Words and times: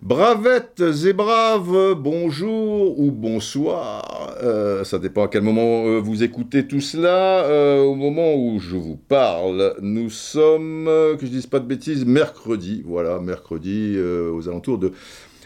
Bravettes 0.00 0.84
et 1.04 1.12
braves, 1.12 1.94
bonjour 1.94 2.96
ou 3.00 3.10
bonsoir, 3.10 4.36
euh, 4.40 4.84
ça 4.84 5.00
dépend 5.00 5.24
à 5.24 5.28
quel 5.28 5.42
moment 5.42 5.84
euh, 5.84 5.98
vous 5.98 6.22
écoutez 6.22 6.68
tout 6.68 6.80
cela. 6.80 7.42
Euh, 7.42 7.80
au 7.82 7.96
moment 7.96 8.36
où 8.36 8.60
je 8.60 8.76
vous 8.76 8.94
parle, 8.94 9.74
nous 9.82 10.10
sommes, 10.10 10.84
que 11.18 11.26
je 11.26 11.30
dise 11.32 11.48
pas 11.48 11.58
de 11.58 11.66
bêtises, 11.66 12.04
mercredi, 12.04 12.84
voilà, 12.86 13.18
mercredi 13.18 13.98
aux 13.98 14.48
alentours 14.48 14.78
de, 14.78 14.92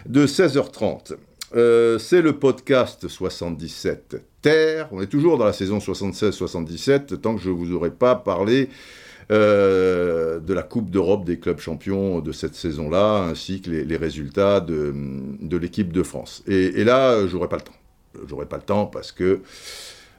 de 0.05 0.27
16h30. 0.27 1.15
Euh, 1.57 1.99
c'est 1.99 2.23
le 2.23 2.35
podcast 2.35 3.09
77 3.09 4.23
Terre, 4.41 4.89
on 4.93 5.03
est 5.03 5.07
toujours 5.07 5.37
dans 5.37 5.45
la 5.45 5.53
saison 5.53 5.79
76-77, 5.79 7.19
tant 7.19 7.35
que 7.35 7.43
je 7.43 7.51
vous 7.51 7.75
aurais 7.75 7.91
pas 7.91 8.15
parlé 8.15 8.69
euh, 9.33 10.39
de 10.39 10.55
la 10.55 10.63
Coupe 10.63 10.91
d'Europe 10.91 11.25
des 11.25 11.39
clubs 11.39 11.59
champions 11.59 12.21
de 12.21 12.33
cette 12.33 12.55
saison-là, 12.55 13.25
ainsi 13.25 13.61
que 13.61 13.71
les, 13.71 13.97
résultats 13.97 14.61
de, 14.61 14.95
l'équipe 15.57 15.93
de 15.93 16.03
France. 16.03 16.43
Et, 16.47 16.85
là, 16.85 17.27
j'aurais 17.27 17.49
pas 17.49 17.57
le 17.57 17.63
temps. 17.63 18.27
J'aurais 18.29 18.47
pas 18.47 18.57
le 18.57 18.63
temps 18.63 18.87
parce 18.87 19.13
que 19.13 19.41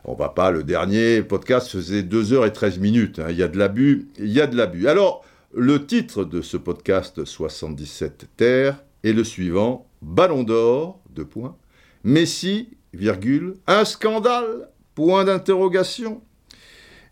on 0.03 0.13
va 0.13 0.30
pas. 0.30 0.52
Le 0.52 0.63
dernier 0.63 1.22
podcast 1.22 1.70
faisait 1.70 2.03
2 2.03 2.34
heures 2.34 2.45
et 2.45 2.53
13 2.53 2.80
minutes. 2.80 3.20
hein. 3.20 3.31
Y 3.31 3.44
a 3.44 3.48
de 3.48 3.58
l'abus. 3.58 4.08
Il 4.20 4.31
y 4.31 4.41
a 4.41 4.48
de 4.48 4.55
l'abus. 4.55 4.88
Alors, 4.88 5.23
le 5.53 5.86
titre 5.86 6.23
de 6.23 6.41
ce 6.41 6.58
podcast 6.58 7.25
77 7.25 8.30
Terre 8.38 8.84
est 9.03 9.13
le 9.13 9.23
suivant 9.23 9.88
Ballon 10.02 10.44
d'or, 10.44 11.01
deux 11.14 11.26
points. 11.26 11.58
Messi, 12.04 12.70
virgule, 12.94 13.56
un 13.68 13.86
scandale, 13.86 14.70
point 14.96 15.24
d'interrogation. 15.24 16.22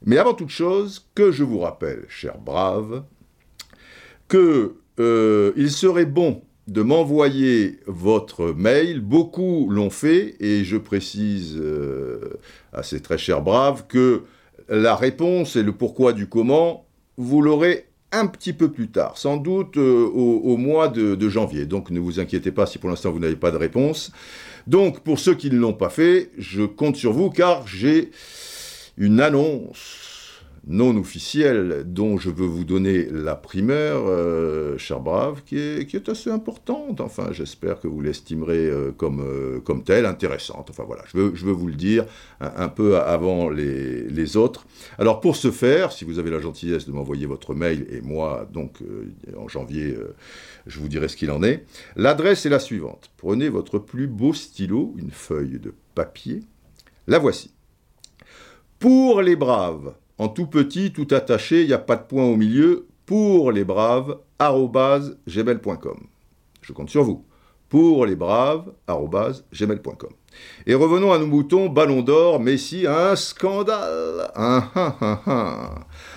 Mais 0.05 0.17
avant 0.17 0.33
toute 0.33 0.49
chose, 0.49 1.07
que 1.15 1.31
je 1.31 1.43
vous 1.43 1.59
rappelle, 1.59 2.05
chers 2.07 2.37
braves, 2.37 3.03
que 4.27 4.75
euh, 4.99 5.51
il 5.55 5.71
serait 5.71 6.05
bon 6.05 6.43
de 6.67 6.81
m'envoyer 6.81 7.79
votre 7.87 8.53
mail. 8.53 9.01
Beaucoup 9.01 9.67
l'ont 9.69 9.89
fait, 9.89 10.35
et 10.39 10.63
je 10.63 10.77
précise 10.77 11.57
euh, 11.57 12.37
à 12.71 12.83
ces 12.83 13.01
très 13.01 13.17
chers 13.17 13.41
braves 13.41 13.87
que 13.87 14.23
la 14.69 14.95
réponse 14.95 15.55
et 15.55 15.63
le 15.63 15.71
pourquoi 15.71 16.13
du 16.13 16.29
comment, 16.29 16.85
vous 17.17 17.41
l'aurez 17.41 17.88
un 18.11 18.27
petit 18.27 18.53
peu 18.53 18.71
plus 18.71 18.89
tard, 18.89 19.17
sans 19.17 19.37
doute 19.37 19.77
euh, 19.77 20.05
au, 20.05 20.57
mois 20.57 20.87
de 20.87 21.29
janvier. 21.29 21.65
Donc 21.65 21.91
ne 21.91 21.99
vous 21.99 22.19
inquiétez 22.19 22.51
pas 22.51 22.65
si 22.65 22.77
pour 22.77 22.89
l'instant 22.89 23.11
vous 23.11 23.19
n'avez 23.19 23.35
pas 23.35 23.51
de 23.51 23.57
réponse. 23.57 24.11
Donc 24.67 25.01
pour 25.01 25.19
ceux 25.19 25.35
qui 25.35 25.49
ne 25.49 25.57
l'ont 25.57 25.73
pas 25.73 25.89
fait, 25.89 26.31
je 26.37 26.63
compte 26.63 26.95
sur 26.95 27.13
vous 27.13 27.29
car 27.29 27.67
j'ai 27.67 28.11
une 28.97 29.21
annonce 29.21 30.08
non 30.69 30.95
officielle 30.97 31.83
dont 31.87 32.19
je 32.19 32.29
veux 32.29 32.45
vous 32.45 32.63
donner 32.63 33.05
la 33.05 33.35
primeur, 33.35 34.03
euh, 34.05 34.77
cher 34.77 34.99
brave, 34.99 35.41
qui 35.43 35.57
est, 35.57 36.09
assez 36.09 36.29
importante. 36.29 37.01
Enfin, 37.01 37.29
j'espère 37.31 37.79
que 37.79 37.87
vous 37.87 38.01
l'estimerez 38.01 38.67
euh, 38.67 38.91
comme, 38.91 39.21
euh, 39.21 39.59
comme 39.59 39.83
telle, 39.83 40.05
intéressante. 40.05 40.69
Enfin 40.69 40.83
voilà, 40.85 41.03
je 41.11 41.17
veux, 41.17 41.51
vous 41.51 41.67
le 41.67 41.73
dire 41.73 42.05
un, 42.39 42.69
peu 42.69 42.99
avant 42.99 43.49
les, 43.49 44.03
les 44.03 44.37
autres. 44.37 44.67
Alors 44.99 45.19
pour 45.21 45.35
ce 45.35 45.49
faire, 45.49 45.91
si 45.91 46.05
vous 46.05 46.19
avez 46.19 46.29
la 46.29 46.39
gentillesse 46.39 46.85
de 46.85 46.91
m'envoyer 46.91 47.25
votre 47.25 47.55
mail, 47.55 47.87
et 47.89 48.01
moi, 48.01 48.47
donc 48.53 48.81
euh, 48.83 49.11
en 49.37 49.47
janvier, 49.47 49.97
je 50.67 50.79
vous 50.79 50.87
dirai 50.87 51.07
ce 51.07 51.17
qu'il 51.17 51.31
en 51.31 51.41
est, 51.41 51.65
l'adresse 51.95 52.45
est 52.45 52.49
la 52.49 52.59
suivante. 52.59 53.11
Prenez 53.17 53.49
votre 53.49 53.79
plus 53.79 54.07
beau 54.07 54.33
stylo, 54.33 54.93
une 54.97 55.11
feuille 55.11 55.59
de 55.59 55.73
papier, 55.95 56.41
la 57.07 57.17
voici. 57.17 57.51
Pour 58.77 59.21
les 59.21 59.35
braves, 59.35 59.93
en 60.19 60.27
tout 60.27 60.45
petit, 60.47 60.91
tout 60.91 61.07
attaché, 61.11 61.61
il 61.61 61.67
n'y 61.67 61.73
a 61.73 61.79
pas 61.79 61.95
de 61.95 62.03
point 62.03 62.25
au 62.25 62.35
milieu, 62.35 62.87
pour 63.05 63.51
les 63.51 63.63
braves, 63.63 64.17
gmail.com. 64.39 65.97
Je 66.61 66.73
compte 66.73 66.89
sur 66.89 67.03
vous. 67.03 67.25
Pour 67.69 68.05
les 68.05 68.15
braves, 68.15 68.65
gmail.com. 68.87 70.09
Et 70.67 70.75
revenons 70.75 71.11
à 71.11 71.19
nos 71.19 71.25
moutons, 71.25 71.69
Ballon 71.69 72.01
d'Or, 72.01 72.39
Messi, 72.39 72.85
un 72.85 73.15
scandale. 73.15 74.29
Ah, 74.35 74.69
ah, 74.75 75.21
ah. 75.25 75.75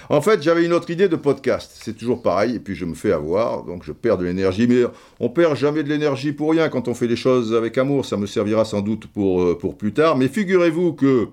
En 0.09 0.21
fait, 0.21 0.43
j'avais 0.43 0.65
une 0.65 0.73
autre 0.73 0.91
idée 0.91 1.09
de 1.09 1.17
podcast. 1.17 1.79
C'est 1.83 1.97
toujours 1.97 2.23
pareil, 2.23 2.57
et 2.57 2.61
puis 2.61 2.75
je 2.75 2.85
me 2.85 2.95
fais 2.95 3.13
avoir, 3.13 3.65
donc 3.65 3.85
je 3.85 3.93
perds 3.93 4.19
de 4.19 4.25
l'énergie. 4.25 4.67
Mais 4.67 4.83
on 5.21 5.29
perd 5.29 5.57
jamais 5.57 5.83
de 5.83 5.89
l'énergie 5.89 6.33
pour 6.33 6.51
rien 6.51 6.69
quand 6.69 6.89
on 6.89 6.95
fait 6.95 7.07
les 7.07 7.17
choses 7.17 7.55
avec 7.55 7.79
amour. 7.79 8.05
Ça 8.05 8.17
me 8.17 8.27
servira 8.27 8.65
sans 8.65 8.81
doute 8.81 9.07
pour, 9.07 9.43
euh, 9.43 9.57
pour 9.57 9.79
plus 9.79 9.93
tard. 9.93 10.17
Mais 10.17 10.29
figurez-vous 10.29 10.95
que 10.95 11.29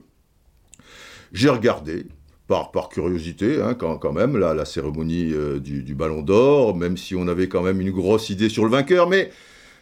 j'ai 1.33 1.49
regardé, 1.49 2.05
par, 2.49 2.71
par 2.71 2.89
curiosité, 2.89 3.61
hein, 3.61 3.75
quand, 3.75 3.97
quand 3.99 4.11
même, 4.11 4.35
la, 4.35 4.55
la 4.55 4.65
cérémonie 4.65 5.31
euh, 5.33 5.59
du, 5.59 5.83
du 5.83 5.93
Ballon 5.93 6.23
d'Or, 6.23 6.75
même 6.75 6.97
si 6.97 7.15
on 7.15 7.27
avait 7.27 7.47
quand 7.47 7.61
même 7.61 7.79
une 7.79 7.91
grosse 7.91 8.31
idée 8.31 8.49
sur 8.49 8.65
le 8.65 8.71
vainqueur, 8.71 9.07
mais 9.07 9.29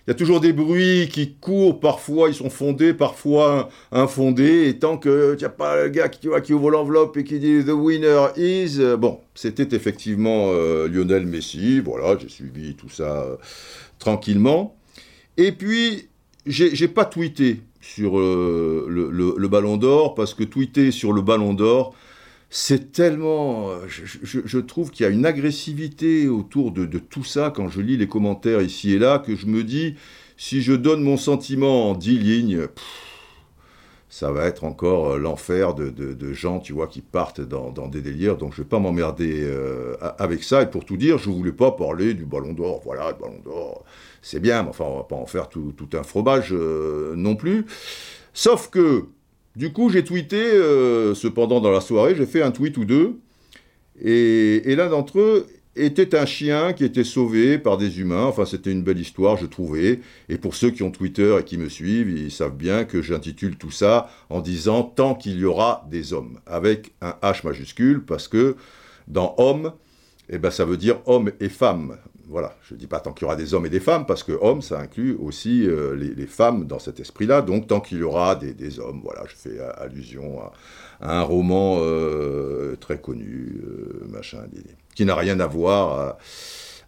il 0.06 0.10
y 0.10 0.12
a 0.12 0.16
toujours 0.16 0.42
des 0.42 0.52
bruits 0.54 1.10
qui 1.10 1.36
courent, 1.36 1.80
parfois 1.80 2.28
ils 2.30 2.36
sont 2.36 2.50
fondés, 2.50 2.94
parfois 2.94 3.70
infondés, 3.92 4.68
et 4.68 4.78
tant 4.80 4.98
que 4.98 5.36
tu 5.36 5.46
n'as 5.46 5.50
pas 5.50 5.84
le 5.84 5.90
gars 5.90 6.10
qui, 6.10 6.20
tu 6.20 6.28
vois, 6.28 6.42
qui 6.42 6.54
ouvre 6.54 6.70
l'enveloppe 6.70 7.16
et 7.16 7.24
qui 7.24 7.40
dit 7.40 7.64
«The 7.66 7.70
winner 7.72 8.28
is 8.36 8.78
euh, 8.80 8.98
bon, 8.98 9.22
c'était 9.34 9.74
effectivement 9.76 10.50
euh, 10.52 10.90
Lionel 10.90 11.26
Messi, 11.26 11.80
voilà, 11.80 12.18
j'ai 12.20 12.30
suivi 12.30 12.76
tout 12.76 12.90
ça 12.90 13.26
tranquillement. 13.98 14.76
Et 15.38 15.54
puis, 15.54 16.10
j'ai 16.46 16.88
pas 16.90 17.06
tweeté 17.06 17.62
sur 17.80 18.18
le, 18.20 18.88
le- 18.90 19.36
le 19.38 19.48
Ballon 19.48 19.78
d'Or, 19.78 20.16
parce 20.16 20.34
que 20.34 20.44
tweeter 20.44 20.92
sur 20.92 21.14
le 21.14 21.22
Ballon 21.22 21.54
d'Or, 21.54 21.96
c'est 22.50 22.92
tellement... 22.92 23.72
Je, 23.88 24.60
trouve 24.60 24.92
qu'il 24.92 25.06
y 25.06 25.08
a 25.08 25.12
une 25.12 25.26
agressivité 25.26 26.28
autour 26.28 26.72
de, 26.72 26.86
de 26.86 27.00
tout 27.00 27.24
ça 27.24 27.52
quand 27.54 27.70
je 27.70 27.82
lis 27.82 27.98
les 27.98 28.08
commentaires 28.08 28.62
ici 28.62 28.94
et 28.94 29.00
là, 29.00 29.20
que 29.20 29.36
je 29.36 29.48
me 29.48 29.64
dis, 29.64 29.96
si 30.38 30.62
je 30.62 30.74
donne 30.74 31.02
mon 31.02 31.18
sentiment 31.18 31.90
en 31.90 31.94
dix 31.94 32.18
lignes, 32.18 32.68
ça 34.10 34.32
va 34.32 34.46
être 34.46 34.64
encore 34.64 35.12
euh, 35.12 35.18
l'enfer 35.18 35.74
de, 35.76 36.34
gens, 36.34 36.60
tu 36.60 36.74
vois, 36.74 36.88
qui 36.88 37.02
partent 37.02 37.42
dans, 37.42 37.72
des 37.88 38.02
délires. 38.02 38.38
Donc 38.38 38.54
je 38.54 38.62
vais 38.62 38.68
pas 38.68 38.80
m'emmerder 38.80 39.44
euh, 39.44 39.96
avec 40.18 40.44
ça. 40.44 40.62
Et 40.62 40.68
pour 40.68 40.86
tout 40.86 40.98
dire, 40.98 41.18
je 41.18 41.30
voulais 41.30 41.52
pas 41.52 41.72
parler 41.72 42.14
du 42.14 42.26
Ballon 42.26 42.54
d'Or. 42.54 42.82
Voilà, 42.84 43.10
le 43.12 43.18
Ballon 43.18 43.40
d'Or, 43.44 43.84
c'est 44.22 44.40
bien, 44.40 44.64
mais 44.64 44.70
enfin, 44.70 44.86
on 44.86 44.98
va 44.98 45.04
pas 45.04 45.16
en 45.16 45.26
faire 45.26 45.50
tout, 45.50 45.74
tout 45.76 45.90
un 45.98 46.04
fromage 46.04 46.50
euh, 46.52 47.14
non 47.16 47.36
plus. 47.36 47.66
Sauf 48.34 48.70
que, 48.70 49.06
du 49.58 49.74
coup, 49.74 49.90
j'ai 49.90 50.04
tweeté, 50.04 50.38
euh, 50.38 51.16
cependant 51.16 51.60
dans 51.60 51.72
la 51.72 51.82
soirée, 51.82 52.14
j'ai 52.16 52.28
fait 52.28 52.44
un 52.44 52.52
tweet 52.52 52.78
ou 52.78 52.86
deux, 52.86 53.20
et, 54.00 54.76
l'un 54.76 54.88
d'entre 54.88 55.20
eux 55.20 55.48
était 55.76 56.16
un 56.16 56.28
chien 56.28 56.74
qui 56.74 56.84
était 56.86 57.04
sauvé 57.04 57.58
par 57.58 57.78
des 57.78 58.00
humains. 58.00 58.26
Enfin, 58.26 58.46
c'était 58.46 58.72
une 58.72 58.84
belle 58.84 59.00
histoire, 59.00 59.36
je 59.36 59.48
trouvais. 59.48 60.00
Et 60.30 60.38
pour 60.38 60.54
ceux 60.54 60.70
qui 60.70 60.84
ont 60.84 60.92
Twitter 60.92 61.38
et 61.40 61.44
qui 61.44 61.58
me 61.58 61.70
suivent, 61.70 62.10
ils 62.10 62.32
savent 62.32 62.56
bien 62.56 62.86
que 62.86 63.02
j'intitule 63.02 63.58
tout 63.58 63.72
ça 63.72 64.12
en 64.30 64.42
disant 64.42 64.84
tant 64.84 65.16
qu'il 65.16 65.40
y 65.40 65.46
aura 65.46 65.88
des 65.90 66.14
hommes, 66.14 66.40
avec 66.46 66.94
un 67.02 67.16
H 67.24 67.44
majuscule, 67.44 68.04
parce 68.06 68.28
que 68.28 68.56
dans 69.08 69.34
homme, 69.40 69.74
eh 70.30 70.38
ben, 70.38 70.52
ça 70.52 70.66
veut 70.66 70.78
dire 70.78 71.00
homme 71.08 71.32
et 71.40 71.50
femme. 71.50 71.98
Voilà, 72.30 72.54
je 72.62 72.74
ne 72.74 72.80
dis 72.80 72.88
pas 72.88 73.00
tant 73.00 73.14
qu'il 73.14 73.24
y 73.24 73.26
aura 73.26 73.38
des 73.38 73.54
hommes 73.54 73.66
et 73.66 73.70
des 73.70 73.80
femmes, 73.80 74.06
parce 74.06 74.22
que 74.22 74.34
homme, 74.42 74.62
ça 74.62 74.80
inclut 74.80 75.16
aussi 75.16 75.66
euh, 75.66 75.96
les, 75.96 76.28
femmes 76.28 76.66
dans 76.66 76.80
cet 76.80 77.00
esprit-là. 77.00 77.42
Donc, 77.42 77.68
tant 77.68 77.80
qu'il 77.80 78.00
y 78.00 78.04
aura 78.04 78.36
des, 78.36 78.80
hommes, 78.80 79.00
voilà, 79.02 79.24
je 79.28 79.36
fais 79.36 79.58
euh, 79.58 79.72
allusion 79.78 80.42
à, 81.00 81.20
un 81.20 81.22
roman 81.22 81.78
euh, 81.80 82.76
très 82.76 83.00
connu, 83.00 83.62
machin, 84.10 84.44
qui 84.94 85.06
n'a 85.06 85.16
rien 85.16 85.40
à 85.40 85.48
voir 85.48 86.18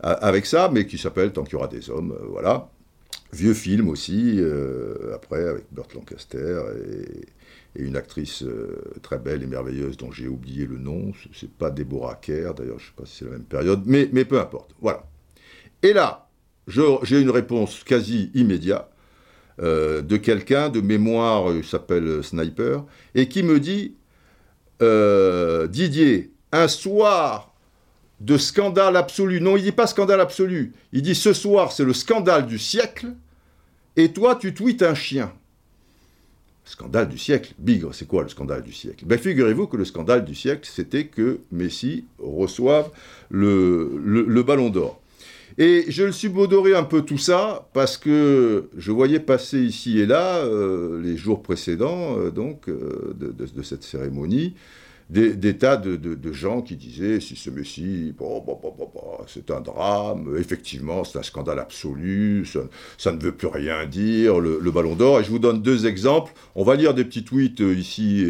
avec 0.02 0.46
ça, 0.46 0.70
mais 0.74 0.86
qui 0.86 0.98
s'appelle 0.98 1.32
Tant 1.32 1.44
qu'il 1.44 1.54
y 1.54 1.56
aura 1.56 1.68
des 1.68 1.90
hommes, 1.90 2.18
voilà. 2.30 2.70
Vieux 3.32 3.54
film 3.54 3.88
aussi, 3.88 4.42
après, 5.14 5.48
avec 5.48 5.66
Burt 5.72 5.94
Lancaster 5.94 6.62
et, 6.96 7.28
une 7.76 7.96
actrice 7.96 8.44
très 9.04 9.20
belle 9.20 9.44
et 9.44 9.46
merveilleuse 9.46 9.96
dont 9.96 10.12
j'ai 10.12 10.28
oublié 10.28 10.66
le 10.66 10.80
nom. 10.80 11.14
C'est 11.34 11.52
pas 11.52 11.70
Deborah 11.70 12.16
Kerr, 12.16 12.56
d'ailleurs, 12.56 12.80
je 12.80 12.88
sais 12.88 12.94
pas 12.98 13.06
si 13.06 13.18
c'est 13.18 13.26
la 13.26 13.32
même 13.32 13.44
période, 13.44 13.84
mais, 13.86 14.10
mais 14.12 14.26
peu 14.26 14.40
importe. 14.40 14.76
Voilà. 14.82 15.06
Et 15.84 15.94
là, 15.94 16.28
j'ai 16.68 17.22
une 17.22 17.30
réponse 17.30 17.84
quasi 17.84 18.32
immédiate 18.34 18.90
euh, 19.62 20.02
de 20.02 20.18
quelqu'un 20.18 20.70
de 20.70 20.80
mémoire, 20.80 21.54
il 21.54 21.66
s'appelle 21.66 22.24
Sniper, 22.24 22.86
et 23.16 23.28
qui 23.28 23.44
me 23.44 23.60
dit 23.60 23.96
euh, 24.82 25.68
Didier, 25.68 26.32
un 26.52 26.68
soir 26.68 27.54
de 28.22 28.38
scandale 28.38 28.96
absolu. 28.96 29.42
Non, 29.42 29.58
il 29.58 29.64
dit 29.64 29.72
pas 29.72 29.88
scandale 29.88 30.22
absolu. 30.22 30.74
Il 30.94 31.02
dit 31.02 31.16
ce 31.16 31.34
soir, 31.34 31.72
c'est 31.72 31.84
le 31.84 31.94
scandale 31.94 32.46
du 32.46 32.58
siècle, 32.58 33.08
et 33.96 34.12
toi, 34.14 34.36
tu 34.36 34.54
tweets 34.54 34.82
un 34.82 34.96
chien. 34.96 35.34
Scandale 36.64 37.10
du 37.10 37.18
siècle. 37.18 37.54
Bigre, 37.58 37.94
c'est 37.94 38.08
quoi 38.08 38.24
le 38.24 38.30
scandale 38.30 38.62
du 38.62 38.72
siècle? 38.72 39.04
Ben, 39.06 39.18
figurez-vous 39.18 39.68
que 39.68 39.76
le 39.76 39.86
scandale 39.86 40.24
du 40.24 40.36
siècle, 40.36 40.70
c'était 40.72 41.08
que 41.08 41.40
Messi 41.52 42.06
reçoive 42.20 42.92
le 43.30 44.42
ballon 44.44 44.70
d'or. 44.70 44.99
Et 45.62 45.84
je 45.90 46.04
le 46.06 46.14
subodorais 46.14 46.74
un 46.74 46.86
peu 46.86 47.02
tout 47.02 47.18
ça 47.18 47.68
parce 47.74 47.98
que 47.98 48.70
je 48.78 48.92
voyais 48.94 49.20
passer 49.20 49.60
ici 49.60 50.00
et 50.00 50.06
là, 50.06 50.38
euh, 50.38 51.02
les 51.02 51.18
jours 51.18 51.44
précédents, 51.44 52.18
euh, 52.18 52.32
donc, 52.32 52.70
euh, 52.70 53.14
de, 53.20 53.28
de- 53.34 53.46
de 53.46 53.62
cette 53.62 53.84
cérémonie, 53.84 54.56
des, 55.10 55.58
tas 55.58 55.76
de, 55.76 56.32
gens 56.32 56.62
qui 56.62 56.78
disaient 56.78 57.20
si 57.20 57.36
ce 57.36 57.50
Messi, 57.50 58.14
bon, 58.18 58.42
bon, 58.46 58.58
bon, 58.62 58.90
c'est 59.28 59.52
un 59.52 59.60
drame, 59.60 60.36
effectivement, 60.40 61.04
c'est 61.04 61.18
un 61.20 61.24
scandale 61.24 61.60
absolu, 61.60 62.46
ça, 62.98 63.12
ne 63.12 63.20
veut 63.20 63.32
plus 63.34 63.48
rien 63.48 63.86
dire, 63.86 64.40
le, 64.40 64.72
Ballon 64.72 64.96
d'Or. 64.96 65.20
Et 65.20 65.24
je 65.24 65.32
vous 65.32 65.40
donne 65.40 65.62
deux 65.62 65.88
exemples. 65.88 66.32
On 66.56 66.64
va 66.64 66.76
lire 66.76 66.94
des 66.94 67.04
petits 67.04 67.24
tweets 67.24 67.60
ici 67.60 68.24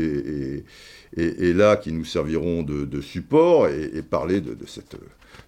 et, 1.17 1.53
là 1.53 1.75
qui 1.75 1.91
nous 1.91 2.05
serviront 2.05 2.63
de, 2.63 3.01
support 3.01 3.67
et, 3.67 4.01
parler 4.01 4.39
de, 4.39 4.55
cette, 4.65 4.95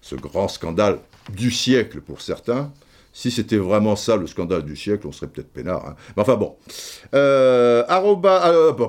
ce 0.02 0.14
grand 0.16 0.48
scandale 0.48 0.98
du 1.30 1.50
siècle 1.50 2.00
pour 2.00 2.20
certains. 2.20 2.72
Si 3.12 3.30
c'était 3.30 3.58
vraiment 3.58 3.94
ça 3.94 4.16
le 4.16 4.26
scandale 4.26 4.64
du 4.64 4.74
siècle, 4.74 5.06
on 5.06 5.12
serait 5.12 5.26
peut-être 5.26 5.52
peinard. 5.52 5.86
Hein. 5.86 5.96
Mais 6.16 6.22
enfin 6.22 6.36
bon. 6.36 6.56
Euh, 7.14 7.84
arroba. 7.88 8.46
Euh, 8.46 8.72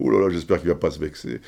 Ouh 0.00 0.10
là 0.10 0.20
là, 0.20 0.30
j'espère 0.30 0.58
qu'il 0.58 0.68
va 0.68 0.74
pas 0.74 0.90
se 0.90 0.98
vexer. 0.98 1.40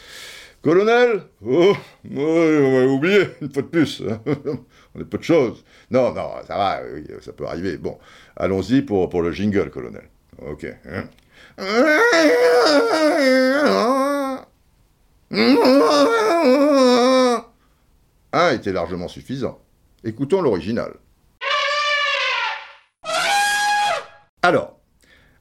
Colonel? 0.63 1.23
Oh, 1.45 1.75
on 2.15 2.79
va 2.79 2.87
oublier, 2.87 3.23
une 3.41 3.53
fois 3.53 3.63
de 3.63 3.69
plus. 3.69 4.03
on 4.95 5.01
est 5.01 5.05
peu 5.05 5.19
de 5.19 5.23
choses. 5.23 5.65
Non, 5.91 6.13
non, 6.13 6.29
ça 6.47 6.57
va, 6.57 6.81
ça 7.21 7.33
peut 7.33 7.47
arriver. 7.47 7.79
Bon, 7.79 7.99
allons-y 8.37 8.83
pour, 8.83 9.09
pour 9.09 9.23
le 9.23 9.33
jingle, 9.33 9.71
colonel. 9.71 10.09
Ok. 10.47 10.67
Un 18.33 18.53
était 18.53 18.73
largement 18.73 19.09
suffisant. 19.09 19.61
Écoutons 20.05 20.41
l'original. 20.41 20.95
Alors, 24.43 24.81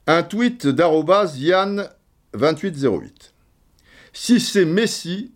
un 0.08 0.24
tweet 0.24 0.68
d'arrobas 0.68 1.38
Yann2808. 1.38 3.32
Si 4.14 4.40
c'est 4.40 4.66
Messi, 4.66 5.32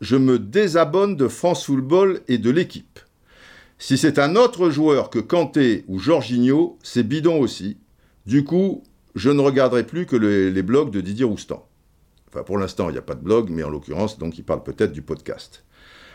je 0.00 0.16
me 0.16 0.38
désabonne 0.38 1.16
de 1.16 1.28
France 1.28 1.66
Football 1.66 2.20
et 2.28 2.38
de 2.38 2.50
l'équipe. 2.50 3.00
Si 3.78 3.98
c'est 3.98 4.20
un 4.20 4.36
autre 4.36 4.70
joueur 4.70 5.10
que 5.10 5.18
Kanté 5.18 5.84
ou 5.88 5.98
Jorginho, 5.98 6.78
c'est 6.84 7.02
bidon 7.02 7.40
aussi. 7.40 7.78
Du 8.26 8.44
coup, 8.44 8.84
je 9.16 9.30
ne 9.30 9.40
regarderai 9.40 9.84
plus 9.84 10.06
que 10.06 10.14
les, 10.14 10.62
blogs 10.62 10.90
de 10.90 11.00
Didier 11.00 11.24
Roustan. 11.24 11.68
Enfin, 12.28 12.44
pour 12.44 12.58
l'instant, 12.58 12.88
il 12.88 12.92
n'y 12.92 12.98
a 12.98 13.02
pas 13.02 13.16
de 13.16 13.24
blog, 13.24 13.50
mais 13.50 13.64
en 13.64 13.70
l'occurrence, 13.70 14.18
donc 14.18 14.38
il 14.38 14.44
parle 14.44 14.62
peut-être 14.62 14.92
du 14.92 15.02
podcast. 15.02 15.64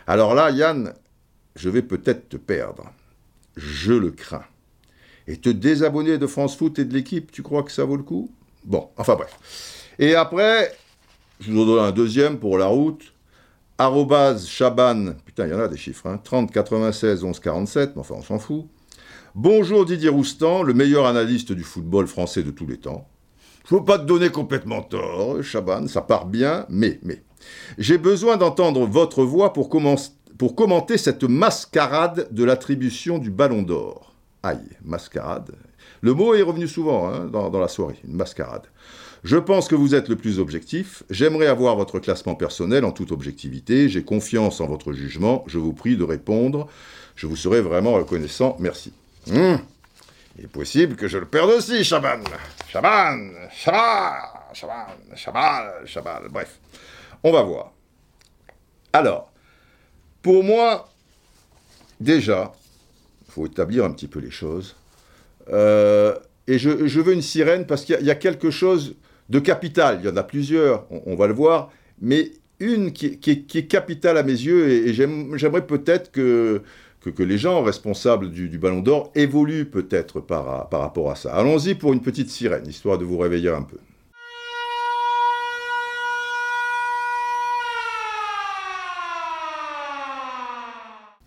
Alors 0.07 0.33
là, 0.33 0.51
Yann, 0.51 0.93
je 1.57 1.69
vais 1.69 1.81
peut-être 1.81 2.29
te 2.29 2.37
perdre. 2.37 2.91
Je 3.57 3.91
le 3.91 4.11
crains. 4.11 4.45
Et 5.27 5.35
te 5.35 5.49
désabonner 5.49 6.17
de 6.17 6.27
France 6.27 6.55
Foot 6.55 6.79
et 6.79 6.85
de 6.85 6.93
l'équipe, 6.93 7.29
tu 7.31 7.43
crois 7.43 7.63
que 7.63 7.71
ça 7.71 7.83
vaut 7.83 7.97
le 7.97 8.03
coup? 8.03 8.31
Bon, 8.63 8.87
enfin 8.95 9.15
bref. 9.15 9.37
Et 9.99 10.15
après, 10.15 10.73
je 11.41 11.51
vous 11.51 11.61
en 11.61 11.65
donne 11.65 11.83
un 11.83 11.91
deuxième 11.91 12.39
pour 12.39 12.57
la 12.57 12.67
route. 12.67 13.13
Arrobase 13.77 14.47
Chaban, 14.47 15.13
putain, 15.25 15.45
il 15.45 15.51
y 15.51 15.53
en 15.53 15.59
a 15.59 15.67
des 15.67 15.77
chiffres, 15.77 16.07
hein, 16.07 16.19
30 16.23 16.51
96 16.51 17.23
11 17.23 17.39
47, 17.39 17.91
mais 17.95 17.99
enfin 17.99 18.15
on 18.17 18.23
s'en 18.23 18.39
fout. 18.39 18.65
Bonjour 19.35 19.85
Didier 19.85 20.09
Roustan, 20.09 20.63
le 20.63 20.73
meilleur 20.73 21.05
analyste 21.05 21.51
du 21.51 21.63
football 21.63 22.07
français 22.07 22.41
de 22.41 22.49
tous 22.49 22.65
les 22.65 22.77
temps. 22.77 23.07
Veux 23.69 23.83
pas 23.83 23.99
te 23.99 24.05
donner 24.05 24.29
complètement 24.29 24.81
tort, 24.81 25.43
Chaban, 25.43 25.87
ça 25.87 26.01
part 26.01 26.25
bien, 26.25 26.65
mais, 26.69 26.99
mais. 27.03 27.21
J'ai 27.77 27.97
besoin 27.97 28.37
d'entendre 28.37 28.85
votre 28.85 29.23
voix 29.23 29.53
pour 29.53 29.69
pour 30.37 30.55
commenter 30.55 30.97
cette 30.97 31.23
mascarade 31.23 32.27
de 32.31 32.43
l'attribution 32.43 33.17
du 33.17 33.29
ballon 33.29 33.63
d'or. 33.63 34.13
Aïe, 34.43 34.59
mascarade. 34.83 35.51
Le 36.01 36.13
mot 36.13 36.35
est 36.35 36.41
revenu 36.41 36.67
souvent 36.67 37.07
hein, 37.07 37.25
dans, 37.25 37.59
la 37.59 37.67
soirée, 37.67 37.99
une 38.07 38.15
mascarade. 38.15 38.63
Je 39.23 39.37
pense 39.37 39.67
que 39.67 39.75
vous 39.75 39.95
êtes 39.95 40.09
le 40.09 40.15
plus 40.15 40.39
objectif. 40.39 41.03
J'aimerais 41.09 41.47
avoir 41.47 41.75
votre 41.75 41.99
classement 41.99 42.35
personnel 42.35 42.85
en 42.85 42.91
toute 42.91 43.11
objectivité. 43.11 43.89
J'ai 43.89 44.03
confiance 44.03 44.61
en 44.61 44.67
votre 44.67 44.93
jugement. 44.93 45.43
Je 45.47 45.57
vous 45.57 45.73
prie 45.73 45.97
de 45.97 46.03
répondre. 46.03 46.67
Je 47.15 47.25
vous 47.25 47.35
serai 47.35 47.61
vraiment 47.61 47.93
reconnaissant. 47.93 48.55
Merci. 48.59 48.93
Hum. 49.33 49.59
Il 50.37 50.45
est 50.45 50.47
possible 50.47 50.95
que 50.95 51.07
je 51.07 51.17
le 51.17 51.25
perde 51.25 51.49
aussi, 51.49 51.83
Chaban. 51.83 52.19
Chaban, 52.69 53.31
Chaban, 53.51 54.13
Chaban, 54.53 54.85
Chaban, 55.15 55.85
Chaban. 55.85 56.19
Bref, 56.29 56.59
on 57.23 57.31
va 57.31 57.41
voir. 57.41 57.73
Alors, 58.93 59.31
pour 60.21 60.43
moi, 60.43 60.89
déjà, 61.99 62.53
il 63.27 63.31
faut 63.31 63.45
établir 63.47 63.83
un 63.83 63.91
petit 63.91 64.07
peu 64.07 64.19
les 64.19 64.29
choses. 64.29 64.75
Euh, 65.49 66.15
et 66.47 66.59
je, 66.59 66.69
veux 66.69 67.13
une 67.13 67.21
sirène 67.21 67.65
parce 67.65 67.83
qu'il 67.83 67.99
y, 68.01 68.11
a 68.11 68.15
quelque 68.15 68.51
chose 68.51 68.95
de 69.29 69.39
capital. 69.39 69.99
Il 70.01 70.07
y 70.07 70.09
en 70.09 70.17
a 70.17 70.23
plusieurs, 70.23 70.85
on, 70.89 71.15
va 71.15 71.27
le 71.27 71.33
voir, 71.33 71.71
mais 71.99 72.31
une 72.59 72.93
qui, 72.93 73.19
est 73.25 73.67
capitale 73.67 74.17
à 74.17 74.23
mes 74.23 74.31
yeux, 74.31 74.69
et, 74.69 74.93
j'aimerais 74.93 75.65
peut-être 75.65 76.11
que, 76.11 76.61
que, 77.11 77.23
les 77.23 77.37
gens 77.37 77.63
responsables 77.63 78.31
du, 78.31 78.57
Ballon 78.57 78.81
d'Or 78.81 79.11
évoluent 79.15 79.69
peut-être 79.69 80.19
par, 80.19 80.69
par 80.69 80.81
rapport 80.81 81.11
à 81.11 81.15
ça. 81.15 81.33
Allons-y 81.33 81.75
pour 81.75 81.93
une 81.93 82.01
petite 82.01 82.29
sirène, 82.29 82.67
histoire 82.67 82.97
de 82.97 83.05
vous 83.05 83.17
réveiller 83.17 83.49
un 83.49 83.63
peu. 83.63 83.77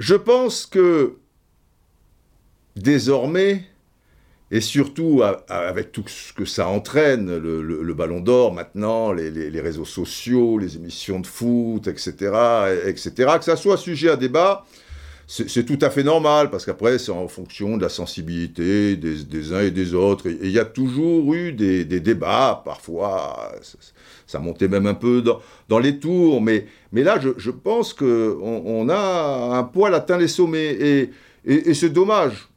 Je 0.01 0.15
pense 0.15 0.65
que 0.65 1.19
désormais, 2.75 3.65
et 4.51 4.61
surtout 4.63 5.23
avec 5.49 5.93
tout 5.93 6.05
ce 6.09 6.33
que 6.33 6.47
ça 6.47 6.69
entraîne, 6.69 7.37
le, 7.37 7.95
ballon 7.95 8.21
d'or 8.21 8.53
maintenant, 8.53 9.13
les, 9.13 9.61
réseaux 9.61 9.85
sociaux, 9.85 10.59
les 10.59 10.77
émissions 10.77 11.21
de 11.21 11.27
foot, 11.27 11.87
etc., 11.87 12.13
etc., 12.87 13.13
que 13.39 13.45
ça 13.45 13.57
soit 13.57 13.77
sujet 13.77 14.09
à 14.09 14.17
débat, 14.17 14.65
c'est 15.33 15.65
tout 15.65 15.79
à 15.81 15.91
fait 15.91 16.03
normal, 16.03 16.51
parce 16.51 16.67
qu'après, 16.67 16.99
c'est 16.99 17.13
en 17.13 17.29
fonction 17.29 17.77
de 17.77 17.83
la 17.83 17.89
sensibilité 17.89 18.97
des, 18.97 19.53
uns 19.53 19.61
et 19.61 19.71
des 19.71 19.95
autres. 19.95 20.27
Et 20.27 20.37
il 20.43 20.51
y 20.51 20.59
a 20.59 20.65
toujours 20.65 21.33
eu 21.35 21.53
des, 21.53 21.85
débats, 21.85 22.61
parfois, 22.65 23.53
ça, 24.27 24.41
montait 24.41 24.67
même 24.67 24.87
un 24.87 24.95
peu 24.95 25.23
dans, 25.69 25.79
les 25.79 26.01
tours, 26.01 26.43
mais, 26.43 26.67
là, 26.93 27.21
je, 27.37 27.51
pense 27.53 27.95
qu'on 27.95 28.03
on 28.67 28.89
a 28.89 29.57
un 29.57 29.63
poil 29.63 29.95
atteint 29.95 30.19
les 30.19 30.27
sommets, 30.27 30.73
et, 30.73 31.11
et 31.45 31.75
c'est 31.75 31.91
dommage 31.91 32.50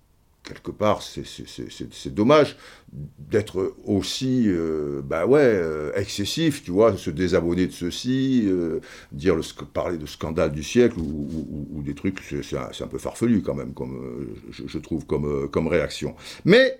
quelque 0.43 0.71
part, 0.71 1.01
c'est 1.01 2.13
dommage 2.13 2.57
d'être 2.91 3.75
aussi, 3.85 4.43
euh, 4.47 5.01
bah 5.03 5.25
ouais, 5.25 5.39
euh, 5.41 5.91
excessif, 5.95 6.63
tu 6.63 6.71
vois, 6.71 6.97
se 6.97 7.09
désabonner 7.09 7.67
de 7.67 7.71
ceci, 7.71 8.43
euh, 8.45 8.79
dire 9.11 9.35
le, 9.35 9.41
parler 9.65 9.97
de 9.97 10.05
scandale 10.05 10.51
du 10.51 10.63
siècle 10.63 11.00
ou, 11.00 11.81
des 11.83 11.95
trucs, 11.95 12.19
c'est 12.21 12.57
un, 12.57 12.88
peu 12.88 12.97
farfelu 12.97 13.41
quand 13.41 13.55
même, 13.55 13.73
comme 13.73 14.27
je, 14.51 14.77
trouve 14.77 15.05
comme, 15.05 15.50
comme 15.50 15.67
réaction. 15.67 16.15
Mais 16.45 16.79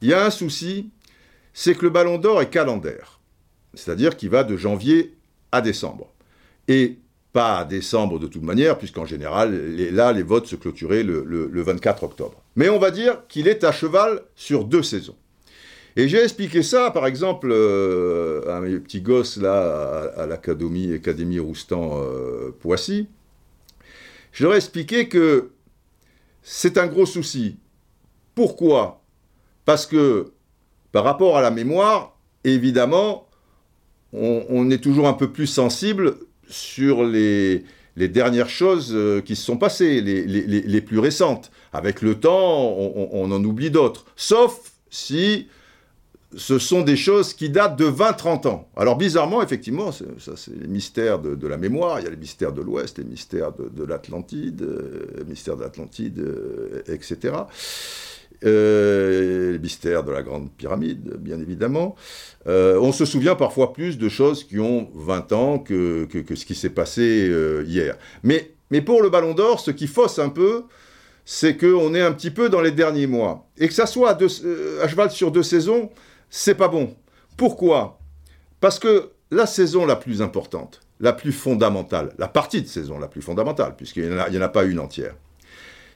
il 0.00 0.08
y 0.08 0.14
a 0.14 0.24
un 0.24 0.30
souci, 0.30 0.90
c'est 1.52 1.74
que 1.74 1.82
le 1.82 1.90
Ballon 1.90 2.18
d'Or 2.18 2.40
est 2.40 2.50
calendaire, 2.50 3.20
c'est-à-dire 3.74 4.16
qu'il 4.16 4.30
va 4.30 4.44
de 4.44 4.56
janvier 4.56 5.16
à 5.52 5.60
décembre. 5.60 6.12
Et 6.68 6.98
pas 7.36 7.58
à 7.58 7.64
décembre 7.66 8.18
de 8.18 8.28
toute 8.28 8.44
manière, 8.44 8.78
puisqu'en 8.78 9.04
général, 9.04 9.76
là, 9.92 10.10
les 10.14 10.22
votes 10.22 10.46
se 10.46 10.56
clôturaient 10.56 11.02
le, 11.02 11.62
24 11.62 12.04
octobre. 12.04 12.42
Mais 12.54 12.70
on 12.70 12.78
va 12.78 12.90
dire 12.90 13.26
qu'il 13.28 13.46
est 13.46 13.62
à 13.62 13.72
cheval 13.72 14.22
sur 14.36 14.64
deux 14.64 14.82
saisons. 14.82 15.16
Et 15.96 16.08
j'ai 16.08 16.22
expliqué 16.22 16.62
ça, 16.62 16.90
par 16.90 17.06
exemple, 17.06 17.48
euh, 17.52 18.40
à 18.48 18.60
mes 18.60 18.78
petits 18.78 19.02
gosses 19.02 19.36
là, 19.36 20.14
à, 20.16 20.24
l'Académie 20.24 20.94
Académie 20.94 21.38
Roustan-Poissy. 21.38 23.00
Euh, 23.00 23.84
je 24.32 24.44
leur 24.44 24.54
ai 24.54 24.56
expliqué 24.56 25.06
que 25.06 25.50
c'est 26.42 26.78
un 26.78 26.86
gros 26.86 27.04
souci. 27.04 27.58
Pourquoi? 28.34 29.02
Parce 29.66 29.84
que 29.84 30.32
par 30.90 31.04
rapport 31.04 31.36
à 31.36 31.42
la 31.42 31.50
mémoire, 31.50 32.16
évidemment, 32.44 33.28
on 34.14 34.70
est 34.70 34.82
toujours 34.82 35.06
un 35.06 35.12
peu 35.12 35.30
plus 35.30 35.46
sensible 35.46 36.16
sur 36.48 37.04
les, 37.04 37.64
dernières 37.96 38.50
choses 38.50 38.92
euh, 38.94 39.20
qui 39.20 39.36
se 39.36 39.44
sont 39.44 39.56
passées, 39.56 40.00
les, 40.00 40.80
plus 40.80 40.98
récentes. 40.98 41.50
Avec 41.72 42.02
le 42.02 42.14
temps, 42.18 42.76
on, 42.76 43.30
en 43.30 43.44
oublie 43.44 43.70
d'autres. 43.70 44.06
Sauf 44.16 44.72
si 44.90 45.48
ce 46.36 46.58
sont 46.58 46.82
des 46.82 46.96
choses 46.96 47.32
qui 47.32 47.48
datent 47.48 47.78
de 47.78 47.86
20-30 47.86 48.48
ans. 48.48 48.68
Alors 48.76 48.96
bizarrement, 48.96 49.42
effectivement, 49.42 49.92
ça 49.92 50.04
c'est 50.36 50.54
les 50.54 50.66
mystères 50.66 51.18
de, 51.18 51.46
la 51.46 51.56
mémoire, 51.56 52.00
il 52.00 52.04
y 52.04 52.06
a 52.06 52.10
les 52.10 52.16
mystères 52.16 52.52
de 52.52 52.60
l'Ouest, 52.62 52.98
les 52.98 53.04
mystères 53.04 53.52
de, 53.52 53.84
l'Atlantide, 53.84 54.62
euh, 54.62 55.24
mystères 55.26 55.56
de 55.56 55.64
euh, 55.64 56.82
etc. 56.88 57.34
Euh, 58.44 59.52
les 59.52 59.58
mystères 59.58 60.04
de 60.04 60.12
la 60.12 60.22
Grande 60.22 60.50
Pyramide, 60.52 61.14
bien 61.18 61.40
évidemment. 61.40 61.96
Euh, 62.46 62.78
on 62.80 62.92
se 62.92 63.04
souvient 63.04 63.34
parfois 63.34 63.72
plus 63.72 63.98
de 63.98 64.08
choses 64.08 64.44
qui 64.44 64.58
ont 64.58 64.90
20 64.94 65.32
ans 65.32 65.58
que, 65.58 66.06
ce 66.12 66.44
qui 66.44 66.54
s'est 66.54 66.70
passé 66.70 67.28
euh, 67.28 67.64
hier. 67.66 67.96
Mais, 68.22 68.52
mais 68.70 68.82
pour 68.82 69.02
le 69.02 69.08
Ballon 69.08 69.34
d'Or, 69.34 69.60
ce 69.60 69.70
qui 69.70 69.86
fausse 69.86 70.18
un 70.18 70.28
peu, 70.28 70.64
c'est 71.24 71.56
qu'on 71.56 71.94
est 71.94 72.00
un 72.00 72.12
petit 72.12 72.30
peu 72.30 72.48
dans 72.48 72.60
les 72.60 72.72
derniers 72.72 73.06
mois. 73.06 73.48
Et 73.58 73.68
que 73.68 73.74
ça 73.74 73.86
soit 73.86 74.10
à, 74.10 74.88
cheval 74.88 75.10
sur 75.10 75.30
deux 75.30 75.42
saisons, 75.42 75.90
c'est 76.30 76.54
pas 76.54 76.68
bon. 76.68 76.94
Pourquoi? 77.36 77.98
Parce 78.60 78.78
que 78.78 79.10
la 79.30 79.46
saison 79.46 79.86
la 79.86 79.96
plus 79.96 80.22
importante, 80.22 80.80
la 81.00 81.12
plus 81.12 81.32
fondamentale, 81.32 82.12
la 82.18 82.28
partie 82.28 82.62
de 82.62 82.68
saison 82.68 82.98
la 82.98 83.08
plus 83.08 83.22
fondamentale, 83.22 83.74
puisqu'il 83.76 84.08
n'y 84.08 84.38
en, 84.38 84.42
a 84.42 84.48
pas 84.48 84.64
une 84.64 84.78
entière, 84.78 85.14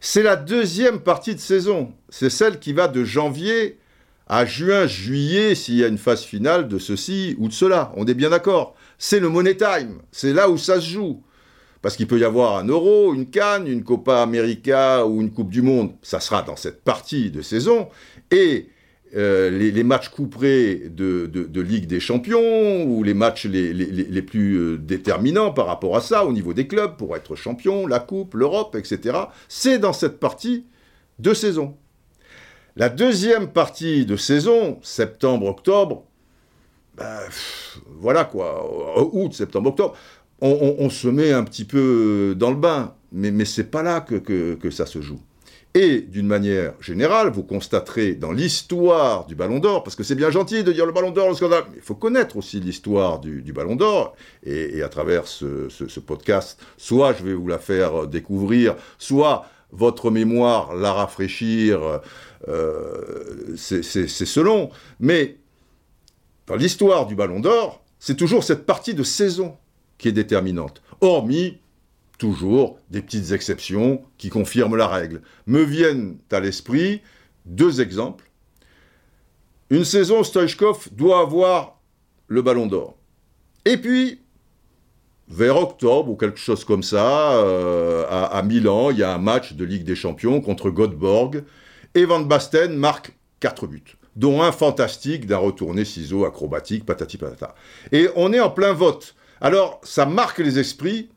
c'est 0.01 0.23
la 0.23 0.37
deuxième 0.37 1.01
partie 1.01 1.35
de 1.35 1.41
saison. 1.41 1.93
C'est 2.09 2.31
celle 2.31 2.59
qui 2.59 2.73
va 2.73 2.89
de 2.89 3.05
janvier 3.05 3.79
à 4.27 4.47
juin, 4.47 4.87
juillet, 4.87 5.55
s'il 5.55 5.75
y 5.75 5.85
a 5.85 5.89
une 5.89 5.99
phase 5.99 6.23
finale 6.23 6.69
de 6.69 6.79
ceci 6.79 7.37
ou 7.39 7.49
de 7.49 7.53
cela. 7.53 7.93
On 7.97 8.07
est 8.07 8.15
bien 8.15 8.31
d'accord. 8.31 8.75
C'est 8.97 9.21
le 9.21 9.29
Money 9.29 9.57
Time. 9.57 10.01
C'est 10.11 10.33
là 10.33 10.49
où 10.49 10.57
ça 10.57 10.81
se 10.81 10.89
joue. 10.89 11.23
Parce 11.83 11.97
qu'il 11.97 12.07
peut 12.07 12.19
y 12.19 12.25
avoir 12.25 12.57
un 12.57 12.67
euro, 12.67 13.13
une 13.13 13.29
canne, 13.29 13.67
une 13.67 13.85
Copa 13.85 14.23
América 14.23 15.07
ou 15.07 15.21
une 15.21 15.33
Coupe 15.33 15.51
du 15.51 15.63
Monde. 15.63 15.93
Ça 16.03 16.21
sera 16.21 16.43
dans 16.43 16.57
cette 16.57 16.83
partie 16.83 17.31
de 17.31 17.43
saison. 17.43 17.89
Et 18.31 18.69
euh, 19.17 19.51
les, 19.51 19.83
matchs 19.83 20.09
couperés 20.09 20.85
de, 20.89 21.27
de, 21.27 21.61
Ligue 21.61 21.87
des 21.87 21.99
Champions 21.99 22.85
ou 22.85 23.03
les 23.03 23.15
matchs 23.15 23.47
les, 23.47 23.73
les, 23.73 24.23
plus 24.23 24.57
euh, 24.57 24.79
déterminants 24.79 25.53
par 25.53 25.67
rapport 25.67 25.97
à 25.97 26.01
ça 26.01 26.25
au 26.25 26.33
niveau 26.33 26.53
des 26.53 26.69
clubs 26.69 26.97
pour 26.97 27.17
être 27.17 27.35
champion, 27.35 27.89
la 27.89 27.99
Coupe, 27.99 28.35
l'Europe, 28.35 28.77
etc. 28.77 29.19
C'est 29.49 29.81
dans 29.81 29.93
cette 29.93 30.21
partie 30.21 30.65
de 31.19 31.35
saison. 31.35 31.77
La 32.77 32.89
deuxième 32.89 33.49
partie 33.49 34.07
de 34.07 34.17
saison, 34.17 34.79
septembre-octobre, 34.81 36.05
ben, 36.97 37.19
voilà 37.99 38.25
quoi, 38.25 38.65
août, 39.13 39.33
septembre, 39.33 39.71
octobre, 39.71 39.97
on, 40.41 40.89
se 40.89 41.09
met 41.09 41.33
un 41.33 41.43
petit 41.43 41.65
peu 41.65 42.35
dans 42.39 42.51
le 42.51 42.57
bain, 42.57 42.95
mais, 43.13 43.31
mais 43.33 43.45
c'est 43.45 43.65
pas 43.65 43.83
là 43.83 44.01
que, 44.01 44.17
que 44.55 44.71
ça 44.71 44.87
se 44.87 45.01
joue. 45.03 45.21
Et 45.75 46.01
d'une 46.01 46.27
manière 46.27 46.75
générale, 46.81 47.31
vous 47.31 47.45
constaterez 47.45 48.15
dans 48.15 48.33
l'histoire 48.33 49.25
du 49.27 49.37
Ballon 49.37 49.61
d'Or, 49.61 49.85
parce 49.85 49.95
que 49.95 50.03
c'est 50.03 50.17
bien 50.17 50.31
gentil 50.31 50.65
de 50.65 50.73
dire 50.73 50.85
le 50.85 50.91
Ballon 50.91 51.13
d'Or, 51.13 51.29
le 51.29 51.35
scandale, 51.35 51.65
mais 51.71 51.77
il 51.77 51.83
faut 51.83 51.95
connaître 51.95 52.37
aussi 52.37 52.59
l'histoire 52.59 53.21
du, 53.21 53.53
Ballon 53.53 53.77
d'Or, 53.77 54.17
et, 54.45 54.83
à 54.83 54.89
travers 54.89 55.29
ce, 55.29 56.01
podcast, 56.01 56.61
soit 56.77 57.13
je 57.13 57.23
vais 57.23 57.35
vous 57.35 57.47
la 57.47 57.59
faire 57.59 58.09
découvrir, 58.09 58.75
soit 58.99 59.47
votre 59.71 60.11
mémoire 60.11 60.75
la 60.75 60.93
rafraîchir, 60.93 62.01
euh, 62.49 63.55
c'est 63.57 64.05
selon, 64.05 64.71
mais 64.99 65.37
dans 66.49 66.57
l'histoire 66.57 67.07
du 67.07 67.15
Ballon 67.15 67.39
d'Or, 67.39 67.85
c'est 68.01 68.17
toujours 68.17 68.43
cette 68.43 68.67
partie 68.67 68.95
de 68.95 69.05
saison 69.05 69.57
qui 69.99 70.09
est 70.09 70.13
déterminante, 70.13 70.83
hormis 71.01 71.59
toujours 72.21 72.79
des 72.91 73.01
petites 73.01 73.33
exceptions 73.33 74.03
qui 74.19 74.29
confirment 74.29 74.77
la 74.77 74.87
règle. 74.87 75.23
Me 75.47 75.63
viennent 75.63 76.19
à 76.31 76.39
l'esprit 76.39 77.01
deux 77.47 77.81
exemples. 77.81 78.31
Une 79.71 79.85
saison, 79.85 80.23
Stoichkov 80.23 80.91
doit 80.93 81.21
avoir 81.21 81.81
le 82.29 82.43
ballon 82.43 82.67
d'or. 82.67 82.97
Et 83.65 83.79
puis, 83.79 84.21
vers 85.29 85.57
octobre 85.57 86.11
ou 86.11 86.17
quelque 86.17 86.39
chose 86.39 86.65
comme 86.65 86.83
ça, 86.83 87.33
euh, 87.33 88.05
à, 88.09 88.43
Milan, 88.43 88.91
il 88.91 88.99
y 88.99 89.03
a 89.03 89.15
un 89.15 89.19
match 89.19 89.55
de 89.55 89.65
Ligue 89.65 89.85
des 89.85 89.95
Champions 89.95 90.41
contre 90.43 90.71
Göteborg. 90.71 91.43
Et 91.95 92.05
Van 92.05 92.21
Basten 92.21 92.77
marque 92.77 93.17
quatre 93.41 93.67
buts, 93.67 93.97
dont 94.17 94.43
un 94.43 94.53
fantastique 94.53 95.27
d'un 95.27 95.39
retourné 95.39 95.87
ciseau 95.87 96.27
acrobatique, 96.27 96.85
patati 96.85 97.17
patata. 97.17 97.55
Et 97.93 98.09
on 98.15 98.33
est 98.33 98.41
en 98.41 98.51
plein 98.51 98.75
vote. 98.75 99.15
Alors, 99.41 99.81
ça 99.85 100.05
marque 100.05 100.39
les 100.39 100.59
esprits 100.59 101.09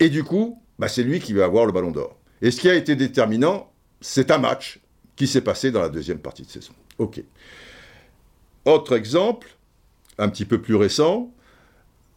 et 0.00 0.08
du 0.08 0.24
coup, 0.24 0.60
bah, 0.78 0.88
c'est 0.88 1.02
lui 1.02 1.20
qui 1.20 1.32
va 1.32 1.44
avoir 1.44 1.66
le 1.66 1.72
ballon 1.72 1.90
d'or. 1.90 2.18
Et 2.40 2.50
ce 2.50 2.60
qui 2.60 2.68
a 2.68 2.74
été 2.74 2.96
déterminant, 2.96 3.72
c'est 4.00 4.30
un 4.30 4.38
match 4.38 4.80
qui 5.16 5.26
s'est 5.26 5.42
passé 5.42 5.70
dans 5.70 5.80
la 5.80 5.88
deuxième 5.88 6.18
partie 6.18 6.42
de 6.42 6.50
saison. 6.50 6.72
Ok. 6.98 7.22
Autre 8.64 8.96
exemple, 8.96 9.48
un 10.18 10.28
petit 10.28 10.44
peu 10.44 10.60
plus 10.60 10.74
récent, 10.74 11.32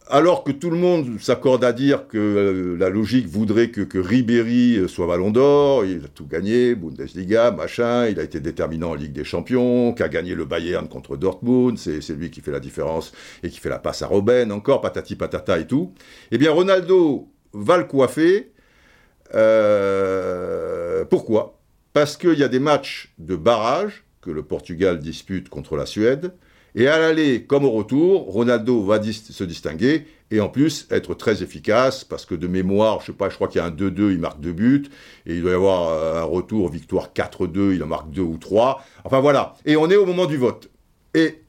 alors 0.08 0.44
que 0.44 0.52
tout 0.52 0.70
le 0.70 0.76
monde 0.76 1.20
s'accorde 1.20 1.64
à 1.64 1.72
dire 1.72 2.06
que 2.06 2.18
euh, 2.18 2.76
la 2.78 2.88
logique 2.88 3.26
voudrait 3.26 3.70
que, 3.70 3.98
Ribéry 3.98 4.76
euh, 4.76 4.88
soit 4.88 5.06
ballon 5.06 5.30
d'or, 5.30 5.84
il 5.84 6.04
a 6.04 6.08
tout 6.08 6.26
gagné, 6.26 6.76
Bundesliga, 6.76 7.50
machin, 7.50 8.06
il 8.06 8.20
a 8.20 8.22
été 8.22 8.38
déterminant 8.38 8.90
en 8.90 8.94
Ligue 8.94 9.12
des 9.12 9.24
Champions, 9.24 9.92
qu'a 9.92 10.08
gagné 10.08 10.34
le 10.34 10.44
Bayern 10.44 10.88
contre 10.88 11.16
Dortmund, 11.16 11.76
c'est 11.78 12.08
lui 12.10 12.30
qui 12.30 12.40
fait 12.40 12.52
la 12.52 12.60
différence 12.60 13.12
et 13.42 13.50
qui 13.50 13.58
fait 13.58 13.68
la 13.68 13.80
passe 13.80 14.02
à 14.02 14.06
Robben, 14.06 14.52
encore 14.52 14.80
patati 14.80 15.16
patata 15.16 15.58
et 15.58 15.66
tout. 15.66 15.92
Eh 16.30 16.38
bien, 16.38 16.52
Ronaldo 16.52 17.28
va 17.56 17.78
le 17.78 17.84
coiffer. 17.84 18.52
Euh, 19.34 21.04
pourquoi? 21.04 21.58
Parce 21.92 22.16
qu'il 22.16 22.38
y 22.38 22.44
a 22.44 22.48
des 22.48 22.60
matchs 22.60 23.14
de 23.18 23.36
barrage 23.36 24.04
que 24.20 24.30
le 24.30 24.42
Portugal 24.42 24.98
dispute 24.98 25.48
contre 25.48 25.76
la 25.76 25.86
Suède. 25.86 26.32
Et 26.74 26.88
à 26.88 26.98
l'aller 26.98 27.44
comme 27.44 27.64
au 27.64 27.70
retour, 27.70 28.24
Ronaldo 28.24 28.82
va 28.82 29.02
se 29.02 29.44
distinguer 29.44 30.06
et 30.30 30.40
en 30.40 30.50
plus 30.50 30.86
être 30.90 31.14
très 31.14 31.42
efficace 31.42 32.04
parce 32.04 32.26
que 32.26 32.34
de 32.34 32.46
mémoire, 32.46 33.00
je 33.00 33.06
sais 33.06 33.12
pas, 33.12 33.30
crois 33.30 33.48
qu'il 33.48 33.62
y 33.62 33.64
a 33.64 33.66
un 33.66 33.70
2-2, 33.70 34.12
il 34.12 34.18
marque 34.18 34.40
deux 34.40 34.52
buts 34.52 34.84
et 35.24 35.36
il 35.36 35.40
doit 35.40 35.52
y 35.52 35.54
avoir 35.54 35.88
euh, 35.88 36.20
un 36.20 36.24
retour 36.24 36.68
victoire 36.68 37.12
4-2, 37.14 37.74
il 37.74 37.82
en 37.82 37.86
marque 37.86 38.10
deux 38.10 38.20
ou 38.20 38.36
trois. 38.36 38.84
Enfin 39.04 39.20
voilà. 39.20 39.54
Et 39.64 39.76
on 39.76 39.88
est 39.88 39.96
au 39.96 40.04
moment 40.04 40.26
du 40.26 40.36
vote. 40.36 40.68
Et 41.14 41.40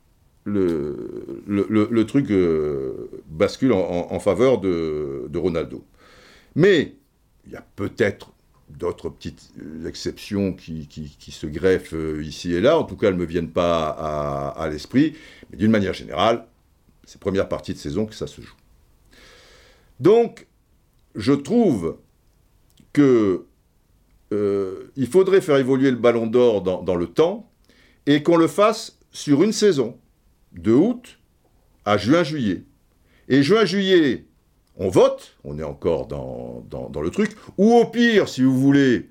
le, 0.45 2.05
truc 2.07 2.31
euh, 2.31 3.09
bascule 3.27 3.73
en, 3.73 4.19
faveur 4.19 4.59
de 4.59 5.37
Ronaldo. 5.37 5.83
Mais 6.57 6.95
il 7.45 7.53
y 7.53 7.55
a 7.55 7.63
peut-être 7.75 8.33
d'autres 8.67 9.09
petites 9.09 9.51
exceptions 9.85 10.53
qui, 10.53 10.87
se 11.31 11.45
greffent 11.45 11.93
euh, 11.93 12.21
ici 12.23 12.51
et 12.51 12.59
là, 12.59 12.79
en 12.79 12.83
tout 12.83 12.97
cas 12.97 13.07
elles 13.07 13.13
ne 13.13 13.19
me 13.19 13.25
viennent 13.25 13.51
pas 13.51 13.89
à, 13.89 14.67
l'esprit, 14.67 15.15
mais 15.49 15.57
d'une 15.57 15.69
manière 15.69 15.93
générale, 15.93 16.45
c'est 17.05 17.21
première 17.21 17.47
partie 17.47 17.73
de 17.73 17.77
saison 17.77 18.07
que 18.07 18.15
ça 18.15 18.25
se 18.25 18.41
joue. 18.41 18.55
Donc, 19.99 20.47
je 21.15 21.31
trouve 21.31 21.97
que 22.91 23.45
euh, 24.33 24.91
il 24.95 25.07
faudrait 25.07 25.41
faire 25.41 25.57
évoluer 25.57 25.91
le 25.91 25.97
ballon 25.97 26.25
d'or 26.25 26.63
dans, 26.63 26.81
dans, 26.81 26.95
le 26.95 27.05
temps 27.05 27.49
et 28.07 28.23
qu'on 28.23 28.35
le 28.35 28.47
fasse 28.47 28.97
sur 29.11 29.43
une 29.43 29.53
saison, 29.53 29.97
de 30.53 30.73
août 30.73 31.19
à 31.85 31.97
juin-juillet. 31.97 32.63
Et 33.29 33.43
juin-juillet, 33.43 34.26
on 34.77 34.89
vote, 34.89 35.35
on 35.43 35.57
est 35.57 35.63
encore 35.63 36.07
dans, 36.07 36.63
dans, 36.69 37.01
le 37.01 37.09
truc, 37.09 37.31
ou 37.57 37.73
au 37.73 37.85
pire, 37.85 38.29
si 38.29 38.43
vous 38.43 38.57
voulez, 38.57 39.09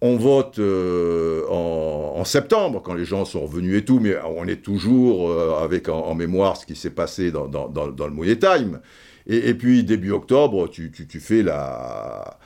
on 0.00 0.16
vote 0.16 0.58
euh, 0.58 1.46
en, 1.48 2.24
septembre, 2.24 2.80
quand 2.82 2.94
les 2.94 3.04
gens 3.04 3.24
sont 3.24 3.42
revenus 3.42 3.78
et 3.78 3.84
tout, 3.84 4.00
mais 4.00 4.16
on 4.36 4.46
est 4.46 4.62
toujours 4.62 5.30
euh, 5.30 5.62
avec 5.62 5.88
en, 5.88 6.14
mémoire 6.14 6.56
ce 6.56 6.64
qui 6.64 6.74
s'est 6.74 6.90
passé 6.90 7.30
dans, 7.30 7.48
le 7.48 8.10
Money 8.10 8.36
Time. 8.36 8.80
Et, 9.26 9.54
puis, 9.54 9.84
début 9.84 10.10
octobre, 10.10 10.68
tu, 10.68 10.90
tu, 10.90 11.20
fais 11.20 11.42
la, 11.42 12.38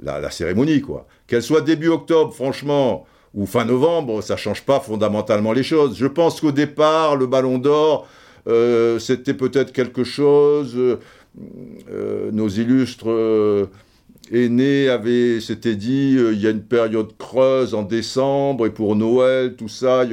la, 0.00 0.30
cérémonie, 0.30 0.82
quoi. 0.82 1.06
Qu'elle 1.26 1.42
soit 1.42 1.62
début 1.62 1.88
octobre, 1.88 2.32
franchement, 2.32 3.06
ou 3.34 3.46
fin 3.46 3.64
novembre, 3.64 4.22
ça 4.22 4.36
change 4.36 4.62
pas 4.62 4.80
fondamentalement 4.80 5.52
les 5.52 5.62
choses. 5.62 5.96
Je 5.96 6.06
pense 6.06 6.40
qu'au 6.40 6.52
départ, 6.52 7.16
le 7.16 7.26
Ballon 7.26 7.58
d'Or, 7.58 8.06
euh, 8.48 8.98
c'était 8.98 9.34
peut-être 9.34 9.72
quelque 9.72 10.04
chose 10.04 10.98
nos 12.32 12.48
illustres 12.48 13.10
euh, 13.10 13.66
aînés 14.32 14.88
avaient, 14.88 15.40
s'étaient 15.40 15.76
dit, 15.76 16.16
euh, 16.18 16.32
il 16.32 16.40
y 16.40 16.46
a 16.46 16.50
une 16.50 16.62
période 16.62 17.16
creuse 17.16 17.74
en 17.74 17.82
décembre, 17.82 18.66
et 18.66 18.70
pour 18.70 18.96
Noël, 18.96 19.54
tout 19.56 19.68
ça, 19.68 20.04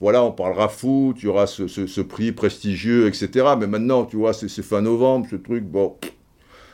voilà, 0.00 0.22
on 0.24 0.32
parlera 0.32 0.68
foot, 0.68 1.16
il 1.20 1.24
y 1.24 1.28
aura 1.28 1.46
ce, 1.46 2.00
prix 2.00 2.32
prestigieux, 2.32 3.06
etc. 3.06 3.54
Mais 3.58 3.66
maintenant, 3.66 4.04
tu 4.04 4.16
vois, 4.16 4.32
c'est 4.32 4.48
fin 4.62 4.82
novembre, 4.82 5.26
ce 5.30 5.36
truc, 5.36 5.64
bon, 5.64 5.96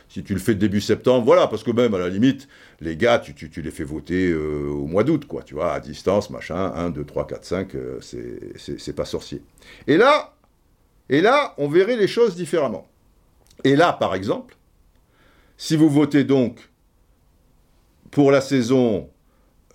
si 0.09 0.23
tu 0.23 0.33
le 0.33 0.39
fais 0.39 0.55
début 0.55 0.81
septembre, 0.81 1.23
voilà, 1.23 1.47
parce 1.47 1.63
que 1.63 1.71
même, 1.71 1.93
à 1.93 1.99
la 1.99 2.09
limite, 2.09 2.47
les 2.81 2.95
gars, 2.95 3.19
tu, 3.19 3.33
tu, 3.33 3.61
les 3.61 3.71
fais 3.71 3.83
voter 3.83 4.33
au 4.33 4.87
mois 4.87 5.03
d'août, 5.03 5.25
quoi, 5.25 5.43
tu 5.43 5.53
vois, 5.53 5.73
à 5.73 5.79
distance, 5.79 6.29
machin, 6.31 6.71
1, 6.75 6.89
2, 6.89 7.03
3, 7.05 7.27
4, 7.27 7.45
5, 7.45 7.67
c'est 8.01 8.95
pas 8.95 9.05
sorcier. 9.05 9.43
Et 9.87 9.97
là, 9.97 10.33
et 11.09 11.21
là, 11.21 11.53
on 11.57 11.67
verrait 11.67 11.97
les 11.97 12.07
choses 12.07 12.35
différemment. 12.35 12.88
Et 13.63 13.75
là, 13.75 13.93
par 13.93 14.15
exemple, 14.15 14.57
si 15.57 15.75
vous 15.75 15.89
votez 15.89 16.23
donc 16.23 16.69
pour 18.11 18.31
la 18.31 18.41
saison 18.41 19.09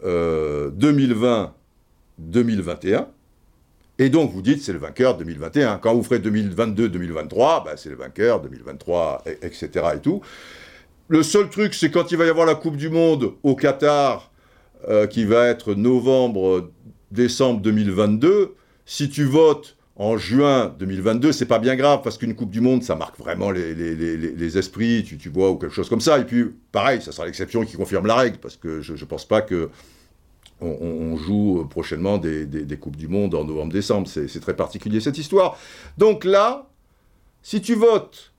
2020-2021, 0.02 1.52
euh, 2.86 3.04
et 3.98 4.10
donc 4.10 4.32
vous 4.32 4.42
dites 4.42 4.62
c'est 4.62 4.72
le 4.72 4.78
vainqueur 4.78 5.16
2021. 5.16 5.78
Quand 5.78 5.94
vous 5.94 6.02
ferez 6.02 6.18
2022-2023, 6.18 7.64
ben, 7.64 7.76
c'est 7.76 7.90
le 7.90 7.96
vainqueur 7.96 8.40
2023, 8.40 9.24
etc. 9.42 9.68
et 9.94 10.00
tout. 10.00 10.20
Le 11.08 11.22
seul 11.22 11.50
truc, 11.50 11.74
c'est 11.74 11.90
quand 11.90 12.10
il 12.10 12.18
va 12.18 12.24
y 12.24 12.30
avoir 12.30 12.46
la 12.46 12.54
Coupe 12.54 12.76
du 12.76 12.88
Monde 12.88 13.34
au 13.42 13.54
Qatar, 13.54 14.32
euh, 14.88 15.06
qui 15.06 15.24
va 15.24 15.46
être 15.46 15.74
novembre-décembre 15.74 17.60
2022, 17.60 18.54
si 18.86 19.08
tu 19.08 19.24
votes 19.24 19.76
en 19.96 20.16
juin 20.16 20.74
2022, 20.78 21.30
c'est 21.30 21.46
pas 21.46 21.60
bien 21.60 21.76
grave 21.76 22.00
parce 22.02 22.18
qu'une 22.18 22.34
Coupe 22.34 22.50
du 22.50 22.60
Monde, 22.60 22.82
ça 22.82 22.96
marque 22.96 23.16
vraiment 23.16 23.50
les, 23.52 24.58
esprits, 24.58 25.04
tu, 25.04 25.28
vois, 25.28 25.50
ou 25.50 25.56
quelque 25.56 25.74
chose 25.74 25.88
comme 25.88 26.00
ça. 26.00 26.18
Et 26.18 26.24
puis, 26.24 26.46
pareil, 26.72 27.00
ça 27.00 27.12
sera 27.12 27.26
l'exception 27.26 27.64
qui 27.64 27.76
confirme 27.76 28.06
la 28.06 28.16
règle 28.16 28.38
parce 28.38 28.56
que 28.56 28.80
je, 28.80 28.92
ne 28.92 29.04
pense 29.04 29.24
pas 29.24 29.40
que 29.40 29.70
on, 30.60 31.16
joue 31.16 31.66
prochainement 31.68 32.18
des, 32.18 32.78
Coupes 32.80 32.96
du 32.96 33.06
Monde 33.06 33.34
en 33.34 33.44
novembre-décembre. 33.44 34.08
C'est 34.08 34.40
très 34.40 34.56
particulier 34.56 35.00
cette 35.00 35.18
histoire. 35.18 35.58
Donc 35.96 36.24
là, 36.24 36.68
si 37.42 37.60
tu 37.60 37.74
votes 37.74 38.32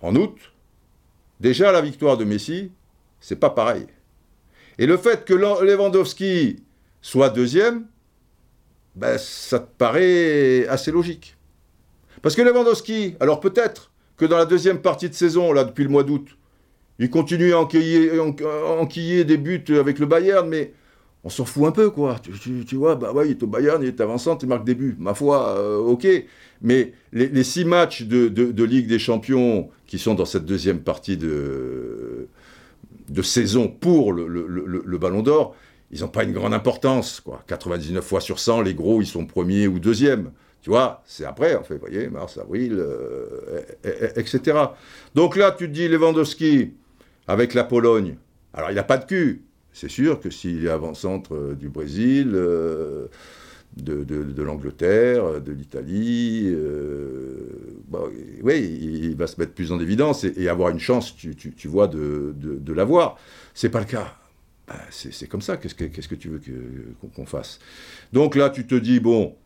en 0.00 0.14
août, 0.14 0.36
déjà 1.40 1.72
la 1.72 1.80
victoire 1.80 2.16
de 2.16 2.24
Messi, 2.24 2.70
c'est 3.20 3.40
pas 3.40 3.50
pareil. 3.50 3.86
Et 4.78 4.86
le 4.86 4.96
fait 4.96 5.24
que 5.24 5.34
Lewandowski 5.34 6.62
soit 7.00 7.30
deuxième, 7.30 7.86
ben, 8.96 9.18
ça 9.18 9.58
te 9.58 9.68
paraît 9.76 10.66
assez 10.68 10.90
logique. 10.90 11.36
Parce 12.22 12.34
que 12.34 12.42
Lewandowski, 12.42 13.14
alors 13.20 13.40
peut-être 13.40 13.92
que 14.16 14.24
dans 14.24 14.38
la 14.38 14.46
deuxième 14.46 14.80
partie 14.80 15.10
de 15.10 15.14
saison, 15.14 15.52
là, 15.52 15.64
depuis 15.64 15.84
le 15.84 15.90
mois 15.90 16.02
d'août, 16.02 16.26
il 16.98 17.10
continue 17.10 17.52
à 17.52 17.60
enquiller, 17.60 19.24
des 19.24 19.36
buts 19.36 19.64
avec 19.68 19.98
le 19.98 20.06
Bayern, 20.06 20.48
mais 20.48 20.72
on 21.24 21.28
s'en 21.28 21.44
fout 21.44 21.66
un 21.66 21.72
peu, 21.72 21.90
quoi. 21.90 22.16
Tu, 22.40 22.76
vois, 22.76 22.94
bah 22.94 23.12
ouais, 23.12 23.26
il 23.26 23.32
est 23.32 23.42
au 23.42 23.46
Bayern, 23.46 23.82
il 23.82 23.88
est 23.88 24.00
avançant, 24.00 24.38
il 24.40 24.48
marque 24.48 24.64
des 24.64 24.74
buts. 24.74 24.96
Ma 24.98 25.12
foi, 25.12 25.58
euh, 25.58 25.76
ok. 25.76 26.06
Mais 26.62 26.94
les, 27.12 27.44
six 27.44 27.66
matchs 27.66 28.04
de, 28.04 28.64
Ligue 28.64 28.86
des 28.86 28.98
Champions 28.98 29.68
qui 29.86 29.98
sont 29.98 30.14
dans 30.14 30.24
cette 30.24 30.46
deuxième 30.46 30.80
partie 30.80 31.18
de, 31.18 32.28
saison 33.22 33.68
pour 33.68 34.14
le 34.14 34.96
Ballon 34.96 35.22
d'Or, 35.22 35.54
ils 35.90 36.00
n'ont 36.00 36.08
pas 36.08 36.24
une 36.24 36.32
grande 36.32 36.54
importance, 36.54 37.20
quoi. 37.20 37.42
99 37.46 38.04
fois 38.04 38.20
sur 38.20 38.38
100, 38.38 38.62
les 38.62 38.74
gros, 38.74 39.00
ils 39.00 39.06
sont 39.06 39.24
premiers 39.24 39.68
ou 39.68 39.78
deuxièmes. 39.78 40.32
Tu 40.62 40.70
vois, 40.70 41.02
c'est 41.06 41.24
après, 41.24 41.54
en 41.54 41.62
fait, 41.62 41.76
voyez, 41.76 42.08
mars, 42.08 42.38
avril, 42.38 42.74
euh, 42.76 43.62
etc. 44.16 44.58
Donc 45.14 45.36
là, 45.36 45.52
tu 45.52 45.68
te 45.68 45.72
dis 45.72 45.86
Lewandowski 45.86 46.72
avec 47.28 47.54
la 47.54 47.62
Pologne. 47.62 48.16
Alors, 48.52 48.70
il 48.72 48.74
n'a 48.74 48.82
pas 48.82 48.98
de 48.98 49.04
cul. 49.04 49.42
C'est 49.72 49.88
sûr 49.88 50.18
que 50.18 50.28
s'il 50.28 50.66
est 50.66 50.70
avant-centre 50.70 51.36
euh, 51.36 51.54
du 51.54 51.68
Brésil, 51.68 52.32
euh, 52.34 53.06
de, 53.76 54.42
l'Angleterre, 54.42 55.40
de 55.40 55.52
l'Italie, 55.52 56.52
oui, 58.42 58.78
il 59.02 59.14
va 59.16 59.26
se 59.26 59.38
mettre 59.38 59.52
plus 59.52 59.70
en 59.70 59.78
évidence 59.78 60.24
et, 60.24 60.48
avoir 60.48 60.70
une 60.70 60.80
chance, 60.80 61.14
tu, 61.14 61.68
vois, 61.68 61.86
de, 61.86 62.34
de 62.38 62.72
l'avoir. 62.72 63.18
C'est 63.54 63.68
pas 63.68 63.80
le 63.80 63.84
cas. 63.84 64.16
Bah, 64.66 64.74
c'est 64.90 65.28
comme 65.28 65.42
ça. 65.42 65.56
Qu'est-ce 65.56 65.74
que, 65.74 66.14
tu 66.14 66.28
veux 66.28 66.40
qu'on 67.14 67.26
fasse? 67.26 67.58
Donc 68.12 68.34
là, 68.34 68.50
tu 68.50 68.66
te 68.66 68.74
dis, 68.74 69.00
bon, 69.00 69.36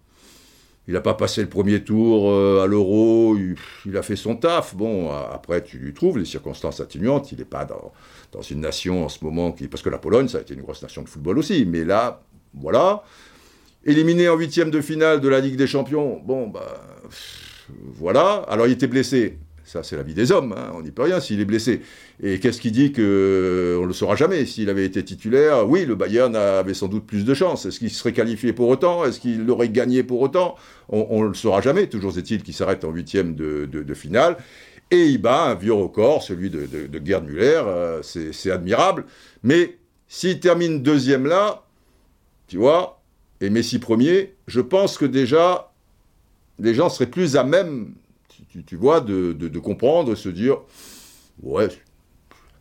il 0.88 0.94
n'a 0.94 1.00
pas 1.00 1.14
passé 1.14 1.42
le 1.42 1.48
premier 1.48 1.84
tour 1.84 2.30
euh, 2.30 2.62
à 2.64 2.66
l'euro, 2.66 3.36
il, 3.84 3.96
a 3.96 4.02
fait 4.02 4.16
son 4.16 4.36
taf. 4.36 4.74
Bon, 4.74 5.10
après, 5.10 5.62
tu 5.62 5.78
lui 5.78 5.92
trouves 5.92 6.18
les 6.18 6.24
circonstances 6.24 6.80
atténuantes. 6.80 7.32
Il 7.32 7.38
n'est 7.38 7.44
pas 7.44 7.64
dans, 7.64 8.42
une 8.42 8.60
nation 8.60 9.04
en 9.04 9.08
ce 9.08 9.22
moment 9.24 9.52
qui. 9.52 9.68
Parce 9.68 9.82
que 9.82 9.90
la 9.90 9.98
Pologne, 9.98 10.28
ça 10.28 10.38
a 10.38 10.40
été 10.40 10.54
une 10.54 10.62
grosse 10.62 10.82
nation 10.82 11.02
de 11.02 11.08
football 11.08 11.38
aussi. 11.38 11.66
Mais 11.66 11.84
là, 11.84 12.22
voilà. 12.54 13.04
Éliminé 13.84 14.28
en 14.28 14.36
huitième 14.36 14.70
de 14.70 14.80
finale 14.80 15.20
de 15.20 15.28
la 15.28 15.40
Ligue 15.40 15.56
des 15.56 15.66
Champions, 15.66 16.20
bon, 16.24 16.48
bah. 16.48 16.82
Voilà. 17.94 18.44
Alors, 18.48 18.66
il 18.66 18.72
était 18.72 18.88
blessé. 18.88 19.38
Ça, 19.70 19.84
c'est 19.84 19.94
la 19.94 20.02
vie 20.02 20.14
des 20.14 20.32
hommes, 20.32 20.52
hein. 20.58 20.72
on 20.74 20.82
n'y 20.82 20.90
peut 20.90 21.04
rien 21.04 21.20
s'il 21.20 21.38
est 21.38 21.44
blessé. 21.44 21.82
Et 22.20 22.40
qu'est-ce 22.40 22.60
qui 22.60 22.72
dit 22.72 22.90
qu'on 22.90 23.02
ne 23.02 23.86
le 23.86 23.92
saura 23.92 24.16
jamais 24.16 24.44
S'il 24.44 24.68
avait 24.68 24.84
été 24.84 25.04
titulaire, 25.04 25.68
oui, 25.68 25.86
le 25.86 25.94
Bayern 25.94 26.34
avait 26.34 26.74
sans 26.74 26.88
doute 26.88 27.06
plus 27.06 27.24
de 27.24 27.34
chance. 27.34 27.66
Est-ce 27.66 27.78
qu'il 27.78 27.90
serait 27.90 28.12
qualifié 28.12 28.52
pour 28.52 28.68
autant? 28.68 29.04
Est-ce 29.04 29.20
qu'il 29.20 29.48
aurait 29.48 29.68
gagné 29.68 30.02
pour 30.02 30.22
autant? 30.22 30.56
On 30.88 31.22
ne 31.22 31.28
le 31.28 31.34
saura 31.34 31.60
jamais. 31.60 31.86
Toujours 31.86 32.18
est-il 32.18 32.42
qu'il 32.42 32.52
s'arrête 32.52 32.82
en 32.82 32.90
huitième 32.90 33.36
de, 33.36 33.94
finale. 33.94 34.38
Et 34.90 35.06
il 35.06 35.18
bat 35.18 35.44
un 35.44 35.54
vieux 35.54 35.74
record, 35.74 36.24
celui 36.24 36.50
de, 36.50 36.66
de, 36.66 37.06
Gerd 37.06 37.24
Müller. 37.24 37.62
Euh, 37.64 38.02
c'est 38.02 38.50
admirable. 38.50 39.04
Mais 39.44 39.78
s'il 40.08 40.40
termine 40.40 40.82
deuxième 40.82 41.26
là, 41.26 41.62
tu 42.48 42.56
vois, 42.56 43.00
et 43.40 43.50
Messi 43.50 43.78
premier, 43.78 44.34
je 44.48 44.60
pense 44.60 44.98
que 44.98 45.04
déjà, 45.04 45.70
les 46.58 46.74
gens 46.74 46.88
seraient 46.88 47.06
plus 47.06 47.36
à 47.36 47.44
même 47.44 47.94
tu, 48.66 48.76
vois, 48.76 49.00
de, 49.00 49.59
comprendre, 49.59 50.14
se 50.14 50.28
dire, 50.28 50.59
ouais, 51.42 51.69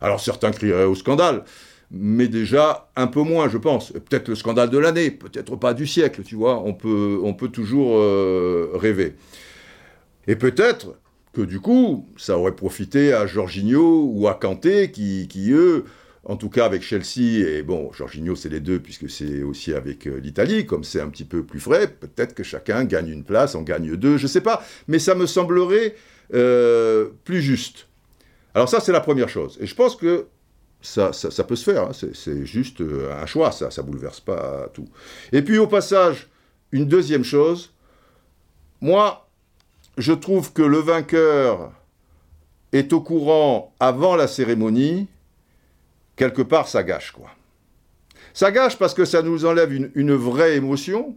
alors 0.00 0.20
certains 0.20 0.50
crieraient 0.50 0.84
au 0.84 0.94
scandale, 0.94 1.44
mais 1.90 2.28
déjà 2.28 2.90
un 2.96 3.06
peu 3.06 3.22
moins, 3.22 3.48
je 3.48 3.58
pense. 3.58 3.92
Peut-être 3.92 4.28
le 4.28 4.34
scandale 4.34 4.70
de 4.70 4.78
l'année, 4.78 5.10
peut-être 5.10 5.56
pas 5.56 5.74
du 5.74 5.86
siècle, 5.86 6.22
tu 6.22 6.36
vois, 6.36 6.62
on 6.62 6.72
peut, 6.72 7.20
on 7.22 7.34
peut 7.34 7.48
toujours 7.48 7.96
euh, 7.98 8.70
rêver. 8.74 9.16
Et 10.26 10.36
peut-être 10.36 10.94
que 11.32 11.42
du 11.42 11.60
coup, 11.60 12.08
ça 12.16 12.38
aurait 12.38 12.54
profité 12.54 13.12
à 13.12 13.26
Jorginho 13.26 14.04
ou 14.12 14.28
à 14.28 14.34
Kanté, 14.34 14.90
qui, 14.90 15.28
qui 15.28 15.50
eux, 15.52 15.84
en 16.24 16.36
tout 16.36 16.50
cas 16.50 16.66
avec 16.66 16.82
Chelsea, 16.82 17.46
et 17.46 17.62
bon, 17.62 17.92
Jorginho 17.92 18.36
c'est 18.36 18.48
les 18.48 18.60
deux 18.60 18.78
puisque 18.78 19.08
c'est 19.08 19.42
aussi 19.42 19.72
avec 19.72 20.06
euh, 20.06 20.20
l'Italie, 20.20 20.66
comme 20.66 20.84
c'est 20.84 21.00
un 21.00 21.08
petit 21.08 21.24
peu 21.24 21.44
plus 21.44 21.60
frais, 21.60 21.88
peut-être 21.88 22.34
que 22.34 22.42
chacun 22.42 22.84
gagne 22.84 23.08
une 23.08 23.24
place, 23.24 23.54
en 23.54 23.62
gagne 23.62 23.96
deux, 23.96 24.18
je 24.18 24.24
ne 24.24 24.28
sais 24.28 24.42
pas, 24.42 24.62
mais 24.86 24.98
ça 24.98 25.14
me 25.14 25.26
semblerait 25.26 25.94
euh, 26.34 27.10
plus 27.24 27.40
juste. 27.40 27.88
Alors 28.54 28.68
ça 28.68 28.80
c'est 28.80 28.92
la 28.92 29.00
première 29.00 29.28
chose, 29.28 29.56
et 29.60 29.66
je 29.66 29.74
pense 29.74 29.96
que 29.96 30.26
ça, 30.82 31.12
ça, 31.12 31.44
peut 31.44 31.56
se 31.56 31.70
faire, 31.70 31.88
hein. 31.88 31.92
c'est 31.92 32.46
juste 32.46 32.80
euh, 32.80 33.12
un 33.12 33.26
choix, 33.26 33.52
ça 33.52 33.68
ne 33.68 33.82
bouleverse 33.82 34.20
pas 34.20 34.70
tout. 34.72 34.88
Et 35.30 35.42
puis 35.42 35.58
au 35.58 35.66
passage, 35.66 36.28
une 36.72 36.86
deuxième 36.86 37.24
chose, 37.24 37.74
moi 38.80 39.28
je 39.98 40.12
trouve 40.12 40.52
que 40.52 40.62
le 40.62 40.78
vainqueur 40.78 41.72
est 42.72 42.92
au 42.92 43.00
courant 43.00 43.74
avant 43.80 44.16
la 44.16 44.26
cérémonie, 44.26 45.08
quelque 46.20 46.42
part, 46.42 46.68
ça 46.68 46.82
gâche, 46.82 47.12
quoi. 47.12 47.30
Ça 48.34 48.52
gâche 48.52 48.76
parce 48.76 48.92
que 48.92 49.06
ça 49.06 49.22
nous 49.22 49.46
enlève 49.46 49.72
une, 49.72 50.12
vraie 50.12 50.54
émotion, 50.54 51.16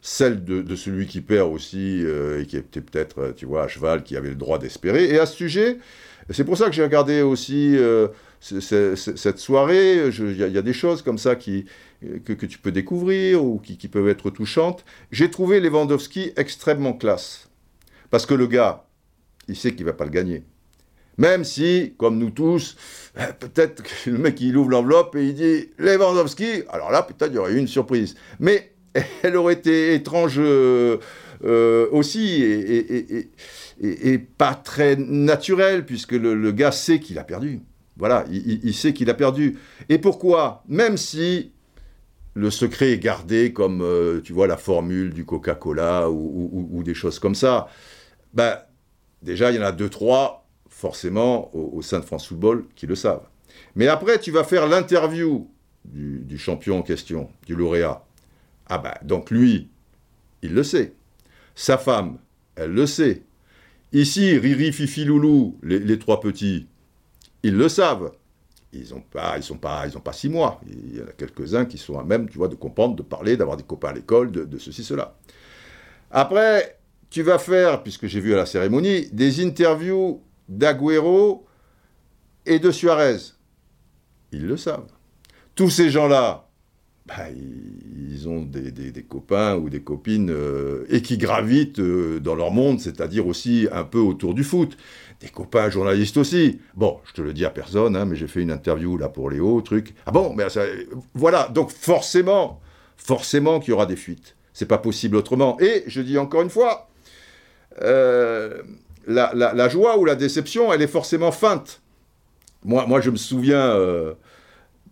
celle 0.00 0.44
de, 0.44 0.74
celui 0.74 1.06
qui 1.06 1.20
perd 1.20 1.48
aussi, 1.52 2.04
euh, 2.04 2.42
et 2.42 2.46
qui 2.46 2.56
était 2.56 2.80
peut-être, 2.80 3.18
euh, 3.20 3.32
tu 3.32 3.46
vois, 3.46 3.62
à 3.62 3.68
cheval, 3.68 4.02
qui 4.02 4.16
avait 4.16 4.30
le 4.30 4.34
droit 4.34 4.58
d'espérer. 4.58 5.04
Et 5.10 5.20
à 5.20 5.26
ce 5.26 5.36
sujet, 5.36 5.78
c'est 6.28 6.42
pour 6.42 6.58
ça 6.58 6.66
que 6.66 6.72
j'ai 6.72 6.82
regardé 6.82 7.22
aussi 7.22 7.76
euh, 7.76 8.08
cette 8.40 9.38
soirée. 9.38 10.08
Il 10.08 10.36
y, 10.36 10.58
a 10.58 10.62
des 10.62 10.72
choses 10.72 11.02
comme 11.02 11.18
ça 11.18 11.36
que, 11.36 11.62
tu 12.46 12.58
peux 12.58 12.72
découvrir 12.72 13.44
ou 13.44 13.60
qui, 13.60 13.78
qui 13.78 13.86
peuvent 13.86 14.08
être 14.08 14.30
touchantes. 14.30 14.84
J'ai 15.12 15.30
trouvé 15.30 15.60
Lewandowski 15.60 16.32
extrêmement 16.36 16.94
classe. 16.94 17.48
Parce 18.10 18.26
que 18.26 18.34
le 18.34 18.48
gars, 18.48 18.86
il 19.46 19.54
sait 19.54 19.70
qu'il 19.70 19.86
ne 19.86 19.90
va 19.92 19.96
pas 19.96 20.04
le 20.04 20.10
gagner. 20.10 20.42
Même 21.20 21.44
si, 21.44 21.92
comme 21.98 22.16
nous 22.16 22.30
tous, 22.30 22.76
euh, 23.18 23.26
peut-être 23.38 23.82
que 23.82 24.08
le 24.08 24.16
mec 24.16 24.40
il 24.40 24.56
ouvre 24.56 24.70
l'enveloppe 24.70 25.16
et 25.16 25.26
il 25.26 25.34
dit 25.34 25.68
Lewandowski, 25.76 26.62
alors 26.70 26.90
là 26.90 27.02
peut-être 27.02 27.30
il 27.30 27.34
y 27.34 27.38
aurait 27.38 27.52
eu 27.52 27.58
une 27.58 27.68
surprise. 27.68 28.14
Mais 28.38 28.72
elle 29.22 29.36
aurait 29.36 29.52
été 29.52 29.92
étrange 29.92 30.36
euh, 30.38 30.96
euh, 31.44 31.88
aussi 31.92 32.42
et, 32.42 34.18
pas 34.18 34.54
très 34.54 34.96
naturelle 34.96 35.84
puisque 35.84 36.12
le, 36.12 36.52
gars 36.52 36.72
sait 36.72 37.00
qu'il 37.00 37.18
a 37.18 37.24
perdu. 37.24 37.60
Voilà, 37.98 38.24
il, 38.30 38.72
sait 38.72 38.94
qu'il 38.94 39.10
a 39.10 39.14
perdu. 39.14 39.58
Et 39.90 39.98
pourquoi? 39.98 40.64
Même 40.68 40.96
si 40.96 41.52
le 42.32 42.50
secret 42.50 42.92
est 42.92 42.98
gardé 42.98 43.52
comme, 43.52 43.84
tu 44.24 44.32
vois, 44.32 44.46
la 44.46 44.56
formule 44.56 45.12
du 45.12 45.26
Coca-Cola 45.26 46.08
ou, 46.08 46.82
des 46.82 46.94
choses 46.94 47.18
comme 47.18 47.34
ça, 47.34 47.68
ben, 48.32 48.56
déjà 49.20 49.50
il 49.50 49.56
y 49.56 49.58
en 49.58 49.66
a 49.66 49.72
deux, 49.72 49.90
trois 49.90 50.39
forcément 50.80 51.54
au, 51.54 51.82
sein 51.82 52.00
de 52.00 52.04
France 52.04 52.26
Football 52.26 52.64
qui 52.74 52.86
le 52.86 52.94
savent. 52.94 53.26
Mais 53.76 53.86
après, 53.86 54.18
tu 54.18 54.30
vas 54.30 54.44
faire 54.44 54.66
l'interview 54.66 55.48
du, 55.84 56.38
champion 56.38 56.78
en 56.78 56.82
question, 56.82 57.28
du 57.46 57.54
lauréat. 57.54 58.04
Ah 58.66 58.78
ben, 58.78 58.94
donc 59.02 59.30
lui, 59.30 59.68
il 60.42 60.54
le 60.54 60.62
sait. 60.62 60.94
Sa 61.54 61.76
femme, 61.76 62.18
elle 62.56 62.72
le 62.72 62.86
sait. 62.86 63.22
Ici, 63.92 64.38
Riri, 64.38 64.72
Fifi, 64.72 65.04
Loulou, 65.04 65.58
les, 65.62 65.98
trois 65.98 66.20
petits, 66.20 66.66
ils 67.42 67.56
le 67.56 67.68
savent. 67.68 68.12
Ils 68.72 68.90
n'ont 68.90 69.00
pas, 69.00 69.36
ils 69.36 69.42
sont 69.42 69.58
pas, 69.58 69.86
ils 69.86 69.98
ont 69.98 70.00
pas 70.00 70.12
six 70.12 70.28
mois. 70.28 70.60
Il 70.66 70.96
y 70.96 71.02
en 71.02 71.06
a 71.06 71.12
quelques-uns 71.12 71.66
qui 71.66 71.76
sont 71.76 71.98
à 71.98 72.04
même, 72.04 72.28
tu 72.30 72.38
vois, 72.38 72.48
de 72.48 72.54
comprendre, 72.54 72.94
de 72.94 73.02
parler, 73.02 73.36
d'avoir 73.36 73.56
des 73.56 73.64
copains 73.64 73.88
à 73.88 73.92
l'école, 73.92 74.30
de, 74.30 74.44
de 74.44 74.58
ceci, 74.58 74.84
cela. 74.84 75.16
Après, 76.10 76.78
tu 77.10 77.22
vas 77.22 77.38
faire, 77.38 77.82
puisque 77.82 78.06
j'ai 78.06 78.20
vu 78.20 78.32
à 78.32 78.36
la 78.36 78.46
cérémonie, 78.46 79.08
des 79.12 79.44
interviews 79.44 80.22
d'Aguero 80.50 81.46
et 82.44 82.58
de 82.58 82.70
Suarez. 82.70 83.16
Ils 84.32 84.46
le 84.46 84.56
savent. 84.56 84.90
Tous 85.54 85.70
ces 85.70 85.90
gens-là, 85.90 86.48
bah, 87.06 87.26
ils 87.30 88.28
ont 88.28 88.42
des, 88.42 88.92
copains 89.08 89.56
ou 89.56 89.70
des 89.70 89.80
copines 89.80 90.30
euh, 90.30 90.84
et 90.88 91.02
qui 91.02 91.18
gravitent 91.18 91.80
euh, 91.80 92.20
dans 92.20 92.34
leur 92.34 92.50
monde, 92.50 92.80
c'est-à-dire 92.80 93.26
aussi 93.26 93.68
un 93.72 93.84
peu 93.84 93.98
autour 93.98 94.34
du 94.34 94.44
foot. 94.44 94.76
Des 95.20 95.28
copains 95.28 95.70
journalistes 95.70 96.16
aussi. 96.16 96.60
Bon, 96.74 96.98
je 97.04 97.12
te 97.12 97.22
le 97.22 97.32
dis 97.32 97.44
à 97.44 97.50
personne, 97.50 97.96
hein, 97.96 98.04
mais 98.04 98.16
j'ai 98.16 98.26
fait 98.26 98.42
une 98.42 98.50
interview 98.50 98.96
là 98.96 99.08
pour 99.08 99.30
Léo, 99.30 99.60
truc. 99.60 99.94
Ah 100.06 100.10
bon, 100.10 100.34
mais 100.34 100.44
voilà, 101.14 101.48
donc 101.48 101.70
forcément, 101.70 102.60
forcément 102.96 103.60
qu'il 103.60 103.70
y 103.70 103.72
aura 103.72 103.86
des 103.86 103.96
fuites. 103.96 104.36
C'est 104.52 104.66
pas 104.66 104.78
possible 104.78 105.16
autrement. 105.16 105.58
Et 105.60 105.84
je 105.86 106.00
dis 106.00 106.16
encore 106.16 106.42
une 106.42 106.50
fois, 106.50 106.88
euh, 107.82 108.62
la, 109.06 109.68
joie 109.68 109.98
ou 109.98 110.04
la 110.04 110.14
déception, 110.14 110.72
elle 110.72 110.82
est 110.82 110.86
forcément 110.86 111.32
feinte. 111.32 111.80
Moi, 112.64 112.86
moi 112.86 113.00
je 113.00 113.10
me 113.10 113.16
souviens 113.16 113.70
euh, 113.70 114.14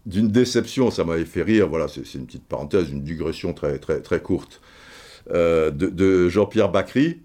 d'une 0.06 0.28
déception, 0.28 0.90
ça 0.90 1.04
m'avait 1.04 1.24
fait 1.24 1.42
rire, 1.42 1.68
voilà, 1.68 1.86
c'est 1.88 2.14
une 2.14 2.26
petite 2.26 2.46
parenthèse, 2.46 2.90
une 2.90 3.02
digression 3.02 3.52
très, 3.52 3.78
très, 3.78 4.00
très 4.00 4.20
courte, 4.20 4.60
euh, 5.30 5.70
de, 5.70 6.28
Jean-Pierre 6.28 6.70
Bacry, 6.70 7.20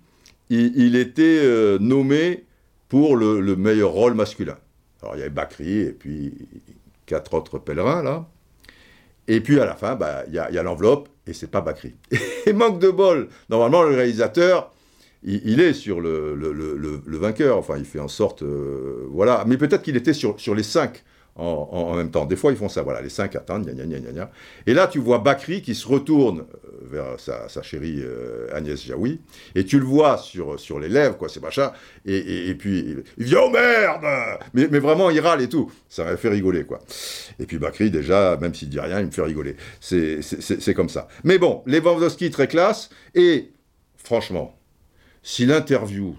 il, 0.50 0.96
était 0.96 1.42
nommé 1.80 2.46
pour 2.90 3.16
le, 3.16 3.56
meilleur 3.56 3.92
rôle 3.92 4.14
masculin. 4.14 4.58
Alors 5.02 5.16
il 5.16 5.20
y 5.20 5.22
avait 5.22 5.32
Bakri 5.32 5.80
et 5.80 5.92
puis 5.94 6.48
quatre 7.06 7.34
autres 7.34 7.58
pèlerins 7.58 8.04
là. 8.04 8.28
Et 9.28 9.42
puis 9.42 9.60
à 9.60 9.66
la 9.66 9.76
fin, 9.76 9.96
bah, 9.96 10.24
il 10.28 10.34
y 10.34 10.40
a, 10.40 10.64
l'enveloppe 10.64 11.10
et 11.26 11.34
c'est 11.34 11.50
pas 11.50 11.62
Bakri. 11.62 11.96
et 12.46 12.54
manque 12.54 12.80
de 12.80 12.90
bol. 12.90 13.30
Normalement, 13.50 13.84
le 13.84 13.96
réalisateur, 13.96 14.73
il, 15.24 15.60
est 15.60 15.74
sur 15.74 16.02
le, 16.02 17.02
vainqueur. 17.08 17.58
Enfin, 17.58 17.78
il 17.78 17.86
fait 17.86 18.00
en 18.00 18.08
sorte, 18.08 18.44
euh, 18.44 19.08
voilà. 19.10 19.44
Mais 19.48 19.58
peut-être 19.58 19.82
qu'il 19.82 19.96
était 19.96 20.14
sur, 20.14 20.36
les 20.56 20.64
cinq 20.64 21.04
en, 21.36 21.96
même 21.96 22.12
temps. 22.12 22.26
Des 22.26 22.36
fois, 22.36 22.52
ils 22.52 22.58
font 22.58 22.70
ça. 22.70 22.84
Voilà, 22.84 23.02
les 23.02 23.10
cinq 23.10 23.36
attendent. 23.36 23.66
Gna, 23.66 23.86
gna, 23.86 24.00
gna, 24.00 24.32
et 24.68 24.74
là, 24.74 24.88
tu 24.88 25.00
vois 25.00 25.20
Bakri 25.20 25.62
qui 25.62 25.76
se 25.76 25.88
retourne 25.88 26.40
euh, 26.42 26.80
vers 26.84 27.20
sa, 27.20 27.62
chérie 27.62 28.02
euh, 28.02 28.48
Agnès 28.54 28.84
Jaoui, 28.86 29.22
et 29.56 29.66
tu 29.66 29.80
le 29.80 29.86
vois 29.86 30.18
sur, 30.18 30.80
les 30.80 30.90
lèvres, 30.90 31.18
quoi, 31.18 31.30
c'est 31.30 31.42
machin. 31.42 31.72
Et, 32.06 32.50
et, 32.50 32.56
puis, 32.56 32.98
il 33.18 33.26
dit 33.26 33.36
Oh 33.36 33.50
merde 33.50 34.06
mais, 34.54 34.68
mais 34.70 34.80
vraiment, 34.80 35.10
il 35.10 35.20
râle 35.22 35.42
et 35.42 35.50
tout. 35.50 35.72
Ça 35.90 36.04
m'a 36.04 36.18
fait 36.18 36.30
rigoler, 36.30 36.66
quoi. 36.66 36.80
Et 37.40 37.46
puis 37.46 37.58
Bakri, 37.58 37.90
déjà, 37.90 38.38
même 38.38 38.54
s'il 38.54 38.70
dit 38.70 38.80
rien, 38.80 39.00
il 39.00 39.08
me 39.08 39.12
fait 39.12 39.24
rigoler. 39.24 39.56
C'est 39.80 40.74
comme 40.76 40.90
ça. 40.90 41.08
Mais 41.24 41.38
bon, 41.38 41.64
Lewandowski, 41.66 42.30
très 42.30 42.48
classe. 42.48 42.90
Et 43.16 43.52
franchement, 43.96 44.56
si 45.24 45.46
l'interview, 45.46 46.16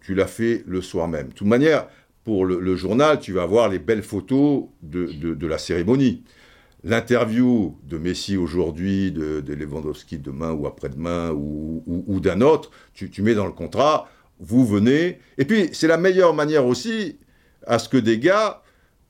tu 0.00 0.14
l'as 0.14 0.26
fait 0.26 0.62
le 0.66 0.80
soir 0.80 1.08
même, 1.08 1.28
de 1.28 1.32
toute 1.34 1.48
manière, 1.48 1.88
pour 2.24 2.44
le, 2.44 2.74
journal, 2.74 3.20
tu 3.20 3.32
vas 3.32 3.46
voir 3.46 3.68
les 3.68 3.78
belles 3.78 4.02
photos 4.02 4.64
de, 4.82 5.46
la 5.46 5.58
cérémonie. 5.58 6.24
L'interview 6.82 7.78
de 7.84 7.98
Messi 7.98 8.36
aujourd'hui, 8.36 9.12
de, 9.12 9.52
Lewandowski 9.52 10.18
demain 10.18 10.52
ou 10.52 10.66
après-demain 10.66 11.30
ou, 11.30 12.20
d'un 12.20 12.40
autre, 12.40 12.72
tu, 12.94 13.22
mets 13.22 13.34
dans 13.34 13.46
le 13.46 13.52
contrat, 13.52 14.08
vous 14.40 14.66
venez. 14.66 15.20
Et 15.38 15.44
puis, 15.44 15.68
c'est 15.72 15.86
la 15.86 15.98
meilleure 15.98 16.34
manière 16.34 16.66
aussi 16.66 17.16
à 17.64 17.78
ce 17.78 17.88
que 17.88 17.96
des 17.96 18.18
gars 18.18 18.62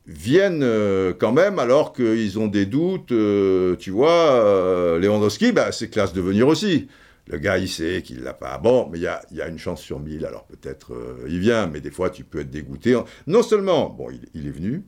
viennent 0.06 0.62
euh, 0.62 1.14
quand 1.18 1.32
même 1.32 1.58
alors 1.58 1.94
qu'ils 1.94 2.38
ont 2.38 2.48
des 2.48 2.66
doutes. 2.66 3.12
Euh, 3.12 3.76
tu 3.76 3.90
vois, 3.90 4.10
euh, 4.10 4.98
Lewandowski, 4.98 5.52
bah, 5.52 5.72
c'est 5.72 5.88
classe 5.88 6.12
de 6.12 6.20
venir 6.20 6.48
aussi. 6.48 6.88
Le 7.28 7.38
gars, 7.38 7.58
il 7.58 7.68
sait 7.68 8.02
qu'il 8.02 8.22
l'a 8.22 8.34
pas. 8.34 8.58
Bon, 8.58 8.88
mais 8.88 8.98
il 8.98 9.02
y 9.02 9.40
a, 9.40 9.48
une 9.48 9.58
chance 9.58 9.82
sur 9.82 9.98
mille, 9.98 10.24
alors 10.24 10.46
peut-être 10.46 10.94
euh, 10.94 11.26
il 11.28 11.40
vient, 11.40 11.66
mais 11.66 11.80
des 11.80 11.90
fois, 11.90 12.10
tu 12.10 12.22
peux 12.22 12.40
être 12.40 12.50
dégoûté. 12.50 12.96
Non 13.26 13.42
seulement, 13.42 13.90
bon, 13.90 14.08
il, 14.34 14.46
est 14.46 14.50
venu, 14.50 14.84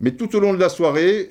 mais 0.00 0.12
tout 0.12 0.34
au 0.34 0.40
long 0.40 0.54
de 0.54 0.58
la 0.58 0.70
soirée, 0.70 1.30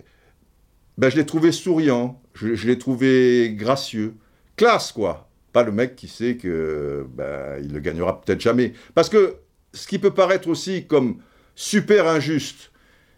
ben, 0.98 1.10
je 1.10 1.16
l'ai 1.16 1.26
trouvé 1.26 1.52
souriant, 1.52 2.22
je, 2.36 2.68
l'ai 2.68 2.78
trouvé 2.78 3.54
gracieux, 3.56 4.14
classe, 4.56 4.92
quoi. 4.92 5.30
Pas 5.54 5.64
le 5.64 5.72
mec 5.72 5.96
qui 5.96 6.08
sait 6.08 6.38
que 6.38 7.06
ben, 7.10 7.60
il 7.62 7.74
ne 7.74 7.80
gagnera 7.80 8.22
peut-être 8.22 8.42
jamais. 8.42 8.74
Parce 8.94 9.10
que 9.10 9.38
ce 9.74 9.88
qui 9.88 9.98
peut 9.98 10.14
paraître 10.14 10.48
aussi 10.48 10.86
comme 10.86 11.18
super 11.56 12.08
injuste, 12.08 12.72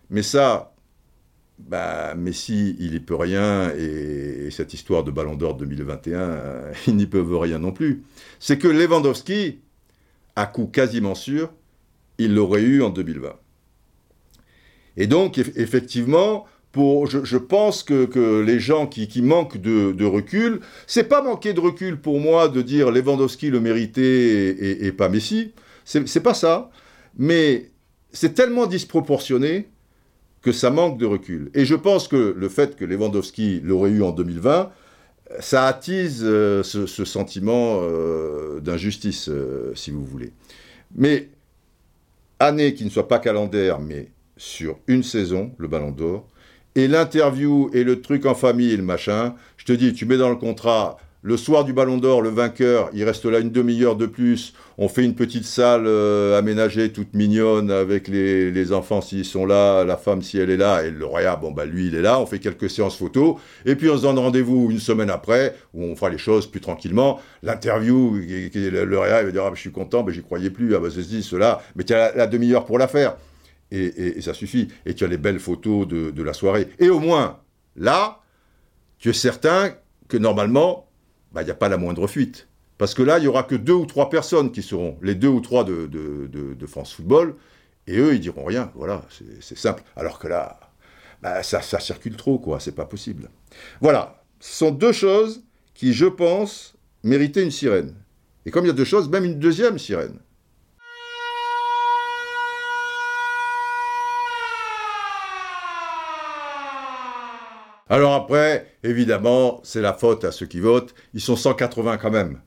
mais 0.09 0.23
ça, 0.23 0.74
bah, 1.59 2.15
Messi, 2.15 2.75
il 2.79 2.91
n'y 2.91 2.99
peut 2.99 3.15
rien, 3.15 3.71
et, 3.77 4.49
cette 4.51 4.73
histoire 4.73 5.03
de 5.03 5.11
Ballon 5.11 5.35
d'Or 5.35 5.55
2021, 5.55 6.19
euh, 6.19 6.73
ils 6.87 6.95
n'y 6.95 7.05
peuvent 7.05 7.37
rien 7.37 7.59
non 7.59 7.71
plus. 7.71 8.03
C'est 8.39 8.57
que 8.57 8.67
Lewandowski, 8.67 9.59
à 10.35 10.45
coup 10.45 10.67
quasiment 10.67 11.15
sûr, 11.15 11.51
il 12.17 12.33
l'aurait 12.33 12.61
eu 12.61 12.81
en 12.83 12.89
2020. 12.89 13.33
Et 14.97 15.07
donc, 15.07 15.37
effectivement, 15.37 16.45
pour, 16.71 17.07
je, 17.07 17.37
pense 17.37 17.83
que, 17.83 18.41
les 18.41 18.59
gens 18.59 18.87
qui, 18.87 19.21
manquent 19.21 19.57
de, 19.57 19.91
de 19.91 20.05
recul, 20.05 20.59
c'est 20.87 21.05
pas 21.05 21.21
manquer 21.21 21.53
de 21.53 21.59
recul 21.59 21.99
pour 21.99 22.19
moi 22.19 22.49
de 22.49 22.61
dire 22.61 22.91
Lewandowski 22.91 23.49
le 23.49 23.59
méritait 23.59 24.01
et, 24.01 24.85
et 24.85 24.91
pas 24.91 25.09
Messi, 25.09 25.53
c'est 25.83 26.23
pas 26.23 26.33
ça, 26.33 26.69
mais 27.17 27.71
c'est 28.11 28.33
tellement 28.33 28.65
disproportionné 28.65 29.69
que 30.45 30.51
ça 30.51 30.69
manque 30.69 30.99
de 30.99 31.07
recul. 31.07 31.49
Et 31.55 31.65
je 31.65 31.73
pense 31.73 32.07
que 32.07 32.35
le 32.37 32.49
fait 32.49 32.75
que 32.75 32.85
Lewandowski 32.85 33.61
l'aurait 33.63 33.89
eu 33.89 34.03
en 34.03 34.11
2020, 34.11 34.71
ça 35.39 35.65
attise 35.65 36.21
euh, 36.23 36.61
ce, 36.61 36.85
sentiment 36.85 37.79
euh, 37.81 38.59
d'injustice, 38.59 39.27
euh, 39.27 39.71
si 39.73 39.89
vous 39.89 40.05
voulez. 40.05 40.33
Mais 40.93 41.29
année 42.39 42.75
qui 42.75 42.85
ne 42.85 42.91
soit 42.91 43.07
pas 43.07 43.17
calendaire, 43.17 43.79
mais 43.79 44.11
sur 44.37 44.77
une 44.85 45.01
saison, 45.01 45.51
le 45.57 45.67
Ballon 45.67 45.89
d'Or, 45.89 46.27
et 46.75 46.87
l'interview 46.87 47.71
et 47.73 47.83
le 47.83 48.01
truc 48.01 48.27
en 48.27 48.35
famille 48.35 48.71
et 48.71 48.77
le 48.77 48.83
machin, 48.83 49.33
je 49.57 49.65
te 49.65 49.73
dis, 49.73 49.93
tu 49.93 50.05
mets 50.05 50.17
dans 50.17 50.29
le 50.29 50.35
contrat 50.35 50.97
le 51.25 51.37
soir 51.37 51.65
du 51.65 51.73
Ballon 51.73 51.97
d'Or, 51.97 52.21
le 52.21 52.29
vainqueur, 52.29 52.91
il 52.93 53.03
reste 53.03 53.25
là 53.25 53.39
une 53.39 53.49
demi-heure 53.49 53.95
de 53.95 54.05
plus. 54.05 54.53
On 54.77 54.87
fait 54.87 55.03
une 55.03 55.15
petite 55.15 55.45
salle 55.45 55.85
euh, 55.87 56.37
aménagée, 56.37 56.91
toute 56.91 57.15
mignonne, 57.15 57.71
avec 57.71 58.07
les, 58.07 58.71
enfants 58.71 59.01
s'ils 59.01 59.25
sont 59.25 59.47
là, 59.47 59.83
la 59.85 59.97
femme 59.97 60.21
si 60.21 60.37
elle 60.37 60.51
est 60.51 60.57
là, 60.57 60.83
et 60.83 60.91
le 60.91 61.03
royal, 61.03 61.39
bon 61.41 61.49
bah 61.49 61.65
lui 61.65 61.87
il 61.87 61.95
est 61.95 62.03
là. 62.03 62.19
On 62.19 62.27
fait 62.27 62.37
quelques 62.37 62.69
séances 62.69 62.95
photos, 62.95 63.37
et 63.65 63.75
puis 63.75 63.89
on 63.89 63.97
se 63.97 64.03
donne 64.03 64.19
rendez-vous 64.19 64.69
une 64.69 64.77
semaine 64.77 65.09
après, 65.09 65.55
où 65.73 65.83
on 65.83 65.95
fera 65.95 66.11
les 66.11 66.19
choses 66.19 66.45
plus 66.45 66.61
tranquillement. 66.61 67.19
L'interview, 67.41 68.13
le 68.13 68.95
royal 68.95 69.25
va 69.25 69.31
dire 69.31 69.43
ah, 69.45 69.49
bah, 69.49 69.55
je 69.55 69.61
suis 69.61 69.71
content, 69.71 70.03
mais 70.03 70.13
j'y 70.13 70.21
croyais 70.21 70.51
plus, 70.51 70.75
ah 70.75 70.79
bah 70.79 70.89
ceci, 70.91 71.23
cela, 71.23 71.63
mais 71.75 71.85
tu 71.85 71.95
as 71.95 72.15
la, 72.15 72.27
demi-heure 72.27 72.65
pour 72.65 72.77
la 72.77 72.87
faire. 72.87 73.17
Et, 73.71 74.21
ça 74.21 74.35
suffit. 74.35 74.67
Et 74.85 74.93
tu 74.93 75.03
as 75.03 75.07
les 75.07 75.17
belles 75.17 75.39
photos 75.39 75.87
de 75.87 76.23
la 76.23 76.33
soirée. 76.33 76.67
Et 76.77 76.89
au 76.89 76.99
moins, 76.99 77.39
là, 77.75 78.21
tu 78.99 79.09
es 79.09 79.13
certain 79.13 79.73
que 80.07 80.17
normalement, 80.17 80.84
bah, 81.35 81.41
il 81.41 81.45
n'y 81.45 81.51
a 81.51 81.55
pas 81.55 81.67
la 81.67 81.77
moindre 81.77 82.07
fuite. 82.07 82.47
Parce 82.77 82.93
que 82.93 83.03
là, 83.03 83.17
il 83.19 83.21
n'y 83.21 83.27
aura 83.27 83.43
que 83.43 83.55
deux 83.55 83.73
ou 83.73 83.85
trois 83.85 84.09
personnes 84.09 84.53
qui 84.53 84.63
seront, 84.63 84.97
les 85.01 85.15
deux 85.15 85.27
ou 85.27 85.41
trois 85.41 85.65
de, 85.65 85.87
de, 85.87 86.65
France 86.65 86.93
Football, 86.93 87.35
et 87.87 87.97
eux, 87.97 88.15
ils 88.15 88.21
diront 88.21 88.45
rien. 88.45 88.71
Voilà, 88.73 89.05
c'est 89.41 89.57
simple. 89.57 89.83
Alors 89.97 90.17
que 90.17 90.27
là, 90.27 90.59
bah, 91.21 91.43
ça, 91.43 91.61
ça 91.61 91.79
circule 91.79 92.15
trop, 92.15 92.39
quoi. 92.39 92.59
C'est 92.61 92.73
pas 92.73 92.85
possible. 92.85 93.29
Voilà, 93.81 94.23
ce 94.39 94.57
sont 94.57 94.71
deux 94.71 94.93
choses 94.93 95.43
qui, 95.73 95.93
je 95.93 96.05
pense, 96.05 96.75
méritaient 97.03 97.43
une 97.43 97.51
sirène. 97.51 97.95
Et 98.45 98.51
comme 98.51 98.63
il 98.63 98.69
y 98.69 98.71
a 98.71 98.73
deux 98.73 98.85
choses, 98.85 99.09
même 99.09 99.25
une 99.25 99.39
deuxième 99.39 99.77
sirène. 99.77 100.19
Alors 107.87 108.13
après, 108.13 108.74
évidemment, 108.89 109.59
c'est 109.63 109.81
la 109.81 109.93
faute 109.93 110.23
à 110.23 110.31
ceux 110.31 110.45
qui 110.45 110.59
votent. 110.59 110.93
Ils 111.13 111.21
sont 111.21 111.35
180 111.35 111.97
quand 111.97 112.11
même. 112.11 112.39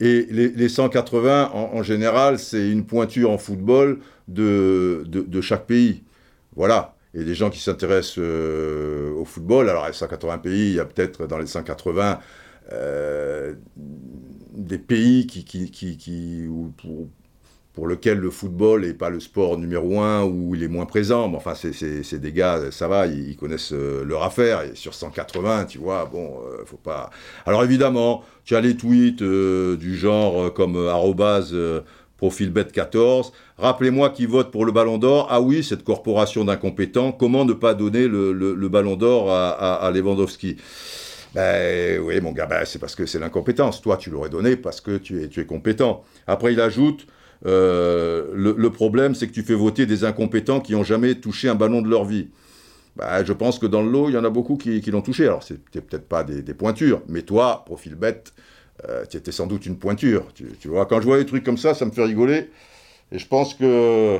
Et 0.00 0.26
les, 0.30 0.68
180, 0.68 1.50
en, 1.52 1.82
général, 1.82 2.38
c'est 2.38 2.70
une 2.70 2.86
pointure 2.86 3.30
en 3.30 3.36
football 3.36 3.98
de, 4.28 5.04
chaque 5.42 5.66
pays. 5.66 6.04
Voilà. 6.56 6.96
Et 7.12 7.24
des 7.24 7.34
gens 7.34 7.50
qui 7.50 7.60
s'intéressent 7.60 8.18
euh, 8.18 9.12
au 9.12 9.24
football, 9.24 9.68
alors 9.68 9.86
les 9.86 9.92
180 9.92 10.38
pays, 10.38 10.70
il 10.70 10.74
y 10.76 10.80
a 10.80 10.84
peut-être 10.84 11.26
dans 11.26 11.38
les 11.38 11.46
180 11.46 12.20
euh, 12.72 13.54
des 13.76 14.78
pays 14.78 15.26
qui, 15.26 15.44
qui 15.44 16.46
pour 16.78 17.08
lequel 17.86 18.18
le 18.18 18.30
football 18.30 18.82
n'est 18.82 18.94
pas 18.94 19.10
le 19.10 19.20
sport 19.20 19.56
numéro 19.58 20.00
un 20.00 20.24
ou 20.24 20.54
il 20.54 20.62
est 20.62 20.68
moins 20.68 20.86
présent. 20.86 21.28
Mais 21.28 21.36
enfin, 21.36 21.54
c'est 21.54 22.20
des 22.20 22.32
gars, 22.32 22.70
ça 22.70 22.88
va, 22.88 23.06
ils, 23.06 23.36
connaissent 23.36 23.72
euh, 23.72 24.04
leur 24.04 24.22
affaire. 24.22 24.62
Et 24.62 24.74
sur 24.74 24.94
180, 24.94 25.66
tu 25.66 25.78
vois, 25.78 26.04
bon, 26.06 26.40
euh, 26.46 26.64
faut 26.66 26.76
pas. 26.76 27.10
Alors 27.46 27.64
évidemment, 27.64 28.24
tu 28.44 28.56
as 28.56 28.60
les 28.60 28.76
tweets 28.76 29.22
euh, 29.22 29.76
du 29.76 29.96
genre 29.96 30.52
comme 30.52 30.76
arrobase 30.88 31.54
profilbet14. 32.20 33.32
Rappelez-moi 33.56 34.10
qui 34.10 34.26
vote 34.26 34.50
pour 34.50 34.64
le 34.64 34.72
Ballon 34.72 34.98
d'Or. 34.98 35.28
Ah 35.30 35.40
oui, 35.40 35.62
cette 35.62 35.84
corporation 35.84 36.44
d'incompétents. 36.44 37.12
Comment 37.12 37.44
ne 37.44 37.52
pas 37.52 37.74
donner 37.74 38.08
le, 38.08 38.68
Ballon 38.68 38.96
d'Or 38.96 39.30
à, 39.30 39.90
Lewandowski? 39.94 40.56
Ben 41.32 42.00
oui, 42.00 42.20
mon 42.20 42.32
gars, 42.32 42.46
ben, 42.46 42.64
c'est 42.64 42.80
parce 42.80 42.96
que 42.96 43.06
c'est 43.06 43.20
l'incompétence. 43.20 43.80
Toi, 43.80 43.96
tu 43.96 44.10
l'aurais 44.10 44.30
donné 44.30 44.56
parce 44.56 44.80
que 44.80 44.96
tu 44.96 45.22
es, 45.22 45.28
tu 45.28 45.40
es 45.40 45.46
compétent. 45.46 46.02
Après, 46.26 46.52
il 46.52 46.60
ajoute 46.60 47.06
euh, 47.46 48.26
le, 48.34 48.70
problème, 48.70 49.14
c'est 49.14 49.26
que 49.26 49.32
tu 49.32 49.42
fais 49.42 49.54
voter 49.54 49.86
des 49.86 50.04
incompétents 50.04 50.60
qui 50.60 50.72
n'ont 50.72 50.84
jamais 50.84 51.14
touché 51.14 51.48
un 51.48 51.54
ballon 51.54 51.82
de 51.82 51.88
leur 51.88 52.04
vie. 52.04 52.28
Bah, 52.96 53.24
je 53.24 53.32
pense 53.32 53.58
que 53.58 53.66
dans 53.66 53.82
le 53.82 53.90
lot, 53.90 54.08
il 54.08 54.14
y 54.14 54.18
en 54.18 54.24
a 54.24 54.30
beaucoup 54.30 54.56
qui, 54.56 54.80
l'ont 54.90 55.02
touché. 55.02 55.24
Alors, 55.24 55.42
c'est 55.42 55.62
peut-être 55.62 56.08
pas 56.08 56.24
des, 56.24 56.54
pointures, 56.54 57.02
mais 57.08 57.22
toi, 57.22 57.62
profil 57.64 57.94
bête, 57.94 58.34
euh, 58.88 59.04
tu 59.08 59.16
étais 59.16 59.32
sans 59.32 59.46
doute 59.46 59.66
une 59.66 59.78
pointure. 59.78 60.26
tu, 60.34 60.68
vois, 60.68 60.86
quand 60.86 61.00
je 61.00 61.06
vois 61.06 61.18
des 61.18 61.26
trucs 61.26 61.44
comme 61.44 61.58
ça, 61.58 61.74
ça 61.74 61.84
me 61.86 61.90
fait 61.90 62.04
rigoler. 62.04 62.50
Et 63.12 63.18
je 63.18 63.26
pense 63.26 63.54
que 63.54 64.18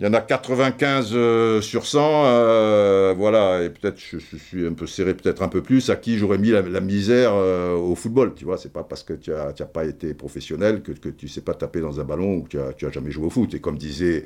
il 0.00 0.06
y 0.06 0.08
en 0.08 0.14
a 0.14 0.22
95 0.22 1.10
euh, 1.12 1.60
sur 1.60 1.84
100, 1.84 2.24
euh, 2.24 3.14
voilà, 3.14 3.62
et 3.62 3.68
peut-être 3.68 4.00
je, 4.00 4.16
suis 4.16 4.66
un 4.66 4.72
peu 4.72 4.86
serré, 4.86 5.12
peut-être 5.12 5.42
un 5.42 5.48
peu 5.48 5.62
plus, 5.62 5.90
à 5.90 5.96
qui 5.96 6.16
j'aurais 6.16 6.38
mis 6.38 6.48
la, 6.48 6.80
misère 6.80 7.32
euh, 7.34 7.74
au 7.74 7.94
football, 7.94 8.32
tu 8.34 8.46
vois, 8.46 8.56
c'est 8.56 8.72
pas 8.72 8.82
parce 8.82 9.02
que 9.02 9.12
tu 9.12 9.30
n'as 9.30 9.52
pas 9.52 9.84
été 9.84 10.14
professionnel 10.14 10.80
que, 10.80 10.92
que 10.92 11.10
tu 11.10 11.28
sais 11.28 11.42
pas 11.42 11.52
taper 11.52 11.82
dans 11.82 12.00
un 12.00 12.04
ballon 12.04 12.36
ou 12.36 12.42
que 12.44 12.72
tu 12.72 12.86
n'as 12.86 12.90
jamais 12.90 13.10
joué 13.10 13.26
au 13.26 13.30
foot. 13.30 13.52
Et 13.52 13.60
comme 13.60 13.76
disait 13.76 14.24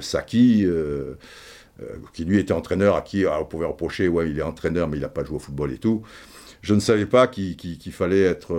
Saki, 0.00 0.66
qui 2.14 2.24
lui 2.24 2.38
était 2.38 2.54
entraîneur, 2.54 2.96
à 2.96 3.02
qui 3.02 3.26
on 3.26 3.44
pouvait 3.44 3.66
reprocher, 3.66 4.08
ouais, 4.08 4.30
il 4.30 4.38
est 4.38 4.42
entraîneur, 4.42 4.88
mais 4.88 4.96
il 4.96 5.00
n'a 5.00 5.10
pas 5.10 5.24
joué 5.24 5.36
au 5.36 5.40
football 5.40 5.72
et 5.72 5.78
tout, 5.78 6.04
je 6.62 6.72
ne 6.72 6.80
savais 6.80 7.04
pas 7.04 7.26
qu'il 7.26 7.92
fallait 7.92 8.22
être 8.22 8.54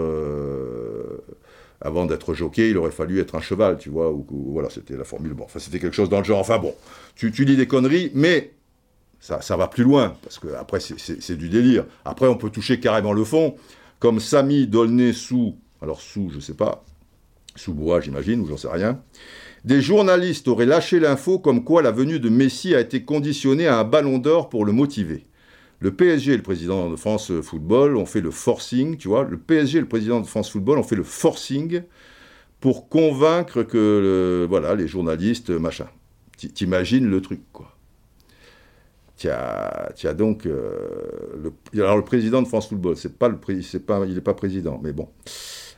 avant 1.81 2.05
d'être 2.05 2.33
jockey, 2.33 2.71
il 2.71 2.77
aurait 2.77 2.91
fallu 2.91 3.19
être 3.19 3.35
un 3.35 3.41
cheval, 3.41 3.77
tu 3.77 3.89
vois, 3.89 4.11
ou, 4.11 4.25
voilà, 4.29 4.69
c'était 4.69 4.97
la 4.97 5.03
formule. 5.03 5.33
Bon, 5.33 5.43
enfin, 5.43 5.59
c'était 5.59 5.79
quelque 5.79 5.95
chose 5.95 6.09
dans 6.09 6.19
le 6.19 6.23
genre. 6.23 6.39
Enfin 6.39 6.57
bon, 6.57 6.73
tu, 7.15 7.31
tu 7.31 7.45
dis 7.45 7.55
des 7.55 7.67
conneries, 7.67 8.11
mais 8.15 8.53
ça, 9.19 9.41
ça 9.41 9.57
va 9.57 9.67
plus 9.67 9.83
loin, 9.83 10.15
parce 10.23 10.39
que 10.39 10.47
après, 10.55 10.79
c'est 10.79 11.37
du 11.37 11.49
délire. 11.49 11.85
Après, 12.05 12.27
on 12.27 12.35
peut 12.35 12.49
toucher 12.49 12.79
carrément 12.79 13.13
le 13.13 13.23
fond, 13.23 13.55
comme 13.99 14.19
Samy 14.19 14.67
Dolné 14.67 15.13
sous, 15.13 15.55
alors 15.81 16.01
sous, 16.01 16.31
je 16.33 16.39
sais 16.39 16.55
pas, 16.55 16.83
sous 17.55 17.73
bois, 17.73 18.01
j'imagine, 18.01 18.41
ou 18.41 18.47
j'en 18.47 18.57
sais 18.57 18.69
rien. 18.71 18.99
Des 19.63 19.81
journalistes 19.81 20.47
auraient 20.47 20.65
lâché 20.65 20.99
l'info 20.99 21.39
comme 21.39 21.63
quoi 21.63 21.81
la 21.81 21.91
venue 21.91 22.19
de 22.19 22.29
Messi 22.29 22.73
a 22.73 22.79
été 22.79 23.03
conditionnée 23.03 23.67
à 23.67 23.79
un 23.79 23.83
ballon 23.83 24.17
d'or 24.17 24.49
pour 24.49 24.65
le 24.65 24.71
motiver. 24.71 25.26
Le 25.79 25.91
PSG 25.91 26.33
et 26.33 26.37
le 26.37 26.43
président 26.43 26.89
de 26.89 26.95
France 26.95 27.31
Football 27.41 27.97
ont 27.97 28.05
fait 28.05 28.21
le 28.21 28.31
forcing, 28.31 28.97
tu 28.97 29.07
vois. 29.07 29.23
Le 29.23 29.37
PSG 29.37 29.77
et 29.77 29.81
le 29.81 29.87
président 29.87 30.19
de 30.19 30.25
France 30.25 30.49
Football 30.49 30.79
ont 30.79 30.83
fait 30.83 30.95
le 30.95 31.03
forcing 31.03 31.83
pour 32.59 32.89
convaincre 32.89 33.63
que, 33.63 34.45
voilà, 34.49 34.73
les 34.75 34.87
journalistes, 34.87 35.51
machin. 35.51 35.87
T'imagines 36.37 37.07
le 37.07 37.21
truc, 37.21 37.41
quoi. 37.51 37.77
As, 39.25 39.93
as, 40.03 40.13
donc 40.13 40.45
euh, 40.45 41.49
alors 41.73 41.97
le 41.97 42.03
président 42.03 42.39
de 42.43 42.47
France 42.47 42.69
Football, 42.69 42.95
pas 43.17 43.31
il 43.49 44.13
n'est 44.13 44.21
pas 44.21 44.33
président, 44.35 44.79
mais 44.83 44.93
bon. 44.93 45.09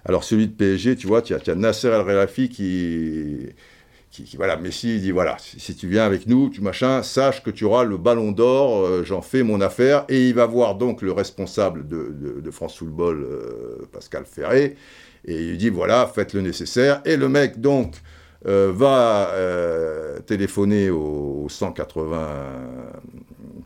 Alors 0.04 0.26
celui 0.26 0.48
de 0.48 0.52
PSG, 0.52 0.98
tu 0.98 1.08
vois, 1.08 1.22
tu 1.22 1.34
as, 1.34 1.40
as, 1.48 1.56
Nasser 1.56 1.88
El 1.88 2.06
Khelaifi 2.06 2.50
voilà, 4.36 4.58
Messi 4.58 5.00
dit 5.00 5.12
voilà, 5.12 5.38
si, 5.40 5.76
tu 5.76 5.88
viens 5.88 6.06
avec 6.06 6.28
nous, 6.28 6.50
tu 6.50 6.62
machin, 6.62 7.04
sache 7.04 7.44
que 7.44 7.50
tu 7.50 7.66
auras 7.66 7.84
le 7.84 7.98
ballon 7.98 8.32
d'or, 8.32 8.86
euh, 8.86 9.04
j'en 9.04 9.22
fais 9.22 9.44
mon 9.44 9.62
affaire, 9.62 10.06
et 10.10 10.30
il 10.30 10.36
va 10.36 10.46
voir 10.46 10.76
donc 10.76 11.02
le 11.02 11.12
responsable 11.12 11.88
de, 11.88 12.52
France 12.52 12.78
Football, 12.78 13.24
euh, 13.24 13.88
Pascal 13.92 14.26
Ferré, 14.26 14.76
et 15.26 15.36
il 15.36 15.58
dit 15.58 15.70
voilà, 15.70 16.10
faites 16.14 16.34
le 16.34 16.42
nécessaire, 16.42 17.02
et 17.06 17.18
le 17.18 17.30
mec 17.30 17.60
donc 17.62 17.96
euh, 18.48 18.72
va 18.74 19.32
téléphoner 20.26 20.90
aux 20.90 21.48
180 21.50 22.28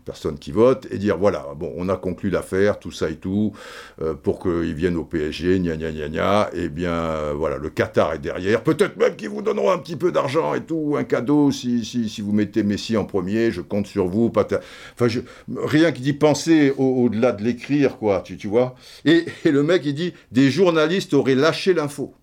personnes 0.03 0.37
qui 0.37 0.51
votent 0.51 0.87
et 0.91 0.97
dire 0.97 1.17
voilà, 1.17 1.47
bon, 1.55 1.73
on 1.77 1.89
a 1.89 1.97
conclu 1.97 2.29
l'affaire, 2.29 2.79
tout 2.79 2.91
ça 2.91 3.09
et 3.09 3.15
tout, 3.15 3.53
euh, 4.01 4.13
pour 4.13 4.39
qu'ils 4.39 4.73
viennent 4.73 4.97
au 4.97 5.05
PSG, 5.05 5.59
gna 5.59 5.75
gna 5.75 5.91
gna 5.91 6.09
gna, 6.09 6.49
et 6.53 6.63
eh 6.65 6.69
bien 6.69 7.33
voilà, 7.33 7.57
le 7.57 7.69
Qatar 7.69 8.13
est 8.13 8.19
derrière, 8.19 8.63
peut-être 8.63 8.97
même 8.97 9.15
qu'ils 9.15 9.29
vous 9.29 9.41
donneront 9.41 9.71
un 9.71 9.77
petit 9.77 9.95
peu 9.95 10.11
d'argent 10.11 10.53
et 10.53 10.61
tout, 10.61 10.95
un 10.97 11.03
cadeau 11.03 11.51
si, 11.51 11.85
si, 11.85 12.09
si, 12.09 12.21
vous 12.21 12.31
mettez 12.31 12.63
Messi 12.63 12.97
en 12.97 13.05
premier, 13.05 13.51
je 13.51 13.61
compte 13.61 13.87
sur 13.87 14.07
vous, 14.07 14.31
enfin, 14.35 15.07
rien 15.55 15.91
qui 15.91 16.01
dit 16.01 16.13
penser 16.13 16.73
au-delà 16.77 17.31
de 17.31 17.43
l'écrire, 17.43 17.97
quoi, 17.97 18.21
tu, 18.21 18.37
tu 18.37 18.47
vois. 18.47 18.75
Et, 19.05 19.25
le 19.45 19.63
mec, 19.63 19.83
il 19.85 19.93
dit 19.93 20.13
des 20.31 20.49
journalistes 20.49 21.13
auraient 21.13 21.35
lâché 21.35 21.73
l'info. 21.73 22.13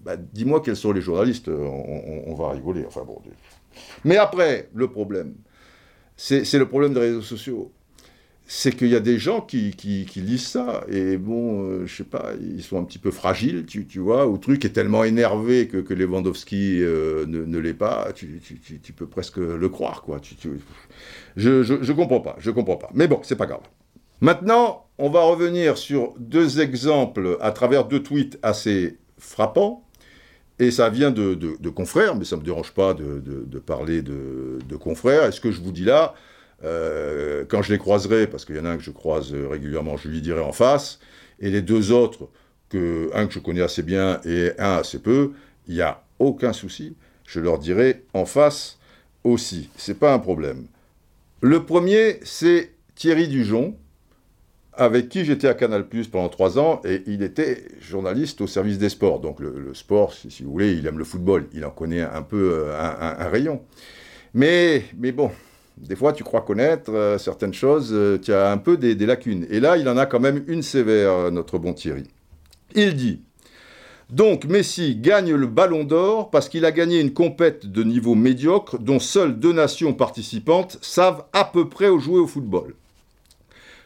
Bah, 0.00 0.16
dis-moi 0.16 0.60
quels 0.60 0.76
sont 0.76 0.92
les 0.92 1.00
journalistes, 1.00 1.48
on, 1.48 2.34
va 2.34 2.50
rigoler. 2.50 2.84
Enfin 2.86 3.02
bon. 3.06 3.20
Mais 4.04 4.16
après, 4.16 4.68
le 4.74 4.88
problème, 4.88 5.34
c'est 6.16 6.58
le 6.58 6.66
problème 6.66 6.94
des 6.94 7.00
réseaux 7.00 7.22
sociaux. 7.22 7.72
C'est 8.46 8.76
qu'il 8.76 8.88
y 8.88 8.94
a 8.94 9.00
des 9.00 9.18
gens 9.18 9.40
qui, 9.40 9.74
lisent 10.16 10.46
ça, 10.46 10.84
et 10.90 11.16
bon, 11.16 11.62
euh, 11.62 11.86
je 11.86 11.96
sais 11.96 12.04
pas, 12.04 12.32
ils 12.38 12.62
sont 12.62 12.78
un 12.78 12.84
petit 12.84 12.98
peu 12.98 13.10
fragiles, 13.10 13.64
tu, 13.64 13.86
vois, 13.98 14.26
ou 14.26 14.36
truc 14.36 14.66
est 14.66 14.70
tellement 14.70 15.02
énervé 15.02 15.66
que, 15.66 15.78
que 15.78 15.94
Lewandowski 15.94 16.82
euh, 16.82 17.24
ne, 17.26 17.58
l'est 17.58 17.72
pas, 17.72 18.12
tu, 18.14 18.26
peux 18.94 19.06
presque 19.06 19.38
le 19.38 19.68
croire, 19.70 20.02
quoi. 20.02 20.20
je, 21.36 21.62
je, 21.62 21.92
comprends 21.92 22.20
pas, 22.20 22.36
je 22.38 22.50
comprends 22.50 22.76
pas. 22.76 22.90
Mais 22.92 23.08
bon, 23.08 23.20
c'est 23.22 23.36
pas 23.36 23.46
grave. 23.46 23.62
Maintenant, 24.20 24.86
on 24.98 25.10
va 25.10 25.22
revenir 25.22 25.76
sur 25.76 26.14
deux 26.18 26.60
exemples 26.60 27.38
à 27.40 27.50
travers 27.50 27.86
deux 27.86 28.02
tweets 28.02 28.38
assez 28.42 28.98
frappants. 29.18 29.83
Et 30.58 30.70
ça 30.70 30.88
vient 30.88 31.10
de, 31.10 31.68
confrères, 31.70 32.14
mais 32.16 32.24
ça 32.24 32.36
ne 32.36 32.40
me 32.40 32.46
dérange 32.46 32.72
pas 32.72 32.94
de, 32.94 33.58
parler 33.58 34.02
de, 34.02 34.76
confrères. 34.76 35.26
Et 35.26 35.32
ce 35.32 35.40
que 35.40 35.50
je 35.50 35.60
vous 35.60 35.72
dis 35.72 35.84
là, 35.84 36.14
euh, 36.62 37.44
quand 37.48 37.62
je 37.62 37.72
les 37.72 37.78
croiserai, 37.78 38.26
parce 38.26 38.44
qu'il 38.44 38.56
y 38.56 38.60
en 38.60 38.64
a 38.64 38.70
un 38.70 38.76
que 38.76 38.82
je 38.82 38.90
croise 38.90 39.34
régulièrement, 39.34 39.96
je 39.96 40.08
lui 40.08 40.20
dirai 40.20 40.40
en 40.40 40.52
face, 40.52 41.00
et 41.40 41.50
les 41.50 41.62
deux 41.62 41.92
autres, 41.92 42.28
que, 42.68 43.10
un 43.14 43.26
que 43.26 43.32
je 43.32 43.38
connais 43.38 43.62
assez 43.62 43.82
bien 43.82 44.20
et 44.24 44.52
un 44.58 44.76
assez 44.76 44.98
peu, 44.98 45.32
il 45.66 45.74
n'y 45.74 45.82
a 45.82 46.02
aucun 46.18 46.52
souci, 46.52 46.96
je 47.26 47.40
leur 47.40 47.58
dirai 47.58 48.04
en 48.14 48.24
face 48.24 48.78
aussi. 49.24 49.70
C'est 49.76 49.98
pas 49.98 50.12
un 50.12 50.18
problème. 50.18 50.66
Le 51.40 51.64
premier, 51.64 52.20
c'est 52.22 52.72
Thierry 52.94 53.28
Dujon, 53.28 53.76
avec 54.76 55.08
qui 55.08 55.24
j'étais 55.24 55.48
à 55.48 55.54
Canal 55.54 55.88
Plus 55.88 56.08
pendant 56.08 56.28
trois 56.28 56.58
ans, 56.58 56.80
et 56.84 57.02
il 57.06 57.22
était 57.22 57.64
journaliste 57.80 58.40
au 58.40 58.46
service 58.46 58.78
des 58.78 58.88
sports. 58.88 59.20
Donc 59.20 59.40
le, 59.40 59.72
sport, 59.74 60.12
si, 60.12 60.42
vous 60.42 60.50
voulez, 60.50 60.72
il 60.72 60.86
aime 60.86 60.98
le 60.98 61.04
football, 61.04 61.46
il 61.52 61.64
en 61.64 61.70
connaît 61.70 62.02
un 62.02 62.22
peu 62.22 62.52
euh, 62.52 62.78
un, 62.78 63.28
rayon. 63.28 63.62
Mais, 64.34 64.84
mais 64.98 65.12
bon, 65.12 65.30
des 65.76 65.96
fois 65.96 66.12
tu 66.12 66.24
crois 66.24 66.40
connaître 66.40 66.92
euh, 66.92 67.18
certaines 67.18 67.54
choses, 67.54 67.90
euh, 67.92 68.18
tu 68.18 68.32
as 68.32 68.50
un 68.50 68.58
peu 68.58 68.76
des, 68.76 68.94
lacunes. 68.94 69.46
Et 69.50 69.60
là, 69.60 69.76
il 69.76 69.88
en 69.88 69.96
a 69.96 70.06
quand 70.06 70.20
même 70.20 70.44
une 70.48 70.62
sévère, 70.62 71.30
notre 71.30 71.58
bon 71.58 71.72
Thierry. 71.72 72.04
Il 72.74 72.94
dit 72.94 73.20
donc 74.10 74.44
Messi 74.44 74.96
gagne 74.96 75.32
le 75.32 75.46
ballon 75.46 75.82
d'or 75.82 76.30
parce 76.30 76.50
qu'il 76.50 76.66
a 76.66 76.72
gagné 76.72 77.00
une 77.00 77.14
compète 77.14 77.66
de 77.66 77.82
niveau 77.82 78.14
médiocre 78.14 78.78
dont 78.78 78.98
seules 78.98 79.40
deux 79.40 79.54
nations 79.54 79.94
participantes 79.94 80.78
savent 80.82 81.24
à 81.32 81.44
peu 81.44 81.70
près 81.70 81.86
jouer 81.98 82.20
au 82.20 82.26
football. 82.26 82.74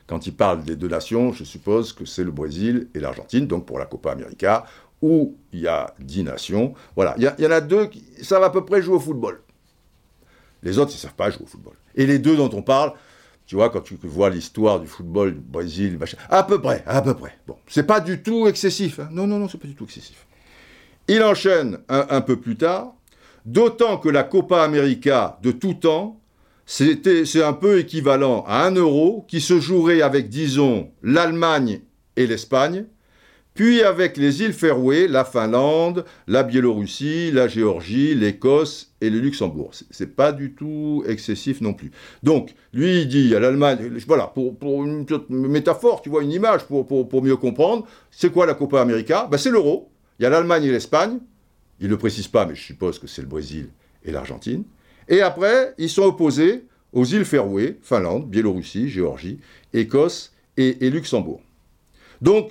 Quand 0.09 0.27
il 0.27 0.35
parle 0.35 0.65
des 0.65 0.75
deux 0.75 0.89
nations, 0.89 1.33
je 1.33 1.45
suppose 1.45 1.93
que 1.93 2.07
c'est 2.07 2.25
le 2.25 2.31
Brésil 2.31 2.89
et 2.95 2.99
l'Argentine, 2.99 3.47
donc 3.47 3.67
pour 3.67 3.79
la 3.79 3.85
Copa 3.85 4.11
América, 4.11 4.65
où 5.03 5.37
il 5.53 5.61
y 5.61 5.69
a 5.69 5.95
dix 6.01 6.25
nations. 6.25 6.73
Voilà, 6.97 7.15
il 7.19 7.25
y, 7.39 7.47
en 7.47 7.51
a 7.51 7.61
deux 7.61 7.87
qui 7.87 8.03
savent 8.23 8.43
à 8.43 8.51
peu 8.51 8.65
près 8.65 8.81
jouer 8.81 8.97
au 8.97 9.01
football. 9.01 9.43
Les 10.63 10.79
autres, 10.79 10.93
ils 10.93 10.97
ne 10.97 11.01
savent 11.01 11.15
pas 11.15 11.31
jouer 11.31 11.43
au 11.45 11.47
football. 11.47 11.75
Et 11.95 12.07
les 12.07 12.19
deux 12.19 12.37
dont 12.37 12.51
on 12.55 12.63
parle, 12.63 12.95
tu 13.47 13.55
vois, 13.55 13.69
quand 13.69 13.83
tu 13.83 13.99
vois 14.03 14.31
l'histoire 14.31 14.81
du 14.81 14.87
football 14.87 15.35
du 15.35 15.41
Brésil, 15.41 15.99
à 16.31 16.43
peu 16.43 16.59
près, 16.61 16.83
à 16.87 17.03
peu 17.03 17.15
près. 17.15 17.39
Bon, 17.47 17.57
c'est 17.67 17.87
pas 17.87 18.01
du 18.01 18.23
tout 18.23 18.47
excessif. 18.49 19.01
Hein. 19.01 19.11
Non, 19.13 19.27
non, 19.27 19.39
non, 19.39 19.47
c'est 19.47 19.59
pas 19.59 19.69
du 19.69 19.75
tout 19.75 19.85
excessif. 19.85 20.27
Il 21.07 21.23
enchaîne 21.23 21.79
un 21.89 22.21
peu 22.23 22.41
plus 22.41 22.57
tard, 22.57 22.95
d'autant 23.45 23.99
que 23.99 24.09
la 24.09 24.25
Copa 24.25 24.63
América 24.63 25.39
de 25.43 25.53
tout 25.53 25.75
temps 25.75 26.19
c'est 26.71 27.43
un 27.43 27.55
peu 27.55 27.79
équivalent 27.79 28.45
à 28.47 28.67
un 28.67 28.73
euro 28.73 29.25
qui 29.27 29.41
se 29.41 29.59
jouerait 29.59 30.03
avec, 30.03 30.29
disons, 30.29 30.91
l'Allemagne 31.03 31.81
et 32.17 32.27
l'Espagne, 32.27 32.85
puis 33.55 33.81
avec 33.81 34.19
les 34.19 34.43
îles 34.43 34.53
Faroé, 34.53 35.09
la 35.09 35.25
Finlande, 35.25 36.05
la 36.27 36.43
Biélorussie, 36.43 37.33
la 37.33 37.49
Géorgie, 37.49 38.15
l'Écosse 38.15 38.93
et 39.01 39.09
le 39.09 39.19
Luxembourg. 39.19 39.71
C'est 39.91 40.15
pas 40.15 40.31
du 40.31 40.53
tout 40.53 41.03
excessif 41.09 41.63
non 41.63 41.73
plus. 41.73 41.91
Donc, 42.23 42.55
lui, 42.75 43.01
il 43.01 43.09
dit 43.09 43.35
à 43.35 43.41
l'Allemagne, 43.41 43.91
voilà, 44.07 44.27
pour, 44.27 44.85
une 44.85 45.07
métaphore, 45.31 46.03
tu 46.03 46.11
vois, 46.11 46.23
une 46.23 46.33
image 46.33 46.67
pour, 46.67 46.87
pour, 46.87 47.23
mieux 47.23 47.37
comprendre, 47.37 47.87
c'est 48.11 48.31
quoi 48.31 48.45
la 48.45 48.53
Copa 48.53 48.83
América? 48.83 49.27
Ben, 49.31 49.39
C'est 49.39 49.51
l'euro. 49.51 49.91
Il 50.21 50.25
y 50.25 50.27
a 50.27 50.31
l'Allemagne 50.31 50.65
et 50.65 50.71
l'Espagne. 50.71 51.19
Il 51.81 51.87
ne 51.87 51.93
le 51.93 51.99
précise 51.99 52.29
pas, 52.29 52.45
mais 52.45 52.55
je 52.55 52.63
suppose 52.63 52.99
que 52.99 53.07
c'est 53.07 53.23
le 53.23 53.29
Brésil 53.29 53.71
et 54.05 54.13
l'Argentine. 54.13 54.65
Et 55.09 55.23
après, 55.23 55.75
ils 55.79 55.89
sont 55.89 56.03
opposés 56.03 56.65
aux 56.93 57.05
îles 57.05 57.25
Féroé, 57.25 57.79
Finlande, 57.83 58.29
Biélorussie, 58.29 58.89
Géorgie, 58.89 59.41
Écosse 59.73 60.33
et, 60.57 60.91
Luxembourg. 60.91 61.41
Donc, 62.21 62.51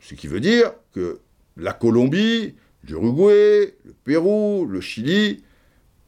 ce 0.00 0.14
qui 0.14 0.26
veut 0.26 0.40
dire 0.40 0.72
que 0.92 1.20
la 1.56 1.72
Colombie, 1.72 2.54
l'Uruguay, 2.86 3.74
le 3.84 3.92
Pérou, 4.04 4.66
le 4.66 4.80
Chili, 4.80 5.42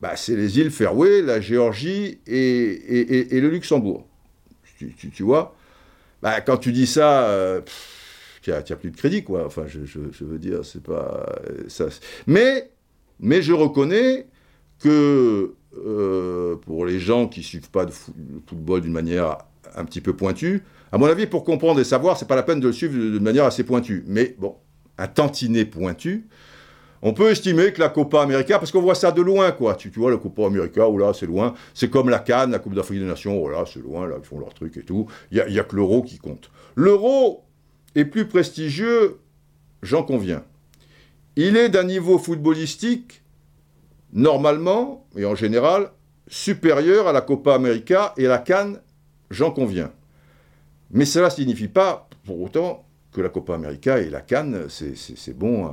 bah, 0.01 0.17
c'est 0.17 0.37
les 0.37 0.59
îles 0.59 0.71
Féroé, 0.71 1.23
la 1.23 1.41
Géorgie 1.41 2.19
et, 2.27 3.29
le 3.31 3.49
Luxembourg. 3.49 4.07
Tu, 4.79 5.23
vois? 5.23 5.57
Bah, 6.21 6.41
Quand 6.43 6.59
tu 6.59 6.73
dis 6.73 6.87
ça, 6.87 7.29
euh, 7.29 7.63
n'as 8.47 8.61
plus 8.63 8.91
de 8.91 8.97
crédit, 8.97 9.25
quoi. 9.25 9.47
Enfin, 9.47 9.65
je, 9.67 9.99
veux 10.25 10.39
dire, 10.39 10.65
c'est 10.65 10.83
pas... 10.83 11.35
Ça, 11.69 11.87
mais, 12.27 12.71
mais 13.21 13.41
je 13.41 13.55
reconnais 13.55 14.27
que 14.79 15.55
euh, 15.77 16.57
pour 16.57 16.87
les 16.87 16.99
gens 16.99 17.29
qui 17.29 17.43
suivent 17.43 17.71
pas 17.71 17.85
le 17.85 17.93
football 18.47 18.81
d'une 18.81 18.93
manière 18.93 19.39
un 19.75 19.85
petit 19.85 20.01
peu 20.01 20.15
pointue, 20.15 20.63
à 20.93 20.99
mon 20.99 21.07
avis, 21.07 21.27
pour 21.27 21.45
comprendre 21.45 21.81
et 21.81 21.85
savoir, 21.85 22.17
c'est 22.17 22.29
pas 22.29 22.37
la 22.37 22.43
peine 22.43 22.61
de 22.61 22.69
le 22.69 22.73
suivre 22.73 22.95
de 22.95 23.19
manière 23.19 23.45
assez 23.45 23.65
pointue. 23.65 24.05
Mais 24.07 24.35
bon, 24.39 24.57
un 24.99 25.09
tantinet 25.09 25.65
pointu, 25.65 26.27
on 27.03 27.13
peut 27.13 27.31
estimer 27.31 27.73
que 27.73 27.81
la 27.81 27.89
Copa 27.89 28.23
América, 28.23 28.59
parce 28.59 28.71
qu'on 28.71 28.81
voit 28.81 28.95
ça 28.95 29.13
de 29.13 29.21
loin, 29.21 29.53
quoi. 29.53 29.75
Tu, 29.75 29.91
vois, 29.91 30.11
la 30.11 30.17
Copa 30.17 30.47
América, 30.47 30.89
oh 30.89 30.97
là, 30.97 31.13
c'est 31.13 31.27
loin. 31.27 31.55
C'est 31.75 31.91
comme 31.91 32.09
la 32.09 32.19
Cannes, 32.19 32.53
la 32.53 32.59
Coupe 32.59 32.75
d'Afrique 32.75 33.01
des 33.01 33.07
Nations, 33.07 33.43
oh 33.43 33.49
là, 33.49 33.65
c'est 33.71 33.83
loin, 33.83 34.07
là, 34.07 34.17
ils 34.19 34.27
font 34.27 34.39
leur 34.39 34.55
truc 34.55 34.77
et 34.77 34.83
tout. 34.83 35.07
Il 35.31 35.45
n'y 35.49 35.59
a, 35.59 35.61
a, 35.61 35.65
que 35.65 35.77
l'euro 35.77 36.03
qui 36.03 36.19
compte. 36.19 36.51
L'euro 36.75 37.45
est 37.95 38.05
plus 38.05 38.27
prestigieux, 38.27 39.19
j'en 39.83 40.03
conviens. 40.03 40.45
Il 41.37 41.57
est 41.57 41.69
d'un 41.69 41.85
niveau 41.85 42.19
footballistique 42.19 43.23
normalement 44.17 45.07
et 45.17 45.25
en 45.25 45.37
général 45.37 45.91
supérieure 46.27 47.07
à 47.07 47.13
la 47.13 47.21
Copa 47.21 47.55
América 47.55 48.13
et 48.17 48.27
à 48.27 48.31
la 48.31 48.39
Cannes, 48.39 48.81
j'en 49.31 49.53
conviens. 49.53 49.93
Mais 50.91 51.05
cela 51.05 51.27
ne 51.27 51.31
signifie 51.31 51.69
pas 51.69 52.09
pour 52.25 52.41
autant 52.41 52.85
que 53.13 53.21
la 53.21 53.29
Copa 53.29 53.55
América 53.55 54.01
et 54.01 54.11
la 54.11 54.21
Cannes, 54.21 54.67
c'est 54.69 55.39
bon 55.39 55.71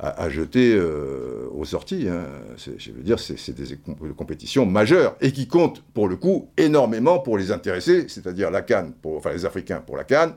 à, 0.00 0.28
jeter 0.28 0.74
euh, 0.74 1.46
aux 1.52 1.64
sorties. 1.64 2.08
Hein. 2.08 2.24
Je 2.56 2.90
veux 2.90 3.02
dire, 3.02 3.18
c'est 3.18 3.54
des 3.54 3.78
compétitions 4.16 4.66
majeures 4.66 5.16
et 5.20 5.32
qui 5.32 5.46
comptent, 5.46 5.82
pour 5.94 6.08
le 6.08 6.16
coup, 6.16 6.48
énormément 6.56 7.18
pour 7.20 7.38
les 7.38 7.52
intéressés, 7.52 8.06
c'est-à-dire 8.08 8.50
la 8.50 8.62
Cannes, 8.62 8.94
enfin 9.04 9.32
les 9.32 9.44
Africains 9.44 9.80
pour 9.80 9.96
la 9.96 10.04
Cannes, 10.04 10.34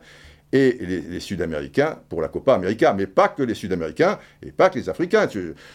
et 0.54 0.78
les, 0.80 1.20
Sud-Américains 1.20 2.00
pour 2.08 2.22
la 2.22 2.30
Copa 2.30 2.54
América, 2.54 2.94
mais 2.94 3.08
pas 3.08 3.28
que 3.28 3.44
les 3.44 3.54
Sud-Américains 3.54 4.18
et 4.42 4.52
pas 4.52 4.70
que 4.70 4.80
les 4.80 4.90
Africains. 4.90 5.28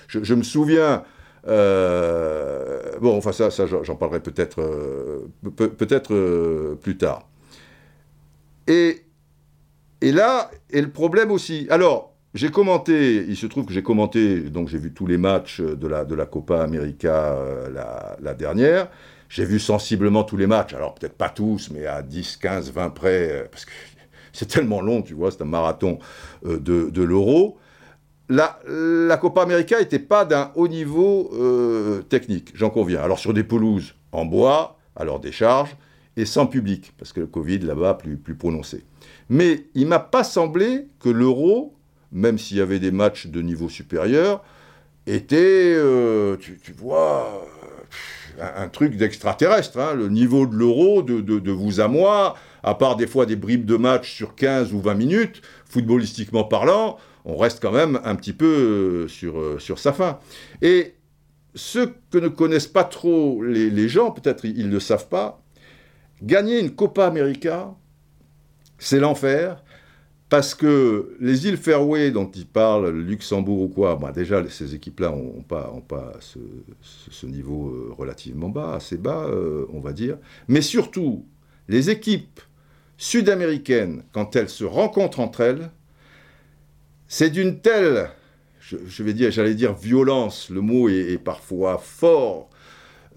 Je, 0.08 0.34
me 0.34 0.42
souviens, 0.42 1.02
euh, 1.48 2.98
bon, 3.00 3.16
enfin 3.16 3.32
ça, 3.32 3.50
ça 3.50 3.66
j'en 3.66 3.96
parlerai 3.96 4.20
peut-être 4.20 4.60
euh, 4.60 5.26
peut-être 5.56 6.74
plus 6.80 6.96
tard. 6.96 7.28
Et 8.66 9.04
et 10.00 10.12
là 10.12 10.50
est 10.70 10.80
le 10.80 10.90
problème 10.90 11.30
aussi. 11.30 11.66
Alors, 11.70 12.12
j'ai 12.34 12.50
commenté, 12.50 13.26
il 13.28 13.36
se 13.36 13.46
trouve 13.46 13.66
que 13.66 13.74
j'ai 13.74 13.82
commenté, 13.82 14.40
donc 14.40 14.68
j'ai 14.68 14.78
vu 14.78 14.94
tous 14.94 15.06
les 15.06 15.18
matchs 15.18 15.60
de 15.60 15.86
la, 15.86 16.06
de 16.06 16.14
la 16.14 16.24
Copa 16.24 16.62
América 16.62 17.34
euh, 17.34 18.16
la, 18.20 18.34
dernière. 18.34 18.88
J'ai 19.28 19.44
vu 19.44 19.58
sensiblement 19.58 20.24
tous 20.24 20.38
les 20.38 20.46
matchs, 20.46 20.72
alors 20.72 20.94
peut-être 20.94 21.16
pas 21.16 21.28
tous, 21.28 21.70
mais 21.70 21.86
à 21.86 22.00
10, 22.00 22.38
15, 22.38 22.72
20 22.72 22.90
près, 22.90 23.32
euh, 23.32 23.44
parce 23.50 23.66
que 23.66 23.72
c'est 24.32 24.46
tellement 24.46 24.80
long, 24.80 25.02
tu 25.02 25.12
vois, 25.12 25.30
c'est 25.30 25.42
un 25.42 25.46
marathon 25.46 25.98
euh, 26.46 26.58
de, 26.58 27.02
l'euro. 27.02 27.58
La, 28.34 29.16
Copa 29.18 29.42
América 29.42 29.78
n'était 29.78 29.98
pas 29.98 30.24
d'un 30.24 30.52
haut 30.54 30.68
niveau 30.68 31.30
technique, 32.08 32.52
j'en 32.54 32.70
conviens. 32.70 33.02
Alors 33.02 33.18
sur 33.18 33.34
des 33.34 33.44
pelouses 33.44 33.94
en 34.12 34.24
bois, 34.24 34.78
à 34.96 35.04
leur 35.04 35.20
décharge, 35.20 35.76
et 36.16 36.24
sans 36.24 36.46
public, 36.46 36.92
parce 36.98 37.12
que 37.12 37.20
le 37.20 37.26
Covid 37.26 37.60
là-bas 37.60 37.94
plus, 37.94 38.16
plus 38.16 38.34
prononcé. 38.34 38.84
Mais 39.28 39.66
il 39.74 39.86
m'a 39.86 39.98
pas 39.98 40.24
semblé 40.24 40.88
que 41.00 41.08
l'euro, 41.08 41.74
même 42.12 42.38
s'il 42.38 42.58
y 42.58 42.60
avait 42.60 42.78
des 42.78 42.90
matchs 42.90 43.26
de 43.26 43.40
niveau 43.40 43.68
supérieur, 43.68 44.42
était, 45.06 45.74
euh, 45.76 46.36
tu, 46.36 46.72
vois, 46.76 47.46
un, 48.40 48.68
truc 48.68 48.96
d'extraterrestre. 48.96 49.78
Hein. 49.78 49.94
le 49.94 50.08
niveau 50.08 50.46
de 50.46 50.54
l'euro, 50.54 51.02
de, 51.02 51.50
vous 51.50 51.80
à 51.80 51.88
moi, 51.88 52.36
à 52.62 52.74
part 52.74 52.96
des 52.96 53.06
fois 53.06 53.26
des 53.26 53.36
bribes 53.36 53.64
de 53.64 53.76
match 53.76 54.12
sur 54.12 54.34
15 54.34 54.72
ou 54.72 54.80
20 54.80 54.94
minutes, 54.94 55.42
footballistiquement 55.64 56.44
parlant, 56.44 56.98
on 57.24 57.36
reste 57.36 57.60
quand 57.60 57.72
même 57.72 58.00
un 58.04 58.14
petit 58.16 58.32
peu 58.32 58.46
euh, 58.46 59.08
sur, 59.08 59.38
euh, 59.38 59.58
sur 59.58 59.78
sa 59.78 59.92
fin. 59.92 60.18
Et 60.60 60.94
ceux 61.54 61.94
que 62.10 62.18
ne 62.18 62.28
connaissent 62.28 62.66
pas 62.66 62.84
trop 62.84 63.42
les, 63.42 63.88
gens, 63.88 64.10
peut-être 64.10 64.44
ils 64.44 64.66
ne 64.66 64.72
le 64.72 64.80
savent 64.80 65.08
pas, 65.08 65.42
gagner 66.22 66.58
une 66.58 66.74
Copa 66.74 67.06
América, 67.06 67.74
c'est 68.78 68.98
l'enfer, 68.98 69.62
parce 70.28 70.54
que 70.54 71.14
les 71.20 71.46
îles 71.46 71.58
Fairway 71.58 72.10
dont 72.10 72.30
il 72.30 72.46
parle, 72.46 72.88
Luxembourg 72.88 73.60
ou 73.60 73.68
quoi, 73.68 73.96
bah 73.96 74.12
déjà 74.12 74.42
ces 74.48 74.74
équipes-là 74.74 75.10
n'ont 75.10 75.42
pas, 75.42 75.70
ont 75.74 75.82
pas 75.82 76.14
ce, 76.20 77.26
niveau 77.26 77.68
euh, 77.68 77.94
relativement 77.96 78.48
bas, 78.48 78.74
assez 78.74 78.96
bas, 78.96 79.28
on 79.72 79.80
va 79.80 79.92
dire. 79.92 80.16
Mais 80.48 80.62
surtout, 80.62 81.26
les 81.68 81.90
équipes 81.90 82.40
sud-américaines, 82.96 84.04
quand 84.12 84.36
elles 84.36 84.48
se 84.48 84.64
rencontrent 84.64 85.20
entre 85.20 85.42
elles, 85.42 85.70
c'est 87.12 87.28
d'une 87.28 87.60
telle, 87.60 88.08
je, 88.58 89.02
vais 89.02 89.12
dire, 89.12 89.30
j'allais 89.30 89.54
dire 89.54 89.74
violence, 89.74 90.48
le 90.48 90.62
mot 90.62 90.88
est, 90.88 91.22
parfois 91.22 91.76
fort, 91.76 92.48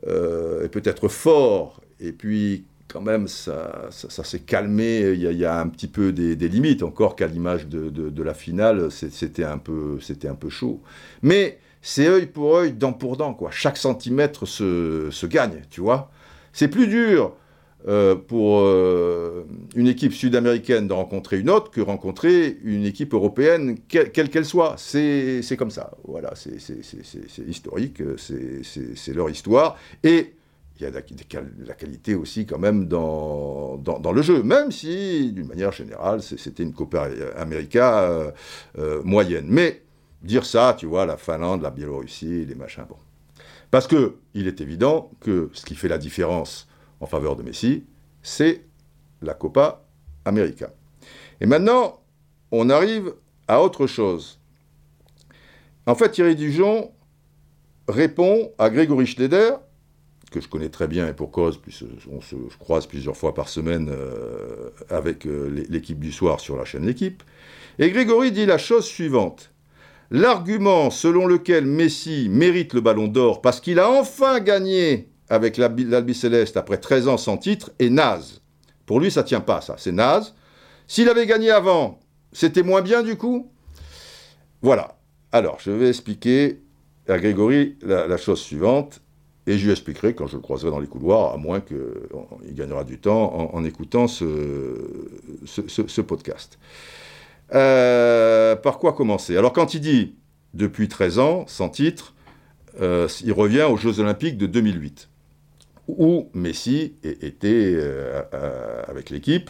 euh, 0.05 0.65
et 0.65 0.67
peut-être 0.67 1.07
fort, 1.07 1.79
et 2.01 2.11
puis 2.11 2.65
quand 2.89 2.99
même, 2.99 3.29
ça, 3.29 3.87
ça, 3.91 4.25
s'est 4.25 4.41
calmé. 4.41 5.11
Il 5.11 5.21
y, 5.21 5.45
a, 5.45 5.61
un 5.61 5.69
petit 5.69 5.87
peu 5.87 6.11
des, 6.11 6.35
limites, 6.35 6.83
encore 6.83 7.15
qu'à 7.15 7.27
l'image 7.27 7.67
de, 7.67 8.21
la 8.21 8.33
finale, 8.33 8.91
c'était 8.91 9.45
un, 9.45 9.57
peu, 9.57 9.97
un 10.25 10.35
peu 10.35 10.49
chaud. 10.49 10.81
Mais 11.21 11.59
c'est 11.81 12.07
œil 12.07 12.25
pour 12.25 12.57
œil, 12.57 12.73
dent 12.73 12.91
pour 12.91 13.15
dent, 13.15 13.33
quoi. 13.33 13.49
Chaque 13.49 13.77
centimètre 13.77 14.45
se, 14.45 15.25
gagne, 15.25 15.61
tu 15.69 15.79
vois. 15.79 16.11
C'est 16.51 16.67
plus 16.67 16.87
dur 16.87 17.33
euh, 17.87 18.15
pour 18.15 18.61
euh, 18.61 19.45
une 19.75 19.87
équipe 19.87 20.13
sud-américaine 20.13 20.87
de 20.87 20.93
rencontrer 20.93 21.39
une 21.39 21.51
autre 21.51 21.69
que 21.69 21.81
rencontrer 21.81 22.57
une 22.63 22.83
équipe 22.83 23.13
européenne, 23.13 23.77
quelle 23.87 24.29
qu'elle 24.29 24.45
soit. 24.45 24.75
C'est 24.77 25.55
comme 25.57 25.69
ça. 25.69 25.91
Voilà, 26.07 26.33
c'est 26.35 26.57
historique, 27.47 28.01
c'est 28.17 29.13
leur 29.13 29.29
histoire. 29.29 29.77
Et 30.03 30.33
il 30.79 30.83
y 30.83 30.85
a 30.85 30.91
de 30.91 31.65
la 31.65 31.73
qualité 31.73 32.15
aussi 32.15 32.45
quand 32.45 32.59
même 32.59 32.87
dans, 32.87 33.77
dans, 33.77 34.11
le 34.11 34.21
jeu, 34.21 34.43
même 34.43 34.71
si, 34.71 35.31
d'une 35.31 35.47
manière 35.47 35.71
générale, 35.71 36.21
c'était 36.21 36.63
une 36.63 36.73
Copa 36.73 37.07
América 37.37 38.33
euh, 38.77 39.01
moyenne. 39.03 39.45
Mais 39.47 39.83
dire 40.23 40.45
ça, 40.45 40.75
tu 40.77 40.85
vois, 40.85 41.05
la 41.05 41.17
Finlande, 41.17 41.61
la 41.61 41.69
Biélorussie, 41.69 42.45
les 42.45 42.55
machins, 42.55 42.85
bon. 42.89 42.97
Parce 43.71 43.87
que 43.87 44.15
il 44.33 44.47
est 44.47 44.59
évident 44.59 45.11
que 45.21 45.49
ce 45.53 45.65
qui 45.65 45.75
fait 45.75 45.87
la 45.87 45.97
différence 45.97 46.67
en 46.99 47.05
faveur 47.05 47.35
de 47.35 47.43
Messi, 47.43 47.85
c'est 48.21 48.65
la 49.21 49.33
Copa 49.33 49.85
América. 50.25 50.73
Et 51.41 51.45
maintenant, 51.45 52.01
on 52.51 52.69
arrive 52.69 53.13
à 53.47 53.61
autre 53.61 53.87
chose. 53.87 54.39
En 55.85 55.95
fait, 55.95 56.11
Thierry 56.11 56.35
Dujon 56.35 56.91
répond 57.87 58.51
à 58.57 58.69
Grégory 58.69 59.05
Schneider 59.05 59.59
que 60.35 60.41
je 60.41 60.49
connais 60.49 60.69
très 60.69 60.87
bien 60.87 61.07
et 61.07 61.13
pour 61.13 61.31
cause, 61.31 61.61
on 62.11 62.19
se 62.19 62.35
croise 62.59 62.87
plusieurs 62.87 63.15
fois 63.15 63.33
par 63.33 63.47
semaine 63.47 63.89
euh, 63.89 64.69
avec 64.89 65.25
euh, 65.25 65.65
l'équipe 65.69 65.99
du 65.99 66.11
soir 66.11 66.41
sur 66.41 66.57
la 66.57 66.65
chaîne 66.65 66.85
L'équipe. 66.85 67.23
Et 67.79 67.89
Grégory 67.89 68.33
dit 68.33 68.45
la 68.45 68.57
chose 68.57 68.85
suivante. 68.85 69.51
L'argument 70.11 70.89
selon 70.89 71.25
lequel 71.25 71.65
Messi 71.65 72.27
mérite 72.29 72.73
le 72.73 72.81
ballon 72.81 73.07
d'or 73.07 73.41
parce 73.41 73.61
qu'il 73.61 73.79
a 73.79 73.89
enfin 73.89 74.41
gagné 74.41 75.07
avec 75.29 75.57
l'Albi 75.57 76.13
Céleste 76.13 76.57
après 76.57 76.77
13 76.77 77.07
ans 77.07 77.17
sans 77.17 77.37
titre 77.37 77.71
est 77.79 77.89
naze. 77.89 78.41
Pour 78.85 78.99
lui, 78.99 79.11
ça 79.11 79.23
tient 79.23 79.41
pas, 79.41 79.61
ça. 79.61 79.75
C'est 79.77 79.91
naze. 79.91 80.35
S'il 80.87 81.09
avait 81.09 81.25
gagné 81.25 81.49
avant, 81.49 81.99
c'était 82.31 82.63
moins 82.63 82.81
bien 82.81 83.01
du 83.01 83.15
coup? 83.15 83.51
Voilà. 84.61 84.97
Alors, 85.31 85.57
je 85.59 85.71
vais 85.71 85.89
expliquer 85.89 86.61
à 87.07 87.17
Grégory 87.17 87.77
la 87.81 88.17
chose 88.17 88.39
suivante. 88.39 89.01
Et 89.47 89.57
je 89.57 89.65
lui 89.65 89.71
expliquerai 89.71 90.15
quand 90.15 90.25
je 90.27 90.35
le 90.35 90.41
croiserai 90.41 90.71
dans 90.71 90.79
les 90.79 90.87
couloirs, 90.87 91.33
à 91.33 91.37
moins 91.37 91.61
qu'il 91.61 91.77
gagnera 92.53 92.83
du 92.83 92.99
temps 92.99 93.53
en, 93.53 93.63
écoutant 93.63 94.07
ce, 94.07 96.01
podcast. 96.01 96.57
Euh, 97.53 98.55
par 98.55 98.79
quoi 98.79 98.93
commencer? 98.93 99.37
Alors 99.37 99.53
quand 99.53 99.75
il 99.75 99.81
dit 99.81 100.15
depuis 100.55 100.87
13 100.87 101.19
ans, 101.19 101.45
sans 101.47 101.69
titre, 101.69 102.15
euh, 102.81 103.07
il 103.23 103.33
revient 103.33 103.67
aux 103.69 103.77
Jeux 103.77 103.99
Olympiques 103.99 104.37
de 104.37 104.47
2008, 104.47 105.09
où 105.87 106.29
Messi 106.33 106.95
était 107.03 107.73
euh, 107.75 108.21
avec 108.87 109.09
l'équipe. 109.09 109.49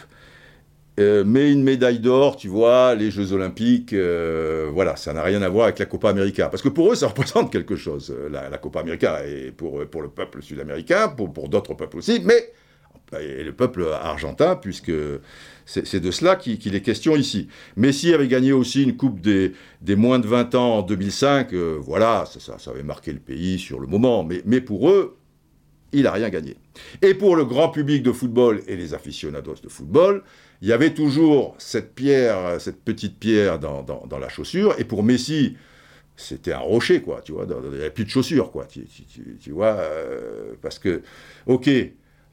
Euh, 0.98 1.24
mais 1.26 1.52
une 1.52 1.62
médaille 1.62 1.98
d'or, 1.98 2.36
tu 2.36 2.48
vois, 2.48 2.94
les 2.94 3.10
Jeux 3.10 3.32
Olympiques, 3.32 3.92
euh, 3.92 4.70
voilà, 4.72 4.96
ça 4.96 5.12
n'a 5.12 5.22
rien 5.22 5.42
à 5.42 5.48
voir 5.48 5.64
avec 5.64 5.78
la 5.78 5.84
Copa 5.84 6.08
América. 6.08 6.48
Parce 6.48 6.62
que 6.62 6.70
pour 6.70 6.90
eux, 6.90 6.94
ça 6.94 7.08
représente 7.08 7.52
quelque 7.52 7.76
chose, 7.76 8.14
euh, 8.16 8.30
la, 8.30 8.56
Copa 8.56 8.80
América, 8.80 9.26
et 9.26 9.52
pour, 9.52 9.84
pour 9.86 10.00
le 10.00 10.08
peuple 10.08 10.42
sud-américain, 10.42 11.08
pour, 11.08 11.32
pour 11.32 11.48
d'autres 11.50 11.74
peuples 11.74 11.98
aussi, 11.98 12.20
mais 12.24 12.52
et 13.20 13.44
le 13.44 13.52
peuple 13.52 13.86
argentin, 13.92 14.56
puisque 14.56 14.90
c'est 15.64 16.00
de 16.00 16.10
cela 16.10 16.34
qu'il 16.34 16.74
est 16.74 16.80
question 16.80 17.14
ici. 17.14 17.46
Messi 17.76 18.12
avait 18.12 18.26
gagné 18.26 18.50
aussi 18.50 18.82
une 18.82 18.96
Coupe 18.96 19.20
des, 19.20 19.52
des 19.80 19.94
moins 19.94 20.18
de 20.18 20.26
20 20.26 20.56
ans 20.56 20.78
en 20.78 20.82
2005, 20.82 21.54
voilà, 21.54 22.24
ça, 22.26 22.58
ça, 22.58 22.70
avait 22.72 22.82
marqué 22.82 23.12
le 23.12 23.20
pays 23.20 23.60
sur 23.60 23.78
le 23.78 23.86
moment, 23.86 24.24
mais, 24.24 24.42
mais 24.44 24.60
pour 24.60 24.90
eux, 24.90 25.15
il 25.96 26.02
n'a 26.02 26.12
rien 26.12 26.28
gagné. 26.28 26.56
Et 27.02 27.14
pour 27.14 27.36
le 27.36 27.44
grand 27.44 27.70
public 27.70 28.02
de 28.02 28.12
football 28.12 28.62
et 28.68 28.76
les 28.76 28.92
aficionados 28.92 29.56
de 29.62 29.68
football, 29.68 30.22
il 30.60 30.68
y 30.68 30.72
avait 30.72 30.92
toujours 30.92 31.54
cette 31.58 31.94
pierre, 31.94 32.60
cette 32.60 32.82
petite 32.82 33.18
pierre 33.18 33.58
dans, 33.58 34.18
la 34.20 34.28
chaussure. 34.28 34.74
Et 34.78 34.84
pour 34.84 35.02
Messi, 35.02 35.56
c'était 36.16 36.52
un 36.52 36.58
rocher, 36.58 37.00
quoi, 37.00 37.22
tu 37.24 37.32
vois. 37.32 37.46
Il 37.48 37.70
n'y 37.70 37.80
avait 37.80 37.90
plus 37.90 38.04
de 38.04 38.10
chaussures, 38.10 38.50
quoi, 38.50 38.66
tu, 38.66 39.50
vois. 39.50 39.76
Euh, 39.78 40.52
parce 40.60 40.78
que, 40.78 41.02
ok, 41.46 41.70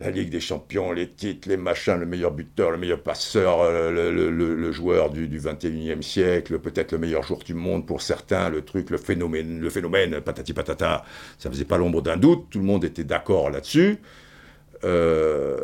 la 0.03 0.09
Ligue 0.09 0.29
des 0.29 0.41
Champions, 0.41 0.91
les 0.91 1.07
titres, 1.07 1.47
les 1.47 1.55
machins, 1.55 1.97
le 1.97 2.05
meilleur 2.05 2.31
buteur, 2.31 2.71
le 2.71 2.77
meilleur 2.77 3.01
passeur, 3.01 3.61
euh, 3.61 4.11
le, 4.11 4.71
joueur 4.71 5.09
du, 5.09 5.29
du 5.29 5.39
21e 5.39 6.01
siècle, 6.01 6.59
peut-être 6.59 6.91
le 6.91 6.97
meilleur 6.97 7.23
joueur 7.23 7.39
du 7.39 7.53
monde 7.53 7.87
pour 7.87 8.01
certains, 8.01 8.49
le 8.49 8.63
truc, 8.63 8.89
le 8.89 8.97
phénomène, 8.97 9.61
le 9.61 9.69
phénomène, 9.69 10.19
patati 10.19 10.51
patata, 10.51 11.05
ça 11.37 11.49
faisait 11.49 11.63
pas 11.63 11.77
l'ombre 11.77 12.01
d'un 12.01 12.17
doute, 12.17 12.47
tout 12.49 12.59
le 12.59 12.65
monde 12.65 12.83
était 12.83 13.05
d'accord 13.05 13.49
là-dessus. 13.49 13.99
Euh, 14.83 15.55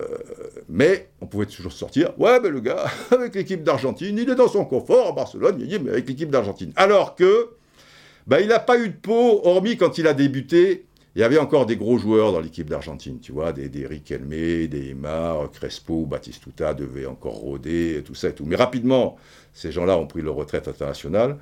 mais 0.69 1.09
on 1.19 1.27
pouvait 1.27 1.45
toujours 1.45 1.73
sortir. 1.73 2.17
Ouais, 2.17 2.39
mais 2.39 2.49
le 2.49 2.61
gars, 2.61 2.85
avec 3.11 3.35
l'équipe 3.35 3.63
d'Argentine, 3.63 4.17
il 4.17 4.29
est 4.29 4.35
dans 4.35 4.47
son 4.47 4.63
confort 4.63 5.09
à 5.09 5.11
Barcelone, 5.11 5.57
il 5.59 5.83
mais 5.83 5.91
avec 5.91 6.07
l'équipe 6.07 6.29
d'Argentine. 6.29 6.71
Alors 6.77 7.15
que, 7.15 7.49
bah, 8.25 8.39
il 8.39 8.47
n'a 8.47 8.59
pas 8.59 8.79
eu 8.79 8.87
de 8.87 8.95
peau, 8.95 9.41
hormis 9.43 9.75
quand 9.75 9.97
il 9.97 10.07
a 10.07 10.13
débuté, 10.13 10.85
il 11.19 11.21
y 11.21 11.25
avait 11.25 11.37
encore 11.37 11.65
des 11.65 11.75
gros 11.75 11.97
joueurs 11.97 12.31
dans 12.31 12.39
l'équipe 12.39 12.69
d'Argentine, 12.69 13.19
tu 13.19 13.33
vois, 13.33 13.51
des, 13.51 13.67
des 13.67 13.85
Riquelme, 13.85 14.29
des 14.29 14.91
Aymar, 14.91 15.51
Crespo, 15.51 16.05
Batistuta 16.05 16.73
devaient 16.73 17.07
encore 17.07 17.33
rôder, 17.33 18.01
tout 18.05 18.15
ça 18.15 18.29
et 18.29 18.33
tout. 18.33 18.45
Mais 18.45 18.55
rapidement, 18.55 19.17
ces 19.51 19.73
gens-là 19.73 19.97
ont 19.97 20.07
pris 20.07 20.21
leur 20.21 20.35
retraite 20.35 20.69
internationale. 20.69 21.37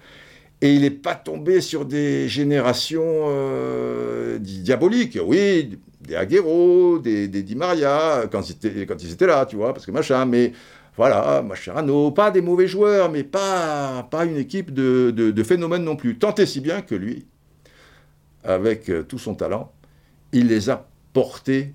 Et 0.61 0.73
il 0.73 0.81
n'est 0.81 0.89
pas 0.89 1.13
tombé 1.13 1.61
sur 1.61 1.85
des 1.85 2.27
générations 2.27 3.25
euh, 3.27 4.39
diaboliques. 4.39 5.19
Oui, 5.23 5.77
des 6.01 6.15
Aguero, 6.15 6.97
des, 6.97 7.27
des 7.27 7.43
Di 7.43 7.53
Maria, 7.55 8.23
quand 8.31 8.49
ils, 8.49 8.53
étaient, 8.53 8.85
quand 8.87 9.03
ils 9.03 9.11
étaient 9.11 9.27
là, 9.27 9.45
tu 9.45 9.57
vois, 9.57 9.73
parce 9.73 9.85
que 9.85 9.91
machin, 9.91 10.25
mais 10.25 10.53
voilà, 10.95 11.43
Mascherano, 11.43 12.09
pas 12.09 12.31
des 12.31 12.41
mauvais 12.41 12.65
joueurs, 12.67 13.11
mais 13.11 13.23
pas, 13.23 14.07
pas 14.09 14.25
une 14.25 14.37
équipe 14.37 14.73
de, 14.73 15.11
de, 15.15 15.29
de 15.29 15.43
phénomènes 15.43 15.83
non 15.83 15.95
plus. 15.95 16.17
Tant 16.17 16.33
et 16.33 16.47
si 16.47 16.61
bien 16.61 16.81
que 16.81 16.95
lui, 16.95 17.27
avec 18.47 18.89
euh, 18.89 19.03
tout 19.03 19.19
son 19.19 19.35
talent, 19.35 19.71
il 20.31 20.47
les 20.47 20.69
a 20.69 20.87
portés 21.13 21.73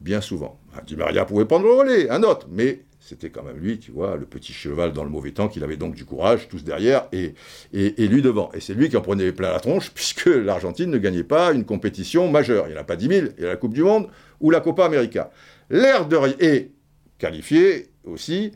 bien 0.00 0.20
souvent. 0.20 0.58
Di 0.86 0.96
Maria 0.96 1.24
pouvait 1.24 1.44
prendre 1.44 1.64
le 1.64 1.72
relais, 1.72 2.10
un 2.10 2.22
autre, 2.22 2.46
mais 2.50 2.84
c'était 3.00 3.30
quand 3.30 3.42
même 3.42 3.56
lui, 3.56 3.78
tu 3.78 3.90
vois, 3.90 4.16
le 4.16 4.26
petit 4.26 4.52
cheval 4.52 4.92
dans 4.92 5.04
le 5.04 5.10
mauvais 5.10 5.30
temps, 5.30 5.48
qu'il 5.48 5.64
avait 5.64 5.76
donc 5.76 5.94
du 5.94 6.04
courage, 6.04 6.48
tous 6.48 6.62
derrière, 6.62 7.08
et, 7.12 7.34
et, 7.72 8.08
lui 8.08 8.20
devant. 8.20 8.50
Et 8.52 8.60
c'est 8.60 8.74
lui 8.74 8.88
qui 8.88 8.96
en 8.96 9.00
prenait 9.00 9.32
plein 9.32 9.50
la 9.50 9.60
tronche, 9.60 9.90
puisque 9.94 10.26
l'Argentine 10.26 10.90
ne 10.90 10.98
gagnait 10.98 11.24
pas 11.24 11.52
une 11.52 11.64
compétition 11.64 12.30
majeure. 12.30 12.66
Il 12.66 12.72
n'y 12.72 12.78
en 12.78 12.80
a 12.80 12.84
pas 12.84 12.96
10 12.96 13.08
000, 13.08 13.26
il 13.38 13.44
y 13.44 13.46
a 13.46 13.50
la 13.50 13.56
Coupe 13.56 13.74
du 13.74 13.82
Monde 13.82 14.08
ou 14.40 14.50
la 14.50 14.60
Copa 14.60 14.84
América. 14.84 15.30
L'air 15.70 16.06
de 16.06 16.18
et 16.40 16.70
qualifié 17.18 17.88
aussi 18.04 18.52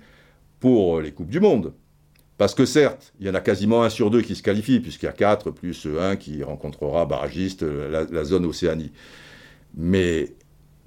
pour 0.60 1.00
les 1.00 1.12
Coupes 1.12 1.30
du 1.30 1.40
Monde. 1.40 1.72
Parce 2.42 2.56
que 2.56 2.64
certes, 2.64 3.12
il 3.20 3.26
y 3.28 3.30
en 3.30 3.34
a 3.34 3.40
quasiment 3.40 3.84
un 3.84 3.88
sur 3.88 4.10
deux 4.10 4.20
qui 4.20 4.34
se 4.34 4.42
qualifient, 4.42 4.80
puisqu'il 4.80 5.06
y 5.06 5.08
a 5.08 5.12
quatre 5.12 5.52
plus 5.52 5.86
un 6.00 6.16
qui 6.16 6.42
rencontrera 6.42 7.06
barragiste 7.06 7.62
la, 7.62 8.02
la 8.02 8.24
zone 8.24 8.46
Océanie. 8.46 8.90
Mais 9.76 10.34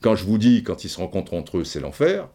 quand 0.02 0.18
je 0.18 0.26
vous 0.26 0.38
dis, 0.38 0.64
quand 0.64 0.84
ils 0.84 0.90
se 0.90 0.98
rencontrent 0.98 1.34
entre 1.34 1.60
eux, 1.60 1.64
c'est 1.64 1.80
l'enfer, 1.80 2.28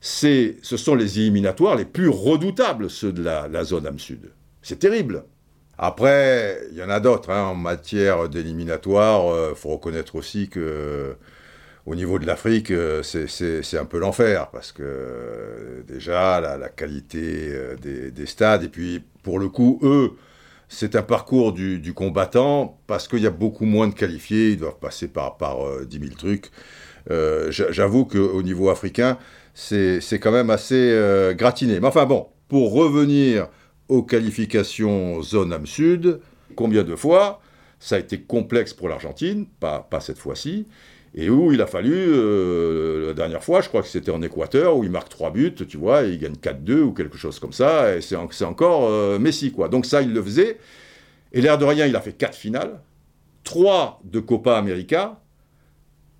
ce 0.00 0.54
sont 0.62 0.94
les 0.94 1.18
éliminatoires 1.18 1.74
les 1.74 1.86
plus 1.86 2.08
redoutables, 2.08 2.88
ceux 2.88 3.10
de 3.10 3.20
la, 3.20 3.64
zone 3.64 3.84
âme 3.84 3.98
sud. 3.98 4.30
C'est 4.62 4.78
terrible. 4.78 5.24
Après, 5.76 6.60
il 6.70 6.78
y 6.78 6.82
en 6.84 6.88
a 6.88 7.00
d'autres 7.00 7.30
hein, 7.30 7.46
en 7.46 7.56
matière 7.56 8.28
d'éliminatoire. 8.28 9.24
Il 9.24 9.38
euh, 9.38 9.54
faut 9.56 9.70
reconnaître 9.70 10.14
aussi 10.14 10.48
que 10.48 11.16
au 11.88 11.94
niveau 11.94 12.18
de 12.18 12.26
l'Afrique, 12.26 12.70
euh, 12.70 13.02
c'est 13.02 13.78
un 13.78 13.84
peu 13.84 13.98
l'enfer 13.98 14.50
parce 14.50 14.72
que 14.72 14.82
euh, 14.84 15.82
déjà 15.86 16.40
la, 16.40 16.68
qualité 16.68 17.52
des, 17.80 18.26
stades 18.26 18.64
et 18.64 18.68
puis 18.68 19.02
pour 19.22 19.38
le 19.38 19.48
coup, 19.48 19.78
eux, 19.82 20.12
c'est 20.68 20.96
un 20.96 21.02
parcours 21.02 21.52
du, 21.52 21.92
combattant 21.94 22.78
parce 22.86 23.08
qu'il 23.08 23.20
y 23.20 23.26
a 23.26 23.30
beaucoup 23.30 23.64
moins 23.64 23.88
de 23.88 23.94
qualifiés. 23.94 24.50
Ils 24.50 24.58
doivent 24.58 24.78
passer 24.78 25.08
par, 25.08 25.38
par 25.38 25.58
10 25.86 25.98
000 25.98 26.14
trucs. 26.14 26.50
J'avoue 27.50 28.04
qu'au 28.04 28.42
niveau 28.42 28.68
africain, 28.68 29.16
c'est 29.58 30.18
quand 30.20 30.32
même 30.32 30.50
assez 30.50 30.90
euh, 30.92 31.34
gratiné. 31.34 31.80
Mais 31.80 31.88
enfin 31.88 32.06
bon, 32.06 32.28
pour 32.48 32.72
revenir 32.72 33.48
aux 33.88 34.02
qualifications 34.02 35.22
zone 35.22 35.52
âme 35.52 35.66
sud, 35.66 36.20
combien 36.54 36.84
de 36.84 36.94
fois 36.94 37.40
ça 37.80 37.96
a 37.96 37.98
été 37.98 38.20
complexe 38.20 38.74
pour 38.74 38.88
l'Argentine, 38.88 39.46
pas 39.60 39.86
cette 40.00 40.18
fois-ci, 40.18 40.66
et 41.14 41.30
où 41.30 41.52
il 41.52 41.60
a 41.60 41.66
fallu, 41.66 41.94
euh, 41.94 43.08
la 43.08 43.14
dernière 43.14 43.42
fois, 43.42 43.60
je 43.60 43.68
crois 43.68 43.82
que 43.82 43.88
c'était 43.88 44.10
en 44.10 44.22
Équateur, 44.22 44.76
où 44.76 44.84
il 44.84 44.90
marque 44.90 45.08
3 45.08 45.30
buts, 45.30 45.54
tu 45.68 45.76
vois, 45.76 46.04
et 46.04 46.10
il 46.10 46.18
gagne 46.18 46.34
4-2 46.34 46.80
ou 46.80 46.92
quelque 46.92 47.16
chose 47.16 47.38
comme 47.38 47.52
ça, 47.52 47.96
et 47.96 48.00
c'est 48.00 48.16
encore 48.16 48.88
euh, 48.88 49.18
Messi, 49.18 49.52
quoi. 49.52 49.68
Donc 49.68 49.86
ça, 49.86 50.02
il 50.02 50.12
le 50.12 50.22
faisait, 50.22 50.58
et 51.32 51.40
l'air 51.40 51.58
de 51.58 51.64
rien, 51.64 51.86
il 51.86 51.96
a 51.96 52.00
fait 52.00 52.12
4 52.12 52.34
finales, 52.34 52.80
3 53.44 54.00
de 54.04 54.20
Copa 54.20 54.56
América, 54.56 55.20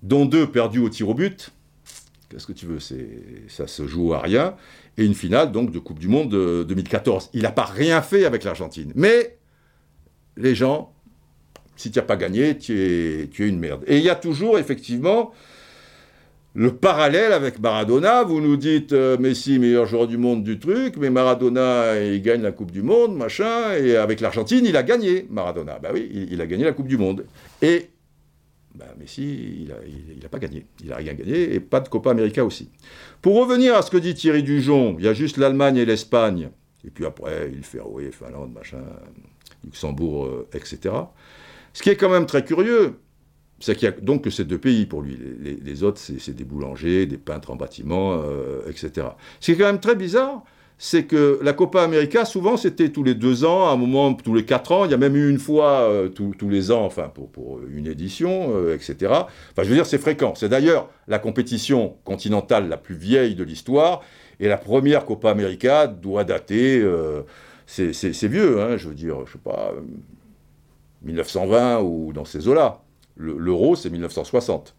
dont 0.01 0.25
2 0.25 0.47
perdus 0.47 0.79
au 0.79 0.89
tir 0.89 1.09
au 1.09 1.13
but, 1.13 1.51
Qu'est-ce 2.29 2.45
que 2.45 2.53
tu 2.53 2.67
veux 2.67 2.79
Ça 2.79 3.65
se 3.65 3.87
joue 3.87 4.13
à 4.13 4.19
rien. 4.19 4.55
Et 4.97 5.05
une 5.05 5.15
finale, 5.15 5.51
donc, 5.51 5.71
de 5.71 5.79
Coupe 5.79 5.99
du 5.99 6.07
Monde 6.07 6.29
de 6.29 6.63
2014. 6.67 7.31
Il 7.33 7.41
n'a 7.41 7.51
pas 7.51 7.65
rien 7.65 8.01
fait 8.01 8.25
avec 8.25 8.43
l'Argentine. 8.43 8.91
Mais 8.95 9.39
les 10.37 10.53
gens, 10.53 10.93
si 11.79 11.91
tu 11.91 11.99
n'as 11.99 12.05
pas 12.05 12.17
gagné, 12.17 12.57
tu 12.57 12.77
es, 12.77 13.29
une 13.37 13.57
merde. 13.57 13.85
Et 13.87 13.97
il 13.97 14.03
y 14.03 14.09
a 14.09 14.15
toujours, 14.15 14.59
effectivement, 14.59 15.31
le 16.53 16.75
parallèle 16.75 17.31
avec 17.31 17.57
Maradona. 17.59 18.23
Vous 18.23 18.41
nous 18.41 18.57
dites, 18.57 18.91
euh, 18.91 19.17
Messi, 19.17 19.59
meilleur 19.59 19.85
joueur 19.85 20.05
du 20.05 20.17
monde 20.17 20.43
du 20.43 20.59
truc, 20.59 20.97
mais 20.97 21.09
Maradona, 21.09 21.97
il 22.03 22.21
gagne 22.21 22.41
la 22.41 22.51
Coupe 22.51 22.71
du 22.71 22.81
Monde, 22.81 23.15
machin. 23.15 23.75
Et 23.81 23.95
avec 23.95 24.19
l'Argentine, 24.19 24.65
il 24.65 24.75
a 24.75 24.83
gagné, 24.83 25.25
Maradona. 25.29 25.79
Ben 25.79 25.91
oui, 25.93 26.27
il, 26.29 26.41
a 26.41 26.47
gagné 26.47 26.65
la 26.65 26.73
Coupe 26.73 26.89
du 26.89 26.97
Monde. 26.97 27.25
Et 27.61 27.91
bah, 28.75 28.93
Messi, 28.99 29.65
il 29.65 30.21
n'a 30.21 30.27
pas 30.27 30.39
gagné. 30.39 30.65
Il 30.83 30.89
n'a 30.89 30.97
rien 30.97 31.13
gagné, 31.13 31.53
et 31.53 31.61
pas 31.61 31.79
de 31.79 31.87
Copa 31.87 32.11
América 32.11 32.43
aussi. 32.43 32.69
Pour 33.21 33.37
revenir 33.37 33.73
à 33.77 33.83
ce 33.83 33.89
que 33.89 33.97
dit 33.97 34.15
Thierry 34.15 34.43
Dujon, 34.43 34.97
il 34.99 35.05
y 35.05 35.07
a 35.07 35.13
juste 35.13 35.37
l'Allemagne 35.37 35.77
et 35.77 35.85
l'Espagne, 35.85 36.49
et 36.85 36.89
puis 36.89 37.05
après, 37.05 37.49
il 37.53 37.63
fait 37.63 37.79
Finlande, 38.11 38.51
machin, 38.53 38.83
Luxembourg, 39.63 40.25
euh, 40.25 40.47
etc. 40.53 40.93
Ce 41.73 41.83
qui 41.83 41.89
est 41.89 41.95
quand 41.95 42.09
même 42.09 42.25
très 42.25 42.43
curieux, 42.43 42.95
c'est 43.59 43.75
qu'il 43.75 43.87
y 43.87 43.91
a 43.91 43.91
donc 43.91 44.23
que 44.23 44.29
ces 44.29 44.45
deux 44.45 44.57
pays 44.57 44.85
pour 44.85 45.01
lui. 45.01 45.17
Les, 45.39 45.83
autres, 45.83 45.99
c'est 45.99 46.35
des 46.35 46.43
boulangers, 46.43 47.05
des 47.05 47.17
peintres 47.17 47.51
en 47.51 47.55
bâtiment, 47.55 48.13
euh, 48.13 48.61
etc. 48.69 49.07
Ce 49.39 49.45
qui 49.47 49.51
est 49.51 49.57
quand 49.57 49.65
même 49.65 49.81
très 49.81 49.95
bizarre, 49.95 50.43
c'est 50.77 51.03
que 51.03 51.39
la 51.41 51.51
Copa 51.51 51.83
América, 51.83 52.23
souvent, 52.23 52.55
c'était 52.55 52.87
tous 52.89 53.03
les 53.03 53.13
deux 53.13 53.43
ans, 53.43 53.67
à 53.67 53.71
un 53.71 53.75
moment, 53.75 54.13
tous 54.13 54.33
les 54.33 54.45
quatre 54.45 54.71
ans. 54.71 54.85
Il 54.85 54.91
y 54.91 54.93
a 54.93 54.97
même 54.97 55.17
eu 55.17 55.29
une 55.29 55.39
fois 55.39 55.81
euh, 55.81 56.07
tous 56.07 56.49
les 56.49 56.71
ans, 56.71 56.85
enfin, 56.85 57.11
pour, 57.13 57.59
une 57.69 57.87
édition, 57.87 58.53
euh, 58.55 58.75
etc. 58.75 58.95
Enfin, 59.11 59.63
je 59.63 59.63
veux 59.63 59.75
dire, 59.75 59.85
c'est 59.85 59.97
fréquent. 59.97 60.35
C'est 60.35 60.49
d'ailleurs 60.49 60.89
la 61.09 61.19
compétition 61.19 61.97
continentale 62.05 62.69
la 62.69 62.77
plus 62.77 62.95
vieille 62.95 63.35
de 63.35 63.43
l'histoire. 63.43 64.01
Et 64.39 64.47
la 64.47 64.57
première 64.57 65.03
Copa 65.03 65.31
América 65.31 65.85
doit 65.85 66.23
dater, 66.23 66.81
c'est 67.67 68.27
vieux, 68.27 68.61
hein, 68.61 68.77
je 68.77 68.87
veux 68.87 68.95
dire, 68.95 69.17
je 69.25 69.33
sais 69.33 69.37
pas, 69.37 69.73
1920 71.03 71.79
ou 71.81 72.13
dans 72.13 72.25
ces 72.25 72.47
eaux-là. 72.47 72.81
L'euro, 73.15 73.75
c'est 73.75 73.89
1960. 73.89 74.75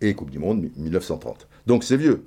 Et 0.00 0.14
Coupe 0.14 0.30
du 0.30 0.38
Monde, 0.38 0.68
1930. 0.76 1.48
Donc 1.66 1.84
c'est 1.84 1.96
vieux. 1.96 2.26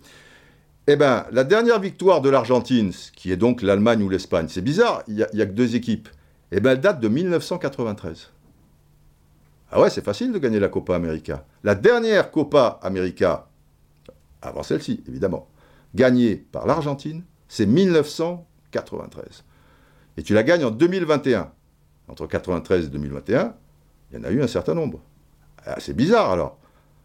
Eh 0.88 0.95
bien, 0.95 1.26
la 1.32 1.43
dernière 1.43 1.80
victoire 1.80 2.22
de 2.22 2.30
l'Argentine, 2.30 2.91
qui 3.15 3.32
est 3.32 3.38
donc 3.38 3.61
l'Allemagne 3.61 4.01
ou 4.03 4.09
l'Espagne, 4.09 4.47
c'est 4.49 4.61
bizarre, 4.61 5.03
il 5.07 5.15
n'y 5.15 5.41
a, 5.41 5.45
que 5.45 5.51
deux 5.51 5.76
équipes. 5.76 6.09
Eh 6.51 6.59
bien, 6.59 6.72
elle 6.72 6.82
date 6.82 6.99
de 6.99 7.07
1993. 7.07 8.32
Ah 9.72 9.80
ouais, 9.80 9.89
c'est 9.89 10.03
facile 10.03 10.34
de 10.34 10.39
gagner 10.39 10.59
la 10.59 10.67
Copa 10.67 10.95
América. 10.95 11.45
La 11.63 11.76
dernière 11.76 12.30
Copa 12.30 12.80
América, 12.82 13.47
avant 14.41 14.63
celle-ci, 14.63 15.03
évidemment, 15.07 15.47
gagnée 15.95 16.36
par 16.36 16.65
l'Argentine, 16.65 17.24
c'est 17.47 17.65
1993. 17.65 19.43
Et 20.17 20.24
tu 20.24 20.34
la 20.34 20.43
gagnes 20.43 20.65
en 20.65 20.72
2021. 20.72 21.51
Entre 22.08 22.28
93 22.28 22.86
et 22.86 22.89
2021, 22.89 23.54
il 24.12 24.18
y 24.18 24.22
en 24.22 24.24
a 24.24 24.32
eu 24.32 24.41
un 24.41 24.47
certain 24.47 24.74
nombre. 24.74 24.99
Ah, 25.66 25.76
c'est 25.80 25.95
bizarre 25.95 26.32
alors. 26.32 26.58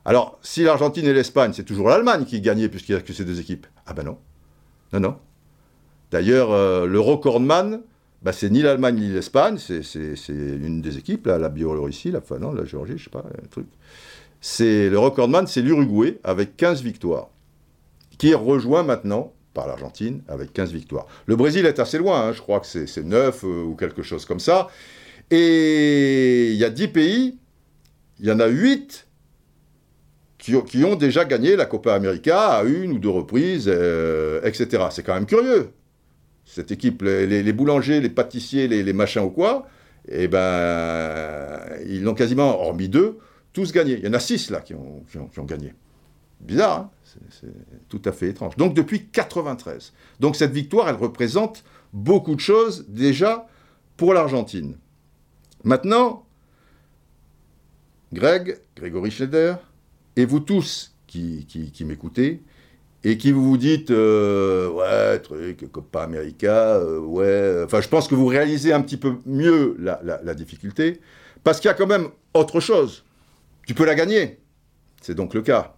Alors, 0.04 0.38
si 0.42 0.62
l'Argentine 0.62 1.04
et 1.06 1.12
l'Espagne, 1.12 1.52
c'est 1.52 1.64
toujours 1.64 1.88
l'Allemagne 1.88 2.24
qui 2.24 2.40
gagnait 2.40 2.68
puisqu'il 2.68 2.94
n'y 2.94 3.00
a 3.00 3.02
que 3.02 3.12
ces 3.12 3.24
deux 3.24 3.40
équipes. 3.40 3.66
Ah 3.86 3.92
ben 3.92 4.04
non. 4.04 4.18
Non, 4.92 5.00
non. 5.00 5.16
D'ailleurs, 6.10 6.52
euh, 6.52 6.86
le 6.86 7.00
recordman, 7.00 7.80
bah, 8.22 8.32
c'est 8.32 8.50
ni 8.50 8.62
l'Allemagne 8.62 8.96
ni 8.96 9.08
l'Espagne, 9.08 9.58
c'est 9.58 9.82
une 10.28 10.80
des 10.80 10.98
équipes, 10.98 11.26
la 11.26 11.48
Biélorussie, 11.48 12.10
la 12.10 12.20
Finlande, 12.20 12.56
la 12.56 12.64
Géorgie, 12.64 12.98
je 12.98 13.04
sais 13.04 13.10
pas, 13.10 13.24
un 13.42 13.46
truc. 13.48 13.66
C'est 14.40 14.88
le 14.88 14.98
recordman, 14.98 15.46
c'est 15.46 15.62
l'Uruguay 15.62 16.18
avec 16.22 16.56
15 16.56 16.82
victoires, 16.82 17.28
qui 18.18 18.34
rejoint 18.34 18.82
maintenant 18.82 19.32
par 19.56 19.66
l'Argentine 19.66 20.20
avec 20.28 20.52
15 20.52 20.72
victoires. 20.72 21.06
Le 21.24 21.34
Brésil 21.34 21.64
est 21.64 21.80
assez 21.80 21.96
loin, 21.96 22.28
hein, 22.28 22.32
je 22.32 22.42
crois 22.42 22.60
que 22.60 22.66
c'est 22.66 23.02
9 23.02 23.42
euh, 23.42 23.62
ou 23.64 23.74
quelque 23.74 24.02
chose 24.02 24.26
comme 24.26 24.38
ça. 24.38 24.68
Et 25.30 26.50
il 26.52 26.56
y 26.56 26.64
a 26.64 26.70
10 26.70 26.88
pays, 26.88 27.38
il 28.20 28.26
y 28.26 28.30
en 28.30 28.38
a 28.38 28.46
8 28.46 29.06
qui, 30.38 30.84
ont 30.84 30.94
déjà 30.94 31.24
gagné 31.24 31.56
la 31.56 31.64
Copa 31.64 31.94
América 31.94 32.58
à 32.58 32.64
une 32.64 32.92
ou 32.92 32.98
deux 32.98 33.08
reprises, 33.08 33.64
euh, 33.66 34.40
etc. 34.44 34.84
C'est 34.90 35.02
quand 35.02 35.14
même 35.14 35.26
curieux. 35.26 35.70
Cette 36.44 36.70
équipe, 36.70 37.02
les, 37.02 37.52
boulangers, 37.52 38.00
les 38.00 38.10
pâtissiers, 38.10 38.68
les, 38.68 38.92
machins 38.92 39.22
ou 39.22 39.30
quoi, 39.30 39.66
eh 40.08 40.28
ben, 40.28 41.58
ils 41.88 42.04
l'ont 42.04 42.14
quasiment, 42.14 42.60
hormis 42.60 42.88
deux, 42.88 43.18
tous 43.52 43.72
gagné. 43.72 43.94
Il 43.94 44.04
y 44.04 44.08
en 44.08 44.12
a 44.12 44.20
six 44.20 44.50
là 44.50 44.60
qui 44.60 44.74
ont, 44.74 45.02
qui 45.10 45.40
ont, 45.40 45.44
gagné. 45.44 45.74
Bizarre, 46.40 46.78
hein 46.78 46.90
c'est 47.30 47.88
tout 47.88 48.02
à 48.04 48.12
fait 48.12 48.28
étrange. 48.28 48.56
Donc 48.56 48.74
depuis 48.74 49.06
93. 49.06 49.92
Donc 50.20 50.36
cette 50.36 50.52
victoire, 50.52 50.88
elle 50.88 50.96
représente 50.96 51.64
beaucoup 51.92 52.34
de 52.34 52.40
choses 52.40 52.86
déjà 52.88 53.46
pour 53.96 54.12
l'Argentine. 54.12 54.76
Maintenant, 55.64 56.26
Greg, 58.12 58.60
Grégory 58.76 59.10
Schneider, 59.10 59.58
et 60.16 60.24
vous 60.24 60.40
tous 60.40 60.94
qui, 61.06 61.46
m'écoutez, 61.84 62.42
et 63.04 63.18
qui 63.18 63.32
vous 63.32 63.56
dites, 63.56 63.90
euh, 63.90 64.68
ouais, 64.70 65.18
truc, 65.20 65.70
Copa 65.70 66.02
América, 66.02 66.76
euh, 66.76 66.98
ouais, 67.00 67.62
enfin, 67.64 67.80
je 67.80 67.88
pense 67.88 68.08
que 68.08 68.14
vous 68.14 68.26
réalisez 68.26 68.72
un 68.72 68.80
petit 68.80 68.96
peu 68.96 69.16
mieux 69.24 69.76
la, 69.78 70.34
difficulté, 70.34 71.00
parce 71.44 71.60
qu'il 71.60 71.68
y 71.68 71.70
a 71.70 71.74
quand 71.74 71.86
même 71.86 72.08
autre 72.34 72.60
chose. 72.60 73.04
Tu 73.66 73.74
peux 73.74 73.84
la 73.84 73.94
gagner, 73.94 74.38
c'est 75.00 75.14
donc 75.14 75.34
le 75.34 75.42
cas. 75.42 75.75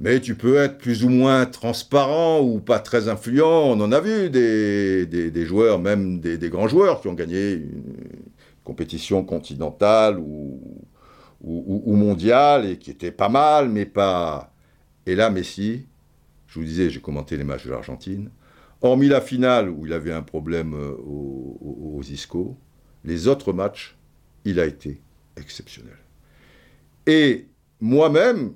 Mais 0.00 0.20
tu 0.20 0.36
peux 0.36 0.56
être 0.56 0.78
plus 0.78 1.04
ou 1.04 1.08
moins 1.08 1.44
transparent 1.46 2.40
ou 2.40 2.60
pas 2.60 2.78
très 2.78 3.08
influent. 3.08 3.72
On 3.72 3.80
en 3.80 3.90
a 3.90 4.00
vu 4.00 4.30
des, 4.30 5.44
joueurs, 5.44 5.80
même 5.80 6.20
des, 6.20 6.50
grands 6.50 6.68
joueurs, 6.68 7.00
qui 7.00 7.08
ont 7.08 7.14
gagné 7.14 7.54
une 7.54 7.82
compétition 8.62 9.24
continentale 9.24 10.18
ou, 10.18 10.60
mondiale 11.42 12.66
et 12.66 12.78
qui 12.78 12.90
étaient 12.90 13.10
pas 13.10 13.28
mal, 13.28 13.68
mais 13.68 13.86
pas. 13.86 14.52
Et 15.06 15.16
là, 15.16 15.30
Messi, 15.30 15.86
je 16.46 16.58
vous 16.58 16.64
disais, 16.64 16.90
j'ai 16.90 17.00
commenté 17.00 17.36
les 17.36 17.44
matchs 17.44 17.64
de 17.64 17.70
l'Argentine. 17.70 18.30
Hormis 18.80 19.08
la 19.08 19.20
finale 19.20 19.68
où 19.68 19.86
il 19.86 19.92
avait 19.92 20.12
un 20.12 20.22
problème 20.22 20.74
euh, 20.74 20.92
aux, 21.04 21.96
aux 21.96 22.02
Isco, 22.02 22.56
les 23.04 23.26
autres 23.26 23.52
matchs, 23.52 23.96
il 24.44 24.60
a 24.60 24.66
été 24.66 25.00
exceptionnel. 25.36 25.96
Et 27.06 27.48
moi-même, 27.80 28.52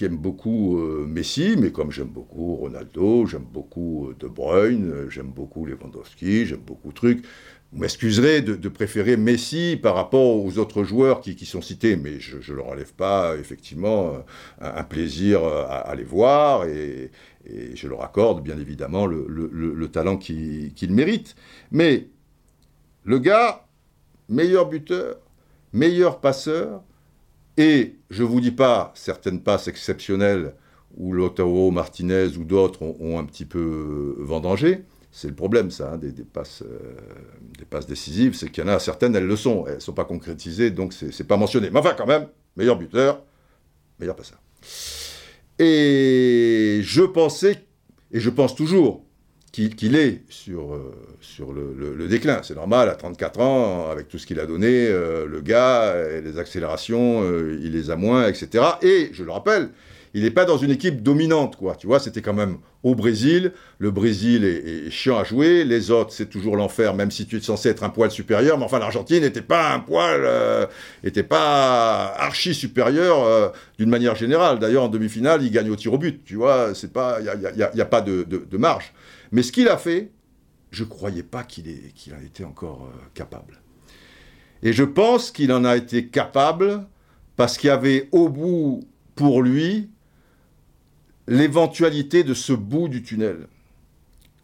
qui 0.00 0.06
aime 0.06 0.16
beaucoup 0.16 0.78
euh, 0.78 1.04
Messi, 1.06 1.56
mais 1.58 1.72
comme 1.72 1.90
j'aime 1.90 2.08
beaucoup 2.08 2.56
Ronaldo, 2.56 3.26
j'aime 3.26 3.44
beaucoup 3.44 4.08
euh, 4.08 4.16
De 4.18 4.28
Bruyne, 4.28 4.90
euh, 4.90 5.10
j'aime 5.10 5.30
beaucoup 5.30 5.66
Lewandowski, 5.66 6.46
j'aime 6.46 6.62
beaucoup 6.66 6.90
trucs. 6.92 7.22
Vous 7.70 7.80
m'excuserez 7.80 8.40
de, 8.40 8.68
préférer 8.70 9.18
Messi 9.18 9.78
par 9.80 9.94
rapport 9.94 10.42
aux 10.42 10.56
autres 10.56 10.84
joueurs 10.84 11.20
qui, 11.20 11.44
sont 11.44 11.60
cités, 11.60 11.96
mais 11.96 12.18
je 12.18 12.38
ne 12.38 12.56
leur 12.56 12.68
enlève 12.68 12.94
pas 12.94 13.36
effectivement 13.36 14.24
un, 14.62 14.82
plaisir 14.84 15.44
à, 15.44 15.94
les 15.94 16.02
voir 16.02 16.64
et, 16.64 17.10
je 17.74 17.86
leur 17.86 18.02
accorde 18.02 18.42
bien 18.42 18.58
évidemment 18.58 19.06
le, 19.06 19.86
talent 19.88 20.16
qu'ils 20.16 20.92
méritent. 20.92 21.36
Mais 21.70 22.08
le 23.04 23.18
gars, 23.18 23.66
meilleur 24.30 24.66
buteur, 24.68 25.18
meilleur 25.72 26.20
passeur, 26.20 26.82
et 27.60 27.96
je 28.08 28.22
ne 28.22 28.28
vous 28.28 28.40
dis 28.40 28.52
pas 28.52 28.90
certaines 28.94 29.42
passes 29.42 29.68
exceptionnelles 29.68 30.54
où 30.96 31.12
Lautaro 31.12 31.70
Martinez 31.70 32.38
ou 32.38 32.44
d'autres 32.44 32.82
ont, 32.82 33.18
un 33.18 33.24
petit 33.24 33.44
peu 33.44 34.16
vendangé. 34.18 34.84
C'est 35.12 35.28
le 35.28 35.34
problème, 35.34 35.70
ça, 35.70 35.92
hein, 35.92 35.98
des, 35.98 36.10
passes, 36.24 36.62
euh, 36.62 36.78
des 37.58 37.66
passes 37.66 37.86
décisives. 37.86 38.34
C'est 38.34 38.48
qu'il 38.48 38.64
y 38.64 38.66
en 38.66 38.70
a 38.70 38.78
certaines, 38.78 39.14
elles 39.14 39.26
le 39.26 39.36
sont. 39.36 39.66
Elles 39.66 39.74
ne 39.74 39.80
sont 39.80 39.92
pas 39.92 40.06
concrétisées, 40.06 40.70
donc 40.70 40.94
ce 40.94 41.04
n'est 41.04 41.26
pas 41.28 41.36
mentionné. 41.36 41.68
Mais 41.70 41.80
enfin, 41.80 41.92
quand 41.94 42.06
même, 42.06 42.28
meilleur 42.56 42.78
buteur, 42.78 43.22
meilleur 43.98 44.16
passeur. 44.16 44.40
Et 45.58 46.80
je 46.82 47.02
pensais, 47.02 47.66
et 48.10 48.20
je 48.20 48.30
pense 48.30 48.54
toujours, 48.54 49.04
qu'il 49.52 49.96
est 49.96 50.22
sur, 50.28 50.74
euh, 50.74 50.94
sur 51.20 51.52
le, 51.52 52.08
déclin. 52.08 52.40
C'est 52.42 52.54
normal, 52.54 52.88
à 52.88 52.94
34 52.94 53.40
ans, 53.40 53.90
avec 53.90 54.08
tout 54.08 54.18
ce 54.18 54.26
qu'il 54.26 54.38
a 54.40 54.46
donné, 54.46 54.86
euh, 54.88 55.26
le 55.26 55.40
gars, 55.40 55.94
les 56.20 56.38
accélérations, 56.38 57.22
euh, 57.22 57.58
il 57.62 57.72
les 57.72 57.90
a 57.90 57.96
moins, 57.96 58.28
etc. 58.28 58.64
Et, 58.82 59.10
je 59.12 59.24
le 59.24 59.32
rappelle, 59.32 59.70
il 60.14 60.22
n'est 60.22 60.30
pas 60.30 60.44
dans 60.44 60.56
une 60.58 60.70
équipe 60.70 61.02
dominante, 61.02 61.56
quoi. 61.56 61.76
Tu 61.76 61.86
vois, 61.86 62.00
c'était 62.00 62.22
quand 62.22 62.34
même 62.34 62.58
au 62.82 62.94
Brésil. 62.94 63.52
Le 63.78 63.90
Brésil 63.90 64.44
est, 64.44 64.90
chiant 64.90 65.18
à 65.18 65.24
jouer. 65.24 65.64
Les 65.64 65.90
autres, 65.90 66.12
c'est 66.12 66.28
toujours 66.28 66.56
l'enfer, 66.56 66.94
même 66.94 67.10
si 67.10 67.26
tu 67.26 67.36
es 67.36 67.40
censé 67.40 67.68
être 67.68 67.84
un 67.84 67.90
poil 67.90 68.10
supérieur. 68.10 68.58
Mais 68.58 68.64
enfin, 68.64 68.80
l'Argentine 68.80 69.22
n'était 69.22 69.42
pas 69.42 69.72
un 69.72 69.78
poil, 69.78 70.26
n'était 71.04 71.22
pas 71.22 72.14
archi 72.18 72.54
supérieur 72.54 73.52
d'une 73.78 73.90
manière 73.90 74.16
générale. 74.16 74.58
D'ailleurs, 74.58 74.84
en 74.84 74.88
demi-finale, 74.88 75.42
il 75.44 75.50
gagne 75.50 75.70
au 75.70 75.76
tir 75.76 75.92
au 75.92 75.98
but. 75.98 76.24
Tu 76.24 76.34
vois, 76.34 76.74
c'est 76.74 76.92
pas, 76.92 77.18
il 77.20 77.50
n'y 77.74 77.80
a, 77.80 77.86
pas 77.86 78.00
de, 78.00 78.56
marge. 78.56 78.92
Mais 79.30 79.42
ce 79.42 79.52
qu'il 79.52 79.68
a 79.68 79.76
fait, 79.76 80.10
je 80.70 80.84
ne 80.84 80.88
croyais 80.88 81.22
pas 81.22 81.42
qu'il 81.42 81.92
en 82.14 82.24
était 82.24 82.44
encore 82.44 82.88
euh, 82.92 82.98
capable. 83.14 83.60
Et 84.62 84.72
je 84.72 84.84
pense 84.84 85.30
qu'il 85.30 85.52
en 85.52 85.64
a 85.64 85.76
été 85.76 86.08
capable 86.08 86.86
parce 87.36 87.56
qu'il 87.56 87.68
y 87.68 87.70
avait 87.70 88.08
au 88.12 88.28
bout, 88.28 88.80
pour 89.14 89.42
lui, 89.42 89.90
l'éventualité 91.28 92.24
de 92.24 92.34
ce 92.34 92.52
bout 92.52 92.88
du 92.88 93.02
tunnel. 93.02 93.46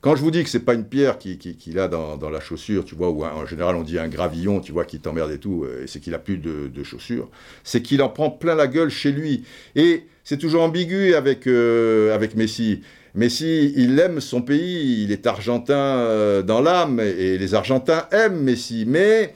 Quand 0.06 0.14
je 0.14 0.22
vous 0.22 0.30
dis 0.30 0.44
que 0.44 0.48
c'est 0.48 0.60
pas 0.60 0.74
une 0.74 0.84
pierre 0.84 1.18
qu'il 1.18 1.78
a 1.80 1.88
dans, 1.88 2.30
la 2.30 2.38
chaussure, 2.38 2.84
tu 2.84 2.94
vois, 2.94 3.10
ou 3.10 3.24
en 3.24 3.44
général 3.44 3.74
on 3.74 3.82
dit 3.82 3.98
un 3.98 4.06
gravillon, 4.06 4.60
tu 4.60 4.70
vois, 4.70 4.84
qui 4.84 5.00
t'emmerde 5.00 5.32
et 5.32 5.38
tout, 5.38 5.64
euh, 5.64 5.82
et 5.82 5.88
c'est 5.88 5.98
qu'il 5.98 6.14
a 6.14 6.20
plus 6.20 6.38
de, 6.38 6.84
chaussures, 6.84 7.28
c'est 7.64 7.82
qu'il 7.82 8.00
en 8.02 8.08
prend 8.08 8.30
plein 8.30 8.54
la 8.54 8.68
gueule 8.68 8.90
chez 8.90 9.10
lui. 9.10 9.44
Et 9.74 10.04
c'est 10.22 10.38
toujours 10.38 10.62
ambigu 10.62 11.14
avec, 11.14 11.48
euh, 11.48 12.14
avec 12.14 12.36
Messi. 12.36 12.82
Messi, 13.16 13.72
il 13.74 13.98
aime 13.98 14.20
son 14.20 14.42
pays, 14.42 15.02
il 15.02 15.10
est 15.10 15.26
argentin 15.26 15.74
euh, 15.74 16.42
dans 16.42 16.60
l'âme, 16.60 17.00
et 17.00 17.36
les 17.36 17.54
Argentins 17.54 18.06
aiment 18.12 18.42
Messi. 18.42 18.84
Mais, 18.86 19.34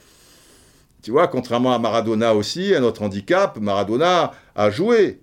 tu 1.03 1.11
vois, 1.11 1.27
contrairement 1.27 1.73
à 1.73 1.81
Maradona 1.81 2.35
aussi, 2.35 2.77
un 2.77 2.85
autre 2.85 3.03
handicap, 3.03 3.59
Maradona 3.59 4.33
a 4.55 4.71
joué. 4.71 5.19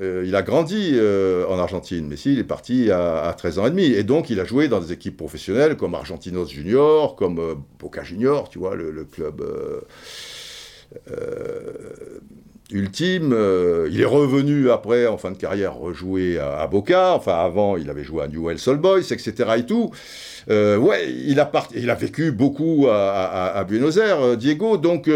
Euh, 0.00 0.24
il 0.26 0.34
a 0.34 0.42
grandi 0.42 0.92
euh, 0.94 1.46
en 1.46 1.58
Argentine. 1.58 2.06
Messi, 2.06 2.32
il 2.32 2.38
est 2.38 2.44
parti 2.44 2.90
à, 2.90 3.34
13 3.36 3.58
ans 3.58 3.66
et 3.66 3.70
demi. 3.70 3.84
Et 3.84 4.02
donc, 4.02 4.30
il 4.30 4.40
a 4.40 4.44
joué 4.44 4.68
dans 4.68 4.80
des 4.80 4.92
équipes 4.92 5.16
professionnelles 5.16 5.76
comme 5.76 5.94
Argentinos 5.94 6.48
Junior, 6.48 7.16
comme 7.16 7.62
Boca 7.78 8.02
Junior, 8.02 8.48
tu 8.48 8.58
vois, 8.58 8.74
le, 8.74 9.04
club 9.04 9.42
ultime. 12.72 13.32
Euh, 13.32 13.88
il 13.90 14.00
est 14.00 14.06
revenu 14.06 14.70
après, 14.70 15.06
en 15.06 15.18
fin 15.18 15.30
de 15.30 15.36
carrière, 15.36 15.74
rejouer 15.74 16.38
à, 16.38 16.66
Boca. 16.66 17.14
Enfin, 17.14 17.34
avant, 17.34 17.76
il 17.76 17.90
avait 17.90 18.04
joué 18.04 18.24
à 18.24 18.28
Newell's 18.28 18.66
Old 18.66 18.80
Boys, 18.80 19.10
etc. 19.10 19.32
et 19.58 19.66
tout. 19.66 19.90
Euh, 20.50 20.76
ouais, 20.76 21.10
il 21.10 21.38
a, 21.40 21.94
vécu 21.94 22.32
beaucoup 22.32 22.86
à, 22.90 23.64
Buenos 23.68 23.96
Aires, 23.98 24.20
euh, 24.20 24.36
Diego. 24.36 24.76
Donc, 24.76 25.10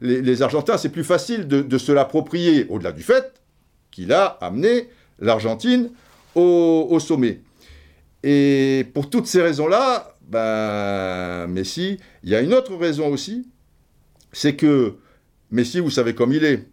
les, 0.00 0.42
Argentins, 0.42 0.78
c'est 0.78 0.88
plus 0.88 1.04
facile 1.04 1.46
de, 1.46 1.78
se 1.78 1.92
l'approprier, 1.92 2.66
au-delà 2.68 2.92
du 2.92 3.02
fait 3.02 3.32
qu'il 3.94 4.12
a 4.12 4.26
amené 4.40 4.88
l'Argentine 5.20 5.90
au, 6.34 6.98
sommet. 6.98 7.40
Et 8.24 8.86
pour 8.92 9.08
toutes 9.08 9.26
ces 9.26 9.40
raisons-là, 9.40 10.16
ben, 10.22 11.46
Messi, 11.46 11.98
il 12.24 12.30
y 12.30 12.34
a 12.34 12.40
une 12.40 12.52
autre 12.52 12.74
raison 12.74 13.08
aussi, 13.08 13.46
c'est 14.32 14.56
que 14.56 14.96
Messi, 15.52 15.78
vous 15.78 15.90
savez 15.90 16.14
comme 16.14 16.32
il 16.32 16.44
est. 16.44 16.66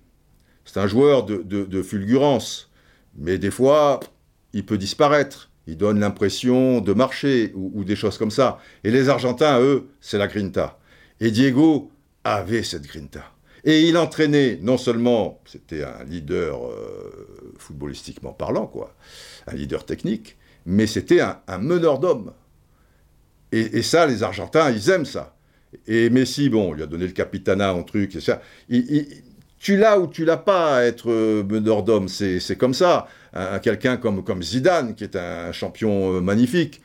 C'est 0.66 0.80
un 0.80 0.88
joueur 0.88 1.26
de, 1.26 1.82
fulgurance, 1.84 2.72
mais 3.16 3.38
des 3.38 3.52
fois, 3.52 4.00
il 4.54 4.66
peut 4.66 4.78
disparaître. 4.78 5.52
Il 5.68 5.78
donne 5.78 6.00
l'impression 6.00 6.82
de 6.82 6.94
marcher 6.94 7.52
ou, 7.54 7.84
des 7.84 7.96
choses 7.96 8.18
comme 8.18 8.32
ça. 8.32 8.58
Et 8.84 8.90
les 8.90 9.10
Argentins, 9.10 9.60
eux, 9.60 9.90
c'est 10.00 10.18
la 10.18 10.28
grinta. 10.28 10.80
Et 11.20 11.30
Diego 11.30 11.92
avait 12.24 12.64
cette 12.64 12.88
grinta. 12.88 13.32
Et 13.64 13.82
il 13.82 13.98
entraînait, 13.98 14.58
non 14.62 14.78
seulement, 14.78 15.40
c'était 15.46 15.84
un 15.84 16.04
leader 16.04 16.66
euh, 16.66 17.54
footballistiquement 17.58 18.34
parlant, 18.34 18.66
quoi, 18.66 18.96
un 19.48 19.56
leader 19.56 19.86
technique, 19.86 20.38
mais 20.66 20.88
c'était 20.88 21.22
un, 21.22 21.58
meneur 21.60 22.00
d'hommes. 22.00 22.34
Et, 23.52 23.82
ça, 23.82 24.06
les 24.06 24.24
Argentins, 24.24 24.72
ils 24.72 24.90
aiment 24.90 25.06
ça. 25.06 25.36
Et 25.86 26.10
Messi, 26.10 26.50
bon, 26.50 26.70
on 26.70 26.74
lui 26.74 26.84
a 26.84 26.86
donné 26.86 27.06
le 27.06 27.12
capitana 27.12 27.74
en 27.74 27.84
truc, 27.84 28.16
et 28.16 28.22
ça. 28.22 28.42
il, 28.70 29.06
tu 29.62 29.78
l'as 29.78 30.00
ou 30.00 30.08
tu 30.08 30.26
l'as 30.26 30.38
pas 30.38 30.78
à 30.78 30.84
être 30.84 31.12
euh, 31.12 31.44
meneur 31.44 31.84
d'hommes, 31.84 32.08
c'est 32.08 32.58
comme 32.58 32.74
ça. 32.74 33.08
Quelqu'un 33.62 33.96
comme, 33.96 34.24
comme 34.24 34.42
Zidane, 34.42 34.96
qui 34.96 35.04
est 35.06 35.16
un 35.16 35.52
champion 35.52 36.16
euh, 36.16 36.20
magnifique, 36.20 36.82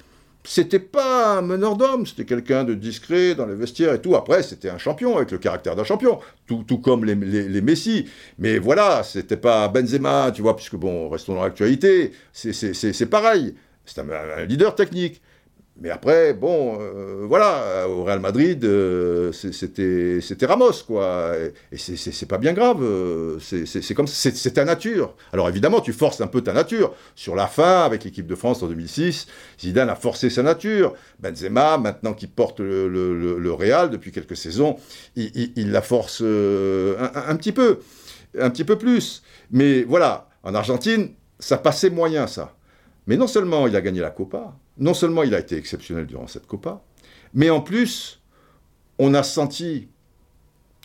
c'était 0.46 0.78
pas 0.78 1.38
un 1.38 1.42
meneur 1.42 1.76
d'hommes, 1.76 2.06
c'était 2.06 2.24
quelqu'un 2.24 2.64
de 2.64 2.74
discret 2.74 3.34
dans 3.34 3.46
les 3.46 3.54
vestiaires 3.54 3.94
et 3.94 4.00
tout. 4.00 4.14
Après, 4.14 4.42
c'était 4.42 4.70
un 4.70 4.78
champion 4.78 5.16
avec 5.16 5.30
le 5.32 5.38
caractère 5.38 5.74
d'un 5.74 5.84
champion, 5.84 6.20
tout, 6.46 6.78
comme 6.78 7.04
les, 7.04 7.14
les, 7.14 7.60
Messi. 7.60 8.08
Mais 8.38 8.58
voilà, 8.58 9.02
c'était 9.02 9.36
pas 9.36 9.68
Benzema, 9.68 10.30
tu 10.32 10.42
vois, 10.42 10.54
puisque 10.56 10.76
bon, 10.76 11.08
restons 11.08 11.34
dans 11.34 11.42
l'actualité, 11.42 12.12
c'est 12.32 13.10
pareil. 13.10 13.54
C'est 13.84 14.00
un, 14.00 14.44
leader 14.44 14.74
technique. 14.74 15.20
Mais 15.78 15.90
après, 15.90 16.32
bon, 16.32 16.78
euh, 16.80 17.26
voilà, 17.28 17.86
au 17.86 18.02
Real 18.02 18.18
Madrid, 18.18 18.64
euh, 18.64 19.30
c'était 19.32 20.46
Ramos, 20.46 20.72
quoi. 20.86 21.34
Et, 21.70 21.76
c'est 21.76 22.26
pas 22.26 22.38
bien 22.38 22.54
grave. 22.54 22.82
Euh, 22.82 23.38
c'est 23.40 23.94
comme 23.94 24.06
c'est 24.06 24.52
ta 24.54 24.64
nature. 24.64 25.14
Alors 25.34 25.50
évidemment, 25.50 25.82
tu 25.82 25.92
forces 25.92 26.22
un 26.22 26.28
peu 26.28 26.40
ta 26.40 26.54
nature. 26.54 26.94
Sur 27.14 27.36
la 27.36 27.46
fin, 27.46 27.84
avec 27.84 28.04
l'équipe 28.04 28.26
de 28.26 28.34
France 28.34 28.62
en 28.62 28.68
2006, 28.68 29.26
Zidane 29.60 29.90
a 29.90 29.96
forcé 29.96 30.30
sa 30.30 30.42
nature. 30.42 30.94
Benzema, 31.20 31.76
maintenant 31.76 32.14
qu'il 32.14 32.30
porte 32.30 32.60
le, 32.60 33.52
Real 33.52 33.90
depuis 33.90 34.12
quelques 34.12 34.36
saisons, 34.36 34.76
il, 35.14 35.72
la 35.72 35.82
force 35.82 36.22
un, 36.22 37.10
un, 37.28 37.36
petit 37.36 37.52
peu, 37.52 37.80
un 38.38 38.48
petit 38.48 38.64
peu 38.64 38.76
plus. 38.76 39.22
Mais 39.50 39.82
voilà, 39.82 40.28
en 40.42 40.54
Argentine, 40.54 41.10
ça 41.38 41.58
passait 41.58 41.90
moyen, 41.90 42.26
ça. 42.26 42.54
Mais 43.06 43.16
non 43.16 43.26
seulement 43.26 43.66
il 43.66 43.76
a 43.76 43.80
gagné 43.80 44.00
la 44.00 44.10
Copa, 44.10 44.54
non 44.78 44.94
seulement 44.94 45.22
il 45.22 45.34
a 45.34 45.38
été 45.38 45.56
exceptionnel 45.56 46.06
durant 46.06 46.26
cette 46.26 46.46
Copa, 46.46 46.82
mais 47.34 47.50
en 47.50 47.60
plus, 47.60 48.20
on 48.98 49.14
a 49.14 49.22
senti, 49.22 49.88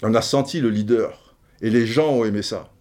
on 0.04 0.14
a 0.14 0.22
senti 0.22 0.60
le 0.60 0.70
leader. 0.70 1.36
Et 1.62 1.70
les 1.70 1.86
gens 1.86 2.10
ont 2.10 2.26
aimé 2.26 2.42
ça. 2.42 2.72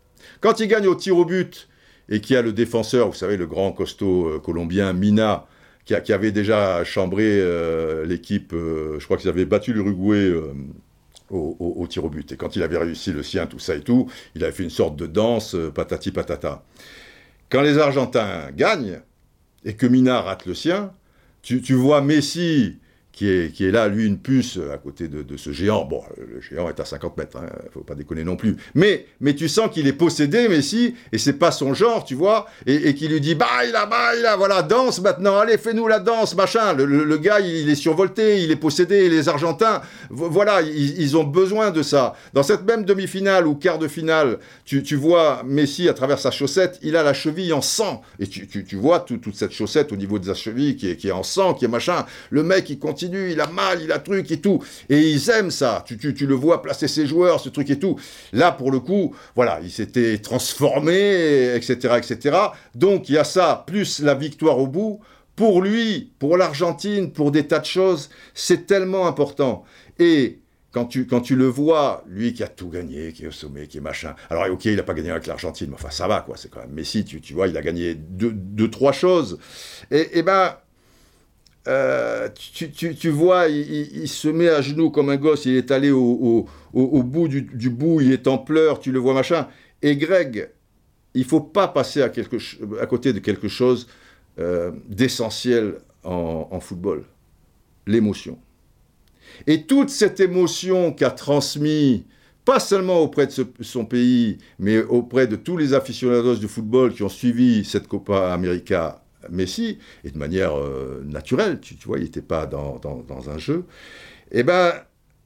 Quand 0.41 0.61
il 0.61 0.69
gagne 0.69 0.87
au 0.87 0.95
tir 0.95 1.17
au 1.17 1.25
but 1.25 1.69
et 2.09 2.21
qu'il 2.21 2.35
y 2.35 2.37
a 2.37 2.43
le 2.43 2.53
défenseur, 2.53 3.09
vous 3.09 3.15
savez, 3.15 3.37
le 3.37 3.47
grand 3.47 3.73
costaud 3.73 4.29
euh, 4.29 4.39
colombien 4.39 4.93
Mina, 4.93 5.47
qui, 5.85 6.13
avait 6.13 6.31
déjà 6.31 6.85
chambré 6.85 7.25
euh, 7.27 8.07
l'équipe, 8.07 8.53
euh, 8.53 8.99
je 9.01 9.05
crois 9.05 9.17
qu'ils 9.17 9.29
avaient 9.29 9.45
battu 9.45 9.73
l'Uruguay 9.73 10.33
au, 11.31 11.87
tir 11.89 12.05
au 12.05 12.09
but. 12.09 12.31
Et 12.33 12.37
quand 12.37 12.55
il 12.55 12.63
avait 12.63 12.79
réussi 12.79 13.13
le 13.13 13.23
sien, 13.23 13.47
tout 13.47 13.59
ça 13.59 13.75
et 13.75 13.81
tout, 13.81 14.09
il 14.35 14.45
avait 14.45 14.53
fait 14.53 14.63
une 14.63 14.71
sorte 14.71 14.97
de 14.97 15.07
danse, 15.07 15.57
patati 15.75 16.13
patata. 16.13 16.65
Quand 17.49 17.63
les 17.63 17.79
Argentins 17.79 18.51
gagnent, 18.53 19.01
et 19.65 19.75
que 19.75 19.87
Mina 19.87 20.21
rate 20.23 20.47
le 20.47 20.55
sien, 20.55 20.93
tu, 21.43 21.63
tu 21.63 21.75
vois 21.75 22.01
Messi 22.01 22.80
qui 23.13 23.29
est, 23.29 23.71
là, 23.71 23.89
lui, 23.89 24.07
une 24.07 24.19
puce 24.19 24.59
à 24.73 24.79
côté 24.79 25.09
de, 25.09 25.37
ce 25.37 25.53
géant. 25.53 25.85
Bon, 25.85 26.03
le 26.17 26.41
géant 26.41 26.69
est 26.69 26.81
à 26.81 26.85
50 26.85 27.17
mètres, 27.19 27.37
hein, 27.37 27.47
faut 27.73 27.81
pas 27.81 27.95
déconner 27.95 28.25
non 28.25 28.37
plus. 28.37 28.57
Mais, 28.75 29.07
mais 29.21 29.35
tu 29.35 29.49
sens 29.49 29.71
qu'il 29.71 29.87
est 29.87 29.93
possédé, 29.93 30.49
Messi, 30.49 30.95
et 31.13 31.19
c'est 31.19 31.35
pas 31.35 31.51
son 31.51 31.75
genre, 31.75 32.05
tu 32.05 32.15
vois, 32.15 32.47
et, 32.67 32.89
et 32.89 32.95
qui 32.95 33.09
lui 33.09 33.21
dit, 33.21 33.35
bah, 33.35 33.47
là, 33.71 33.87
bah, 33.87 34.15
là, 34.23 34.37
voilà, 34.37 34.63
danse 34.63 35.01
maintenant, 35.01 35.39
allez, 35.39 35.59
fais-nous 35.59 35.87
la 35.87 35.99
danse, 35.99 36.35
machin. 36.35 36.73
Le, 36.73 36.87
le, 36.87 37.19
gars, 37.19 37.41
il, 37.41 37.69
est 37.69 37.75
survolté, 37.75 38.43
il 38.43 38.51
est 38.51 38.57
possédé, 38.57 39.09
les 39.09 39.29
Argentins, 39.29 39.83
voilà, 40.09 40.63
ils, 40.63 41.17
ont 41.17 41.25
besoin 41.25 41.71
de 41.71 41.83
ça. 41.83 42.15
Dans 42.33 42.43
cette 42.43 42.65
même 42.65 42.85
demi-finale 42.85 43.47
ou 43.47 43.55
quart 43.55 43.79
de 43.79 43.89
finale, 43.89 44.39
tu, 44.65 44.83
tu, 44.83 44.97
vois 44.97 45.43
Messi 45.45 45.89
à 45.89 45.95
travers 45.95 46.19
sa 46.19 46.31
chaussette, 46.31 46.79
il 46.83 46.97
a 46.97 47.03
la 47.03 47.13
cheville 47.13 47.53
en 47.53 47.61
sang, 47.61 48.03
et 48.19 48.27
tu, 48.27 48.47
tu, 48.47 48.77
vois 48.77 49.01
tout, 49.01 49.19
toute 49.19 49.35
cette 49.35 49.53
chaussette 49.53 49.93
au 49.93 49.97
niveau 49.97 50.19
de 50.19 50.27
sa 50.27 50.35
cheville 50.35 50.77
qui 50.77 50.89
est, 50.89 50.97
qui 50.97 51.09
est 51.09 51.13
en 51.13 51.23
sang, 51.23 51.55
qui 51.55 51.65
est 51.65 51.69
machin. 51.69 52.07
Le 52.31 52.43
mec, 52.43 52.71
il 52.71 52.79
continue 52.79 53.00
il 53.07 53.41
a 53.41 53.47
mal, 53.47 53.83
il 53.83 53.93
a 53.93 53.99
truc 53.99 54.31
et 54.31 54.41
tout. 54.41 54.63
Et 54.89 55.01
ils 55.11 55.31
aiment 55.31 55.51
ça. 55.51 55.85
Tu, 55.87 55.97
tu, 55.99 56.27
le 56.27 56.35
vois 56.35 56.63
placer 56.63 56.89
ses 56.89 57.07
joueurs, 57.07 57.41
ce 57.41 57.49
truc 57.49 57.71
et 57.71 57.79
tout. 57.79 57.99
Là, 58.33 58.53
pour 58.53 58.71
le 58.71 58.81
coup, 58.81 59.15
voilà, 59.35 59.61
il 59.63 59.71
s'était 59.71 60.19
transformé, 60.19 61.55
etc., 61.55 61.99
etc. 61.99 62.39
Donc, 62.75 63.09
il 63.09 63.15
y 63.15 63.19
a 63.19 63.25
ça, 63.25 63.65
plus 63.67 64.01
la 64.01 64.15
victoire 64.15 64.59
au 64.59 64.67
bout. 64.67 65.01
Pour 65.37 65.63
lui, 65.63 66.13
pour 66.19 66.37
l'Argentine, 66.37 67.13
pour 67.13 67.31
des 67.31 67.47
tas 67.47 67.61
de 67.61 67.65
choses, 67.65 68.11
c'est 68.35 68.67
tellement 68.67 69.07
important. 69.07 69.65
Et 69.99 70.41
quand 70.73 70.85
tu, 70.85 71.07
quand 71.07 71.21
tu 71.21 71.35
le 71.35 71.47
vois, 71.47 72.05
lui 72.07 72.33
qui 72.33 72.43
a 72.43 72.49
tout 72.49 72.69
gagné, 72.69 73.13
qui 73.13 73.25
est 73.25 73.29
au 73.29 73.33
sommet, 73.33 73.67
qui 73.67 73.79
est 73.79 73.81
machin. 73.81 74.15
Alors, 74.29 74.47
ok, 74.51 74.67
il 74.67 74.77
n'a 74.77 74.83
pas 74.83 74.95
gagné 74.95 75.11
avec 75.11 75.27
l'Argentine, 75.27 75.69
mais 75.69 75.75
enfin, 75.75 75.91
ça 75.91 76.07
va, 76.07 76.21
quoi. 76.21 76.37
C'est 76.37 76.51
quand 76.51 76.61
même 76.61 76.73
Messi, 76.73 77.05
tu, 77.05 77.21
tu 77.21 77.35
vois, 77.35 77.49
il 77.49 77.57
a 77.57 77.63
gagné 77.63 77.95
deux, 77.95 78.71
trois 78.71 78.93
choses. 78.93 79.39
Et 79.91 80.23
ben, 80.23 80.55
euh, 81.69 82.29
tu, 82.31 83.11
vois, 83.11 83.49
il, 83.49 84.09
se 84.09 84.29
met 84.29 84.49
à 84.49 84.63
genoux 84.63 84.91
comme 84.91 85.11
un 85.11 85.17
gosse, 85.17 85.45
il 85.45 85.57
est 85.57 85.71
allé 85.71 85.91
au, 85.91 86.49
bout 86.73 87.29
du, 87.29 87.71
bout, 87.71 88.01
il 88.01 88.13
est 88.13 88.27
en 88.27 88.39
pleurs, 88.39 88.81
tu 88.81 88.93
le 88.93 88.99
vois 88.99 89.15
machin. 89.15 89.47
Et 89.83 89.97
Greg, 89.97 90.51
il 91.15 91.25
faut 91.25 91.41
pas 91.41 91.69
passer 91.69 92.03
à, 92.03 92.09
côté 92.87 93.13
de 93.13 93.19
quelque 93.19 93.49
chose 93.49 93.89
euh, 94.39 94.73
d'essentiel 94.89 95.77
en, 96.03 96.61
football, 96.61 97.05
l'émotion. 97.87 98.39
Et 99.47 99.65
toute 99.67 99.91
cette 99.91 100.19
émotion 100.19 100.93
qu'a 100.93 101.11
transmis, 101.11 102.07
pas 102.47 102.59
seulement 102.59 103.01
auprès 103.01 103.27
de 103.27 103.33
son 103.61 103.85
pays, 103.85 104.39
mais 104.59 104.83
auprès 104.83 105.27
de 105.27 105.37
tous 105.37 105.59
les 105.59 105.75
aficionados 105.75 106.37
du 106.37 106.49
football 106.49 106.95
qui 106.95 107.03
ont 107.03 107.11
suivi 107.11 107.65
cette 107.67 107.87
Copa 107.87 108.33
América 108.33 109.03
Messi, 109.29 109.79
et 110.05 110.11
de 110.11 110.19
manière 110.19 110.59
euh, 110.59 111.03
naturelle, 111.05 111.61
tu, 111.61 111.77
vois, 111.85 111.99
il 111.99 112.05
n'était 112.05 112.23
pas 112.23 112.47
dans, 112.47 112.81
un 113.29 113.39
jeu, 113.39 113.65
eh 114.33 114.43
ben, 114.43 114.73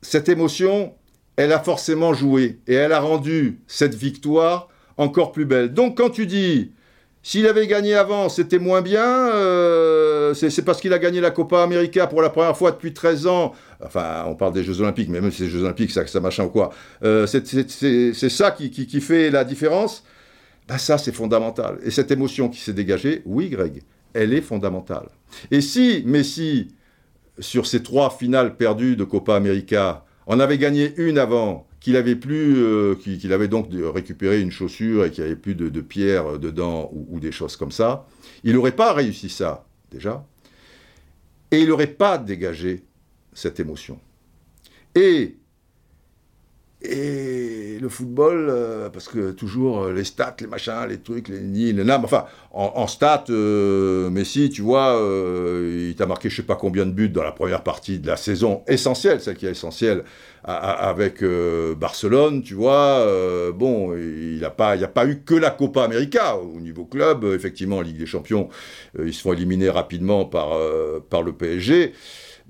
cette 0.02 0.28
émotion, 0.28 0.94
elle 1.36 1.52
a 1.52 1.60
forcément 1.60 2.14
joué, 2.14 2.58
et 2.66 2.74
elle 2.74 2.92
a 2.92 3.00
rendu 3.00 3.60
cette 3.66 3.94
victoire 3.94 4.68
encore 4.96 5.32
plus 5.32 5.44
belle. 5.44 5.72
Donc 5.72 5.96
quand 5.96 6.10
tu 6.10 6.26
dis, 6.26 6.72
s'il 7.22 7.46
avait 7.46 7.66
gagné 7.66 7.94
avant, 7.94 8.28
c'était 8.28 8.58
moins 8.58 8.82
bien, 8.82 9.28
euh, 9.30 10.34
c'est 10.34 10.64
parce 10.64 10.80
qu'il 10.80 10.92
a 10.92 10.98
gagné 10.98 11.20
la 11.20 11.30
Copa 11.30 11.62
América 11.62 12.06
pour 12.06 12.20
la 12.20 12.30
première 12.30 12.56
fois 12.56 12.72
depuis 12.72 12.92
13 12.92 13.26
ans, 13.26 13.52
enfin, 13.84 14.24
on 14.26 14.34
parle 14.34 14.52
des 14.52 14.64
Jeux 14.64 14.80
Olympiques, 14.80 15.08
mais 15.08 15.20
même 15.20 15.30
si 15.30 15.44
c'est 15.44 15.48
Jeux 15.48 15.62
Olympiques, 15.62 15.90
ça, 15.90 16.06
ça 16.06 16.20
machin 16.20 16.44
ou 16.44 16.50
quoi, 16.50 16.70
euh, 17.04 17.26
c'est 17.26 18.28
ça 18.28 18.50
qui 18.50 19.00
fait 19.00 19.30
la 19.30 19.44
différence 19.44 20.04
bah, 20.68 20.78
ça, 20.78 20.98
c'est 20.98 21.12
fondamental. 21.12 21.78
Et 21.84 21.90
cette 21.90 22.10
émotion 22.10 22.48
qui 22.48 22.60
s'est 22.60 22.72
dégagée, 22.72 23.22
oui, 23.26 23.50
Greg, 23.50 23.82
elle 24.14 24.32
est 24.32 24.40
fondamentale. 24.40 25.08
Et 25.50 25.60
si 25.60 26.02
Messi, 26.06 26.74
sur 27.38 27.66
ces 27.66 27.82
trois 27.82 28.10
finales 28.10 28.56
perdues 28.56 28.96
de 28.96 29.04
Copa 29.04 29.36
América, 29.36 30.04
en 30.26 30.40
avait 30.40 30.58
gagné 30.58 30.94
une 30.96 31.18
avant, 31.18 31.66
qu'il 31.80 31.96
avait 31.96 32.16
plus, 32.16 32.56
euh, 32.56 32.94
qu'il 32.94 33.30
avait 33.34 33.48
donc 33.48 33.68
récupéré 33.70 34.40
une 34.40 34.50
chaussure 34.50 35.04
et 35.04 35.10
qu'il 35.10 35.22
n'y 35.22 35.30
avait 35.30 35.38
plus 35.38 35.54
de, 35.54 35.80
pierres 35.82 36.38
dedans 36.38 36.88
ou, 36.94 37.06
ou, 37.10 37.20
des 37.20 37.32
choses 37.32 37.56
comme 37.56 37.72
ça, 37.72 38.06
il 38.42 38.54
n'aurait 38.54 38.72
pas 38.72 38.94
réussi 38.94 39.28
ça, 39.28 39.66
déjà. 39.90 40.24
Et 41.50 41.58
il 41.58 41.68
n'aurait 41.68 41.88
pas 41.88 42.16
dégagé 42.16 42.84
cette 43.34 43.60
émotion. 43.60 44.00
Et 44.94 45.36
et 46.84 47.78
le 47.80 47.88
football, 47.88 48.46
euh, 48.48 48.90
parce 48.90 49.08
que 49.08 49.32
toujours 49.32 49.84
euh, 49.84 49.92
les 49.92 50.04
stats, 50.04 50.36
les 50.40 50.46
machins, 50.46 50.86
les 50.88 50.98
trucs, 50.98 51.28
les 51.28 51.40
nids, 51.40 51.72
les 51.72 51.84
names, 51.84 52.04
enfin, 52.04 52.26
en, 52.52 52.86
stats, 52.86 53.24
euh, 53.30 54.10
Messi, 54.10 54.50
tu 54.50 54.62
vois, 54.62 54.96
il 55.00 55.94
t'a 55.96 56.06
marqué 56.06 56.30
je 56.30 56.36
sais 56.36 56.42
pas 56.42 56.56
combien 56.56 56.86
de 56.86 56.92
buts 56.92 57.08
dans 57.08 57.24
la 57.24 57.32
première 57.32 57.62
partie 57.62 57.98
de 57.98 58.06
la 58.06 58.16
saison 58.16 58.62
essentielle, 58.68 59.20
celle 59.20 59.36
qui 59.36 59.46
est 59.46 59.50
essentielle, 59.50 60.04
avec 60.44 61.24
Barcelone, 61.76 62.42
tu 62.42 62.54
vois. 62.54 63.04
bon, 63.52 63.96
il 63.96 64.36
n'y 64.36 64.44
a, 64.44 64.50
pas, 64.50 64.76
eu 65.06 65.22
que 65.24 65.34
la 65.34 65.50
Copa 65.50 65.82
América 65.82 66.36
au 66.36 66.60
niveau 66.60 66.84
club, 66.84 67.24
effectivement, 67.24 67.78
en 67.78 67.80
Ligue 67.80 67.98
des 67.98 68.06
Champions, 68.06 68.48
ils 68.98 69.12
se 69.12 69.22
font 69.22 69.32
éliminer 69.32 69.70
rapidement 69.70 70.24
par, 70.24 70.56
par 71.10 71.22
le 71.22 71.32
PSG. 71.32 71.92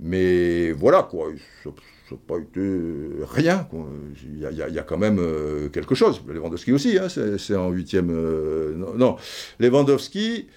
Mais 0.01 0.72
voilà, 0.72 1.05
quoi 1.05 1.28
pas 2.17 2.39
été 2.39 2.81
rien. 3.31 3.67
Il 4.25 4.39
y, 4.39 4.79
a, 4.79 4.83
quand 4.83 4.99
même 4.99 5.19
euh, 5.19 5.69
quelque 5.69 5.95
chose. 5.95 6.23
Lewandowski 6.27 6.73
aussi, 6.73 6.99
hein, 6.99 7.09
c'est 7.09 7.57
en 7.57 7.71
huitième. 7.71 8.11
Euh, 8.11 8.75
non, 8.97 9.17
Lewandowski. 9.59 10.49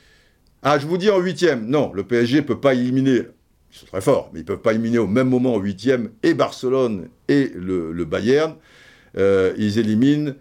Ah, 0.64 0.80
je 0.80 0.88
vous 0.88 0.98
dis 0.98 1.10
en 1.10 1.20
huitième. 1.20 1.68
Non, 1.68 1.92
le 1.94 2.04
PSG 2.04 2.38
ne 2.38 2.42
peut 2.42 2.60
pas 2.60 2.74
éliminer. 2.74 3.22
Ils 3.72 3.78
sont 3.78 3.86
très 3.86 4.02
forts, 4.02 4.30
mais 4.34 4.40
ils 4.40 4.44
ne 4.44 4.48
peuvent 4.48 4.62
pas 4.62 4.72
éliminer 4.72 4.98
au 4.98 5.08
même 5.08 5.30
moment 5.30 5.56
en 5.56 5.60
huitième 5.60 6.10
et 6.24 6.34
Barcelone 6.34 7.10
et 7.28 7.52
le, 7.56 8.06
Bayern. 8.06 8.56
Euh, 9.18 9.54
ils 9.58 9.78
éliminent, 9.78 10.34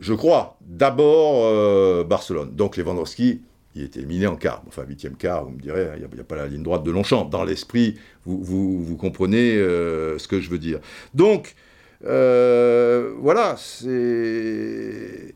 je 0.00 0.12
crois, 0.12 0.58
d'abord 0.60 2.04
Barcelone. 2.04 2.54
Donc 2.54 2.76
Lewandowski 2.76 3.42
il 3.74 3.82
était 3.82 4.00
éliminé 4.00 4.26
en 4.26 4.36
quart, 4.36 4.62
enfin 4.68 4.84
huitième 4.86 5.16
quart, 5.16 5.44
vous 5.44 5.50
me 5.50 5.60
direz, 5.60 5.88
il 5.96 6.08
n'y 6.14 6.20
a, 6.20 6.24
pas 6.24 6.36
la 6.36 6.46
ligne 6.46 6.62
droite 6.62 6.84
de 6.84 6.90
Longchamp. 6.90 7.24
Dans 7.24 7.44
l'esprit, 7.44 7.96
vous, 8.24 8.96
comprenez 8.98 9.56
euh, 9.56 10.16
ce 10.18 10.28
que 10.28 10.40
je 10.40 10.48
veux 10.48 10.58
dire. 10.58 10.78
Donc, 11.12 11.56
euh, 12.06 13.12
voilà, 13.18 13.56
c'est 13.58 15.34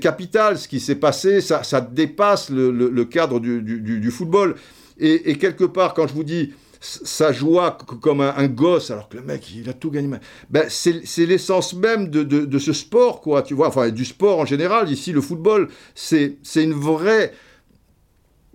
capital 0.00 0.58
ce 0.58 0.66
qui 0.66 0.80
s'est 0.80 0.96
passé, 0.96 1.40
ça, 1.40 1.80
dépasse 1.80 2.50
le, 2.50 3.04
cadre 3.04 3.38
du, 3.38 4.10
football. 4.10 4.56
Et, 4.98 5.36
quelque 5.38 5.64
part, 5.64 5.94
quand 5.94 6.08
je 6.08 6.14
vous 6.14 6.24
dis 6.24 6.52
ça 6.80 7.32
joua 7.32 7.78
comme 8.02 8.20
un, 8.20 8.46
gosse, 8.46 8.90
alors 8.90 9.08
que 9.08 9.16
le 9.16 9.22
mec, 9.22 9.50
il 9.54 9.70
a 9.70 9.72
tout 9.72 9.90
gagné. 9.90 10.18
Ben, 10.50 10.66
c'est 10.68 11.26
l'essence 11.26 11.72
même 11.72 12.08
de, 12.08 12.22
de, 12.22 12.58
ce 12.58 12.72
sport, 12.72 13.20
quoi, 13.20 13.42
tu 13.42 13.54
vois, 13.54 13.68
enfin, 13.68 13.88
du 13.90 14.04
sport 14.04 14.40
en 14.40 14.44
général. 14.44 14.90
Ici, 14.90 15.12
le 15.12 15.20
football, 15.20 15.68
c'est 15.94 16.36
une 16.56 16.74
vraie 16.74 17.32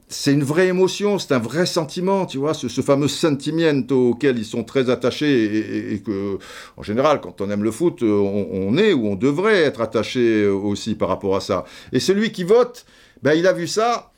c'est 0.10 0.34
une 0.34 0.44
vraie 0.44 0.68
émotion, 0.68 1.20
c'est 1.20 1.34
un 1.34 1.40
vrai 1.40 1.68
sentiment, 1.68 2.26
tu 2.26 2.40
vois, 2.40 2.56
ce, 2.56 2.68
fameux 2.82 3.08
sentimiento 3.08 4.10
auquel 4.10 4.40
ils 4.40 4.46
sont 4.46 4.64
très 4.64 4.90
attachés 4.90 5.94
et, 5.94 6.00
que, 6.02 6.40
en 6.78 6.84
général, 6.84 7.22
quand 7.22 7.42
on 7.42 7.50
aime 7.52 7.64
le 7.64 7.70
foot, 7.70 8.02
on, 8.02 8.76
est 8.78 8.92
ou 8.92 9.08
on 9.08 9.16
devrait 9.16 9.62
être 9.62 9.82
attaché 9.82 10.48
aussi 10.48 10.96
par 10.96 11.10
rapport 11.10 11.36
à 11.36 11.42
ça. 11.42 11.64
Et 11.94 12.00
celui 12.00 12.32
qui 12.32 12.44
vote, 12.44 12.86
ben, 13.22 13.34
il 13.34 13.46
a 13.46 13.54
vu 13.54 13.68
ça, 13.68 14.12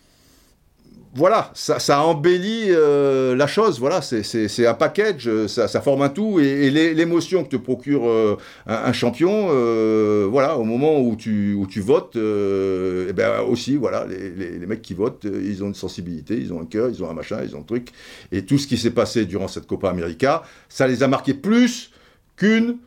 voilà, 1.14 1.52
ça, 1.56 2.04
embellit 2.04 2.68
euh, 2.70 3.36
la 3.36 3.46
chose, 3.46 3.80
voilà, 3.80 4.02
c'est 4.02 4.66
un 4.66 4.74
package, 4.74 5.48
ça, 5.48 5.82
forme 5.82 6.04
un 6.04 6.10
tout, 6.10 6.40
et, 6.40 6.70
l'émotion 6.70 7.44
que 7.44 7.50
te 7.50 7.58
procure 7.58 8.08
euh, 8.08 8.38
un, 8.66 8.94
champion, 8.94 9.50
euh, 9.52 10.26
voilà, 10.32 10.58
au 10.58 10.64
moment 10.64 11.02
où 11.02 11.18
tu, 11.18 11.58
votes, 11.82 12.16
et 12.16 13.08
eh 13.10 13.14
ben 13.14 13.42
aussi, 13.42 13.76
voilà, 13.76 14.06
les, 14.08 14.66
mecs 14.66 14.82
qui 14.82 14.94
votent, 14.94 15.26
ils 15.26 15.62
ont 15.64 15.68
une 15.68 15.76
sensibilité, 15.76 16.38
ils 16.38 16.54
ont 16.54 16.62
un 16.62 16.66
cœur, 16.66 16.90
ils 16.90 17.04
ont 17.04 17.10
un 17.10 17.14
machin, 17.14 17.40
ils 17.44 17.58
ont 17.58 17.60
un 17.60 17.64
truc, 17.64 17.90
et 18.32 18.46
tout 18.46 18.58
ce 18.58 18.66
qui 18.66 18.78
s'est 18.78 18.92
passé 18.92 19.26
durant 19.26 19.50
cette 19.50 19.68
Copa 19.68 19.90
América, 19.90 20.44
ça 20.70 20.88
les 20.88 21.04
a 21.04 21.10
marqués 21.10 21.34
plus 21.34 21.92
qu'une 22.38 22.78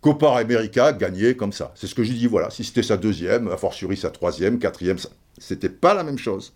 Copa 0.00 0.36
América 0.36 0.92
gagnée 0.92 1.34
comme 1.34 1.52
ça. 1.52 1.72
C'est 1.74 1.88
ce 1.88 1.96
que 1.96 2.04
j'ai 2.04 2.14
dit, 2.14 2.28
voilà, 2.28 2.50
si 2.50 2.62
c'était 2.62 2.84
sa 2.84 2.96
deuxième, 2.96 3.48
a 3.48 3.56
fortiori 3.56 3.96
sa 3.96 4.10
troisième, 4.10 4.60
quatrième, 4.60 4.98
c'était 5.38 5.68
pas 5.68 5.94
la 5.94 6.04
même 6.04 6.18
chose. 6.18 6.52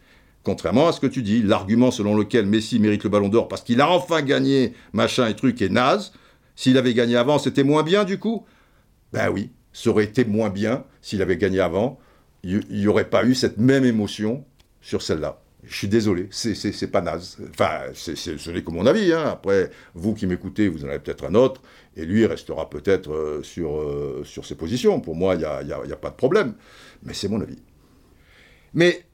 Contrairement 0.46 0.86
à 0.86 0.92
ce 0.92 1.00
que 1.00 1.08
tu 1.08 1.22
dis, 1.22 1.42
l'argument 1.42 1.90
selon 1.90 2.16
lequel 2.16 2.46
Messi 2.46 2.78
mérite 2.78 3.02
le 3.02 3.10
ballon 3.10 3.28
d'or 3.28 3.48
parce 3.48 3.62
qu'il 3.62 3.80
a 3.80 3.90
enfin 3.90 4.22
gagné, 4.22 4.74
machin 4.92 5.26
et 5.26 5.34
truc, 5.34 5.60
est 5.60 5.68
naze. 5.68 6.12
S'il 6.54 6.78
avait 6.78 6.94
gagné 6.94 7.16
avant, 7.16 7.40
c'était 7.40 7.64
moins 7.64 7.82
bien 7.82 8.04
du 8.04 8.20
coup? 8.20 8.46
Ben 9.12 9.28
oui, 9.28 9.50
ça 9.72 9.90
aurait 9.90 10.04
été 10.04 10.24
moins 10.24 10.48
bien 10.48 10.84
s'il 11.02 11.20
avait 11.20 11.36
gagné 11.36 11.58
avant. 11.58 11.98
Il 12.44 12.62
n'y 12.70 12.86
aurait 12.86 13.10
pas 13.10 13.24
eu 13.24 13.34
cette 13.34 13.58
même 13.58 13.84
émotion 13.84 14.44
sur 14.80 15.02
celle-là. 15.02 15.42
Je 15.64 15.76
suis 15.76 15.88
désolé, 15.88 16.28
c'est 16.30 16.92
pas 16.92 17.00
naze. 17.00 17.38
Enfin, 17.50 17.80
ce 17.92 18.50
n'est 18.52 18.62
que 18.62 18.70
mon 18.70 18.86
avis. 18.86 19.12
Hein. 19.12 19.24
Après, 19.26 19.72
vous 19.94 20.14
qui 20.14 20.28
m'écoutez, 20.28 20.68
vous 20.68 20.84
en 20.84 20.88
avez 20.90 21.00
peut-être 21.00 21.24
un 21.24 21.34
autre, 21.34 21.60
et 21.96 22.04
lui 22.04 22.24
restera 22.24 22.70
peut-être 22.70 23.10
euh, 23.10 23.42
sur, 23.42 23.80
euh, 23.80 24.22
sur 24.24 24.46
ses 24.46 24.54
positions. 24.54 25.00
Pour 25.00 25.16
moi, 25.16 25.34
il 25.34 25.38
n'y 25.38 25.44
a, 25.44 25.64
y 25.64 25.72
a, 25.72 25.96
pas 25.96 26.10
de 26.10 26.14
problème. 26.14 26.54
Mais 27.02 27.14
c'est 27.14 27.28
mon 27.28 27.40
avis. 27.40 27.58
Mais, 28.74 29.06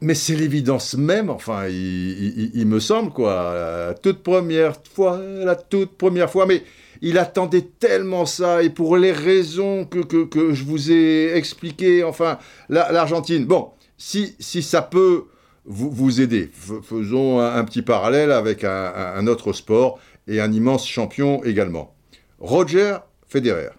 mais 0.00 0.14
c'est 0.14 0.36
l'évidence 0.36 0.94
même, 0.94 1.28
enfin, 1.28 1.66
il, 1.68 2.64
me 2.66 2.78
semble, 2.78 3.10
quoi. 3.10 3.54
La 3.88 3.94
toute 3.94 4.22
première 4.22 4.76
fois, 4.92 5.18
la 5.18 5.56
toute 5.56 5.96
première 5.96 6.30
fois. 6.30 6.46
Mais 6.46 6.62
il 7.02 7.18
attendait 7.18 7.66
tellement 7.78 8.26
ça, 8.26 8.62
et 8.62 8.70
pour 8.70 8.96
les 8.96 9.12
raisons 9.12 9.84
que, 9.84 9.98
que, 9.98 10.52
je 10.52 10.64
vous 10.64 10.92
ai 10.92 11.32
expliquées, 11.34 12.04
enfin, 12.04 12.38
l'Argentine. 12.68 13.44
bon, 13.44 13.70
si, 13.96 14.36
si 14.38 14.62
ça 14.62 14.82
peut 14.82 15.24
vous, 15.64 16.20
aider. 16.20 16.50
faisons 16.82 17.40
un, 17.40 17.64
petit 17.64 17.82
parallèle 17.82 18.32
avec 18.32 18.64
un, 18.64 19.26
autre 19.26 19.52
sport 19.52 19.98
et 20.26 20.40
un 20.40 20.52
immense 20.52 20.86
champion 20.86 21.42
également. 21.44 21.94
Roger 22.38 22.98
Federer, 23.28 23.70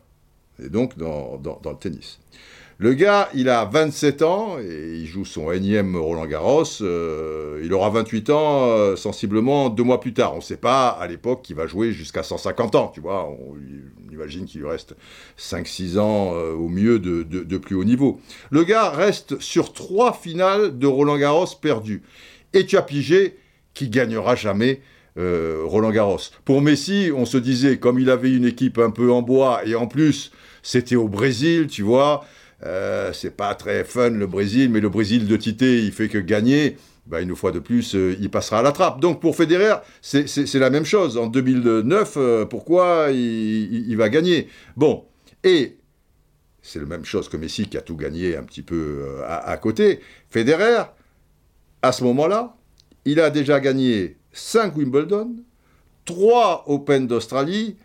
et 0.63 0.69
donc 0.69 0.97
dans, 0.97 1.37
dans, 1.37 1.71
le 1.71 1.77
tennis. 1.77 2.19
Le 2.81 2.93
gars, 2.93 3.27
il 3.33 3.49
a 3.49 3.65
27 3.65 4.21
ans 4.21 4.57
et 4.57 4.95
il 4.95 5.05
joue 5.05 5.25
son 5.25 5.51
énième 5.51 5.97
Roland 5.97 6.25
Garros. 6.25 6.63
Euh, 6.79 7.59
il 7.61 7.73
aura 7.73 7.89
28 7.89 8.29
ans 8.29 8.67
euh, 8.69 8.95
sensiblement 8.95 9.67
deux 9.67 9.83
mois 9.83 9.99
plus 9.99 10.13
tard. 10.13 10.33
On 10.33 10.37
ne 10.37 10.41
sait 10.41 10.55
pas 10.55 10.87
à 10.87 11.05
l'époque 11.05 11.41
qu'il 11.41 11.57
va 11.57 11.67
jouer 11.67 11.91
jusqu'à 11.91 12.23
150 12.23 12.75
ans, 12.75 12.89
tu 12.95 13.01
vois. 13.01 13.29
On, 13.29 13.57
imagine 14.13 14.45
qu'il 14.45 14.61
lui 14.61 14.69
reste 14.69 14.95
5-6 15.37 15.99
ans 15.99 16.31
euh, 16.33 16.53
au 16.53 16.69
mieux 16.69 16.99
de, 16.99 17.57
plus 17.57 17.75
haut 17.75 17.83
niveau. 17.83 18.21
Le 18.49 18.63
gars 18.63 18.91
reste 18.91 19.41
sur 19.41 19.73
trois 19.73 20.13
finales 20.13 20.79
de 20.79 20.87
Roland 20.87 21.17
Garros 21.17 21.47
perdues. 21.61 22.01
Et 22.53 22.65
tu 22.65 22.77
as 22.77 22.81
pigé 22.81 23.35
qu'il 23.73 23.89
gagnera 23.89 24.35
jamais 24.35 24.81
Roland 25.17 25.91
Garros. 25.91 26.21
Pour 26.45 26.61
Messi, 26.61 27.11
on 27.13 27.25
se 27.25 27.37
disait, 27.37 27.77
comme 27.77 27.99
il 27.99 28.09
avait 28.09 28.31
une 28.31 28.45
équipe 28.45 28.77
un 28.77 28.89
peu 28.89 29.11
en 29.11 29.21
bois, 29.21 29.65
et 29.65 29.75
en 29.75 29.85
plus, 29.85 30.31
c'était 30.63 30.95
au 30.95 31.09
Brésil, 31.09 31.67
tu 31.67 31.83
vois, 31.83 32.23
euh, 32.65 33.13
c'est 33.13 33.35
pas 33.35 33.55
très 33.55 33.83
fun 33.83 34.09
le 34.09 34.27
Brésil, 34.27 34.69
mais 34.69 34.79
le 34.79 34.89
Brésil 34.89 35.27
de 35.27 35.37
Tité, 35.37 35.79
il 35.83 35.91
fait 35.91 36.09
que 36.09 36.17
gagner. 36.17 36.77
Bah, 37.05 37.21
une 37.21 37.35
fois 37.35 37.51
de 37.51 37.57
plus, 37.57 37.95
euh, 37.95 38.15
il 38.19 38.29
passera 38.29 38.59
à 38.59 38.61
la 38.61 38.71
trappe. 38.71 38.99
Donc 38.99 39.19
pour 39.19 39.35
Federer, 39.35 39.77
c'est 40.01 40.53
la 40.55 40.69
même 40.69 40.85
chose. 40.85 41.17
En 41.17 41.25
2009, 41.25 42.13
euh, 42.17 42.45
pourquoi 42.45 43.07
il, 43.11 43.95
va 43.95 44.09
gagner? 44.09 44.47
Bon, 44.77 45.05
et 45.43 45.77
c'est 46.61 46.79
la 46.79 46.85
même 46.85 47.05
chose 47.05 47.27
que 47.27 47.37
Messi 47.37 47.67
qui 47.67 47.77
a 47.77 47.81
tout 47.81 47.95
gagné 47.95 48.35
un 48.37 48.43
petit 48.43 48.61
peu 48.61 49.23
à, 49.25 49.57
côté. 49.57 50.01
Federer, 50.29 50.83
à 51.81 51.91
ce 51.91 52.03
moment-là, 52.03 52.55
il 53.05 53.19
a 53.19 53.31
déjà 53.31 53.59
gagné 53.59 54.17
5 54.33 54.75
Wimbledon, 54.75 55.35
3 56.05 56.65
Open 56.67 57.07
d'Australie 57.07 57.75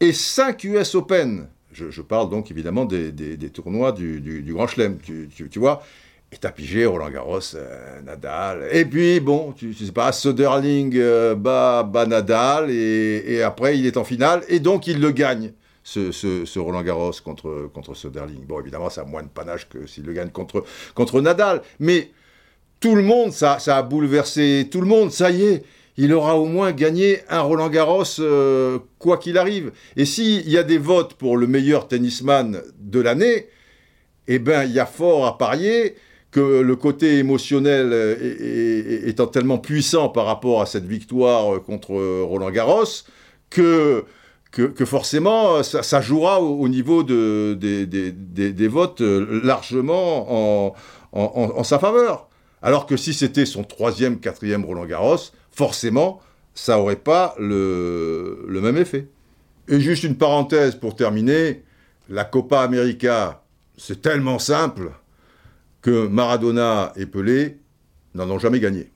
et 0.00 0.12
5 0.12 0.62
US 0.64 0.94
Open. 0.94 1.48
Je, 1.74 2.02
parle 2.02 2.30
donc 2.30 2.50
évidemment 2.50 2.84
des, 2.84 3.50
tournois 3.52 3.92
du, 3.92 4.44
Grand 4.48 4.66
Chelem, 4.66 4.98
tu, 4.98 5.58
vois. 5.58 5.82
Et 6.32 6.36
t'as 6.36 6.50
pigé 6.50 6.84
Roland 6.86 7.10
Garros, 7.10 7.54
euh, 7.54 8.00
Nadal. 8.02 8.68
Et 8.72 8.84
puis, 8.84 9.20
bon, 9.20 9.52
tu, 9.52 9.72
sais 9.74 9.92
pas, 9.92 10.10
Söderling 10.10 10.92
euh, 10.96 11.34
bat, 11.34 11.88
Nadal, 12.08 12.70
et, 12.70 13.42
après 13.42 13.78
il 13.78 13.86
est 13.86 13.96
en 13.96 14.04
finale, 14.04 14.42
et 14.48 14.58
donc 14.58 14.86
il 14.86 15.00
le 15.00 15.10
gagne, 15.10 15.52
ce, 15.84 16.58
Roland 16.58 16.82
Garros 16.82 17.12
contre, 17.24 17.70
contre 17.72 17.94
Söderling. 17.94 18.44
Bon, 18.46 18.60
évidemment, 18.60 18.90
ça 18.90 19.02
a 19.02 19.04
moins 19.04 19.22
de 19.22 19.28
panache 19.28 19.68
que 19.68 19.86
s'il 19.86 20.04
le 20.04 20.12
gagne 20.12 20.30
contre, 20.30 21.20
Nadal. 21.20 21.62
Mais 21.78 22.10
tout 22.80 22.94
le 22.94 23.02
monde, 23.02 23.32
ça 23.32 23.56
a 23.56 23.82
bouleversé 23.82 24.68
tout 24.70 24.80
le 24.80 24.86
monde, 24.86 25.12
ça 25.12 25.30
y 25.30 25.42
est 25.42 25.64
il 25.96 26.12
aura 26.12 26.36
au 26.36 26.46
moins 26.46 26.72
gagné 26.72 27.20
un 27.28 27.40
Roland 27.40 27.68
Garros, 27.68 28.02
euh, 28.18 28.78
quoi 28.98 29.18
qu'il 29.18 29.38
arrive. 29.38 29.72
Et 29.96 30.04
s'il 30.04 30.48
y 30.48 30.58
a 30.58 30.62
des 30.62 30.78
votes 30.78 31.14
pour 31.14 31.36
le 31.36 31.46
meilleur 31.46 31.86
tennisman 31.86 32.60
de 32.78 33.00
l'année, 33.00 33.48
eh 34.26 34.38
bien, 34.38 34.64
il 34.64 34.72
y 34.72 34.80
a 34.80 34.86
fort 34.86 35.26
à 35.26 35.38
parier 35.38 35.94
que 36.30 36.40
le 36.40 36.76
côté 36.76 37.18
émotionnel 37.18 37.90
euh, 37.92 39.06
étant 39.06 39.28
tellement 39.28 39.58
puissant 39.58 40.08
par 40.08 40.26
rapport 40.26 40.62
à 40.62 40.66
cette 40.66 40.86
victoire 40.86 41.62
contre 41.62 41.92
Roland 42.22 42.50
Garros, 42.50 43.04
que, 43.50 44.04
que, 44.50 44.84
forcément, 44.84 45.62
ça, 45.62 46.00
jouera 46.00 46.40
au, 46.40 46.68
niveau 46.68 47.04
de, 47.04 47.54
des, 47.54 48.68
votes 48.68 49.00
largement 49.00 50.70
en, 50.70 50.74
en 51.12 51.62
sa 51.62 51.78
faveur. 51.78 52.28
Alors 52.64 52.86
que 52.86 52.96
si 52.96 53.12
c'était 53.12 53.44
son 53.44 53.62
troisième, 53.62 54.18
quatrième 54.18 54.64
Roland 54.64 54.86
Garros, 54.86 55.18
forcément, 55.54 56.20
ça 56.54 56.76
n'aurait 56.76 56.96
pas 56.96 57.34
le, 57.38 58.46
même 58.48 58.76
effet. 58.76 59.08
Et 59.68 59.80
juste 59.80 60.04
une 60.04 60.16
parenthèse 60.16 60.74
pour 60.74 60.94
terminer, 60.94 61.62
la 62.08 62.24
Copa 62.24 62.60
América, 62.60 63.42
c'est 63.76 64.02
tellement 64.02 64.38
simple 64.38 64.92
que 65.80 66.06
Maradona 66.06 66.92
et 66.96 67.06
Pelé 67.06 67.58
n'en 68.14 68.30
ont 68.30 68.38
jamais 68.38 68.60
gagné. 68.60 68.90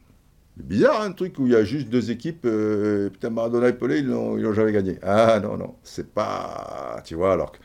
C'est 0.56 0.66
bizarre, 0.66 1.02
un 1.02 1.12
truc 1.12 1.38
où 1.38 1.46
il 1.46 1.52
y 1.52 1.56
a 1.56 1.64
juste 1.64 1.88
deux 1.88 2.10
équipes, 2.10 2.44
euh, 2.44 3.08
putain, 3.10 3.30
Maradona 3.30 3.68
et 3.68 3.72
Pelé, 3.72 3.98
ils 3.98 4.08
n'ont 4.08 4.52
jamais 4.52 4.72
gagné. 4.72 4.98
Ah 5.02 5.40
non, 5.40 5.56
non, 5.56 5.76
c'est 5.82 6.12
pas... 6.12 7.00
Tu 7.04 7.14
vois, 7.14 7.32
alors 7.32 7.52
que 7.52 7.58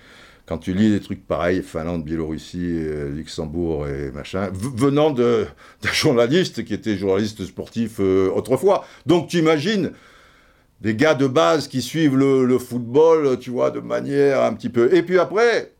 quand 0.45 0.57
tu 0.57 0.73
lis 0.73 0.91
des 0.91 0.99
trucs 0.99 1.25
pareils, 1.25 1.63
Finlande, 1.63 2.03
Biélorussie, 2.03 2.59
euh, 2.59 3.09
Luxembourg 3.09 3.87
et 3.87 4.11
machin, 4.11 4.49
venant 4.53 5.11
d'un 5.11 5.45
journaliste 5.93 6.65
qui 6.65 6.73
était 6.73 6.97
journaliste 6.97 7.45
sportif 7.45 7.97
euh, 7.99 8.29
autrefois. 8.29 8.85
Donc 9.05 9.29
tu 9.29 9.37
imagines 9.37 9.91
des 10.81 10.95
gars 10.95 11.15
de 11.15 11.27
base 11.27 11.69
qui 11.69 11.81
suivent 11.81 12.17
le, 12.17 12.59
football, 12.59 13.39
tu 13.39 13.51
vois, 13.51 13.71
de 13.71 13.79
manière 13.79 14.43
un 14.43 14.53
petit 14.53 14.67
peu. 14.67 14.93
Et 14.93 15.01
puis 15.01 15.17
après, 15.17 15.71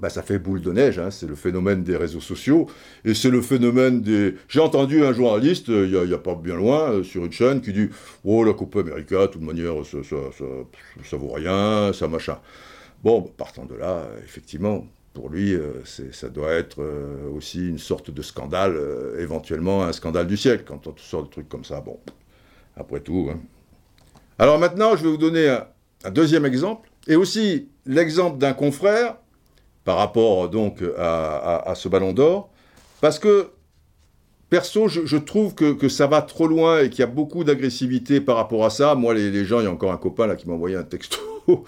bah, 0.00 0.08
ça 0.08 0.22
fait 0.22 0.38
boule 0.38 0.62
de 0.62 0.72
neige, 0.72 0.98
hein, 0.98 1.10
c'est 1.10 1.26
le 1.26 1.34
phénomène 1.34 1.82
des 1.82 1.94
réseaux 1.94 2.22
sociaux, 2.22 2.66
et 3.04 3.12
c'est 3.12 3.28
le 3.28 3.42
phénomène 3.42 4.00
des... 4.00 4.36
J'ai 4.48 4.60
entendu 4.60 5.04
un 5.04 5.12
journaliste, 5.12 5.68
euh, 5.68 5.86
il 5.86 6.08
n'y 6.08 6.14
a, 6.14 6.18
pas 6.18 6.34
bien 6.36 6.56
loin, 6.56 7.02
sur 7.02 7.26
une 7.26 7.32
chaîne, 7.32 7.60
qui 7.60 7.74
dit 7.74 7.90
«Oh, 8.24 8.42
la 8.44 8.54
Coupe 8.54 8.76
América, 8.76 9.26
de 9.26 9.32
toute 9.32 9.42
manière, 9.42 9.74
ça, 9.84 9.98
ça, 10.02 10.16
ça, 10.38 10.44
ça 11.04 11.16
vaut 11.18 11.32
rien, 11.32 11.92
ça 11.92 12.08
machin». 12.08 12.38
Bon, 13.02 13.22
partant 13.22 13.64
de 13.64 13.74
là, 13.74 14.04
effectivement, 14.22 14.84
pour 15.14 15.28
lui, 15.28 15.54
euh, 15.54 15.82
ça 16.12 16.28
doit 16.28 16.52
être 16.52 16.82
euh, 16.82 17.28
aussi 17.34 17.68
une 17.68 17.78
sorte 17.78 18.10
de 18.10 18.22
scandale, 18.22 18.76
euh, 18.76 19.20
éventuellement 19.20 19.82
un 19.82 19.92
scandale 19.92 20.26
du 20.26 20.36
siècle, 20.36 20.64
quand 20.66 20.86
on 20.86 20.94
sort 20.96 21.24
de 21.24 21.28
trucs 21.28 21.48
comme 21.48 21.64
ça. 21.64 21.80
Bon, 21.80 21.98
après 22.76 23.00
tout. 23.00 23.28
Hein. 23.32 23.40
Alors 24.38 24.58
maintenant, 24.58 24.96
je 24.96 25.02
vais 25.02 25.10
vous 25.10 25.16
donner 25.16 25.48
un, 26.04 26.10
deuxième 26.10 26.44
exemple, 26.44 26.90
et 27.08 27.16
aussi 27.16 27.68
l'exemple 27.86 28.38
d'un 28.38 28.52
confrère, 28.52 29.16
par 29.84 29.96
rapport 29.96 30.48
donc 30.48 30.82
à, 30.98 31.72
ce 31.74 31.88
ballon 31.88 32.12
d'or, 32.12 32.50
parce 33.00 33.18
que, 33.18 33.50
perso, 34.50 34.88
je, 34.88 35.16
trouve 35.16 35.54
que, 35.54 35.88
ça 35.88 36.06
va 36.06 36.20
trop 36.22 36.46
loin 36.46 36.80
et 36.80 36.90
qu'il 36.90 37.00
y 37.00 37.04
a 37.04 37.06
beaucoup 37.06 37.44
d'agressivité 37.44 38.20
par 38.20 38.36
rapport 38.36 38.64
à 38.64 38.70
ça. 38.70 38.94
Moi, 38.94 39.14
les, 39.14 39.44
gens, 39.44 39.60
il 39.60 39.64
y 39.64 39.66
a 39.66 39.70
encore 39.70 39.92
un 39.92 39.96
copain 39.96 40.26
là 40.26 40.36
qui 40.36 40.48
m'a 40.48 40.54
envoyé 40.54 40.76
un 40.76 40.82
texto 40.82 41.18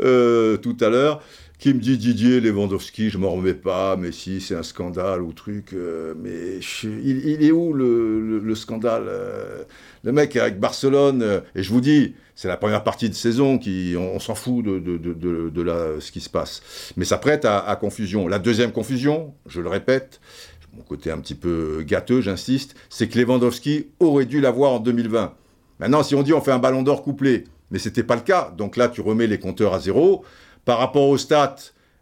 Euh, 0.00 0.56
tout 0.56 0.76
à 0.80 0.88
l'heure, 0.88 1.22
qui 1.58 1.72
me 1.72 1.80
dit 1.80 1.96
Didier 1.96 2.40
Lewandowski, 2.40 3.08
je 3.08 3.18
m'en 3.18 3.30
remets 3.30 3.54
pas, 3.54 3.96
mais 3.96 4.12
si 4.12 4.40
c'est 4.40 4.54
un 4.54 4.62
scandale 4.62 5.22
ou 5.22 5.32
truc, 5.32 5.72
euh, 5.72 6.14
mais 6.18 6.58
il, 6.82 7.42
est 7.42 7.52
où 7.52 7.72
le, 7.72 8.54
scandale 8.54 9.04
euh, 9.06 9.62
Le 10.02 10.12
mec 10.12 10.36
avec 10.36 10.58
Barcelone, 10.58 11.42
et 11.54 11.62
je 11.62 11.70
vous 11.70 11.80
dis, 11.80 12.14
c'est 12.34 12.48
la 12.48 12.56
première 12.56 12.82
partie 12.82 13.08
de 13.08 13.14
saison 13.14 13.58
qui, 13.58 13.94
on, 13.96 14.18
s'en 14.18 14.34
fout 14.34 14.64
de, 14.64 16.00
ce 16.00 16.10
qui 16.10 16.20
se 16.20 16.30
passe, 16.30 16.62
mais 16.96 17.04
ça 17.04 17.18
prête 17.18 17.44
à, 17.44 17.76
confusion. 17.80 18.26
La 18.28 18.38
deuxième 18.38 18.72
confusion, 18.72 19.34
je 19.46 19.60
le 19.60 19.68
répète, 19.68 20.20
mon 20.76 20.82
côté 20.82 21.10
un 21.10 21.18
petit 21.18 21.34
peu 21.34 21.82
gâteux, 21.86 22.20
j'insiste, 22.20 22.74
c'est 22.88 23.08
que 23.08 23.18
Lewandowski 23.18 23.88
aurait 24.00 24.26
dû 24.26 24.40
l'avoir 24.40 24.72
en 24.72 24.78
2020. 24.78 25.34
Maintenant, 25.78 26.02
si 26.02 26.14
on 26.14 26.22
dit 26.22 26.32
on 26.32 26.40
fait 26.40 26.52
un 26.52 26.58
ballon 26.58 26.82
d'or 26.82 27.02
couplé, 27.02 27.44
mais 27.70 27.78
ce 27.78 27.88
n'était 27.88 28.04
pas 28.04 28.16
le 28.16 28.22
cas. 28.22 28.52
Donc 28.56 28.76
là, 28.76 28.88
tu 28.88 29.00
remets 29.00 29.26
les 29.26 29.38
compteurs 29.38 29.74
à 29.74 29.80
zéro. 29.80 30.24
Par 30.64 30.78
rapport 30.78 31.08
aux 31.08 31.18
stats, 31.18 31.56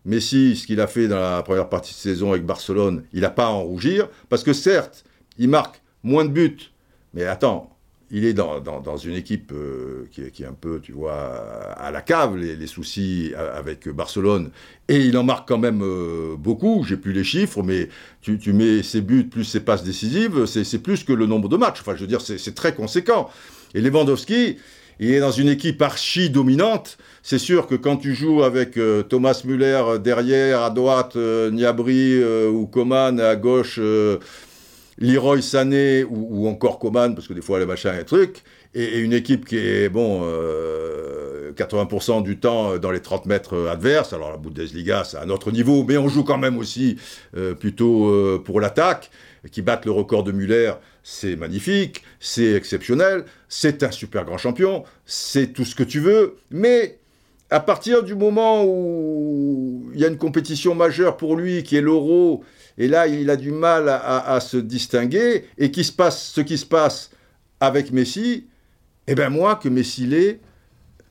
Messi, 0.05 0.57
ce 0.57 0.67
qu'il 0.67 0.81
a 0.81 0.87
fait 0.87 1.09
dans 1.09 1.21
la 1.21 1.43
première 1.43 1.69
partie 1.69 1.95
de 1.95 1.99
saison 1.99 2.31
avec 2.31 2.45
Barcelone, 2.45 3.05
il 3.13 3.21
n'a 3.21 3.31
pas 3.31 3.47
à 3.47 3.51
en 3.51 3.63
rougir, 3.63 4.09
parce 4.29 4.43
que 4.43 4.53
certes, 4.53 5.05
il 5.39 5.49
marque 5.49 5.81
moins 6.03 6.25
de 6.25 6.31
buts, 6.31 6.73
mais 7.15 7.25
attends, 7.25 7.70
il 8.11 8.25
est 8.25 8.33
dans, 8.33 8.97
une 8.97 9.15
équipe 9.15 9.53
euh, 9.53 10.07
qui, 10.11 10.43
est, 10.43 10.47
un 10.47 10.53
peu, 10.53 10.81
tu 10.81 10.93
vois, 10.93 11.15
à 11.15 11.91
la 11.91 12.01
cave, 12.01 12.37
les, 12.37 12.67
soucis 12.67 13.33
avec 13.37 13.89
Barcelone, 13.89 14.51
et 14.89 14.99
il 14.99 15.17
en 15.17 15.23
marque 15.23 15.49
quand 15.49 15.59
même 15.59 15.83
euh, 15.83 16.37
beaucoup, 16.37 16.85
j'ai 16.87 16.97
plus 16.97 17.13
les 17.13 17.25
chiffres, 17.25 17.63
mais 17.63 17.89
tu, 18.21 18.39
tu, 18.39 18.53
mets 18.53 18.83
ses 18.83 19.01
buts 19.01 19.25
plus 19.25 19.45
ses 19.45 19.61
passes 19.61 19.85
décisives, 19.85 20.47
c'est 20.47 20.83
plus 20.83 21.05
que 21.05 21.13
le 21.13 21.27
nombre 21.27 21.49
de 21.49 21.57
matchs, 21.57 21.81
enfin 21.81 21.95
je 21.95 22.01
veux 22.01 22.07
dire, 22.07 22.21
c'est 22.21 22.55
très 22.55 22.75
conséquent. 22.75 23.31
Et 23.75 23.81
Lewandowski, 23.81 24.57
il 25.03 25.13
est 25.13 25.21
dans 25.21 25.31
une 25.31 25.49
équipe 25.49 25.81
archi 25.81 26.29
dominante. 26.29 26.99
C'est 27.23 27.39
sûr 27.39 27.67
que 27.67 27.75
quand 27.75 27.97
tu 27.97 28.15
joues 28.15 28.43
avec 28.43 28.77
euh, 28.77 29.03
Thomas 29.03 29.41
Müller 29.47 29.83
derrière, 29.99 30.61
à 30.63 30.69
droite, 30.69 31.17
euh, 31.17 31.51
Niabri 31.51 32.21
euh, 32.21 32.51
ou 32.51 32.67
Coman 32.67 33.19
à 33.19 33.35
gauche, 33.35 33.81
Leroy 35.01 35.43
Sané 35.43 36.05
ou, 36.05 36.47
encore 36.49 36.79
Coman, 36.79 37.15
parce 37.15 37.27
que 37.27 37.33
des 37.33 37.43
fois 37.43 37.59
les 37.59 37.67
machins 37.67 37.95
et 37.99 38.05
trucs, 38.05 38.43
et, 38.75 38.99
une 38.99 39.13
équipe 39.13 39.45
qui 39.45 39.57
est, 39.57 39.89
bon, 39.89 40.23
80% 41.57 42.23
du 42.23 42.39
temps 42.39 42.79
dans 42.79 42.91
les 42.91 43.01
30 43.01 43.27
mètres 43.27 43.69
adverses. 43.69 44.13
Alors 44.13 44.31
la 44.31 44.37
Bundesliga, 44.37 45.05
c'est 45.05 45.17
un 45.19 45.31
autre 45.31 45.51
niveau, 45.51 45.85
mais 45.85 45.97
on 45.97 46.09
joue 46.09 46.23
quand 46.23 46.39
même 46.39 46.59
aussi 46.59 46.97
plutôt 47.59 48.41
pour 48.45 48.61
l'attaque, 48.61 49.11
qui 49.51 49.63
battent 49.63 49.87
le 49.87 49.93
record 49.93 50.23
de 50.23 50.33
Muller 50.33 50.73
c'est 51.03 51.37
magnifique, 51.37 52.03
c'est 52.19 52.53
exceptionnel, 52.53 53.25
c'est 53.49 53.83
un 53.83 53.91
super 53.91 54.25
grand 54.25 54.39
champion, 54.39 54.85
c'est 55.07 55.53
tout 55.53 55.65
ce 55.65 55.75
que 55.75 55.83
tu 55.83 56.01
veux, 56.01 56.37
mais 56.51 56.99
à 57.51 57.61
partir 57.61 58.03
du 58.03 58.15
moment 58.15 58.65
où 58.65 59.91
il 59.95 60.01
y 60.01 60.05
a 60.05 60.09
une 60.09 60.19
compétition 60.19 60.75
majeure 60.75 61.17
pour 61.17 61.37
lui, 61.37 61.63
qui 61.63 61.77
est 61.77 61.81
l'euro, 61.81 62.45
et 62.81 62.89
là 62.89 63.07
il 63.07 63.29
a 63.29 63.37
du 63.37 63.53
mal 63.53 63.89
à, 63.89 64.41
se 64.41 64.57
distinguer, 64.57 65.45
et 65.59 65.71
qui 65.71 65.85
se 65.85 65.93
passe 65.93 66.33
ce 66.35 66.41
qui 66.41 66.57
se 66.57 66.65
passe 66.65 67.11
avec 67.61 67.93
Messi, 67.93 68.49
eh 69.07 69.15
bien 69.15 69.29
moi, 69.29 69.57
que 69.57 69.69
Messi 69.69 70.07
l'est, 70.07 70.41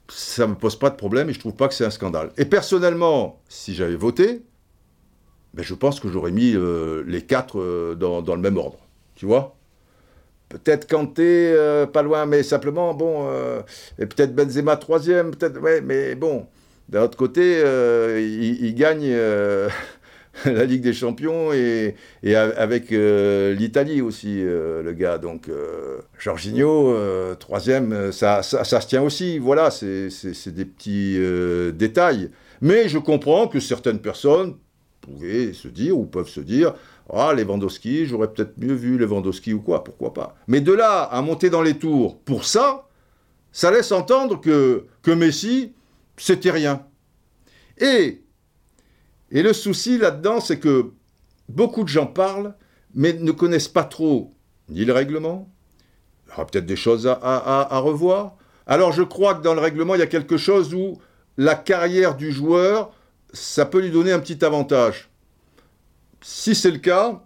ça 0.08 0.48
ne 0.48 0.52
me 0.52 0.56
pose 0.56 0.78
pas 0.78 0.90
de 0.90 0.96
problème 0.96 1.30
et 1.30 1.34
je 1.34 1.40
trouve 1.40 1.54
pas 1.54 1.68
que 1.68 1.76
c'est 1.76 1.86
un 1.86 1.92
scandale. 1.92 2.32
Et 2.38 2.46
personnellement, 2.46 3.40
si 3.48 3.76
j'avais 3.76 3.96
voté, 3.96 4.42
ben 5.54 5.62
je 5.62 5.76
pense 5.76 6.00
que 6.00 6.10
j'aurais 6.10 6.32
mis 6.32 6.56
euh, 6.56 7.04
les 7.06 7.22
quatre 7.22 7.60
euh, 7.60 7.94
dans, 7.94 8.36
le 8.36 8.42
même 8.42 8.58
ordre. 8.58 8.80
Tu 9.14 9.28
vois? 9.28 9.56
Peut-être 10.50 10.90
Kanté, 10.90 11.54
euh, 11.54 11.86
pas 11.86 12.02
loin, 12.02 12.26
mais 12.26 12.42
simplement, 12.42 12.96
bon, 12.96 13.30
et 14.00 14.08
peut-être 14.08 14.34
Benzema 14.34 14.76
troisième, 14.78 15.36
peut-être, 15.36 15.60
ouais, 15.62 15.82
mais 15.82 16.16
bon, 16.16 16.48
d'un 16.88 17.04
autre 17.04 17.18
côté, 17.18 17.60
il, 18.18 18.74
gagne 18.74 19.16
la 20.46 20.66
Ligue 20.66 20.82
des 20.82 20.94
Champions 20.94 21.54
et, 21.54 21.96
avec 22.36 22.90
l'Italie 22.92 24.02
aussi, 24.02 24.42
le 24.42 24.92
gars. 24.94 25.18
Donc, 25.18 25.50
Jorginho, 26.18 26.96
troisième, 27.40 28.12
ça, 28.12 28.44
ça, 28.44 28.64
ça, 28.64 28.82
se 28.82 28.88
tient 28.88 29.02
aussi. 29.02 29.40
Voilà, 29.40 29.72
c'est 29.72 30.50
des 30.50 30.66
petits 30.66 31.20
détails. 31.74 32.30
Mais 32.62 32.90
je 32.90 32.98
comprends 32.98 33.48
que 33.48 33.60
certaines 33.60 34.00
personnes 34.00 34.56
pouvaient 35.02 35.54
se 35.54 35.68
dire 35.68 35.98
ou 35.98 36.06
peuvent 36.06 36.30
se 36.30 36.42
dire 36.42 36.74
ah, 37.12 37.34
Lewandowski, 37.34 38.06
j'aurais 38.06 38.32
peut-être 38.32 38.58
mieux 38.58 38.74
vu 38.74 38.98
Lewandowski 38.98 39.54
ou 39.54 39.62
quoi, 39.62 39.84
pourquoi 39.84 40.14
pas? 40.14 40.36
Mais 40.48 40.62
de 40.62 40.72
là 40.72 41.04
à 41.04 41.22
monter 41.22 41.50
dans 41.50 41.64
les 41.64 41.78
tours 41.78 42.20
pour 42.20 42.46
ça, 42.46 42.88
ça 43.52 43.72
laisse 43.72 43.92
entendre 43.92 44.40
que, 44.40 44.86
que 45.02 45.12
Messi, 45.12 45.74
c'était 46.18 46.52
rien. 46.52 46.86
Et, 47.80 48.22
et 49.32 49.44
le 49.44 49.54
souci 49.54 49.98
là-dedans, 49.98 50.40
c'est 50.40 50.60
que 50.60 50.92
beaucoup 51.48 51.84
de 51.84 51.90
gens 51.90 52.08
parlent, 52.08 52.56
mais 52.96 53.14
ne 53.14 53.32
connaissent 53.32 53.68
pas 53.68 53.84
trop 53.84 54.34
ni 54.70 54.86
le 54.86 54.94
règlement. 54.94 55.50
Il 56.26 56.32
y 56.32 56.34
aura 56.34 56.48
peut-être 56.48 56.66
des 56.66 56.76
choses 56.76 57.08
à, 57.08 57.80
revoir. 57.80 58.36
Alors 58.68 58.92
je 58.92 59.04
crois 59.04 59.36
que 59.36 59.42
dans 59.42 59.54
le 59.54 59.62
règlement, 59.62 59.96
il 59.96 60.00
y 60.00 60.04
a 60.04 60.08
quelque 60.08 60.38
chose 60.38 60.74
où 60.74 61.00
la 61.38 61.56
carrière 61.56 62.16
du 62.16 62.32
joueur, 62.32 62.92
ça 63.34 63.66
peut 63.66 63.80
lui 63.80 63.92
donner 63.92 64.12
un 64.12 64.20
petit 64.20 64.44
avantage 64.44 65.10
si 66.22 66.56
c'est 66.56 66.72
le 66.72 66.80
cas, 66.80 67.22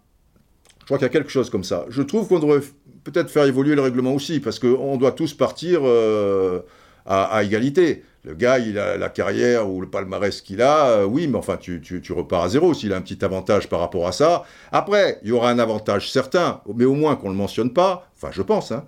je 0.80 0.86
crois 0.86 0.98
qu'il 0.98 1.06
y 1.06 1.10
a 1.10 1.12
quelque 1.12 1.32
chose 1.32 1.50
comme 1.50 1.64
ça. 1.64 1.86
Je 1.90 2.02
trouve 2.02 2.28
qu'on 2.28 2.40
devrait 2.40 2.62
peut-être 3.04 3.30
faire 3.30 3.46
évoluer 3.46 3.76
le 3.76 3.82
règlement 3.82 4.14
aussi, 4.14 4.40
parce 4.40 4.60
qu'on 4.60 4.98
doit 4.98 5.12
tous 5.12 5.34
partir 5.34 5.82
euh, 5.84 6.62
à, 7.06 7.44
égalité. 7.44 8.04
Le 8.26 8.36
gars, 8.36 8.58
il 8.58 8.80
a 8.80 8.96
la 8.96 9.10
carrière 9.10 9.70
ou 9.70 9.82
le 9.82 9.90
palmarès 9.90 10.42
qu'il 10.42 10.62
a, 10.62 10.88
euh, 10.88 11.06
oui, 11.06 11.28
mais 11.28 11.38
enfin, 11.38 11.58
tu, 11.58 12.02
repars 12.12 12.44
à 12.44 12.50
zéro 12.50 12.74
s'il 12.74 12.94
a 12.94 12.96
un 12.96 13.02
petit 13.02 13.24
avantage 13.26 13.68
par 13.68 13.82
rapport 13.82 14.08
à 14.08 14.14
ça. 14.14 14.46
Après, 14.72 15.20
il 15.24 15.30
y 15.30 15.32
aura 15.34 15.50
un 15.50 15.60
avantage 15.60 16.10
certain, 16.10 16.62
mais 16.74 16.86
au 16.86 16.94
moins 16.94 17.18
qu'on 17.18 17.28
ne 17.28 17.34
le 17.34 17.38
mentionne 17.38 17.74
pas, 17.74 18.10
enfin, 18.16 18.30
je 18.32 18.42
pense, 18.42 18.72
hein, 18.72 18.86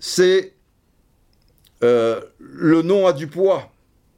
c'est 0.00 0.54
euh, 1.84 2.20
le 2.40 2.82
nom 2.82 3.06
a 3.06 3.12
du 3.12 3.28
poids 3.28 3.70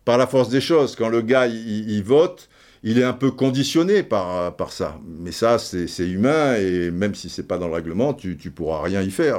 par 0.07 0.17
la 0.17 0.27
force 0.27 0.49
des 0.49 0.63
choses. 0.63 0.97
Quand 0.97 1.11
le 1.11 1.21
gars, 1.21 1.47
il 1.47 2.03
vote, 2.03 2.49
il 2.83 2.99
est 2.99 3.05
un 3.05 3.13
peu 3.13 3.31
conditionné 3.33 4.03
par, 4.03 4.55
ça. 4.71 4.99
Mais 5.07 5.33
ça, 5.33 5.59
c'est 5.59 6.09
humain, 6.09 6.55
et 6.55 6.91
même 6.91 7.15
si 7.15 7.29
c'est 7.29 7.47
pas 7.47 7.59
dans 7.59 7.69
le 7.69 7.75
règlement, 7.75 8.15
tu, 8.15 8.39
tu 8.39 8.51
pourras 8.51 8.81
rien 8.81 9.03
y 9.03 9.11
faire. 9.11 9.39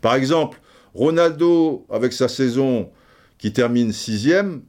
Par 0.00 0.14
exemple, 0.14 0.58
Ronaldo, 0.94 1.84
avec 1.90 2.14
sa 2.14 2.28
saison 2.28 2.90
qui 3.42 3.52
termine 3.52 3.90
sixième, 3.90 4.62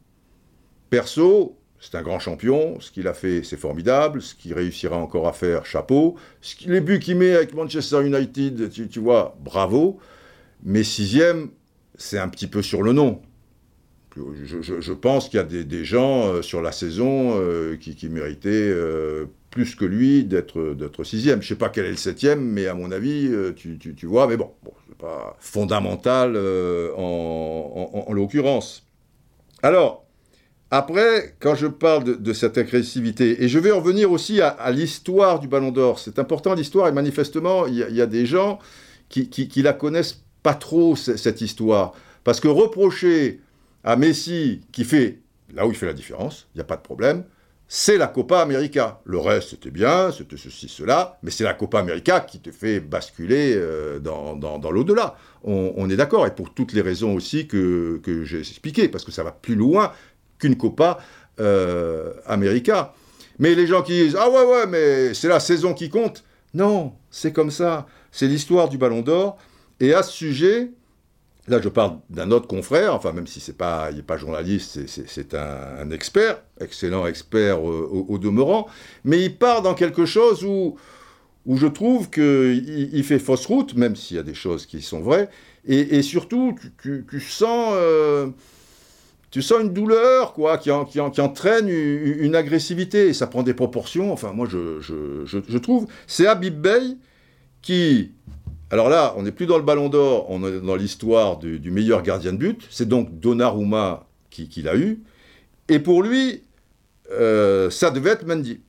perso, 0.90 1.60
c'est 1.80 1.94
un 1.94 2.02
grand 2.02 2.18
champion, 2.18 2.80
ce 2.80 2.90
qu'il 2.90 3.08
a 3.08 3.14
fait, 3.14 3.44
c'est 3.44 3.56
formidable, 3.56 4.20
ce 4.20 4.34
qu'il 4.34 4.52
réussira 4.56 4.98
encore 4.98 5.28
à 5.28 5.32
faire, 5.32 5.64
chapeau. 5.64 6.16
les 6.66 6.82
buts 6.82 6.98
qu'il 6.98 7.18
met 7.18 7.36
avec 7.36 7.54
Manchester 7.54 8.04
United, 8.04 8.72
tu, 8.90 9.00
vois, 9.00 9.38
bravo. 9.40 10.00
Mais 10.64 10.84
sixième, 10.84 11.52
c'est 11.98 12.18
un 12.18 12.28
petit 12.30 12.48
peu 12.48 12.64
sur 12.64 12.82
le 12.82 12.94
nom 12.94 13.22
je, 14.44 14.94
pense 14.94 15.30
qu'il 15.30 15.38
y 15.38 15.42
a 15.42 15.44
des, 15.44 15.86
gens 15.86 16.28
euh, 16.28 16.42
sur 16.42 16.62
la 16.62 16.72
saison 16.72 17.36
euh, 17.36 17.78
qui, 17.78 18.10
méritaient 18.10 18.50
euh, 18.52 19.26
plus 19.50 19.76
que 19.76 19.86
lui 19.86 20.24
d'être 20.24 21.04
sixième. 21.04 21.42
Je 21.42 21.46
ne 21.46 21.50
sais 21.50 21.56
pas 21.56 21.70
quel 21.70 21.86
est 21.86 21.92
le 21.92 21.98
septième, 21.98 22.44
mais 22.44 22.68
à 22.68 22.76
mon 22.76 22.92
avis, 22.92 23.32
tu, 23.56 24.06
vois, 24.06 24.28
mais 24.28 24.38
bon 24.38 24.52
pas 24.94 25.36
fondamental 25.39 26.38
en, 26.98 28.14
l'occurrence. 28.14 28.86
Alors, 29.62 30.06
après, 30.72 31.36
quand 31.39 31.56
je 31.56 31.68
parle 31.68 32.22
de, 32.22 32.34
cette 32.34 32.58
agressivité, 32.58 33.44
et 33.44 33.48
je 33.48 33.60
vais 33.60 33.72
revenir 33.72 34.12
aussi 34.12 34.41
à, 34.41 34.72
l'histoire 34.72 35.39
du 35.39 35.48
Ballon 35.48 35.72
d'Or, 35.72 36.00
c'est 36.00 36.18
important 36.18 36.56
l'histoire, 36.56 36.88
et 36.88 36.91
manifestement, 36.91 37.68
il 37.68 37.76
y, 37.78 38.02
a 38.02 38.08
des 38.08 38.26
gens 38.26 38.60
qui, 39.10 39.30
qui, 39.30 39.62
la 39.62 39.74
connaissent 39.74 40.24
pas 40.41 40.56
trop, 40.56 40.96
cette 40.96 41.41
histoire. 41.41 41.94
Parce 42.24 42.39
que 42.39 42.48
reprocher 42.48 43.39
à 43.84 43.96
Messi, 43.96 44.62
qui 44.72 44.84
fait 44.84 45.20
là 45.54 45.68
où 45.68 45.70
il 45.70 45.76
fait 45.76 45.86
la 45.86 45.94
différence, 45.94 46.48
il 46.54 46.58
n'y 46.58 46.62
a 46.62 46.66
pas 46.66 46.78
de 46.78 46.82
problème, 46.82 47.24
c'est 47.68 47.97
la 47.97 48.07
Copa 48.07 48.39
América. 48.39 49.01
Le 49.05 49.18
reste, 49.18 49.49
c'était 49.49 49.72
bien, 49.72 50.11
c'était 50.11 50.38
ceci, 50.38 50.68
cela, 50.68 51.18
mais 51.24 51.32
c'est 51.32 51.43
la 51.43 51.53
Copa 51.53 51.80
América 51.80 52.20
qui 52.20 52.39
te 52.39 52.51
fait 52.51 52.80
basculer 52.80 53.53
euh, 53.55 53.99
dans, 53.99 54.36
dans, 54.36 54.72
l'au-delà. 54.72 55.16
On, 55.43 55.89
est 55.89 55.95
d'accord, 55.95 56.26
et 56.26 56.34
pour 56.34 56.53
toutes 56.53 56.74
les 56.74 56.82
raisons 56.82 57.16
aussi 57.16 57.47
que, 57.47 57.99
que 58.03 58.24
j'ai 58.24 58.39
expliquées, 58.39 58.88
parce 58.88 59.03
que 59.03 59.11
ça 59.11 59.24
va 59.24 59.32
plus 59.32 59.55
loin 59.55 59.91
qu'une 60.39 60.55
Copa 60.55 60.99
euh, 61.39 62.14
América. 62.26 62.93
Mais 63.39 63.55
les 63.55 63.68
gens 63.68 63.82
qui 63.82 63.93
disent 63.93 64.18
Ah 64.20 64.30
ouais, 64.30 64.45
ouais, 64.45 64.68
mais 64.68 65.14
c'est 65.14 65.28
la 65.28 65.39
saison 65.39 65.74
qui 65.74 65.89
compte. 65.89 66.24
Non, 66.53 66.93
c'est 67.09 67.34
comme 67.34 67.51
ça. 67.51 67.88
C'est 68.11 68.28
l'histoire 68.28 68.70
du 68.70 68.78
Ballon 68.78 69.01
d'Or. 69.01 69.38
Et 69.80 69.93
à 69.93 70.03
ce 70.03 70.11
sujet, 70.11 70.72
Là, 71.48 71.60
je 71.62 71.68
parle 71.68 71.98
d'un 72.10 72.32
autre 72.32 72.48
confrère, 72.48 72.96
enfin, 72.96 73.12
même 73.12 73.28
si 73.28 73.41
c'est 73.41 73.58
pas, 73.58 73.89
il 73.91 73.98
n'est 73.98 74.04
pas 74.04 74.16
journaliste, 74.16 74.80
c'est 74.88 75.34
un, 75.34 75.91
expert, 75.91 76.41
excellent 76.62 77.06
expert 77.06 77.62
au, 77.62 78.18
demeurant, 78.18 78.68
mais 79.04 79.22
il 79.22 79.38
part 79.38 79.62
dans 79.62 79.74
quelque 79.74 80.06
chose 80.06 80.46
où, 80.46 80.78
où 81.46 81.58
je 81.58 81.68
trouve 81.68 82.10
qu'il 82.10 82.89
il 82.94 83.04
fait 83.04 83.20
fausse 83.20 83.46
route, 83.46 83.76
même 83.76 83.98
s'il 83.98 84.16
y 84.16 84.20
a 84.22 84.24
des 84.24 84.34
choses 84.34 84.66
qui 84.66 84.82
sont 84.82 85.02
vraies, 85.02 85.30
et, 85.66 86.02
surtout, 86.02 86.56
tu, 86.82 87.20
sens, 87.20 87.74
euh, 87.76 88.28
tu 89.30 89.41
sens 89.41 89.64
une 89.64 89.74
douleur, 89.74 90.32
quoi, 90.32 90.58
qui, 90.58 90.72
entraîne 90.72 91.68
une, 91.68 92.36
agressivité, 92.36 93.08
et 93.10 93.14
ça 93.14 93.28
prend 93.28 93.44
des 93.44 93.54
proportions, 93.54 94.14
enfin, 94.14 94.32
moi, 94.32 94.48
je, 94.50 94.80
je, 94.80 95.26
je 95.26 95.58
trouve, 95.58 95.88
c'est 96.08 96.26
Habib 96.26 96.56
Bey 96.56 96.96
qui, 97.62 98.12
alors 98.74 98.90
là, 98.90 99.14
on 99.18 99.22
n'est 99.22 99.32
plus 99.32 99.46
dans 99.46 99.58
le 99.58 99.64
ballon 99.64 99.88
d'or, 99.88 100.26
on 100.30 100.44
est 100.48 100.60
dans 100.60 100.76
l'histoire 100.76 101.38
du, 101.38 101.70
meilleur 101.70 102.02
gardien 102.02 102.34
de 102.34 102.38
but. 102.38 102.68
C'est 102.72 102.88
donc 102.88 103.20
Donnarumma 103.20 104.08
qui, 104.32 104.50
l'a 104.64 104.76
eu. 104.76 105.04
Et 105.70 105.78
pour 105.78 106.02
lui, 106.02 106.42
euh, 107.12 107.70
ça 107.70 107.92
devait 107.92 108.10
être 108.10 108.26
Mendy. 108.26 108.62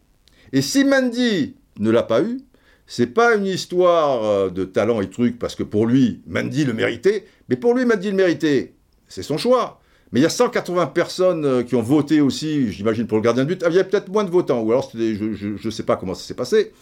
Et 0.52 0.60
si 0.60 0.84
Mendy 0.84 1.56
ne 1.78 1.90
l'a 1.90 2.02
pas 2.02 2.20
eu, 2.20 2.42
c'est 2.86 3.06
pas 3.06 3.34
une 3.34 3.46
histoire 3.46 4.22
euh, 4.24 4.50
de 4.50 4.64
talent 4.64 5.00
et 5.00 5.08
truc, 5.08 5.38
parce 5.38 5.54
que 5.54 5.62
pour 5.62 5.86
lui, 5.86 6.20
Mendy 6.26 6.66
le 6.66 6.74
méritait. 6.74 7.24
Mais 7.48 7.56
pour 7.56 7.72
lui, 7.72 7.86
Mendy 7.86 8.10
le 8.10 8.16
méritait. 8.16 8.74
C'est 9.08 9.22
son 9.22 9.38
choix. 9.38 9.80
Mais 10.12 10.20
il 10.20 10.22
y 10.22 10.26
a 10.26 10.28
180 10.28 10.88
personnes 10.88 11.46
euh, 11.46 11.62
qui 11.62 11.76
ont 11.76 11.82
voté 11.82 12.20
aussi, 12.20 12.70
j'imagine, 12.70 13.06
pour 13.06 13.16
le 13.16 13.22
gardien 13.22 13.44
de 13.44 13.48
but. 13.48 13.62
Ah, 13.64 13.70
il 13.70 13.76
y 13.76 13.80
a 13.80 13.84
peut-être 13.84 14.10
moins 14.10 14.24
de 14.24 14.30
votants, 14.30 14.60
ou 14.60 14.70
alors 14.70 14.90
je 14.92 15.66
ne 15.66 15.70
sais 15.70 15.82
pas 15.82 15.96
comment 15.96 16.12
ça 16.12 16.24
s'est 16.24 16.34
passé. 16.34 16.72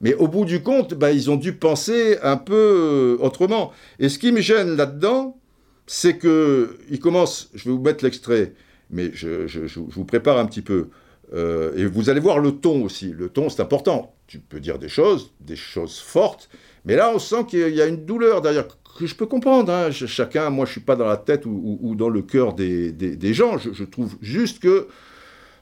Mais 0.00 0.14
au 0.14 0.28
bout 0.28 0.44
du 0.44 0.62
compte, 0.62 0.94
bah, 0.94 1.10
ils 1.10 1.30
ont 1.30 1.36
dû 1.36 1.52
penser 1.52 2.18
un 2.22 2.36
peu 2.36 2.54
euh, 3.20 3.24
autrement. 3.24 3.72
Et 3.98 4.08
ce 4.08 4.18
qui 4.18 4.32
me 4.32 4.40
gêne 4.40 4.76
là-dedans, 4.76 5.38
c'est 5.86 6.18
que 6.18 6.78
il 6.90 7.00
commence, 7.00 7.50
je 7.54 7.64
vais 7.64 7.74
vous 7.74 7.82
mettre 7.82 8.04
l'extrait, 8.04 8.52
mais 8.90 9.10
je, 9.12 9.46
vous 9.76 10.04
prépare 10.04 10.38
un 10.38 10.46
petit 10.46 10.62
peu. 10.62 10.88
Euh, 11.34 11.76
et 11.76 11.84
vous 11.86 12.08
allez 12.10 12.20
voir 12.20 12.38
le 12.38 12.52
ton 12.52 12.84
aussi. 12.84 13.12
Le 13.12 13.28
ton, 13.28 13.48
c'est 13.48 13.60
important. 13.60 14.14
Tu 14.26 14.38
peux 14.38 14.60
dire 14.60 14.78
des 14.78 14.88
choses, 14.88 15.32
des 15.40 15.56
choses 15.56 15.98
fortes, 15.98 16.48
mais 16.84 16.96
là, 16.96 17.10
on 17.14 17.18
sent 17.18 17.44
qu'il 17.48 17.74
y 17.74 17.82
a 17.82 17.86
une 17.86 18.04
douleur 18.04 18.40
derrière 18.40 18.66
que 18.98 19.06
je 19.06 19.14
peux 19.14 19.26
comprendre. 19.26 19.72
Hein. 19.72 19.90
Chacun, 19.90 20.50
moi, 20.50 20.64
je 20.64 20.72
suis 20.72 20.80
pas 20.80 20.96
dans 20.96 21.06
la 21.06 21.16
tête 21.16 21.44
ou, 21.46 21.94
dans 21.96 22.08
le 22.08 22.22
cœur 22.22 22.54
des, 22.54 23.34
gens. 23.34 23.58
Je, 23.58 23.72
je, 23.72 23.84
trouve 23.84 24.16
juste 24.20 24.60
que 24.60 24.88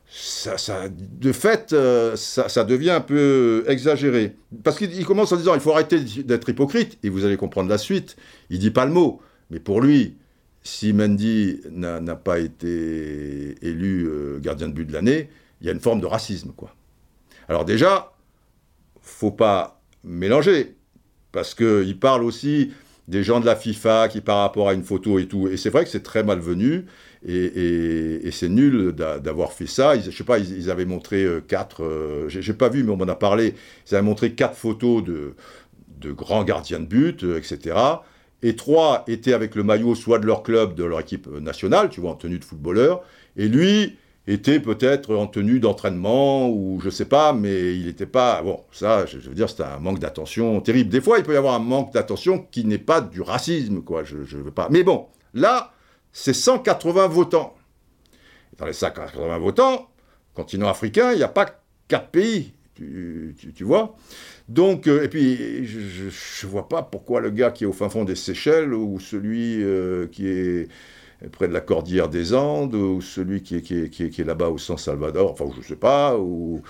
ça, 0.08 0.56
ça, 0.56 0.88
de 0.88 1.32
fait, 1.32 1.72
euh, 1.72 2.16
ça, 2.16 2.48
ça, 2.48 2.64
devient 2.64 2.90
un 2.90 3.00
peu 3.00 3.64
exagéré. 3.66 4.36
Parce 4.62 4.78
qu'il 4.78 5.04
commence 5.04 5.32
en 5.32 5.36
disant 5.36 5.54
il 5.54 5.60
faut 5.60 5.72
arrêter 5.72 6.00
d'être 6.00 6.48
hypocrite, 6.48 6.98
et 7.02 7.08
vous 7.08 7.24
allez 7.24 7.36
comprendre 7.36 7.68
la 7.68 7.78
suite. 7.78 8.16
Il 8.50 8.58
dit 8.58 8.70
pas 8.70 8.86
le 8.86 8.92
mot, 8.92 9.20
mais 9.50 9.60
pour 9.60 9.80
lui, 9.80 10.16
si 10.62 10.92
Mendy 10.92 11.60
n'a 11.70 12.16
pas 12.16 12.38
été 12.38 13.54
élu 13.62 14.06
euh, 14.06 14.38
gardien 14.40 14.68
de 14.68 14.72
but 14.72 14.84
de 14.84 14.92
l'année, 14.92 15.28
il 15.60 15.66
y 15.66 15.70
a 15.70 15.72
une 15.72 15.80
forme 15.80 16.00
de 16.00 16.06
racisme, 16.06 16.52
quoi. 16.56 16.74
Alors 17.48 17.64
déjà, 17.64 18.12
faut 19.00 19.30
pas 19.30 19.80
mélanger, 20.02 20.74
parce 21.32 21.54
qu'il 21.54 21.98
parle 21.98 22.24
aussi 22.24 22.72
des 23.08 23.22
gens 23.22 23.40
de 23.40 23.46
la 23.46 23.54
FIFA 23.54 24.08
qui 24.08 24.20
par 24.20 24.38
rapport 24.38 24.68
à 24.68 24.74
une 24.74 24.82
photo 24.82 25.18
et 25.18 25.28
tout, 25.28 25.48
et 25.48 25.56
c'est 25.56 25.70
vrai 25.70 25.84
que 25.84 25.90
c'est 25.90 26.02
très 26.02 26.24
malvenu, 26.24 26.86
et, 27.24 28.30
c'est 28.32 28.48
nul 28.48 28.92
d'avoir 28.92 29.52
fait 29.52 29.66
ça. 29.66 29.96
Ils, 29.96 30.10
je 30.10 30.16
sais 30.16 30.24
pas, 30.24 30.38
ils, 30.38 30.70
avaient 30.70 30.84
montré 30.84 31.24
euh, 31.24 31.40
quatre, 31.40 31.84
euh, 31.84 32.28
j'ai 32.28 32.52
pas 32.52 32.68
vu, 32.68 32.82
mais 32.82 32.92
on 32.92 32.96
m'en 32.96 33.08
a 33.08 33.14
parlé, 33.14 33.54
ils 33.88 33.94
avaient 33.94 34.04
montré 34.04 34.32
quatre 34.32 34.56
photos 34.56 35.02
de, 35.04 35.34
grands 36.12 36.44
gardiens 36.44 36.80
de 36.80 36.84
but, 36.84 37.24
euh, 37.24 37.38
etc. 37.38 37.76
Et 38.42 38.54
trois 38.54 39.04
étaient 39.08 39.32
avec 39.32 39.54
le 39.54 39.62
maillot 39.62 39.94
soit 39.94 40.18
de 40.18 40.26
leur 40.26 40.42
club, 40.42 40.74
de 40.74 40.84
leur 40.84 41.00
équipe 41.00 41.26
nationale, 41.40 41.88
tu 41.88 42.00
vois, 42.00 42.12
en 42.12 42.14
tenue 42.14 42.38
de 42.38 42.44
footballeur, 42.44 43.02
et 43.36 43.48
lui 43.48 43.96
était 44.28 44.60
peut-être 44.60 45.14
en 45.14 45.26
tenue 45.26 45.60
d'entraînement, 45.60 46.48
ou 46.50 46.80
je 46.82 46.90
sais 46.90 47.04
pas, 47.04 47.32
mais 47.32 47.76
il 47.76 47.86
n'était 47.86 48.06
pas... 48.06 48.42
Bon, 48.42 48.60
ça, 48.72 49.06
je, 49.06 49.18
veux 49.18 49.34
dire, 49.34 49.48
c'est 49.48 49.62
un 49.62 49.78
manque 49.78 50.00
d'attention 50.00 50.60
terrible. 50.60 50.90
Des 50.90 51.00
fois, 51.00 51.18
il 51.18 51.24
peut 51.24 51.34
y 51.34 51.36
avoir 51.36 51.54
un 51.54 51.60
manque 51.60 51.92
d'attention 51.92 52.44
qui 52.50 52.64
n'est 52.64 52.78
pas 52.78 53.00
du 53.00 53.20
racisme, 53.20 53.82
quoi, 53.82 54.02
je, 54.02 54.24
je 54.24 54.36
veux 54.36 54.50
pas... 54.50 54.68
Mais 54.70 54.82
bon, 54.82 55.06
là 55.32 55.72
c'est 56.18 56.32
180 56.32 57.08
votants. 57.08 57.54
dans 58.56 58.64
les 58.64 58.72
180 58.72 59.38
votants, 59.38 59.90
continent 60.32 60.66
africain, 60.66 61.12
il 61.12 61.18
n'y 61.18 61.22
a 61.22 61.28
pas 61.28 61.62
quatre 61.88 62.08
pays, 62.08 62.54
tu, 62.74 63.34
vois. 63.60 63.94
Donc, 64.48 64.86
euh, 64.86 65.04
et 65.04 65.08
puis, 65.08 65.66
je 65.66 66.46
ne 66.46 66.50
vois 66.50 66.70
pas 66.70 66.80
pourquoi 66.82 67.20
le 67.20 67.28
gars 67.28 67.50
qui 67.50 67.64
est 67.64 67.66
au 67.66 67.74
fin 67.74 67.90
fond 67.90 68.04
des 68.04 68.14
Seychelles, 68.14 68.72
ou 68.72 68.98
celui 68.98 69.62
euh, 69.62 70.06
qui 70.06 70.26
est 70.26 70.68
près 71.32 71.48
de 71.48 71.52
la 71.52 71.60
cordillère 71.60 72.08
des 72.08 72.32
Andes, 72.32 72.74
ou 72.74 73.02
celui 73.02 73.42
qui 73.42 73.56
est, 73.56 74.18
là-bas 74.24 74.48
au 74.48 74.56
San 74.56 74.78
Salvador, 74.78 75.32
enfin, 75.32 75.44
je 75.52 75.58
ne 75.58 75.64
sais 75.64 75.76
pas, 75.76 76.16
ou, 76.18 76.62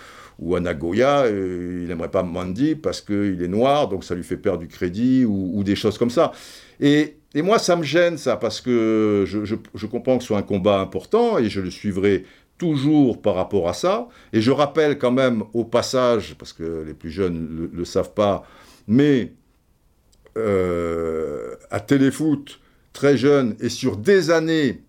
à 0.56 0.58
Nagoya, 0.58 1.22
euh, 1.22 1.82
il 1.82 1.88
n'aimerait 1.88 2.10
pas 2.10 2.24
Mandi 2.24 2.74
parce 2.74 3.00
qu'il 3.00 3.40
est 3.40 3.48
noir, 3.48 3.88
donc 3.88 4.02
ça 4.02 4.16
lui 4.16 4.24
fait 4.24 4.38
perdre 4.38 4.58
du 4.58 4.68
crédit, 4.68 5.24
ou, 5.24 5.52
ou 5.54 5.62
des 5.62 5.76
choses 5.76 5.98
comme 5.98 6.10
ça. 6.10 6.32
Et 6.80 7.15
et 7.34 7.42
moi, 7.42 7.58
ça 7.58 7.76
me 7.76 7.82
gêne, 7.82 8.18
ça, 8.18 8.36
parce 8.36 8.60
que 8.60 9.24
je, 9.26 9.86
comprends 9.86 10.16
que 10.16 10.22
ce 10.22 10.28
soit 10.28 10.38
un 10.38 10.42
combat 10.42 10.80
important 10.80 11.38
et 11.38 11.48
je 11.48 11.60
le 11.60 11.70
suivrai 11.70 12.24
toujours 12.58 13.20
par 13.20 13.34
rapport 13.34 13.68
à 13.68 13.74
ça. 13.74 14.08
Et 14.32 14.40
je 14.40 14.50
rappelle 14.50 14.98
quand 14.98 15.10
même 15.10 15.44
au 15.52 15.64
passage, 15.64 16.34
parce 16.38 16.52
que 16.52 16.82
les 16.86 16.94
plus 16.94 17.10
jeunes 17.10 17.68
ne 17.72 17.76
le, 17.76 17.84
savent 17.84 18.14
pas, 18.14 18.44
mais 18.88 19.32
euh, 20.38 21.56
à 21.70 21.80
Téléfoot, 21.80 22.58
très 22.92 23.16
jeune, 23.16 23.56
et 23.60 23.68
sur 23.68 23.96
des 23.96 24.30
années, 24.30 24.82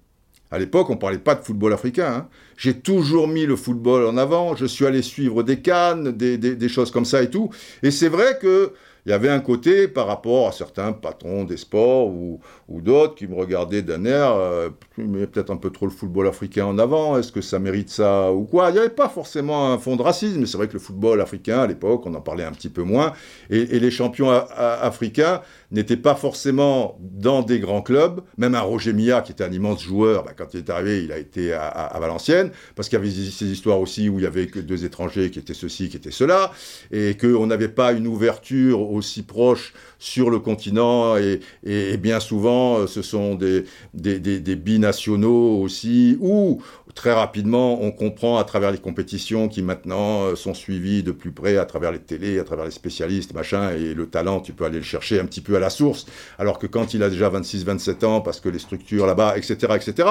à 0.50 0.60
l'époque, 0.60 0.90
on 0.90 0.94
ne 0.94 1.00
parlait 1.00 1.18
pas 1.18 1.36
de 1.36 1.44
football 1.44 1.74
africain. 1.74 2.14
Hein, 2.14 2.30
j'ai 2.56 2.76
toujours 2.80 3.28
mis 3.28 3.46
le 3.46 3.58
football 3.58 4.06
en 4.06 4.16
avant. 4.16 4.56
Je 4.56 4.66
suis 4.66 4.86
allé 4.86 5.02
suivre 5.02 5.44
des 5.44 5.60
cannes, 5.60 6.14
des, 6.14 6.38
des 6.38 6.70
choses 6.70 6.90
comme 6.90 7.04
ça 7.04 7.22
et 7.22 7.30
tout. 7.30 7.50
Et 7.84 7.92
c'est 7.92 8.08
vrai 8.08 8.40
que 8.42 8.72
il 9.08 9.12
y 9.12 9.14
avait 9.14 9.30
un 9.30 9.40
côté 9.40 9.88
par 9.88 10.06
rapport 10.06 10.50
à 10.50 10.52
certains 10.52 10.92
patrons 10.92 11.46
des 11.46 11.56
sports 11.56 12.10
ou, 12.10 12.42
d'autres 12.68 13.16
qui 13.16 13.26
me 13.26 13.36
regardaient 13.36 13.82
d'un 13.82 14.04
air, 14.04 14.34
euh, 14.34 14.70
mais 14.98 15.26
peut-être 15.26 15.50
un 15.50 15.56
peu 15.56 15.70
trop 15.70 15.86
le 15.86 15.94
football 15.94 16.28
africain 16.28 16.66
en 16.66 16.78
avant, 16.78 17.18
est-ce 17.18 17.32
que 17.32 17.40
ça 17.40 17.58
mérite 17.58 17.90
ça 17.90 18.34
ou 18.34 18.44
quoi? 18.44 18.70
Il 18.70 18.74
n'y 18.74 18.80
avait 18.80 18.90
pas 18.90 19.08
forcément 19.08 19.72
un 19.72 19.78
fond 19.78 19.96
de 19.96 20.02
racisme, 20.02 20.46
c'est 20.46 20.58
vrai 20.58 20.68
que 20.68 20.74
le 20.74 20.80
football 20.80 21.22
africain, 21.22 21.62
à 21.62 21.68
l'époque, 21.68 22.06
on 22.06 22.14
en 22.16 22.22
parlait 22.22 22.44
un 22.44 22.52
petit 22.52 22.68
peu 22.68 22.84
moins, 22.84 23.14
et, 23.50 23.80
les 23.80 23.92
champions 23.92 24.30
africains 24.30 25.42
n'étaient 25.72 25.98
pas 25.98 26.16
forcément 26.16 26.98
dans 27.00 27.44
des 27.44 27.60
grands 27.60 27.82
clubs, 27.82 28.22
même 28.38 28.56
un 28.56 28.62
Roger 28.62 28.92
Milla, 28.92 29.22
qui 29.22 29.32
était 29.32 29.44
un 29.46 29.52
immense 29.52 29.84
joueur, 29.84 30.26
bah, 30.26 30.34
quand 30.38 30.54
il 30.54 30.58
est 30.58 30.70
arrivé, 30.70 31.04
il 31.04 31.14
a 31.14 31.18
été 31.18 31.54
à, 31.54 31.98
Valenciennes, 32.00 32.52
parce 32.76 32.90
qu'il 32.90 33.00
y 33.00 33.02
avait 33.02 33.10
ces 33.10 33.46
histoires 33.46 33.80
aussi 33.80 34.10
où 34.10 34.20
il 34.20 34.24
y 34.24 34.28
avait 34.28 34.48
que 34.48 34.60
deux 34.60 34.84
étrangers 34.84 35.32
qui 35.32 35.40
étaient 35.40 35.54
ceci, 35.54 35.88
qui 35.88 35.96
étaient 35.96 36.12
cela, 36.12 36.52
et 36.92 37.16
qu'on 37.16 37.48
n'avait 37.48 37.70
pas 37.70 37.94
une 37.94 38.08
ouverture 38.08 38.97
aussi 38.98 39.24
proche 39.24 39.74
sur 40.00 40.30
le 40.30 40.40
continent 40.40 41.16
et, 41.18 41.98
bien 41.98 42.20
souvent 42.20 42.80
euh, 42.80 42.88
ce 42.88 43.02
sont 43.02 43.36
des, 43.36 43.66
des, 43.94 44.56
binationaux 44.56 45.62
aussi 45.62 46.18
ou 46.20 46.62
très 46.94 47.14
rapidement 47.14 47.82
on 47.82 47.92
comprend 47.92 48.38
à 48.38 48.44
travers 48.44 48.72
les 48.72 48.78
compétitions 48.78 49.48
qui 49.48 49.62
maintenant 49.62 50.24
euh, 50.24 50.36
sont 50.36 50.54
suivies 50.54 51.04
de 51.04 51.12
plus 51.12 51.32
près 51.32 51.58
à 51.58 51.66
travers 51.66 51.92
les 51.92 52.00
télés, 52.00 52.40
à 52.40 52.44
travers 52.44 52.66
les 52.66 52.72
spécialistes, 52.72 53.34
machin, 53.34 53.72
et 53.72 53.94
le 53.94 54.08
talent 54.08 54.40
tu 54.40 54.54
peux 54.54 54.66
aller 54.66 54.78
le 54.78 54.84
chercher 54.84 55.20
un 55.20 55.26
petit 55.26 55.42
peu 55.42 55.56
à 55.56 55.60
la 55.60 55.70
source 55.70 56.06
alors 56.38 56.60
que 56.60 56.68
quand 56.68 56.94
il 56.94 57.02
a 57.04 57.10
déjà 57.10 57.30
26-27 57.30 58.06
ans 58.06 58.22
parce 58.22 58.40
que 58.40 58.50
les 58.50 58.60
structures 58.60 59.08
là-bas, 59.08 59.38
etc., 59.38 59.74
etc., 59.76 60.10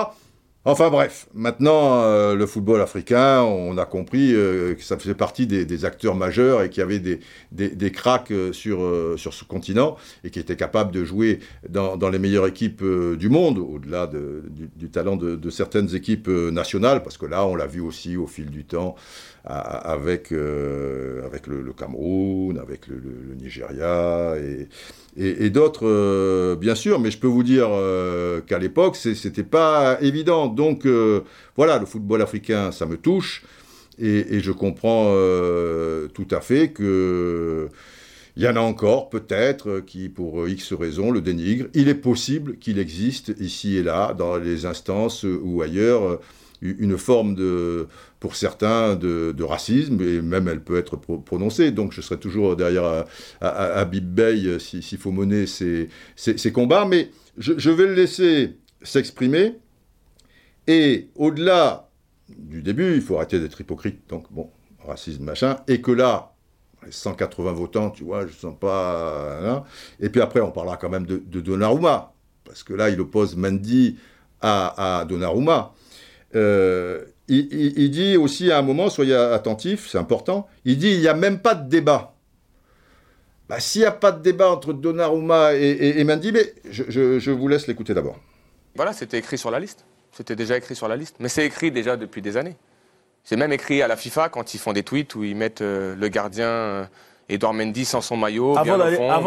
Enfin 0.68 0.90
bref, 0.90 1.28
maintenant, 1.32 2.02
euh, 2.02 2.34
le 2.34 2.44
football 2.44 2.80
africain, 2.80 3.40
on 3.42 3.78
a 3.78 3.86
compris 3.86 4.34
euh, 4.34 4.74
que 4.74 4.82
ça 4.82 4.98
faisait 4.98 5.14
partie 5.14 5.46
des, 5.46 5.84
acteurs 5.84 6.16
majeurs 6.16 6.60
et 6.64 6.70
qu'il 6.70 6.80
y 6.80 6.82
avait 6.82 6.98
des, 6.98 7.20
des, 7.52 7.92
cracks 7.92 8.32
euh, 8.32 8.52
sur, 8.52 8.80
ce 9.16 9.44
continent 9.44 9.96
et 10.24 10.30
qui 10.30 10.40
étaient 10.40 10.56
capables 10.56 10.90
de 10.90 11.04
jouer 11.04 11.38
dans, 11.68 12.08
les 12.10 12.18
meilleures 12.18 12.48
équipes 12.48 12.82
du 12.82 13.28
monde, 13.28 13.58
au-delà 13.58 14.08
du, 14.08 14.90
talent 14.90 15.14
de, 15.14 15.50
certaines 15.50 15.94
équipes 15.94 16.26
nationales, 16.26 17.04
parce 17.04 17.16
que 17.16 17.26
là, 17.26 17.46
on 17.46 17.54
l'a 17.54 17.68
vu 17.68 17.80
aussi 17.80 18.16
au 18.16 18.26
fil 18.26 18.50
du 18.50 18.64
temps 18.64 18.96
avec, 19.46 20.32
avec 20.32 21.46
le, 21.46 21.72
Cameroun, 21.76 22.58
avec 22.58 22.88
le, 22.88 23.00
Nigeria 23.40 24.34
et, 25.16 25.50
d'autres, 25.50 26.56
bien 26.56 26.74
sûr, 26.74 26.98
mais 26.98 27.10
je 27.10 27.18
peux 27.18 27.26
vous 27.26 27.42
dire 27.44 27.68
qu'à 28.46 28.58
l'époque, 28.58 28.96
c'était 28.96 29.42
pas 29.42 29.98
évident. 30.02 30.46
Donc 30.46 30.86
euh, 30.86 31.20
voilà, 31.56 31.78
le 31.78 31.86
football 31.86 32.22
africain, 32.22 32.72
ça 32.72 32.86
me 32.86 32.96
touche. 32.96 33.44
Et, 33.98 34.40
je 34.40 34.52
comprends 34.52 35.12
euh, 35.14 36.08
tout 36.08 36.28
à 36.30 36.40
fait 36.40 36.68
que 36.68 37.68
il 38.36 38.42
y 38.42 38.48
en 38.48 38.56
a 38.56 38.60
encore, 38.60 39.08
peut-être, 39.08 39.80
qui, 39.80 40.10
pour 40.10 40.46
X 40.46 40.74
raisons, 40.74 41.10
le 41.10 41.22
dénigrent. 41.22 41.68
Il 41.72 41.88
est 41.88 41.94
possible 41.94 42.58
qu'il 42.58 42.78
existe 42.78 43.32
ici 43.40 43.78
et 43.78 43.82
là, 43.82 44.12
dans 44.12 44.36
les 44.36 44.66
instances 44.66 45.24
ou 45.24 45.62
ailleurs, 45.62 46.20
une 46.62 46.96
forme 46.98 47.34
de, 47.34 47.88
pour 48.20 48.36
certains, 48.36 48.96
de, 48.96 49.42
racisme, 49.42 50.00
et 50.00 50.20
même 50.22 50.48
elle 50.48 50.62
peut 50.62 50.78
être 50.78 50.96
prononcée. 50.96 51.70
Donc 51.70 51.92
je 51.92 52.00
serai 52.00 52.18
toujours 52.18 52.56
derrière 52.56 53.04
Habib 53.40 54.04
Bey 54.04 54.58
s'il 54.58 54.98
faut 54.98 55.12
mener 55.12 55.46
ces, 55.46 55.88
combats. 56.52 56.86
Mais 56.86 57.10
je, 57.38 57.70
vais 57.70 57.86
le 57.86 57.94
laisser 57.94 58.56
s'exprimer. 58.82 59.54
Et 60.66 61.08
au-delà 61.14 61.90
du 62.28 62.62
début, 62.62 62.94
il 62.94 63.02
faut 63.02 63.16
arrêter 63.16 63.38
d'être 63.38 63.60
hypocrite, 63.60 64.08
donc 64.08 64.26
bon, 64.32 64.50
racisme, 64.84 65.24
machin, 65.24 65.58
et 65.68 65.80
que 65.80 65.92
là, 65.92 66.34
les 66.84 66.92
180 66.92 67.52
votants, 67.52 67.90
tu 67.90 68.04
vois, 68.04 68.22
je 68.22 68.32
ne 68.32 68.36
sens 68.38 68.54
pas... 68.58 69.38
Hein. 69.42 69.64
et 70.00 70.08
puis 70.08 70.20
après, 70.20 70.40
on 70.40 70.50
parlera 70.50 70.76
quand 70.76 70.88
même 70.88 71.06
de, 71.06 71.40
Donnarumma, 71.40 72.12
parce 72.44 72.62
que 72.62 72.74
là, 72.74 72.90
il 72.90 73.00
oppose 73.00 73.36
Mendy 73.36 73.96
à, 74.40 75.04
Donnarumma. 75.08 75.72
Euh, 76.36 77.04
il, 77.28 77.90
dit 77.90 78.16
aussi 78.16 78.52
à 78.52 78.58
un 78.58 78.62
moment, 78.62 78.88
soyez 78.88 79.14
attentifs, 79.14 79.88
c'est 79.88 79.98
important, 79.98 80.46
il 80.64 80.78
dit 80.78 80.92
il 80.92 81.00
n'y 81.00 81.08
a 81.08 81.14
même 81.14 81.40
pas 81.40 81.54
de 81.54 81.68
débat. 81.68 82.14
Bah, 83.48 83.58
S'il 83.58 83.80
n'y 83.82 83.86
a 83.86 83.92
pas 83.92 84.12
de 84.12 84.22
débat 84.22 84.50
entre 84.50 84.72
Donnarumma 84.72 85.54
et, 85.54 86.02
Mendy, 86.04 86.32
mais 86.32 86.54
je 86.70 87.30
vous 87.30 87.48
laisse 87.48 87.66
l'écouter 87.66 87.94
d'abord. 87.94 88.20
Voilà, 88.76 88.92
c'était 88.92 89.18
écrit 89.18 89.38
sur 89.38 89.50
la 89.50 89.58
liste. 89.58 89.84
C'était 90.12 90.36
déjà 90.36 90.56
écrit 90.56 90.74
sur 90.74 90.88
la 90.88 90.96
liste. 90.96 91.16
Mais 91.18 91.28
c'est 91.28 91.44
écrit 91.44 91.70
déjà 91.70 91.96
depuis 91.96 92.22
des 92.22 92.36
années. 92.36 92.56
C'est 93.24 93.36
même 93.36 93.52
écrit 93.52 93.82
à 93.82 93.88
la 93.88 93.96
FIFA 93.96 94.28
quand 94.28 94.54
ils 94.54 94.58
font 94.58 94.72
des 94.72 94.82
tweets 94.82 95.14
où 95.14 95.24
ils 95.24 95.34
mettent 95.34 95.60
euh, 95.60 95.96
le 95.96 96.08
gardien 96.08 96.46
euh, 96.46 96.84
Edouard 97.28 97.54
Mendy 97.54 97.84
sans 97.84 98.00
son 98.00 98.16
maillot. 98.16 98.56
Avant 98.56 98.78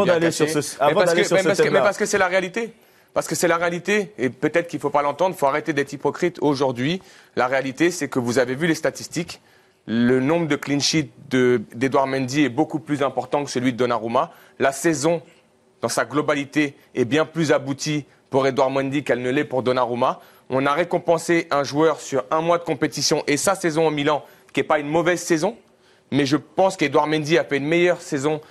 d'aller 0.06 0.32
sur 0.32 0.48
ce, 0.48 0.60
avant 0.82 1.02
parce, 1.02 1.14
que, 1.14 1.44
parce, 1.44 1.60
mais 1.60 1.80
parce 1.80 1.98
que 1.98 2.06
c'est 2.06 2.18
la 2.18 2.28
réalité. 2.28 2.74
Parce 3.14 3.28
que 3.28 3.36
c'est 3.36 3.48
la 3.48 3.58
réalité, 3.58 4.14
et 4.18 4.30
peut-être 4.30 4.68
qu'il 4.68 4.78
ne 4.78 4.82
faut 4.82 4.90
pas 4.90 5.02
l'entendre, 5.02 5.36
il 5.36 5.40
faut 5.40 5.48
arrêter 5.48 5.74
d'être 5.74 5.92
hypocrite. 5.94 6.38
Aujourd'hui, 6.42 7.02
la 7.36 7.48
réalité, 7.48 7.92
c'est 7.92 8.08
que 8.08 8.20
vous 8.20 8.38
avez 8.38 8.56
vu 8.56 8.68
les 8.68 8.76
statistiques. 8.76 9.42
Le 9.88 10.20
nombre 10.20 10.48
de 10.48 10.56
clean 10.56 10.80
sheets 10.80 11.10
d'Edouard 11.30 12.06
Mendy 12.06 12.44
est 12.44 12.50
beaucoup 12.50 12.80
plus 12.80 13.02
important 13.02 13.44
que 13.44 13.50
celui 13.50 13.74
de 13.74 13.78
Donnarumma. 13.78 14.32
La 14.60 14.72
saison, 14.72 15.24
dans 15.82 15.90
sa 15.90 16.06
globalité, 16.06 16.76
est 16.94 17.06
bien 17.06 17.26
plus 17.26 17.52
aboutie 17.52 18.06
pour 18.30 18.46
Edouard 18.46 18.70
Mendy 18.70 19.04
qu'elle 19.04 19.24
ne 19.24 19.32
l'est 19.32 19.46
pour 19.46 19.64
Donnarumma. 19.64 20.20
On 20.52 20.66
a 20.68 20.74
récompensé 20.74 21.48
un 21.50 21.64
joueur 21.64 22.00
sur 22.00 22.24
un 22.30 22.42
mois 22.42 22.60
de 22.60 22.64
compétition 22.64 23.24
et 23.26 23.38
sa 23.38 23.56
saison 23.56 23.88
au 23.88 23.92
Milan, 23.92 24.24
qui 24.54 24.60
n'est 24.60 24.68
pas 24.68 24.80
une 24.80 24.90
mauvaise 24.90 25.22
saison. 25.22 25.58
Mais 26.12 26.28
je 26.28 26.38
pense 26.38 26.78
qu'Edouard 26.78 27.08
Mendy 27.08 27.38
a 27.40 27.44
fait 27.44 27.58
une 27.58 27.68
meilleure 27.68 28.02
saison 28.02 28.42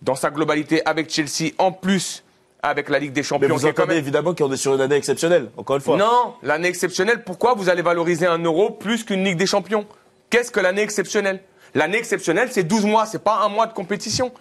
dans 0.00 0.14
sa 0.14 0.30
globalité 0.30 0.84
avec 0.86 1.10
Chelsea, 1.10 1.52
en 1.58 1.72
plus 1.72 2.24
avec 2.66 2.88
la 2.88 2.98
Ligue 2.98 3.12
des 3.12 3.22
Champions. 3.22 3.48
Mais 3.48 3.54
vous 3.54 3.66
entendez 3.66 3.94
évidemment 3.94 4.34
qu'on 4.34 4.50
est 4.52 4.56
sur 4.56 4.74
une 4.74 4.80
année 4.80 4.96
exceptionnelle, 4.96 5.50
encore 5.56 5.76
une 5.76 5.82
fois. 5.82 5.96
Non, 5.96 6.34
l'année 6.42 6.68
exceptionnelle, 6.68 7.22
pourquoi 7.22 7.54
vous 7.54 7.68
allez 7.68 7.82
valoriser 7.82 8.26
un 8.26 8.38
euro 8.38 8.70
plus 8.70 9.04
qu'une 9.04 9.24
Ligue 9.24 9.38
des 9.38 9.46
Champions? 9.46 9.86
Qu'est-ce 10.30 10.50
que 10.50 10.58
l'année 10.58 10.82
exceptionnelle? 10.82 11.40
L'année 11.74 11.98
exceptionnelle, 11.98 12.48
c'est 12.50 12.64
12 12.64 12.86
mois, 12.86 13.06
c'est 13.06 13.22
pas 13.22 13.40
un 13.44 13.48
mois 13.48 13.66
de 13.66 13.72
compétition. 13.72 14.32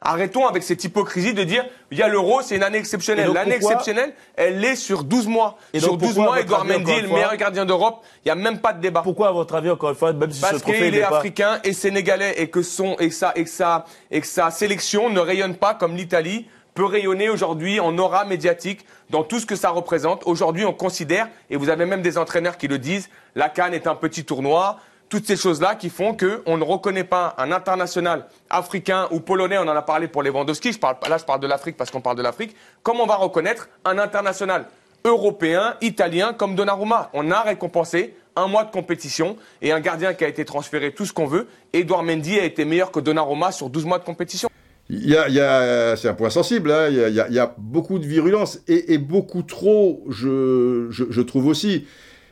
Arrêtons 0.00 0.46
avec 0.46 0.62
cette 0.62 0.82
hypocrisie 0.84 1.34
de 1.34 1.42
dire 1.42 1.64
il 1.90 1.98
y 1.98 2.02
a 2.02 2.08
l'euro, 2.08 2.40
c'est 2.42 2.56
une 2.56 2.62
année 2.62 2.78
exceptionnelle. 2.78 3.32
L'année 3.32 3.56
exceptionnelle, 3.56 4.12
elle 4.36 4.64
est 4.64 4.76
sur 4.76 5.04
12 5.04 5.26
mois. 5.26 5.58
Et 5.72 5.80
sur 5.80 5.96
12 5.96 6.18
mois, 6.18 6.40
Edouard 6.40 6.64
Mendy 6.64 6.90
est 6.90 7.02
le 7.02 7.08
meilleur 7.08 7.36
gardien 7.36 7.64
d'Europe. 7.64 8.04
Il 8.24 8.28
n'y 8.28 8.32
a 8.32 8.36
même 8.36 8.60
pas 8.60 8.72
de 8.72 8.80
débat. 8.80 9.02
Pourquoi, 9.02 9.28
à 9.28 9.32
votre 9.32 9.54
avis, 9.54 9.70
encore 9.70 9.90
une 9.90 9.96
fois, 9.96 10.12
même 10.12 10.30
si 10.30 10.40
Parce 10.40 10.62
qu'il 10.62 10.94
est 10.94 11.02
africain 11.02 11.60
et 11.64 11.72
sénégalais 11.72 12.34
et 12.38 12.48
que 12.48 12.62
son 12.62 12.96
et 12.98 13.10
sa 13.10 13.32
et 13.34 13.46
sa 13.46 13.84
et 14.10 14.20
que 14.20 14.26
sa 14.26 14.50
sélection 14.50 15.10
ne 15.10 15.20
rayonne 15.20 15.56
pas 15.56 15.74
comme 15.74 15.96
l'Italie 15.96 16.46
peut 16.78 16.84
rayonner 16.84 17.28
aujourd'hui 17.28 17.80
en 17.80 17.98
aura 17.98 18.24
médiatique 18.24 18.86
dans 19.10 19.24
tout 19.24 19.40
ce 19.40 19.46
que 19.46 19.56
ça 19.56 19.70
représente. 19.70 20.22
Aujourd'hui, 20.26 20.64
on 20.64 20.72
considère, 20.72 21.26
et 21.50 21.56
vous 21.56 21.70
avez 21.70 21.86
même 21.86 22.02
des 22.02 22.18
entraîneurs 22.18 22.56
qui 22.56 22.68
le 22.68 22.78
disent, 22.78 23.10
la 23.34 23.48
Cannes 23.48 23.74
est 23.74 23.88
un 23.88 23.96
petit 23.96 24.24
tournoi, 24.24 24.78
toutes 25.08 25.26
ces 25.26 25.34
choses-là 25.34 25.74
qui 25.74 25.90
font 25.90 26.16
qu'on 26.16 26.56
ne 26.56 26.62
reconnaît 26.62 27.02
pas 27.02 27.34
un 27.36 27.50
international 27.50 28.26
africain 28.48 29.08
ou 29.10 29.18
polonais, 29.18 29.58
on 29.58 29.62
en 29.62 29.74
a 29.74 29.82
parlé 29.82 30.06
pour 30.06 30.22
Lewandowski, 30.22 30.72
je 30.72 30.78
là 30.80 31.18
je 31.18 31.24
parle 31.24 31.40
de 31.40 31.48
l'Afrique 31.48 31.76
parce 31.76 31.90
qu'on 31.90 32.00
parle 32.00 32.16
de 32.16 32.22
l'Afrique, 32.22 32.54
comme 32.84 33.00
on 33.00 33.06
va 33.06 33.16
reconnaître 33.16 33.68
un 33.84 33.98
international 33.98 34.66
européen, 35.04 35.74
italien 35.80 36.32
comme 36.32 36.54
Donnarumma? 36.54 37.10
On 37.12 37.32
a 37.32 37.40
récompensé 37.40 38.14
un 38.36 38.46
mois 38.46 38.62
de 38.62 38.70
compétition 38.70 39.36
et 39.62 39.72
un 39.72 39.80
gardien 39.80 40.14
qui 40.14 40.22
a 40.22 40.28
été 40.28 40.44
transféré 40.44 40.92
tout 40.92 41.06
ce 41.06 41.12
qu'on 41.12 41.26
veut. 41.26 41.48
Edouard 41.72 42.04
Mendy 42.04 42.38
a 42.38 42.44
été 42.44 42.64
meilleur 42.64 42.92
que 42.92 43.00
Donnarumma 43.00 43.50
sur 43.50 43.68
12 43.68 43.84
mois 43.84 43.98
de 43.98 44.04
compétition. 44.04 44.48
C'est 44.90 46.08
un 46.08 46.14
point 46.14 46.30
sensible, 46.30 46.70
hein. 46.70 46.88
il, 46.88 47.34
y 47.34 47.38
a, 47.38 47.54
beaucoup 47.58 47.98
de 47.98 48.06
virulence 48.06 48.62
et, 48.68 48.98
beaucoup 48.98 49.42
trop, 49.42 50.04
je 50.08 51.20
trouve 51.20 51.46
aussi. 51.46 51.84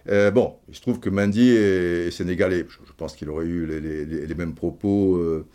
Euh, 0.09 0.31
bon, 0.31 0.55
il 0.69 0.75
se 0.75 0.81
trouve 0.81 1.01
que 1.01 1.11
Mendy 1.11 1.51
est, 1.51 2.11
sénégalais. 2.11 2.67
Je, 2.69 2.93
pense 2.97 3.15
qu'il 3.17 3.29
aurait 3.29 3.47
eu 3.47 3.67
les, 3.67 4.35
mêmes 4.35 4.55
propos 4.55 5.17
euh, 5.17 5.47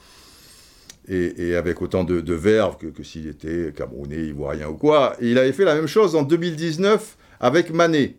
et, 1.07 1.55
avec 1.55 1.81
autant 1.81 2.03
de, 2.03 2.33
verve 2.33 2.77
que, 2.77 3.03
s'il 3.03 3.27
était 3.27 3.73
camerounais, 3.75 4.27
ivoirien 4.27 4.67
ou 4.67 4.75
quoi. 4.75 5.15
il 5.21 5.37
avait 5.37 5.53
fait 5.53 5.65
la 5.65 5.75
même 5.75 5.87
chose 5.87 6.15
en 6.15 6.23
2019 6.23 7.17
avec 7.39 7.71
Mané 7.71 8.17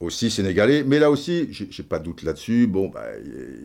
aussi 0.00 0.30
sénégalais, 0.30 0.84
mais 0.86 1.00
là 1.00 1.10
aussi, 1.10 1.48
j'ai 1.50 1.82
pas 1.82 1.98
de 1.98 2.04
doute 2.04 2.22
là-dessus. 2.22 2.68
Bon, 2.68 2.88
bah, 2.88 3.04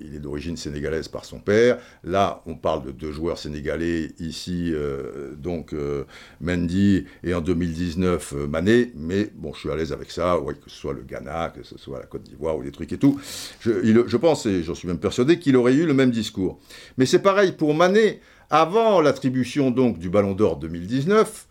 il 0.04 0.16
est 0.16 0.20
d'origine 0.20 0.58
sénégalaise 0.58 1.08
par 1.08 1.26
son 1.26 1.40
père. 1.40 1.78
Là, 2.04 2.42
on 2.48 2.56
parle 2.56 2.84
de 2.86 2.92
deux 2.92 3.12
joueurs 3.12 3.38
sénégalais 3.38 4.10
ici, 4.20 4.72
euh, 4.74 5.36
donc 5.36 5.74
euh, 5.74 6.06
Mendy 6.42 7.06
et 7.24 7.36
en 7.36 7.42
2019 7.42 8.34
euh, 8.34 8.48
Mané. 8.48 8.92
Mais 8.96 9.30
bon, 9.36 9.54
je 9.54 9.60
suis 9.60 9.70
à 9.70 9.76
l'aise 9.76 9.94
avec 9.94 10.10
ça, 10.10 10.40
que 10.64 10.70
ce 10.70 10.76
soit 10.76 10.94
le 10.94 11.04
Ghana, 11.04 11.54
que 11.56 11.62
ce 11.64 11.78
soit 11.78 12.00
la 12.00 12.06
Côte 12.06 12.24
d'Ivoire 12.24 12.58
ou 12.58 12.64
des 12.64 12.72
trucs 12.72 12.92
et 12.94 12.98
tout. 12.98 13.20
Je, 13.60 14.04
je 14.08 14.18
pense, 14.18 14.48
et 14.48 14.64
j'en 14.64 14.76
suis 14.76 14.88
même 14.88 15.00
persuadé, 15.00 15.38
qu'il 15.38 15.56
aurait 15.56 15.76
eu 15.76 15.86
le 15.86 15.94
même 15.94 16.12
discours. 16.12 16.60
Mais 16.98 17.06
c'est 17.06 17.22
pareil 17.22 17.52
pour 17.52 17.76
Mané. 17.76 18.22
Avant 18.50 19.02
l'attribution 19.02 19.72
donc 19.72 20.00
du 20.00 20.10
Ballon 20.10 20.34
d'Or 20.34 20.58
2019, 20.58 21.48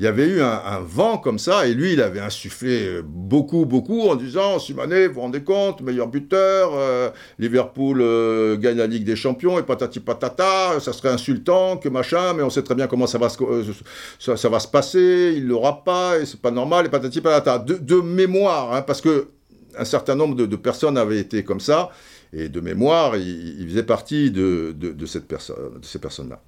il 0.00 0.04
y 0.04 0.06
avait 0.06 0.28
eu 0.28 0.40
un, 0.40 0.80
vent 0.80 1.18
comme 1.18 1.38
ça, 1.38 1.66
et 1.66 1.74
lui, 1.74 1.92
il 1.92 2.00
avait 2.00 2.20
insufflé 2.20 3.02
beaucoup, 3.04 3.66
beaucoup, 3.66 4.08
en 4.08 4.14
disant, 4.14 4.58
Simonet, 4.58 5.08
vous 5.08 5.16
vous 5.16 5.20
rendez 5.20 5.42
compte, 5.42 5.82
meilleur 5.82 6.08
buteur, 6.08 6.70
euh, 6.72 7.10
Liverpool 7.38 8.00
euh, 8.00 8.56
gagne 8.56 8.78
la 8.78 8.86
Ligue 8.86 9.04
des 9.04 9.14
Champions, 9.14 9.58
et 9.58 9.62
patati 9.62 10.00
patata, 10.00 10.80
ça 10.80 10.94
serait 10.94 11.10
insultant, 11.10 11.76
que 11.76 11.90
machin, 11.90 12.32
mais 12.32 12.42
on 12.42 12.48
sait 12.48 12.62
très 12.62 12.74
bien 12.74 12.86
comment 12.86 13.06
ça 13.06 13.18
va 13.18 13.28
se, 13.28 13.42
euh, 13.42 14.58
passer, 14.72 15.34
il 15.36 15.46
l'aura 15.46 15.84
pas, 15.84 16.18
et 16.18 16.24
c'est 16.24 16.40
pas 16.40 16.50
normal, 16.50 16.86
et 16.86 16.88
patati 16.88 17.20
patata. 17.20 17.58
De, 17.58 17.96
mémoire, 17.96 18.72
hein, 18.72 18.80
parce 18.80 19.02
que 19.02 19.28
un 19.76 19.84
certain 19.84 20.14
nombre 20.14 20.34
de, 20.34 20.56
personnes 20.56 20.96
avaient 20.96 21.20
été 21.20 21.44
comme 21.44 21.60
ça, 21.60 21.90
et 22.32 22.48
de 22.48 22.60
mémoire, 22.60 23.18
il, 23.18 23.68
faisait 23.68 23.82
partie 23.82 24.30
de 24.30 24.74
ces 25.02 25.98
personnes-là. 25.98 26.40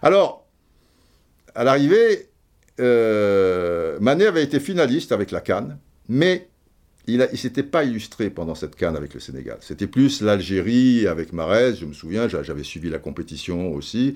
Alors, 0.00 0.46
à 1.54 1.64
l'arrivée, 1.64 2.30
euh, 2.80 3.98
Mané 4.00 4.26
avait 4.26 4.42
été 4.42 4.60
finaliste 4.60 5.12
avec 5.12 5.30
la 5.30 5.40
Cannes, 5.40 5.78
mais 6.08 6.48
il 7.06 7.18
ne 7.18 7.36
s'était 7.36 7.62
pas 7.62 7.84
illustré 7.84 8.30
pendant 8.30 8.54
cette 8.54 8.76
Cannes 8.76 8.96
avec 8.96 9.12
le 9.14 9.20
Sénégal. 9.20 9.58
C'était 9.60 9.86
plus 9.86 10.22
l'Algérie 10.22 11.06
avec 11.06 11.32
Marez, 11.32 11.74
je 11.76 11.84
me 11.84 11.92
souviens, 11.92 12.28
j'avais 12.28 12.62
suivi 12.62 12.88
la 12.88 12.98
compétition 12.98 13.72
aussi. 13.74 14.14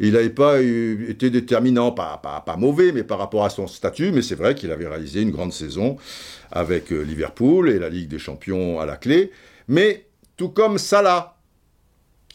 il 0.00 0.12
n'avait 0.12 0.28
pas 0.28 0.60
été 0.60 1.30
déterminant, 1.30 1.92
pas, 1.92 2.20
pas, 2.22 2.56
mauvais, 2.56 2.92
mais 2.92 3.04
par 3.04 3.18
rapport 3.18 3.44
à 3.44 3.50
son 3.50 3.66
statut. 3.66 4.12
Mais 4.12 4.20
c'est 4.20 4.34
vrai 4.34 4.54
qu'il 4.54 4.70
avait 4.70 4.86
réalisé 4.86 5.22
une 5.22 5.30
grande 5.30 5.52
saison 5.52 5.96
avec 6.52 6.92
euh, 6.92 7.00
Liverpool 7.00 7.70
et 7.70 7.78
la 7.78 7.88
Ligue 7.88 8.08
des 8.08 8.18
Champions 8.18 8.80
à 8.80 8.86
la 8.86 8.96
clé. 8.96 9.30
Mais 9.68 10.04
tout 10.36 10.50
comme 10.50 10.76
Salah, 10.76 11.35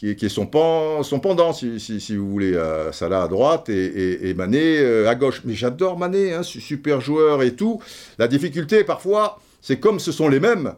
qui 0.01 0.25
est, 0.25 0.29
son, 0.29 0.47
pendant, 0.47 1.53
si, 1.53 2.15
vous 2.15 2.27
voulez, 2.27 2.55
euh, 2.55 2.91
Salah 2.91 3.23
à 3.23 3.27
droite 3.27 3.69
et, 3.69 4.33
Mané 4.35 4.79
euh, 4.79 5.07
à 5.07 5.13
gauche. 5.13 5.43
Mais 5.45 5.53
j'adore 5.53 5.99
Mané, 5.99 6.33
hein, 6.33 6.41
super 6.41 7.01
joueur 7.01 7.43
et 7.43 7.55
tout. 7.55 7.79
La 8.17 8.27
difficulté, 8.27 8.83
parfois, 8.83 9.39
c'est 9.61 9.79
comme 9.79 9.99
ce 9.99 10.11
sont 10.11 10.27
les 10.27 10.39
mêmes, 10.39 10.73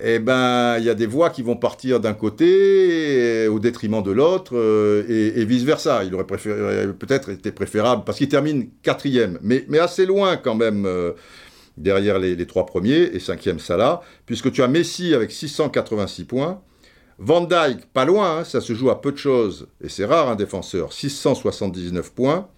eh 0.00 0.20
ben, 0.20 0.76
il 0.78 0.84
y 0.84 0.88
a 0.88 0.94
des 0.94 1.06
voix 1.06 1.30
qui 1.30 1.42
vont 1.42 1.56
partir 1.56 1.98
d'un 1.98 2.14
côté 2.14 3.48
au 3.48 3.58
détriment 3.58 4.04
de 4.04 4.12
l'autre 4.12 4.56
euh, 4.56 5.32
et, 5.34 5.44
vice-versa. 5.44 6.04
Il 6.04 6.14
aurait 6.14 6.26
peut-être 6.26 7.30
été 7.30 7.50
préférable, 7.50 8.04
parce 8.06 8.18
qu'il 8.18 8.28
termine 8.28 8.68
quatrième, 8.84 9.40
mais, 9.42 9.66
assez 9.80 10.06
loin 10.06 10.36
quand 10.36 10.54
même 10.54 10.86
derrière 11.76 12.20
les, 12.20 12.46
trois 12.46 12.66
premiers 12.66 13.10
et 13.12 13.18
cinquième 13.18 13.58
Salah, 13.58 14.00
puisque 14.26 14.52
tu 14.52 14.62
as 14.62 14.68
Messi 14.68 15.12
avec 15.12 15.32
686 15.32 16.22
points, 16.22 16.62
Van 17.18 17.40
Dyke, 17.40 17.86
pas 17.92 18.04
loin, 18.04 18.38
hein, 18.38 18.44
ça 18.44 18.60
se 18.60 18.72
joue 18.74 18.90
à 18.90 19.00
peu 19.00 19.10
de 19.10 19.16
choses, 19.16 19.66
et 19.82 19.88
c'est 19.88 20.04
rare 20.04 20.28
un 20.28 20.36
défenseur, 20.36 20.92
679 20.92 22.12
points. 22.12 22.48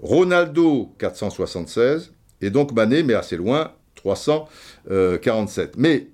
Ronaldo, 0.00 0.94
476, 0.98 2.12
et 2.40 2.50
donc 2.50 2.72
Mané, 2.72 3.02
mais 3.02 3.14
assez 3.14 3.36
loin, 3.36 3.72
347. 3.96 5.76
Mais 5.76 6.08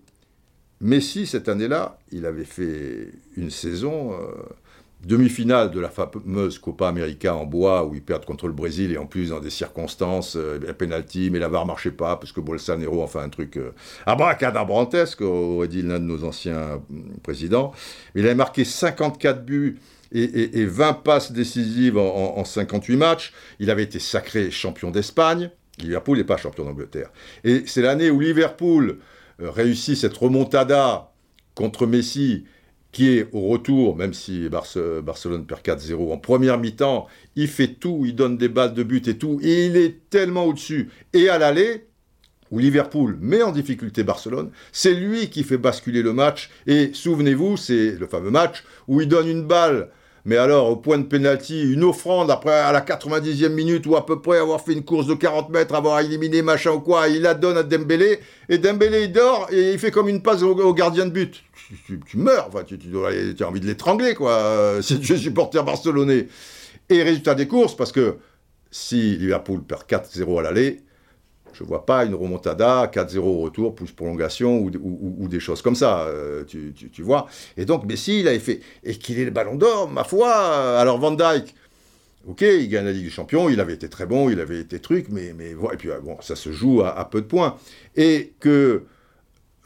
Messi, 0.80 1.26
cette 1.26 1.48
année-là, 1.48 1.98
il 2.10 2.26
avait 2.26 2.44
fait 2.44 3.10
une 3.36 3.50
saison 3.50 4.12
euh, 4.12 4.32
demi-finale 5.06 5.70
de 5.70 5.78
la 5.78 5.88
fameuse 5.88 6.58
Copa 6.58 6.88
América 6.88 7.34
en 7.34 7.46
bois 7.46 7.84
où 7.86 7.94
ils 7.94 8.02
perdent 8.02 8.24
contre 8.24 8.48
le 8.48 8.52
Brésil 8.52 8.92
et 8.92 8.98
en 8.98 9.06
plus 9.06 9.30
dans 9.30 9.40
des 9.40 9.50
circonstances, 9.50 10.36
euh, 10.36 10.58
penalty, 10.76 11.30
mais 11.30 11.38
la 11.38 11.48
VAR 11.48 11.64
marchait 11.64 11.92
pas 11.92 12.16
parce 12.16 12.32
que 12.32 12.40
Bolsonaro, 12.40 13.02
enfin 13.02 13.20
un 13.20 13.28
truc 13.28 13.56
euh, 13.56 13.72
abracadabrantesque, 14.04 15.20
aurait 15.22 15.68
dit 15.68 15.82
l'un 15.82 16.00
de 16.00 16.04
nos 16.04 16.24
anciens 16.24 16.82
mm, 16.90 17.18
présidents. 17.22 17.72
Il 18.14 18.24
avait 18.26 18.34
marqué 18.34 18.64
54 18.64 19.44
buts 19.44 19.78
et, 20.12 20.64
20 20.64 20.94
passes 21.04 21.32
décisives 21.32 21.98
en, 21.98 22.44
58 22.44 22.96
matchs. 22.96 23.32
Il 23.58 23.70
avait 23.70 23.82
été 23.82 23.98
sacré 23.98 24.50
champion 24.50 24.90
d'Espagne. 24.90 25.50
Liverpool 25.78 26.18
n'est 26.18 26.24
pas 26.24 26.36
champion 26.36 26.64
d'Angleterre. 26.64 27.10
Et 27.44 27.64
c'est 27.66 27.82
l'année 27.82 28.10
où 28.10 28.20
Liverpool 28.20 28.98
euh, 29.40 29.50
réussit 29.50 29.96
cette 29.96 30.16
remontada 30.16 31.12
contre 31.54 31.86
Messi 31.86 32.44
qui 32.96 33.10
est 33.10 33.28
au 33.32 33.48
retour, 33.48 33.94
même 33.94 34.14
si 34.14 34.48
Barcelone 34.48 35.44
perd 35.44 35.60
4-0 35.60 36.14
en 36.14 36.16
première 36.16 36.56
mi-temps, 36.56 37.06
il 37.34 37.46
fait 37.46 37.68
tout, 37.68 38.04
il 38.06 38.14
donne 38.14 38.38
des 38.38 38.48
balles 38.48 38.72
de 38.72 38.82
but 38.82 39.06
et 39.06 39.18
tout, 39.18 39.38
et 39.42 39.66
il 39.66 39.76
est 39.76 40.08
tellement 40.08 40.46
au-dessus. 40.46 40.88
Et 41.12 41.28
à 41.28 41.36
l'aller, 41.36 41.88
où 42.50 42.58
Liverpool 42.58 43.18
met 43.20 43.42
en 43.42 43.52
difficulté 43.52 44.02
Barcelone, 44.02 44.50
c'est 44.72 44.94
lui 44.94 45.28
qui 45.28 45.44
fait 45.44 45.58
basculer 45.58 46.00
le 46.00 46.14
match. 46.14 46.48
Et 46.66 46.88
souvenez-vous, 46.94 47.58
c'est 47.58 47.98
le 48.00 48.06
fameux 48.06 48.30
match 48.30 48.64
où 48.88 49.02
il 49.02 49.08
donne 49.08 49.28
une 49.28 49.42
balle 49.42 49.90
mais 50.26 50.38
alors, 50.38 50.70
au 50.70 50.74
point 50.74 50.98
de 50.98 51.04
pénalty, 51.04 51.72
une 51.72 51.84
offrande 51.84 52.32
après 52.32 52.58
à 52.58 52.72
la 52.72 52.80
90e 52.80 53.48
minute 53.48 53.86
ou 53.86 53.94
à 53.94 54.04
peu 54.04 54.20
près 54.20 54.38
avoir 54.38 54.60
fait 54.60 54.72
une 54.72 54.82
course 54.82 55.06
de 55.06 55.14
40 55.14 55.50
mètres, 55.50 55.72
avoir 55.72 56.00
éliminé 56.00 56.42
machin 56.42 56.72
ou 56.72 56.80
quoi, 56.80 57.06
il 57.06 57.22
la 57.22 57.34
donne 57.34 57.56
à 57.56 57.62
Dembélé, 57.62 58.18
et 58.48 58.58
Dembélé 58.58 59.04
il 59.04 59.12
dort 59.12 59.46
et 59.52 59.74
il 59.74 59.78
fait 59.78 59.92
comme 59.92 60.08
une 60.08 60.22
passe 60.22 60.42
au, 60.42 60.74
gardien 60.74 61.06
de 61.06 61.12
but. 61.12 61.44
Tu, 62.06 62.16
meurs, 62.16 62.50
tu, 62.64 62.76
as 62.76 63.48
envie 63.48 63.60
de 63.60 63.66
l'étrangler, 63.66 64.14
quoi, 64.14 64.78
si 64.82 65.00
tu 65.00 65.12
es 65.14 65.16
supporter 65.16 65.64
barcelonais. 65.64 66.28
Et 66.88 67.02
résultat 67.02 67.34
des 67.34 67.48
courses, 67.48 67.76
parce 67.76 67.90
que 67.90 68.16
si 68.70 69.16
Liverpool 69.16 69.62
perd 69.62 69.82
4-0 69.82 70.38
à 70.38 70.42
l'aller, 70.42 70.82
je 71.56 71.64
ne 71.64 71.68
vois 71.68 71.86
pas 71.86 72.04
une 72.04 72.14
remontada, 72.14 72.86
4-0 72.86 73.18
au 73.18 73.38
retour, 73.38 73.74
plus 73.74 73.90
prolongation 73.90 74.60
ou, 74.60 75.28
des 75.28 75.40
choses 75.40 75.62
comme 75.62 75.74
ça, 75.74 76.02
euh, 76.02 76.44
tu, 76.44 77.02
vois. 77.02 77.26
Et 77.56 77.64
donc 77.64 77.84
Messi, 77.86 78.20
il 78.20 78.28
avait 78.28 78.38
fait, 78.38 78.60
et 78.84 78.94
qu'il 78.96 79.18
ait 79.18 79.24
le 79.24 79.30
ballon 79.30 79.56
d'or, 79.56 79.90
ma 79.90 80.04
foi. 80.04 80.78
Alors 80.78 80.98
Van 80.98 81.12
Dyke, 81.12 81.54
ok, 82.26 82.42
il 82.42 82.68
gagne 82.68 82.84
la 82.84 82.92
Ligue 82.92 83.04
des 83.04 83.10
Champions, 83.10 83.48
il 83.48 83.60
avait 83.60 83.72
été 83.72 83.88
très 83.88 84.04
bon, 84.04 84.28
il 84.28 84.38
avait 84.40 84.60
été 84.60 84.80
truc, 84.80 85.06
mais, 85.10 85.32
mais 85.36 85.52
et 85.52 85.76
puis 85.78 85.88
bon, 86.02 86.18
ça 86.20 86.36
se 86.36 86.52
joue 86.52 86.82
à, 86.82 87.08
peu 87.08 87.22
de 87.22 87.26
points. 87.26 87.56
Et 87.96 88.34
que 88.38 88.84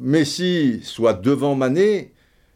Messi 0.01 0.81
soit 0.83 1.13
devant 1.13 1.55
Mané, 1.55 2.13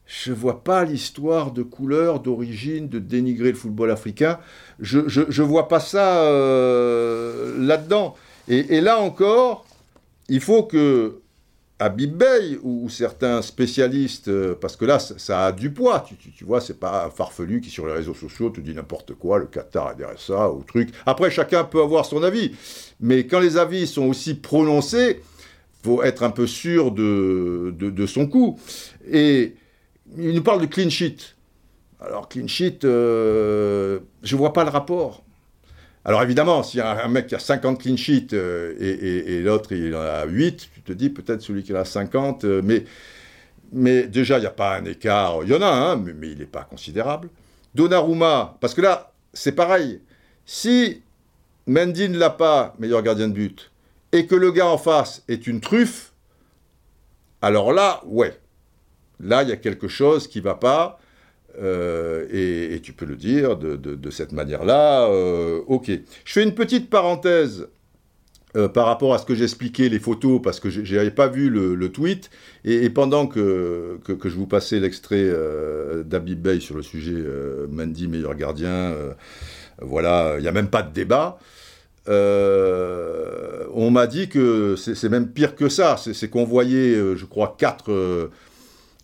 je 0.07 0.31
ne 0.31 0.37
vois 0.37 0.65
pas 0.65 0.85
l'histoire 0.85 1.53
de 1.53 1.63
couleur, 1.63 2.21
d'origine, 2.21 2.89
de 2.89 2.99
dénigrer 2.99 3.51
le 3.51 3.57
football 3.57 3.91
africain. 3.91 4.39
Je 4.81 4.99
ne 5.01 5.47
vois 5.47 5.69
pas 5.69 5.81
ça 5.81 6.25
euh, 6.25 7.55
là-dedans. 7.59 8.15
Et, 8.49 8.81
là 8.81 8.99
encore, 8.99 9.65
il 10.29 10.41
faut 10.41 10.65
que 10.65 11.21
Habib 11.79 12.17
Bey 12.17 12.59
ou, 12.63 12.89
certains 12.91 13.41
spécialistes, 13.41 14.29
euh, 14.29 14.55
parce 14.59 14.77
que 14.77 14.85
là, 14.85 14.99
ça, 14.99 15.47
a 15.47 15.53
du 15.53 15.71
poids, 15.71 16.05
tu, 16.07 16.15
tu, 16.17 16.45
vois, 16.45 16.61
c'est 16.61 16.79
pas 16.79 17.07
un 17.07 17.11
farfelu 17.11 17.61
qui 17.61 17.71
sur 17.71 17.87
les 17.87 17.93
réseaux 17.93 18.15
sociaux 18.15 18.51
te 18.51 18.61
dit 18.61 18.75
n'importe 18.75 19.15
quoi, 19.15 19.39
le 19.39 19.47
Qatar 19.47 19.89
a 19.89 19.95
derrière 19.95 20.21
ça, 20.21 20.51
ou 20.51 20.63
truc. 20.63 20.91
Après, 21.07 21.31
chacun 21.31 21.65
peut 21.65 21.83
avoir 21.83 22.05
son 22.05 22.23
avis, 22.23 22.53
mais 23.01 23.27
quand 23.27 23.41
les 23.41 23.57
avis 23.57 23.87
sont 23.87 24.05
aussi 24.05 24.35
prononcés, 24.35 25.23
faut 25.85 26.03
être 26.03 26.23
un 26.23 26.31
peu 26.31 26.47
sûr 26.47 26.93
de, 26.93 27.75
de, 27.79 28.07
son 28.07 28.27
coup. 28.27 28.59
Et 29.11 29.55
il 30.17 30.33
nous 30.33 30.43
parle 30.43 30.63
de 30.63 30.67
clean 30.67 30.89
sheet. 30.89 31.37
Alors, 32.01 32.29
clean 32.29 32.47
sheet, 32.47 32.85
euh, 32.85 33.99
je 34.23 34.35
vois 34.35 34.55
pas 34.55 34.65
le 34.65 34.71
rapport. 34.71 35.23
Alors 36.07 36.23
évidemment, 36.23 36.63
s'il 36.63 36.79
y 36.79 36.83
a 36.83 37.05
un 37.05 37.09
mec 37.09 37.29
qui 37.29 37.35
a 37.35 37.39
50 37.39 37.81
clean 37.81 37.97
sheets 37.97 38.35
euh, 38.35 38.75
et, 38.79 39.41
l'autre 39.41 39.73
il 39.73 39.95
en 39.95 40.01
a 40.01 40.27
8, 40.27 40.69
tu 40.75 40.83
te 40.83 40.93
dis 40.93 41.09
peut-être 41.09 41.41
celui 41.41 41.63
qui 41.63 41.75
a 41.75 41.87
50, 41.87 42.45
euh, 42.45 42.61
mais, 42.63 42.85
mais 43.73 44.07
déjà 44.07 44.37
il 44.37 44.43
n'y 44.43 44.47
a 44.47 44.51
pas 44.51 44.77
un 44.77 44.85
écart, 44.85 45.39
il 45.45 45.49
y 45.49 45.55
en 45.55 45.63
a 45.63 45.67
un, 45.67 45.97
mais, 45.97 46.13
il 46.29 46.39
n'est 46.39 46.45
pas 46.45 46.65
considérable. 46.65 47.31
Donnarumma, 47.75 48.59
parce 48.61 48.75
que 48.75 48.83
là 48.83 49.13
c'est 49.33 49.53
pareil, 49.53 50.03
si 50.45 51.01
Mendy 51.67 52.11
ne 52.11 52.19
l'a 52.19 52.29
pas, 52.29 52.75
meilleur 52.79 53.03
gardien 53.03 53.29
de 53.29 53.33
but, 53.33 53.71
et 54.15 54.27
que 54.27 54.37
le 54.37 54.53
gars 54.53 54.69
en 54.69 54.79
face 54.79 55.25
est 55.29 55.47
une 55.49 55.61
truffe, 55.61 56.13
alors 57.43 57.73
là, 57.73 58.01
ouais, 58.07 58.33
là 59.21 59.43
il 59.43 59.49
y 59.49 59.53
a 59.53 59.57
quelque 59.57 59.89
chose 59.89 60.29
qui 60.29 60.39
ne 60.39 60.45
va 60.45 60.55
pas. 60.55 60.99
Euh, 61.61 62.27
et, 62.33 62.81
tu 62.81 62.93
peux 62.93 63.05
le 63.05 63.17
dire 63.17 63.57
de, 63.57 64.11
cette 64.11 64.33
manière-là. 64.33 65.09
Euh, 65.09 65.61
ok. 65.67 65.91
Je 66.25 66.33
fais 66.33 66.43
une 66.43 66.55
petite 66.55 66.91
parenthèse 66.91 67.69
euh, 68.57 68.69
par 68.69 68.87
rapport 68.87 69.15
à 69.15 69.19
ce 69.19 69.27
que 69.27 69.35
j'expliquais, 69.35 69.89
les 69.89 69.99
photos, 69.99 70.41
parce 70.43 70.61
que 70.61 70.71
je 70.71 70.95
n'avais 70.95 71.11
pas 71.11 71.29
vu 71.29 71.51
le, 71.51 71.89
tweet. 71.91 72.31
Et, 72.65 72.89
pendant 72.91 73.27
que, 73.27 73.99
je 74.07 74.35
vous 74.37 74.47
passais 74.47 74.81
l'extrait 74.81 75.29
d'Abib 76.05 76.41
Bey 76.41 76.61
sur 76.61 76.77
le 76.77 76.83
sujet 76.83 77.23
Mandy, 77.69 78.09
meilleur 78.09 78.35
gardien, 78.35 78.95
voilà, 79.81 80.37
il 80.39 80.43
n'y 80.43 80.49
a 80.49 80.53
même 80.53 80.71
pas 80.71 80.83
de 80.83 80.93
débat. 80.93 81.39
On 82.07 83.91
m'a 83.91 84.07
dit 84.07 84.29
que 84.29 84.77
c'est 84.77 85.09
même 85.09 85.29
pire 85.29 85.57
que 85.57 85.69
ça. 85.69 85.97
C'est 85.97 86.29
qu'on 86.29 86.45
voyait, 86.45 87.17
je 87.17 87.25
crois, 87.25 87.55
quatre 87.59 88.31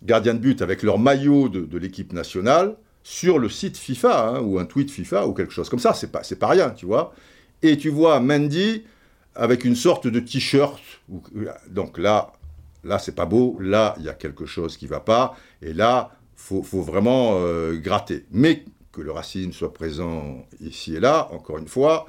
gardiens 0.03 0.33
de 0.33 0.39
but 0.39 0.61
avec 0.61 0.83
leur 0.83 0.99
maillot 0.99 1.49
de, 1.49 1.77
l'équipe 1.77 2.13
nationale 2.13 2.75
sur 3.03 3.39
le 3.39 3.49
site 3.49 3.77
FIFA, 3.77 4.29
hein, 4.29 4.41
ou 4.41 4.59
un 4.59 4.65
tweet 4.65 4.91
FIFA, 4.91 5.27
ou 5.27 5.33
quelque 5.33 5.53
chose 5.53 5.69
comme 5.69 5.79
ça. 5.79 5.93
C'est 5.93 6.11
pas, 6.11 6.21
pas 6.39 6.47
rien, 6.47 6.69
tu 6.69 6.85
vois. 6.85 7.13
Et 7.63 7.77
tu 7.77 7.89
vois 7.89 8.19
Mendy 8.19 8.83
avec 9.35 9.65
une 9.65 9.75
sorte 9.75 10.07
de 10.07 10.19
t-shirt. 10.19 10.81
Donc 11.69 11.97
là, 11.97 12.33
là, 12.83 12.99
c'est 12.99 13.15
pas 13.15 13.25
beau. 13.25 13.57
Là, 13.59 13.95
il 13.99 14.05
y 14.05 14.09
a 14.09 14.13
quelque 14.13 14.45
chose 14.45 14.77
qui 14.77 14.87
va 14.87 14.99
pas. 14.99 15.35
Et 15.61 15.73
là, 15.73 16.11
faut, 16.35 16.63
faut 16.63 16.81
vraiment 16.81 17.33
euh, 17.35 17.77
gratter. 17.77 18.25
Mais 18.31 18.65
que 18.91 19.01
le 19.01 19.11
racisme 19.11 19.51
soit 19.51 19.73
présent 19.73 20.45
ici 20.59 20.95
et 20.95 20.99
là, 20.99 21.29
encore 21.31 21.57
une 21.57 21.67
fois, 21.67 22.07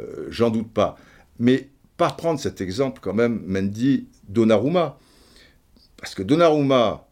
euh, 0.00 0.26
j'en 0.28 0.50
doute 0.50 0.72
pas. 0.72 0.96
Mais 1.38 1.68
pas 1.96 2.10
prendre 2.10 2.40
cet 2.40 2.60
exemple 2.60 3.00
quand 3.02 3.14
même, 3.14 3.42
Mendy, 3.46 4.08
Donnarumma. 4.28 4.98
Parce 5.96 6.14
que 6.14 6.22
Donnarumma, 6.22 7.06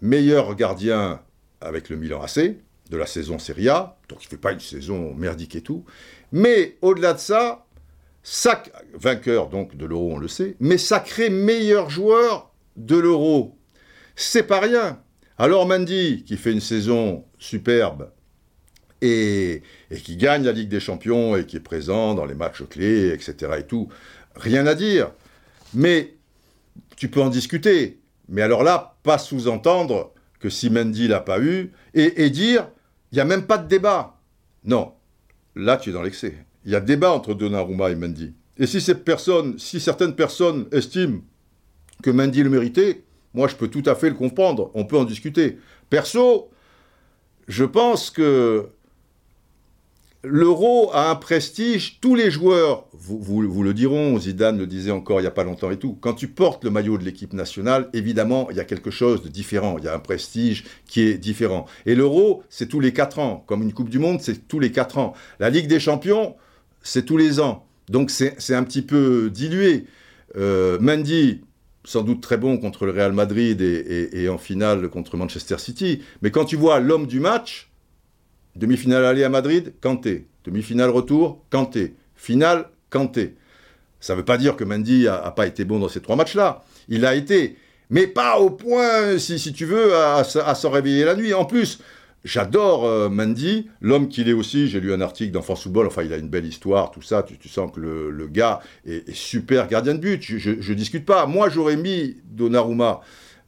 meilleur 0.00 0.54
gardien 0.56 1.20
avec 1.60 1.88
le 1.88 1.96
Milan 1.96 2.22
AC 2.22 2.56
de 2.90 2.96
la 2.96 3.06
saison 3.06 3.38
Serie 3.38 3.68
A, 3.68 3.98
donc 4.08 4.22
il 4.22 4.26
ne 4.26 4.30
fait 4.30 4.36
pas 4.36 4.52
une 4.52 4.60
saison 4.60 5.14
merdique 5.14 5.54
et 5.54 5.60
tout. 5.60 5.84
Mais 6.32 6.76
au-delà 6.82 7.12
de 7.12 7.18
ça, 7.18 7.66
vainqueur 8.94 9.48
donc 9.48 9.76
de 9.76 9.86
l'Euro, 9.86 10.14
on 10.14 10.18
le 10.18 10.28
sait, 10.28 10.56
mais 10.60 10.78
sacré 10.78 11.30
meilleur 11.30 11.90
joueur 11.90 12.52
de 12.76 12.96
l'Euro. 12.96 13.56
C'est 14.16 14.42
pas 14.42 14.60
rien. 14.60 15.00
Alors 15.38 15.66
Mandy, 15.66 16.24
qui 16.24 16.36
fait 16.36 16.52
une 16.52 16.60
saison 16.60 17.24
superbe 17.38 18.10
et, 19.02 19.62
qui 20.04 20.16
gagne 20.16 20.44
la 20.44 20.52
Ligue 20.52 20.68
des 20.68 20.80
Champions 20.80 21.36
et 21.36 21.46
qui 21.46 21.56
est 21.56 21.60
présent 21.60 22.14
dans 22.14 22.26
les 22.26 22.34
matchs 22.34 22.62
clés, 22.68 23.08
etc. 23.08 23.52
et 23.58 23.62
tout, 23.64 23.88
rien 24.34 24.66
à 24.66 24.74
dire. 24.74 25.12
Mais 25.74 26.14
tu 26.96 27.08
peux 27.08 27.20
en 27.20 27.30
discuter. 27.30 28.00
Mais 28.28 28.42
alors 28.42 28.62
là, 28.62 28.96
pas 29.02 29.18
sous-entendre 29.18 30.12
que 30.38 30.48
si 30.48 30.70
Mendy 30.70 31.08
l'a 31.08 31.20
pas 31.20 31.40
eu, 31.40 31.72
et, 31.94 32.30
dire, 32.30 32.68
il 33.12 33.16
n'y 33.16 33.20
a 33.20 33.24
même 33.24 33.46
pas 33.46 33.58
de 33.58 33.68
débat. 33.68 34.18
Non, 34.64 34.92
là 35.56 35.76
tu 35.76 35.90
es 35.90 35.92
dans 35.92 36.02
l'excès. 36.02 36.34
Il 36.64 36.72
y 36.72 36.76
a 36.76 36.80
débat 36.80 37.10
entre 37.12 37.34
Donnarumma 37.34 37.90
et 37.90 37.94
Mendy. 37.94 38.34
Et 38.58 38.66
si, 38.66 38.80
si 38.80 39.80
certaines 39.80 40.14
personnes 40.14 40.66
estiment 40.72 41.20
que 42.02 42.10
Mendy 42.10 42.42
le 42.42 42.50
méritait, 42.50 43.04
moi 43.34 43.48
je 43.48 43.56
peux 43.56 43.68
tout 43.68 43.82
à 43.86 43.94
fait 43.94 44.08
le 44.08 44.14
comprendre, 44.14 44.70
on 44.74 44.84
peut 44.84 44.98
en 44.98 45.04
discuter. 45.04 45.58
Perso, 45.88 46.50
je 47.48 47.64
pense 47.64 48.10
que 48.10 48.68
L'euro 50.22 50.90
a 50.92 51.10
un 51.10 51.14
prestige, 51.14 51.98
tous 52.02 52.14
les 52.14 52.30
joueurs, 52.30 52.84
vous, 52.92 53.40
le 53.40 53.72
diront, 53.72 54.18
Zidane 54.18 54.58
le 54.58 54.66
disait 54.66 54.90
encore 54.90 55.18
il 55.18 55.22
n'y 55.22 55.28
a 55.28 55.30
pas 55.30 55.44
longtemps 55.44 55.70
et 55.70 55.78
tout, 55.78 55.96
quand 55.98 56.12
tu 56.12 56.28
portes 56.28 56.62
le 56.62 56.68
maillot 56.68 56.98
de 56.98 57.04
l'équipe 57.04 57.32
nationale, 57.32 57.88
évidemment, 57.94 58.48
il 58.50 58.58
y 58.58 58.60
a 58.60 58.64
quelque 58.64 58.90
chose 58.90 59.22
de 59.22 59.30
différent, 59.30 59.76
il 59.78 59.84
y 59.84 59.88
a 59.88 59.94
un 59.94 59.98
prestige 59.98 60.64
qui 60.84 61.00
est 61.00 61.16
différent. 61.16 61.64
Et 61.86 61.94
l'euro, 61.94 62.42
c'est 62.50 62.68
tous 62.68 62.80
les 62.80 62.92
4 62.92 63.18
ans, 63.18 63.44
comme 63.46 63.62
une 63.62 63.72
Coupe 63.72 63.88
du 63.88 63.98
Monde, 63.98 64.20
c'est 64.20 64.46
tous 64.46 64.60
les 64.60 64.70
4 64.70 64.98
ans. 64.98 65.14
La 65.38 65.48
Ligue 65.48 65.68
des 65.68 65.80
Champions, 65.80 66.36
c'est 66.82 67.06
tous 67.06 67.16
les 67.16 67.40
ans. 67.40 67.66
Donc 67.88 68.10
c'est 68.10 68.54
un 68.54 68.64
petit 68.64 68.82
peu 68.82 69.30
dilué. 69.30 69.86
Euh, 70.36 70.78
Mendy, 70.80 71.40
sans 71.84 72.02
doute 72.02 72.20
très 72.20 72.36
bon 72.36 72.58
contre 72.58 72.84
le 72.84 72.92
Real 72.92 73.14
Madrid 73.14 73.62
et 73.62 74.28
en 74.28 74.36
finale 74.36 74.90
contre 74.90 75.16
Manchester 75.16 75.56
City, 75.56 76.02
mais 76.20 76.30
quand 76.30 76.44
tu 76.44 76.56
vois 76.56 76.78
l'homme 76.78 77.06
du 77.06 77.20
match, 77.20 77.69
Demi-finale 78.56 79.04
aller 79.04 79.24
à 79.24 79.28
Madrid, 79.28 79.74
Kanté. 79.80 80.26
Demi-finale 80.44 80.90
retour, 80.90 81.44
Kanté. 81.50 81.94
Finale, 82.16 82.68
Kanté. 82.90 83.36
Ça 84.00 84.14
ne 84.14 84.18
veut 84.18 84.24
pas 84.24 84.38
dire 84.38 84.56
que 84.56 84.64
Mendy 84.64 85.04
n'a 85.04 85.30
pas 85.30 85.46
été 85.46 85.64
bon 85.64 85.78
dans 85.78 85.88
ces 85.88 86.00
trois 86.00 86.16
matchs-là. 86.16 86.64
Il 86.88 87.04
a 87.04 87.14
été. 87.14 87.56
Mais 87.90 88.06
pas 88.06 88.38
au 88.38 88.50
point, 88.50 89.18
si, 89.18 89.38
si 89.38 89.52
tu 89.52 89.66
veux, 89.66 89.94
à, 89.94 90.24
se 90.24 90.66
réveiller 90.66 91.04
la 91.04 91.14
nuit. 91.14 91.34
En 91.34 91.44
plus, 91.44 91.80
j'adore 92.24 92.86
euh, 92.86 93.08
Mendy, 93.08 93.68
l'homme 93.80 94.08
qu'il 94.08 94.28
est 94.28 94.32
aussi. 94.32 94.68
J'ai 94.68 94.80
lu 94.80 94.92
un 94.92 95.00
article 95.00 95.32
dans 95.32 95.42
France 95.42 95.64
Football. 95.64 95.86
Enfin, 95.86 96.02
il 96.02 96.12
a 96.12 96.16
une 96.16 96.28
belle 96.28 96.46
histoire, 96.46 96.90
tout 96.90 97.02
ça. 97.02 97.22
Tu, 97.22 97.48
sens 97.48 97.70
que 97.72 97.80
le, 97.80 98.26
gars 98.26 98.60
est, 98.86 99.12
super 99.12 99.68
gardien 99.68 99.94
de 99.94 100.00
but. 100.00 100.22
Je 100.22 100.50
ne 100.50 100.74
discute 100.74 101.04
pas. 101.04 101.26
Moi, 101.26 101.50
j'aurais 101.50 101.76
mis 101.76 102.16
Donnarumma. 102.24 103.02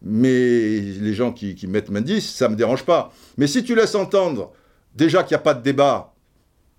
Mais 0.05 0.81
les 0.81 1.15
gens 1.15 1.33
qui, 1.33 1.55
qui 1.55 1.67
mettent 1.67 1.91
Mendy, 1.91 2.21
ça 2.21 2.49
ne 2.49 2.53
me 2.53 2.57
dérange 2.57 2.85
pas. 2.85 3.13
Mais 3.39 3.47
si 3.47 3.65
tu 3.65 3.75
laisses 3.75 3.95
entendre 3.95 4.53
Déjà 4.95 5.23
qu'il 5.23 5.35
n'y 5.35 5.41
a 5.41 5.45
pas 5.45 5.55
de 5.55 5.63
débat, 5.63 6.13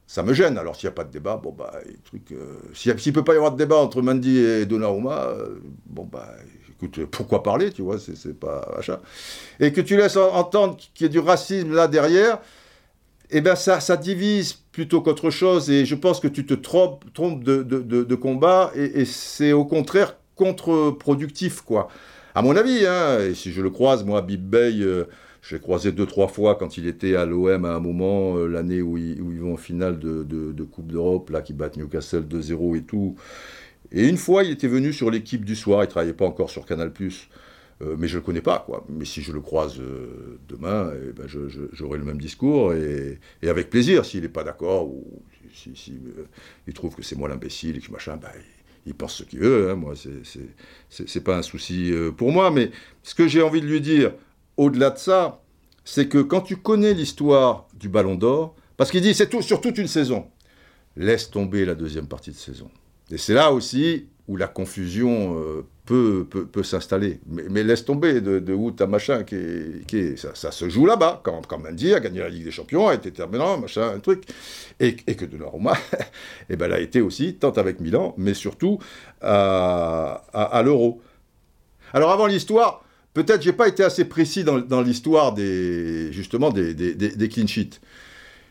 ça 0.07 0.23
me 0.23 0.33
gêne. 0.33 0.57
Alors 0.57 0.75
s'il 0.75 0.87
n'y 0.87 0.93
a 0.93 0.95
pas 0.95 1.03
de 1.03 1.11
débat, 1.11 1.37
bon 1.37 1.51
bah, 1.51 1.73
truc, 2.05 2.31
euh, 2.31 2.59
s'il 2.73 2.93
ne 2.93 3.11
peut 3.11 3.23
pas 3.23 3.33
y 3.33 3.37
avoir 3.37 3.51
de 3.51 3.57
débat 3.57 3.77
entre 3.77 4.01
Mandy 4.01 4.37
et 4.37 4.65
Donnarumma, 4.65 5.23
euh, 5.23 5.59
bon 5.87 6.03
bah, 6.03 6.29
écoute, 6.69 7.05
pourquoi 7.05 7.43
parler, 7.43 7.71
tu 7.71 7.81
vois, 7.81 7.97
c'est 7.99 8.39
pas 8.39 8.59
achat. 8.77 9.01
Et 9.59 9.71
que 9.71 9.81
tu 9.81 9.97
laisses 9.97 10.17
entendre 10.17 10.77
qu'il 10.93 11.07
y 11.07 11.09
a 11.09 11.11
du 11.11 11.19
racisme 11.19 11.73
là 11.73 11.87
derrière, 11.87 12.39
eh 13.31 13.41
bien 13.41 13.55
ça, 13.55 13.79
ça 13.79 13.97
divise 13.97 14.53
plutôt 14.53 15.01
qu'autre 15.01 15.29
chose. 15.29 15.69
Et 15.69 15.85
je 15.85 15.95
pense 15.95 16.19
que 16.19 16.27
tu 16.27 16.45
te 16.45 16.53
trompes, 16.53 17.05
de, 17.13 18.15
combat 18.15 18.71
et, 18.75 19.05
c'est 19.05 19.53
au 19.53 19.65
contraire 19.65 20.17
contre-productif, 20.35 21.61
quoi. 21.61 21.87
À 22.35 22.41
mon 22.41 22.55
avis, 22.55 22.85
hein, 22.87 23.19
et 23.19 23.35
si 23.35 23.51
je 23.51 23.61
le 23.61 23.69
croise, 23.69 24.03
moi, 24.03 24.23
Bib 24.23 24.41
Bey, 24.41 24.81
euh, 24.81 25.07
je 25.43 25.55
l'ai 25.55 25.61
croisé 25.61 25.91
deux, 25.91 26.05
trois 26.05 26.29
fois 26.29 26.55
quand 26.55 26.77
il 26.77 26.87
était 26.87 27.17
à 27.17 27.25
l'OM 27.25 27.65
à 27.65 27.75
un 27.75 27.79
moment, 27.81 28.37
euh, 28.37 28.47
l'année 28.47 28.81
où, 28.81 28.97
ils, 28.97 29.21
vont 29.41 29.55
en 29.55 29.57
finale 29.57 29.99
de, 29.99 30.63
Coupe 30.63 30.87
d'Europe, 30.87 31.29
là, 31.31 31.41
qui 31.41 31.51
battent 31.51 31.75
Newcastle 31.75 32.23
2-0 32.23 32.77
et 32.77 32.83
tout. 32.83 33.17
Et 33.91 34.07
une 34.07 34.15
fois, 34.15 34.45
il 34.45 34.51
était 34.51 34.69
venu 34.69 34.93
sur 34.93 35.11
l'équipe 35.11 35.43
du 35.43 35.57
soir, 35.57 35.83
il 35.83 35.87
travaillait 35.87 36.13
pas 36.13 36.25
encore 36.25 36.49
sur 36.49 36.65
Canal+. 36.65 36.93
Euh, 37.81 37.95
mais 37.99 38.07
je 38.07 38.15
le 38.15 38.23
connais 38.23 38.41
pas, 38.41 38.63
quoi. 38.65 38.85
Mais 38.87 39.03
si 39.03 39.21
je 39.21 39.33
le 39.33 39.41
croise 39.41 39.81
euh, 39.81 40.39
demain, 40.47 40.93
eh 40.95 41.11
ben 41.11 41.27
j'aurai 41.73 41.97
le 41.97 42.05
même 42.05 42.21
discours 42.21 42.73
et, 42.73 43.19
avec 43.45 43.69
plaisir. 43.69 44.05
S'il 44.05 44.21
n'est 44.21 44.29
pas 44.29 44.45
d'accord 44.45 44.87
ou 44.87 45.23
s'il 45.53 45.75
si, 45.75 45.99
il 46.67 46.73
trouve 46.73 46.95
que 46.95 47.01
c'est 47.03 47.17
moi 47.17 47.27
l'imbécile 47.27 47.75
et 47.75 47.79
que 47.81 47.91
machin, 47.91 48.15
ben, 48.15 48.29
il 48.85 48.93
pense 48.93 49.15
ce 49.15 49.23
qu'il 49.23 49.39
veut. 49.39 49.71
Hein. 49.71 49.75
Moi, 49.75 49.95
c'est 50.89 51.23
pas 51.23 51.35
un 51.35 51.41
souci 51.41 51.91
pour 52.15 52.31
moi. 52.31 52.49
Mais 52.49 52.71
ce 53.01 53.13
que 53.13 53.27
j'ai 53.27 53.41
envie 53.41 53.59
de 53.59 53.67
lui 53.67 53.81
dire, 53.81 54.13
au-delà 54.57 54.89
de 54.91 54.97
ça, 54.97 55.41
c'est 55.85 56.07
que 56.07 56.19
quand 56.19 56.41
tu 56.41 56.57
connais 56.57 56.93
l'histoire 56.93 57.67
du 57.73 57.89
Ballon 57.89 58.15
d'Or, 58.15 58.55
parce 58.77 58.91
qu'il 58.91 59.01
dit 59.01 59.13
c'est 59.13 59.41
sur 59.41 59.61
toute 59.61 59.77
une 59.77 59.87
saison, 59.87 60.27
laisse 60.95 61.29
tomber 61.29 61.65
la 61.65 61.75
deuxième 61.75 62.07
partie 62.07 62.31
de 62.31 62.35
saison. 62.35 62.69
Et 63.11 63.17
c'est 63.17 63.33
là 63.33 63.51
aussi 63.51 64.07
où 64.27 64.37
la 64.37 64.47
confusion 64.47 65.37
euh, 65.37 65.65
peut, 65.85 66.25
peut, 66.29 66.63
s'installer. 66.63 67.19
Mais, 67.27 67.61
laisse 67.61 67.83
tomber 67.83 68.21
de, 68.21 68.39
de 68.39 68.53
août 68.53 68.81
machin, 68.83 69.23
qui 69.23 69.35
qui 69.85 70.15
ça, 70.17 70.51
se 70.51 70.69
joue 70.69 70.85
là-bas. 70.85 71.19
Quand, 71.23 71.45
quand 71.45 71.61
a 71.65 71.99
gagné 71.99 72.19
la 72.19 72.29
Ligue 72.29 72.45
des 72.45 72.51
Champions, 72.51 72.87
a 72.87 72.93
été 72.93 73.11
terminant, 73.11 73.57
machin, 73.57 73.91
un 73.95 73.99
truc. 73.99 74.23
Et, 74.79 74.95
et 75.07 75.15
que 75.15 75.25
Donnarumma, 75.25 75.73
eh 76.49 76.55
ben, 76.55 76.67
elle 76.67 76.73
a 76.73 76.79
été 76.79 77.01
aussi, 77.01 77.35
tant 77.35 77.51
avec 77.51 77.81
Milan, 77.81 78.15
mais 78.17 78.33
surtout 78.33 78.79
à 79.21 80.61
l'Euro. 80.63 81.01
Alors 81.91 82.11
avant 82.11 82.27
l'histoire, 82.27 82.82
peut-être 83.13 83.41
j'ai 83.41 83.53
pas 83.53 83.67
été 83.67 83.83
assez 83.83 84.05
précis 84.05 84.43
dans, 84.43 84.81
l'histoire 84.81 85.33
des 85.33 86.11
justement 86.11 86.51
des, 86.51 87.29
clean 87.29 87.47
sheets. 87.47 87.79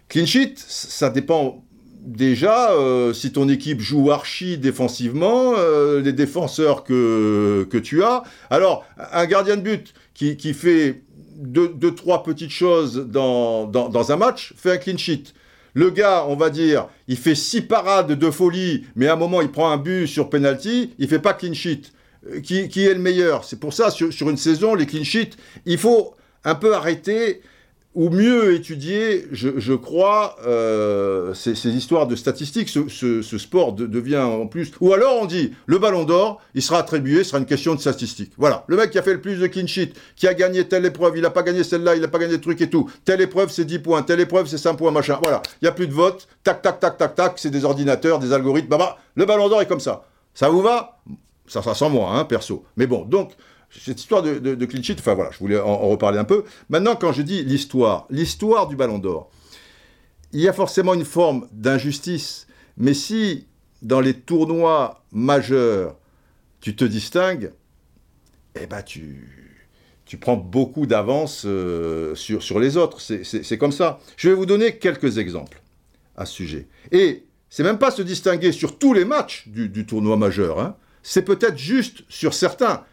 Clean 0.08 0.26
sheet, 0.26 0.54
ça 0.56 1.10
dépend 1.10 1.64
déjà 2.00 2.72
euh, 2.72 3.12
si 3.12 3.32
ton 3.32 3.48
équipe 3.48 3.80
joue 3.80 4.10
archi 4.10 4.58
défensivement, 4.58 5.54
euh, 5.56 6.00
les 6.00 6.12
défenseurs 6.12 6.84
que, 6.84 7.66
tu 7.82 8.02
as. 8.02 8.22
Alors 8.50 8.84
un 9.12 9.26
gardien 9.26 9.56
de 9.56 9.62
but 9.62 9.94
qui, 10.14 10.54
fait 10.54 11.02
deux, 11.36 11.68
deux, 11.68 11.94
trois 11.94 12.22
petites 12.22 12.50
choses 12.50 13.06
dans 13.08 14.12
un 14.12 14.16
match 14.16 14.54
fait 14.56 14.72
un 14.72 14.76
clean 14.76 14.98
sheet. 14.98 15.34
Le 15.74 15.90
gars, 15.90 16.26
on 16.28 16.36
va 16.36 16.50
dire, 16.50 16.88
il 17.08 17.16
fait 17.16 17.34
six 17.34 17.62
parades 17.62 18.12
de 18.12 18.30
folie, 18.30 18.84
mais 18.94 19.08
à 19.08 19.14
un 19.14 19.16
moment, 19.16 19.40
il 19.40 19.50
prend 19.50 19.70
un 19.70 19.78
but 19.78 20.06
sur 20.06 20.28
penalty, 20.28 20.92
il 20.98 21.08
fait 21.08 21.18
pas 21.18 21.32
clean 21.32 21.54
sheet. 21.54 21.92
Euh, 22.30 22.40
qui, 22.40 22.56
est 22.58 22.94
le 22.94 23.00
meilleur 23.00 23.44
C'est 23.44 23.58
pour 23.58 23.72
ça, 23.72 23.90
sur, 23.90 24.30
une 24.30 24.36
saison, 24.36 24.74
les 24.74 24.86
clean 24.86 25.04
sheets, 25.04 25.36
il 25.66 25.78
faut 25.78 26.14
un 26.44 26.54
peu 26.54 26.74
arrêter 26.74 27.40
ou 27.94 28.08
mieux 28.08 28.54
étudier, 28.54 29.26
je, 29.32 29.74
crois, 29.74 30.36
euh, 30.46 31.34
ces, 31.34 31.68
histoires 31.68 32.06
de 32.06 32.16
statistiques. 32.16 32.70
Ce, 32.70 33.38
sport 33.38 33.74
devient 33.74 34.16
en 34.16 34.46
plus. 34.46 34.70
Ou 34.80 34.94
alors 34.94 35.20
on 35.20 35.26
dit 35.26 35.52
le 35.66 35.78
Ballon 35.78 36.04
d'Or, 36.04 36.40
il 36.54 36.62
sera 36.62 36.78
attribué, 36.78 37.18
ce 37.18 37.30
sera 37.30 37.38
une 37.38 37.44
question 37.44 37.74
de 37.74 37.80
statistiques. 37.80 38.32
Voilà, 38.38 38.64
le 38.68 38.76
mec 38.78 38.90
qui 38.92 38.98
a 38.98 39.02
fait 39.02 39.12
le 39.12 39.20
plus 39.20 39.40
de 39.40 39.46
clean 39.46 39.66
sheet, 39.66 39.92
qui 40.16 40.26
a 40.26 40.32
gagné 40.32 40.66
telle 40.66 40.86
épreuve, 40.86 41.16
il 41.16 41.22
n'a 41.22 41.30
pas 41.30 41.42
gagné 41.42 41.64
celle-là, 41.64 41.96
il 41.96 42.00
n'a 42.00 42.08
pas 42.08 42.18
gagné 42.18 42.34
le 42.34 42.40
truc 42.40 42.62
et 42.62 42.70
tout. 42.70 42.90
Telle 43.04 43.20
épreuve 43.20 43.50
c'est 43.50 43.66
10 43.66 43.80
points, 43.80 44.02
telle 44.02 44.20
épreuve 44.20 44.46
c'est 44.46 44.58
5 44.58 44.74
points, 44.74 44.90
machin. 44.90 45.18
Voilà, 45.22 45.42
il 45.60 45.64
n'y 45.64 45.68
a 45.68 45.72
plus 45.72 45.86
de 45.86 45.92
vote. 45.92 46.28
Tac, 46.44 46.62
tac, 46.62 46.80
tac, 46.80 46.96
tac, 46.96 47.14
tac. 47.14 47.32
C'est 47.36 47.50
des 47.50 47.66
ordinateurs, 47.66 48.20
des 48.20 48.32
algorithmes. 48.32 48.68
Bah, 48.68 48.78
bah, 48.78 48.98
le 49.16 49.26
Ballon 49.26 49.50
d'Or 49.50 49.60
est 49.60 49.68
comme 49.68 49.80
ça. 49.80 50.04
Ça 50.32 50.48
vous 50.48 50.62
va? 50.62 50.98
Ça 51.52 51.60
sera 51.60 51.74
sans 51.74 51.90
moi, 51.90 52.16
hein, 52.16 52.24
perso. 52.24 52.64
Mais 52.78 52.86
bon, 52.86 53.04
donc 53.04 53.32
cette 53.70 54.00
histoire 54.00 54.22
de, 54.22 54.38
de, 54.38 54.92
enfin 54.98 55.12
voilà, 55.12 55.30
je 55.32 55.38
voulais 55.38 55.60
en, 55.60 55.76
reparler 55.88 56.18
un 56.18 56.24
peu. 56.24 56.44
Maintenant, 56.70 56.96
quand 56.96 57.12
je 57.12 57.20
dis 57.20 57.44
l'histoire, 57.44 58.06
l'histoire 58.08 58.68
du 58.68 58.74
Ballon 58.74 58.98
d'Or, 58.98 59.30
il 60.32 60.40
y 60.40 60.48
a 60.48 60.54
forcément 60.54 60.94
une 60.94 61.04
forme 61.04 61.46
d'injustice, 61.52 62.46
mais 62.78 62.94
si 62.94 63.46
dans 63.82 64.00
les 64.00 64.14
tournois 64.14 65.04
majeurs, 65.12 65.96
tu 66.62 66.74
te 66.74 66.86
distingues, 66.86 67.52
eh 68.58 68.66
ben 68.66 68.80
tu, 68.80 69.52
tu 70.06 70.16
prends 70.16 70.36
beaucoup 70.36 70.86
d'avance 70.86 71.42
euh, 71.44 72.14
sur, 72.14 72.42
sur 72.42 72.58
les 72.60 72.78
autres. 72.78 72.98
C'est 72.98 73.58
comme 73.58 73.72
ça. 73.72 74.00
Je 74.16 74.30
vais 74.30 74.34
vous 74.34 74.46
donner 74.46 74.78
quelques 74.78 75.18
exemples 75.18 75.60
à 76.16 76.24
ce 76.24 76.32
sujet. 76.32 76.66
Et 76.92 77.24
c'est 77.50 77.62
même 77.62 77.78
pas 77.78 77.90
se 77.90 78.00
distinguer 78.00 78.50
sur 78.50 78.78
tous 78.78 78.94
les 78.94 79.04
matchs 79.04 79.46
du, 79.48 79.84
tournoi 79.84 80.16
majeur. 80.16 80.58
Hein. 80.58 80.74
C'est 81.02 81.22
peut-être 81.22 81.58
juste 81.58 82.04
sur 82.08 82.34
certains 82.34 82.84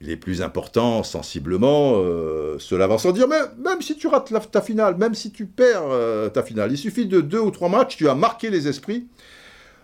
les 0.00 0.16
plus 0.16 0.42
importants, 0.42 1.02
sensiblement, 1.02 1.94
euh, 1.96 2.56
cela 2.58 2.86
va 2.86 2.98
sans 2.98 3.12
dire, 3.12 3.28
mais 3.28 3.40
même 3.58 3.80
si 3.80 3.96
tu 3.96 4.06
rates 4.06 4.32
ta 4.50 4.60
finale, 4.60 4.96
même 4.96 5.14
si 5.14 5.30
tu 5.30 5.46
perds 5.46 5.84
euh, 5.84 6.28
ta 6.28 6.42
finale, 6.42 6.72
il 6.72 6.78
suffit 6.78 7.06
de 7.06 7.20
deux 7.20 7.38
ou 7.38 7.50
trois 7.50 7.68
matchs, 7.68 7.96
tu 7.96 8.08
as 8.08 8.14
marqué 8.14 8.50
les 8.50 8.68
esprits. 8.68 9.06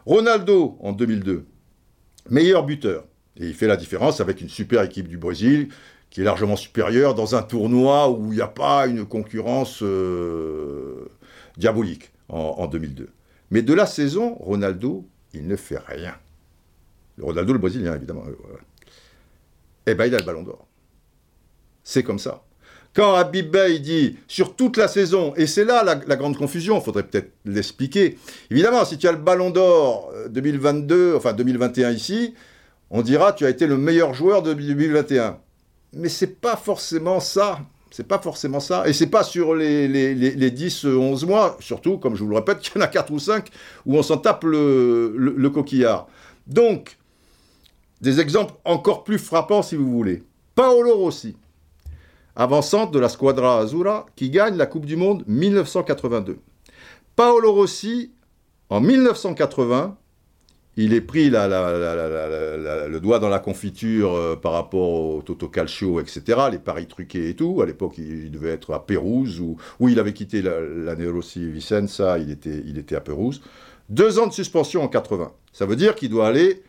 Ronaldo, 0.06 0.76
en 0.80 0.92
2002, 0.92 1.44
meilleur 2.28 2.64
buteur. 2.64 3.05
Et 3.36 3.47
il 3.47 3.55
fait 3.55 3.66
la 3.66 3.76
différence 3.76 4.20
avec 4.20 4.40
une 4.40 4.48
super 4.48 4.82
équipe 4.82 5.09
du 5.09 5.16
Brésil, 5.16 5.68
qui 6.10 6.20
est 6.20 6.24
largement 6.24 6.56
supérieure 6.56 7.14
dans 7.14 7.36
un 7.36 7.42
tournoi 7.42 8.10
où 8.10 8.32
il 8.32 8.36
n'y 8.36 8.42
a 8.42 8.48
pas 8.48 8.86
une 8.86 9.06
concurrence 9.06 9.82
euh, 9.82 11.09
diabolique 11.56 12.10
en, 12.28 12.66
2002. 12.66 13.09
Mais 13.51 13.62
de 13.62 13.72
la 13.72 13.86
saison, 13.86 14.34
Ronaldo, 14.34 15.06
il 15.32 15.47
ne 15.47 15.56
fait 15.56 15.78
rien. 15.78 16.14
Ronaldo, 17.20 17.52
le 17.52 17.59
Brésilien, 17.59 17.94
évidemment 17.94 18.24
eh 19.86 19.94
ben 19.94 20.06
il 20.06 20.14
a 20.14 20.18
le 20.18 20.24
ballon 20.24 20.42
d'or. 20.42 20.66
C'est 21.82 22.02
comme 22.02 22.18
ça. 22.18 22.42
Quand 22.94 23.14
Habib 23.14 23.56
dit 23.82 24.16
sur 24.26 24.56
toute 24.56 24.76
la 24.76 24.88
saison, 24.88 25.32
et 25.36 25.47
c'est 25.47 25.64
là 25.64 25.84
la, 25.84 26.16
grande 26.16 26.36
confusion, 26.36 26.78
il 26.78 26.82
faudrait 26.82 27.05
peut-être 27.05 27.32
l'expliquer. 27.44 28.18
Évidemment, 28.51 28.84
si 28.84 28.98
tu 28.98 29.06
as 29.06 29.12
le 29.12 29.18
ballon 29.18 29.51
d'or 29.51 30.12
2022, 30.28 30.94
euh, 30.94 31.16
enfin 31.16 31.32
2021 31.32 31.92
ici, 31.92 32.34
on 32.90 33.02
dira 33.02 33.32
tu 33.32 33.47
as 33.47 33.51
été 33.51 33.66
le 33.66 33.76
meilleur 33.76 34.12
joueur 34.12 34.42
de 34.42 34.55
2021. 34.55 35.38
Mais 35.92 36.09
c'est 36.09 36.40
pas 36.40 36.56
forcément 36.56 37.20
ça. 37.20 37.60
C'est 37.92 38.06
pas 38.06 38.18
forcément 38.18 38.60
ça. 38.60 38.86
Et 38.88 38.92
c'est 38.92 39.09
pas 39.09 39.24
sur 39.24 39.55
les, 39.55 39.88
les, 39.88 40.14
les, 40.14 40.51
10, 40.51 40.84
11 40.84 41.26
mois, 41.26 41.56
surtout, 41.60 41.98
comme 41.98 42.14
je 42.14 42.22
vous 42.22 42.30
le 42.30 42.36
répète, 42.36 42.59
qu'il 42.60 42.76
y 42.76 42.78
en 42.78 42.82
a 42.82 42.88
4 42.88 43.12
ou 43.12 43.18
5 43.18 43.48
où 43.86 43.97
on 43.97 44.02
s'en 44.02 44.18
tape 44.18 44.44
le 44.44 45.48
coquillard. 45.52 46.09
Donc, 46.47 46.99
des 48.01 48.20
exemples 48.20 48.55
encore 48.64 49.05
plus 49.05 49.18
frappants 49.18 49.62
si 49.62 49.77
vous 49.77 49.90
voulez. 49.90 50.22
Paolo 50.55 50.94
Rossi, 50.97 51.36
avant-centre 52.36 52.93
de 52.93 52.98
la 52.98 53.09
Squadra 53.09 53.59
Azzurra, 53.60 54.06
qui 54.16 54.31
gagne 54.31 54.56
la 54.56 54.66
Coupe 54.66 54.86
du 54.86 54.97
Monde 54.97 55.24
1982. 55.27 56.39
Paolo 57.16 57.52
Rossi, 57.52 58.12
en 58.68 58.81
1980, 58.81 59.97
il 60.77 60.94
est 60.94 61.01
pris 61.01 61.28
le 61.31 62.98
doigt 62.98 63.18
dans 63.18 63.28
la 63.28 63.40
confiture 63.40 64.14
euh, 64.14 64.36
par 64.36 64.52
rapport 64.52 64.89
au 64.89 65.22
Toto 65.22 65.48
Calcio, 65.48 66.01
etc., 66.01 66.22
les 66.51 66.59
paris 66.59 66.86
truqués 66.86 67.28
et 67.28 67.35
tout. 67.35 67.60
À 67.60 67.66
l'époque, 67.66 67.98
il 67.98 68.31
devait 68.31 68.51
être 68.51 68.72
à 68.72 68.86
Pérouse, 68.86 69.40
où, 69.40 69.89
il 69.89 69.98
avait 69.98 70.12
quitté 70.12 70.43
l'année 70.43 71.09
Rossi 71.09 71.51
Vicenza, 71.51 72.18
il 72.18 72.31
était, 72.31 72.62
il 72.66 72.78
était 72.78 72.97
à 72.97 73.01
Pérouse. 73.01 73.43
Deux 73.89 74.18
ans 74.20 74.28
de 74.28 74.32
suspension 74.32 74.82
en 74.82 74.89
80. 74.89 75.32
Ça 75.52 75.66
veut 75.66 75.77
dire 75.77 75.97
qu'il 75.97 76.10
doit 76.10 76.28
aller 76.28 76.62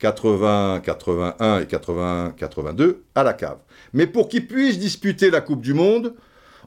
80, 0.00 0.80
81 0.82 1.60
et 1.60 1.66
80, 1.66 2.34
82 2.36 3.04
à 3.14 3.22
la 3.22 3.34
cave. 3.34 3.58
Mais 3.92 4.06
pour 4.06 4.28
qu'ils 4.28 4.46
puissent 4.46 4.78
disputer 4.78 5.30
la 5.30 5.40
Coupe 5.40 5.60
du 5.60 5.74
Monde, 5.74 6.14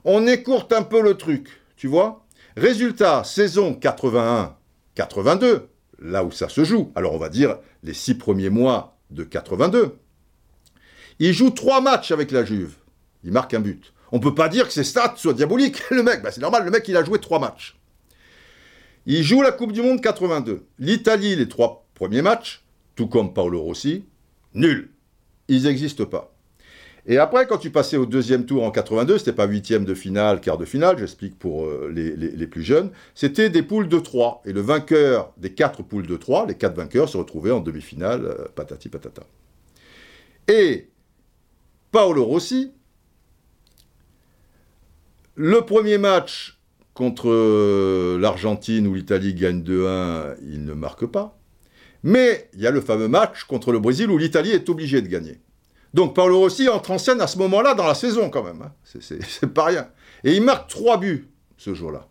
on 0.06 0.28
écourte 0.28 0.72
un 0.72 0.84
peu 0.84 1.02
le 1.02 1.16
truc, 1.16 1.50
tu 1.76 1.88
vois 1.88 2.26
Résultat, 2.56 3.24
saison 3.24 3.74
81, 3.74 4.56
82, 4.96 5.68
là 6.00 6.24
où 6.24 6.32
ça 6.32 6.48
se 6.48 6.64
joue. 6.64 6.92
Alors 6.96 7.14
on 7.14 7.18
va 7.18 7.30
dire 7.30 7.58
les 7.82 7.94
six 7.94 8.14
premiers 8.14 8.52
mois 8.52 8.98
de 9.10 9.24
82. 9.24 9.98
Il 11.20 11.34
joue 11.34 11.50
trois 11.50 11.82
matchs 11.82 12.12
avec 12.12 12.32
la 12.32 12.46
Juve. 12.46 12.76
Il 13.24 13.32
marque 13.32 13.54
un 13.56 13.60
but. 13.60 13.94
On 14.12 14.20
peut 14.20 14.36
pas 14.36 14.50
dire 14.50 14.68
que 14.68 14.74
ses 14.74 14.84
stats 14.84 15.16
soient 15.18 15.34
diaboliques. 15.34 15.82
Le 15.90 16.04
mec, 16.04 16.22
bah, 16.22 16.32
c'est 16.32 16.42
normal, 16.42 16.66
le 16.66 16.72
mec 16.72 16.88
il 16.88 16.96
a 16.98 17.04
joué 17.04 17.20
trois 17.20 17.40
matchs. 17.40 17.76
Il 19.08 19.24
joue 19.24 19.42
la 19.42 19.52
Coupe 19.52 19.72
du 19.72 19.82
Monde 19.82 20.02
82. 20.02 20.66
L'Italie, 20.78 21.36
les 21.36 21.48
trois 21.48 21.88
premiers 21.96 22.22
matchs 22.22 22.63
tout 22.96 23.08
comme 23.08 23.34
Paolo 23.34 23.62
Rossi, 23.62 24.06
nul. 24.54 24.92
Ils 25.48 25.64
n'existent 25.64 26.06
pas. 26.06 26.34
Et 27.06 27.18
après, 27.18 27.48
quand 27.48 27.58
tu 27.58 27.70
passais 27.70 27.98
au 27.98 28.06
deuxième 28.06 28.46
tour 28.46 28.64
en 28.64 28.72
82, 28.72 29.18
c'était 29.18 29.34
pas 29.34 29.46
huitième 29.46 29.84
de 29.84 29.94
finale, 29.94 30.40
quart 30.40 30.58
de 30.58 30.64
finale, 30.64 30.98
j'explique 30.98 31.38
pour 31.38 31.66
euh, 31.66 31.92
les, 31.94 32.48
plus 32.48 32.64
jeunes, 32.64 32.92
c'était 33.14 33.50
des 33.50 33.62
poules 33.62 33.90
de 33.90 34.00
trois. 34.00 34.42
Et 34.46 34.54
le 34.54 34.62
vainqueur 34.62 35.34
des 35.38 35.54
quatre 35.54 35.84
poules 35.84 36.08
de 36.08 36.16
trois, 36.16 36.46
les 36.46 36.56
quatre 36.56 36.78
vainqueurs, 36.78 37.10
se 37.10 37.18
retrouvaient 37.18 37.52
en 37.52 37.60
demi-finale, 37.60 38.26
euh, 38.26 38.46
patati 38.56 38.88
patata. 38.88 39.24
Et 40.48 40.88
Paolo 41.92 42.24
Rossi, 42.24 42.72
le 45.36 45.62
premier 45.62 45.98
match 45.98 46.60
contre 46.94 47.30
euh, 47.30 48.18
l'Argentine 48.18 48.88
où 48.88 48.94
l'Italie 48.94 49.34
gagne 49.34 49.62
2-1, 49.62 50.36
il 50.42 50.64
ne 50.64 50.74
marque 50.74 51.06
pas. 51.06 51.38
Mais 52.04 52.50
il 52.54 52.62
y 52.62 52.68
a 52.68 52.72
le 52.72 52.82
fameux 52.82 53.08
match 53.08 53.46
contre 53.46 53.72
le 53.72 53.80
Brésil 53.80 54.10
où 54.10 54.18
l'Italie 54.18 54.52
est 54.52 54.70
obligée 54.70 55.02
de 55.02 55.08
gagner. 55.08 55.40
Donc 55.94 56.16
Paolo 56.16 56.40
Rossi 56.40 56.68
entre 56.70 56.92
en 56.92 56.98
scène 56.98 57.22
à 57.22 57.28
ce 57.28 57.38
moment-là 57.38 57.76
dans 57.76 57.88
la 57.88 57.96
saison 57.96 58.30
quand 58.30 58.44
même. 58.44 58.62
Hein. 58.62 58.74
C'est 59.00 59.48
pas 59.54 59.66
rien. 59.66 59.88
Et 60.24 60.36
il 60.36 60.44
marque 60.44 60.70
trois 60.70 60.98
buts 60.98 61.30
ce 61.58 61.74
jour-là. 61.74 62.08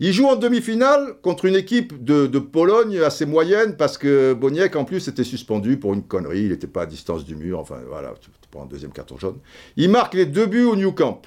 Il 0.00 0.12
joue 0.12 0.26
en 0.26 0.36
demi-finale 0.36 1.14
contre 1.22 1.44
une 1.44 1.54
équipe 1.54 2.02
de, 2.02 2.26
Pologne 2.38 2.98
assez 3.00 3.26
moyenne 3.26 3.76
parce 3.76 3.96
que 3.96 4.34
Boniek 4.34 4.74
en 4.74 4.84
plus 4.84 5.06
était 5.06 5.24
suspendu 5.24 5.78
pour 5.78 5.94
une 5.94 6.02
connerie. 6.02 6.42
Il 6.42 6.48
n'était 6.48 6.66
pas 6.66 6.82
à 6.82 6.86
distance 6.86 7.24
du 7.24 7.36
mur. 7.36 7.60
Enfin 7.60 7.78
voilà, 7.88 8.12
pour 8.50 8.62
un 8.62 8.66
deuxième 8.66 8.92
carton 8.92 9.16
jaune. 9.18 9.38
Il 9.76 9.90
marque 9.90 10.14
les 10.14 10.26
deux 10.26 10.46
buts 10.46 10.64
au 10.64 10.74
New 10.74 10.92
Camp. 10.92 11.22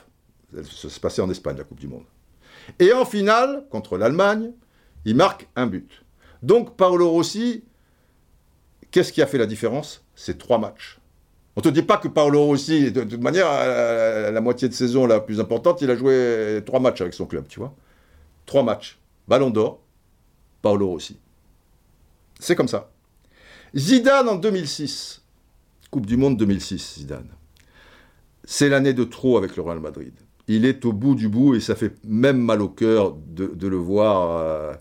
Ça 0.54 0.90
s'est 0.90 1.00
passé 1.00 1.22
en 1.22 1.30
Espagne 1.30 1.58
la 1.58 1.64
Coupe 1.64 1.80
du 1.80 1.88
Monde. 1.88 2.04
Et 2.80 2.92
en 2.92 3.06
finale 3.06 3.66
contre 3.70 3.98
l'Allemagne, 3.98 4.52
il 5.06 5.16
marque 5.16 5.48
un 5.56 5.68
but. 5.68 6.04
Donc 6.44 6.76
Paolo 6.76 7.10
Rossi 7.10 7.64
Qu'est-ce 8.92 9.12
qui 9.12 9.22
a 9.22 9.28
fait 9.28 9.38
la 9.38 9.46
différence? 9.46 10.04
C'est 10.16 10.38
trois 10.38 10.58
matchs. 10.58 11.00
On 11.56 11.60
ne 11.60 11.64
te 11.64 11.70
dit 11.70 11.82
pas 11.82 11.98
que 11.98 12.08
Paolo 12.08 12.46
Rossi, 12.46 12.92
de, 12.92 13.04
toute 13.04 13.22
manière, 13.22 13.48
la 13.48 14.42
moitié 14.42 14.70
de 14.70 14.74
saison 14.74 15.08
la 15.08 15.20
plus 15.20 15.40
importante, 15.40 15.82
il 15.82 15.90
a 15.90 15.96
joué 15.96 16.62
trois 16.66 16.80
matchs 16.80 17.02
avec 17.02 17.16
son 17.16 17.26
club, 17.26 17.48
tu 17.48 17.60
vois. 17.60 17.74
Trois 18.46 18.64
matchs. 18.64 19.00
Ballon 19.28 19.50
d'or, 19.50 19.80
Paolo 20.62 20.88
Rossi. 20.88 21.18
C'est 22.40 22.56
comme 22.56 22.68
ça. 22.68 22.92
Zidane 23.76 24.30
en 24.30 24.36
2006. 24.36 25.22
Coupe 25.92 26.06
du 26.06 26.18
Monde 26.18 26.38
2006, 26.38 27.00
Zidane. 27.00 27.30
C'est 28.44 28.70
l'année 28.70 28.94
de 28.94 29.04
trop 29.04 29.38
avec 29.38 29.56
le 29.56 29.64
Real 29.64 29.80
Madrid. 29.80 30.14
Il 30.48 30.66
est 30.66 30.86
au 30.86 30.94
bout 30.94 31.16
du 31.16 31.28
bout 31.28 31.56
et 31.56 31.60
ça 31.60 31.76
fait 31.76 31.94
même 32.06 32.40
mal 32.40 32.62
au 32.62 32.70
cœur 32.70 33.16
de, 33.16 33.68
le 33.68 33.76
voir. 33.76 34.38
Euh, 34.38 34.74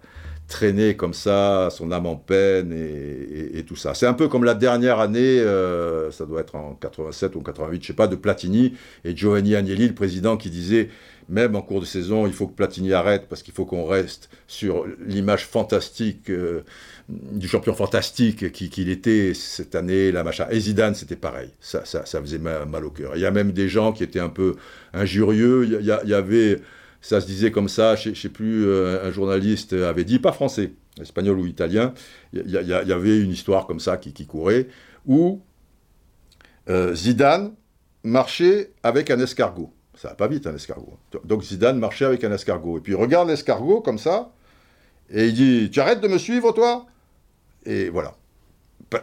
traîner 0.48 0.96
comme 0.96 1.14
ça, 1.14 1.68
son 1.70 1.90
âme 1.90 2.06
en 2.06 2.16
peine 2.16 2.72
et, 2.72 3.64
tout 3.64 3.76
ça. 3.76 3.94
C'est 3.94 4.06
un 4.06 4.14
peu 4.14 4.28
comme 4.28 4.44
la 4.44 4.54
dernière 4.54 5.00
année, 5.00 5.40
euh, 5.40 6.10
ça 6.12 6.24
doit 6.24 6.40
être 6.40 6.54
en 6.54 6.74
87 6.74 7.34
ou 7.34 7.40
88, 7.40 7.82
je 7.82 7.86
sais 7.88 7.92
pas, 7.92 8.06
de 8.06 8.14
Platini 8.14 8.74
et 9.04 9.16
Giovanni 9.16 9.56
Agnelli, 9.56 9.88
le 9.88 9.94
président, 9.94 10.36
qui 10.36 10.50
disait 10.50 10.88
même 11.28 11.56
en 11.56 11.62
cours 11.62 11.80
de 11.80 11.86
saison, 11.86 12.26
il 12.26 12.32
faut 12.32 12.46
que 12.46 12.54
Platini 12.54 12.92
arrête 12.92 13.26
parce 13.28 13.42
qu'il 13.42 13.52
faut 13.52 13.64
qu'on 13.64 13.84
reste 13.84 14.30
sur 14.46 14.86
l'image 15.04 15.44
fantastique 15.44 16.30
euh, 16.30 16.62
du 17.08 17.48
champion 17.48 17.74
fantastique 17.74 18.52
qu'il 18.52 18.88
était 18.88 19.32
cette 19.34 19.74
année, 19.74 20.12
la 20.12 20.22
machin. 20.22 20.46
Et 20.50 20.60
Zidane, 20.60 20.94
c'était 20.94 21.16
pareil. 21.16 21.50
Ça, 21.60 21.84
ça, 21.84 22.04
faisait 22.04 22.38
mal, 22.38 22.84
au 22.84 22.90
cœur. 22.90 23.12
Il 23.16 23.22
y 23.22 23.26
a 23.26 23.30
même 23.30 23.52
des 23.52 23.68
gens 23.68 23.92
qui 23.92 24.04
étaient 24.04 24.20
un 24.20 24.28
peu 24.28 24.54
injurieux. 24.92 25.64
Il 25.80 25.84
y, 25.84 26.14
avait, 26.14 26.60
ça 27.06 27.20
se 27.20 27.26
disait 27.26 27.52
comme 27.52 27.68
ça, 27.68 27.94
je 27.94 28.10
ne 28.10 28.14
sais 28.14 28.28
plus, 28.28 28.66
euh, 28.66 29.06
un 29.06 29.12
journaliste 29.12 29.72
avait 29.74 30.04
dit, 30.04 30.18
pas 30.18 30.32
français, 30.32 30.72
espagnol 31.00 31.38
ou 31.38 31.46
italien, 31.46 31.94
il 32.32 32.50
y, 32.50 32.72
avait 32.92 33.20
une 33.20 33.30
histoire 33.30 33.68
comme 33.68 33.78
ça 33.78 33.96
qui, 33.96 34.26
courait, 34.26 34.66
où 35.06 35.40
euh, 36.68 36.96
Zidane 36.96 37.54
marchait 38.02 38.72
avec 38.82 39.12
un 39.12 39.20
escargot. 39.20 39.72
Ça 39.94 40.08
va 40.08 40.14
pas 40.14 40.26
vite, 40.26 40.48
un 40.48 40.54
escargot. 40.56 40.98
Donc 41.24 41.44
Zidane 41.44 41.78
marchait 41.78 42.06
avec 42.06 42.24
un 42.24 42.32
escargot. 42.32 42.78
Et 42.78 42.80
puis 42.80 42.92
il 42.92 42.96
regarde 42.96 43.28
l'escargot 43.28 43.80
comme 43.82 43.98
ça, 43.98 44.32
et 45.08 45.28
il 45.28 45.34
dit 45.34 45.70
Tu 45.70 45.78
arrêtes 45.78 46.00
de 46.00 46.08
me 46.08 46.18
suivre, 46.18 46.50
toi? 46.50 46.86
Et 47.64 47.88
voilà. 47.88 48.16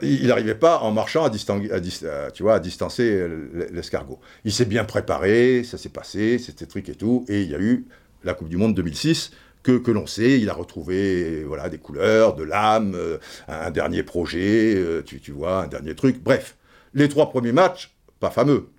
Il 0.01 0.27
n'arrivait 0.27 0.55
pas 0.55 0.79
en 0.79 0.91
marchant 0.91 1.25
à, 1.25 1.29
tu 1.29 2.43
vois, 2.43 2.55
à 2.55 2.59
distancer 2.59 3.27
l'escargot. 3.71 4.19
Il 4.45 4.53
s'est 4.53 4.65
bien 4.65 4.85
préparé, 4.85 5.63
ça 5.63 5.77
s'est 5.77 5.89
passé, 5.89 6.39
c'était 6.39 6.65
truc 6.65 6.87
et 6.87 6.95
tout, 6.95 7.25
et 7.27 7.41
il 7.41 7.51
y 7.51 7.55
a 7.55 7.59
eu 7.59 7.85
la 8.23 8.33
Coupe 8.33 8.47
du 8.47 8.55
Monde 8.57 8.75
2006 8.75 9.31
que, 9.63 9.77
que 9.77 9.91
l'on 9.91 10.05
sait, 10.05 10.39
il 10.39 10.49
a 10.49 10.53
retrouvé 10.53 11.43
voilà, 11.45 11.69
des 11.69 11.77
couleurs, 11.77 12.35
de 12.35 12.43
l'âme, 12.43 12.93
euh, 12.95 13.17
un 13.47 13.71
dernier 13.71 14.03
projet, 14.03 14.75
euh, 14.75 15.01
tu, 15.01 15.19
tu 15.21 15.31
vois, 15.31 15.63
un 15.63 15.67
dernier 15.67 15.95
truc. 15.95 16.21
Bref, 16.21 16.57
les 16.93 17.07
trois 17.07 17.29
premiers 17.29 17.53
matchs, 17.53 17.95
pas 18.19 18.29
fameux. 18.29 18.69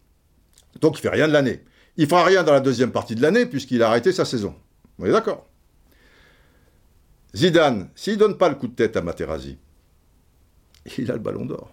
Donc 0.81 0.98
il 0.98 1.01
fait 1.01 1.09
rien 1.09 1.26
de 1.26 1.32
l'année. 1.32 1.62
Il 1.97 2.06
fera 2.06 2.24
rien 2.24 2.43
dans 2.43 2.52
la 2.52 2.60
deuxième 2.60 2.93
partie 2.93 3.14
de 3.14 3.22
l'année 3.22 3.47
puisqu'il 3.47 3.82
a 3.82 3.89
arrêté 3.89 4.12
sa 4.12 4.24
saison. 4.24 4.55
Vous 4.98 5.06
êtes 5.06 5.12
d'accord? 5.12 5.47
Zidane, 7.35 7.89
s'il 7.94 8.16
donne 8.16 8.36
pas 8.36 8.48
le 8.48 8.55
coup 8.55 8.68
de 8.68 8.74
tête 8.74 8.97
à 8.97 9.02
Materazzi, 9.02 9.59
il 10.98 11.11
a 11.11 11.15
le 11.15 11.20
ballon 11.20 11.44
d'or. 11.44 11.73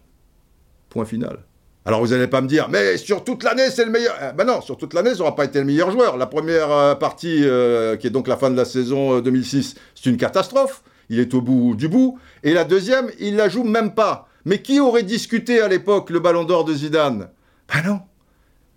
Point 0.90 1.06
final. 1.06 1.40
Alors 1.84 2.00
vous 2.02 2.08
n'allez 2.08 2.28
pas 2.28 2.42
me 2.42 2.48
dire, 2.48 2.70
mais 2.70 2.98
sur 2.98 3.24
toute 3.24 3.44
l'année, 3.44 3.70
c'est 3.72 3.86
le 3.86 3.92
meilleur. 3.92 4.16
Ben 4.36 4.46
non, 4.46 4.62
sur 4.62 4.78
toute 4.78 4.94
l'année, 4.94 5.12
ça 5.12 5.20
n'aura 5.20 5.36
pas 5.36 5.46
été 5.46 5.60
le 5.60 5.66
meilleur 5.66 5.90
joueur. 5.90 6.18
La 6.18 6.28
première 6.28 6.72
euh, 6.72 6.96
partie, 6.96 7.44
euh, 7.44 7.98
qui 7.98 8.08
est 8.08 8.12
donc 8.12 8.28
la 8.28 8.38
fin 8.38 8.52
de 8.52 8.58
la 8.58 8.66
saison 8.66 9.20
2006, 9.20 9.76
c'est 9.96 10.10
une 10.10 10.18
catastrophe. 10.18 10.84
Il 11.10 11.20
est 11.20 11.34
au 11.34 11.42
bout 11.42 11.76
du 11.76 11.88
bout. 11.88 12.20
Et 12.44 12.54
la 12.54 12.64
deuxième, 12.64 13.10
il 13.20 13.36
la 13.36 13.50
joue 13.50 13.64
même 13.64 13.96
pas. 13.96 14.28
Mais 14.46 14.62
qui 14.62 14.80
aurait 14.80 15.04
discuté 15.04 15.60
à 15.62 15.68
l'époque 15.68 16.10
le 16.10 16.20
ballon 16.20 16.44
d'or 16.44 16.66
de 16.66 16.74
Zidane? 16.74 17.30
Ben 17.68 17.82
non. 17.86 18.02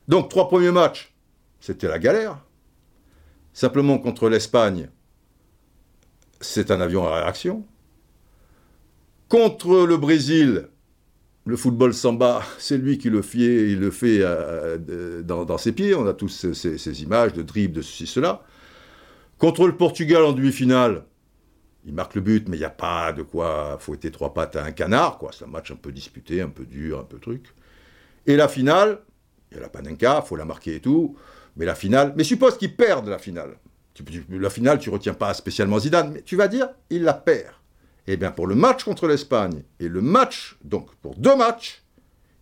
Donc 0.09 0.31
trois 0.31 0.49
premiers 0.49 0.71
matchs, 0.71 1.15
c'était 1.61 1.89
la 1.89 1.99
galère. 1.99 2.39
Simplement 3.53 3.99
contre 3.99 4.29
l'Espagne, 4.29 4.89
c'est 6.41 6.71
un 6.71 6.81
avion 6.81 7.07
à 7.07 7.21
réaction. 7.21 7.65
Contre 9.35 9.85
le 9.85 9.97
Brésil, 9.97 10.69
le 11.45 11.57
football 11.57 11.93
samba, 11.93 12.45
c'est 12.57 12.79
lui 12.79 12.99
qui 12.99 13.11
le 13.11 13.21
fait, 13.21 14.21
euh, 14.23 15.23
dans, 15.25 15.59
ses 15.59 15.73
pieds. 15.73 15.93
On 15.97 16.07
a 16.07 16.15
tous 16.15 16.29
ces, 16.29 17.03
images 17.03 17.33
de 17.33 17.43
dribble, 17.43 17.75
de 17.75 17.83
ceci, 17.83 18.07
cela. 18.07 18.45
Contre 19.39 19.67
le 19.67 19.77
Portugal 19.77 20.23
en 20.23 20.35
demi-finale, 20.35 21.07
il 21.85 21.95
marque 21.95 22.15
le 22.15 22.21
but, 22.21 22.49
mais 22.49 22.57
il 22.57 22.61
n'y 22.61 22.65
a 22.65 22.71
pas 22.71 23.13
de 23.13 23.23
quoi 23.23 23.77
fouetter 23.81 24.13
trois 24.13 24.33
pattes 24.33 24.55
à 24.55 24.63
un 24.63 24.71
canard. 24.71 25.19
C'est 25.33 25.47
un 25.47 25.49
match 25.49 25.73
un 25.73 25.77
peu 25.83 25.91
disputé, 25.91 26.41
un 26.41 26.49
peu 26.49 26.65
dur, 26.65 27.01
un 27.01 27.05
peu 27.05 27.19
truc. 27.19 27.47
Et 28.29 28.37
la 28.37 28.47
finale, 28.47 29.01
il 29.51 29.57
y 29.57 29.59
a 29.59 29.63
la 29.63 29.69
panenka, 29.69 30.21
il 30.25 30.29
faut 30.29 30.37
la 30.37 30.45
marquer 30.45 30.77
et 30.77 30.81
tout. 30.81 31.17
Mais 31.57 31.65
la 31.65 31.75
finale, 31.75 32.15
mais 32.17 32.23
suppose 32.23 32.57
qu'il 32.57 32.77
perde 32.77 33.09
la 33.09 33.19
finale. 33.19 33.57
la 34.31 34.51
finale, 34.51 34.79
tu 34.79 34.91
retiens 34.91 35.15
pas 35.15 35.35
spécialement 35.35 35.81
Zidane, 35.81 36.13
mais 36.13 36.23
tu 36.23 36.37
vas 36.37 36.47
dire, 36.47 36.69
il 36.89 37.03
la 37.03 37.15
perd. 37.15 37.55
Eh 38.07 38.17
bien, 38.17 38.31
pour 38.31 38.47
le 38.47 38.55
match 38.55 38.85
contre 38.85 39.07
l'Espagne, 39.07 39.63
et 39.81 39.89
le 39.89 40.01
match, 40.01 40.57
donc 40.63 40.95
pour 40.97 41.15
deux 41.17 41.37
matchs, 41.37 41.83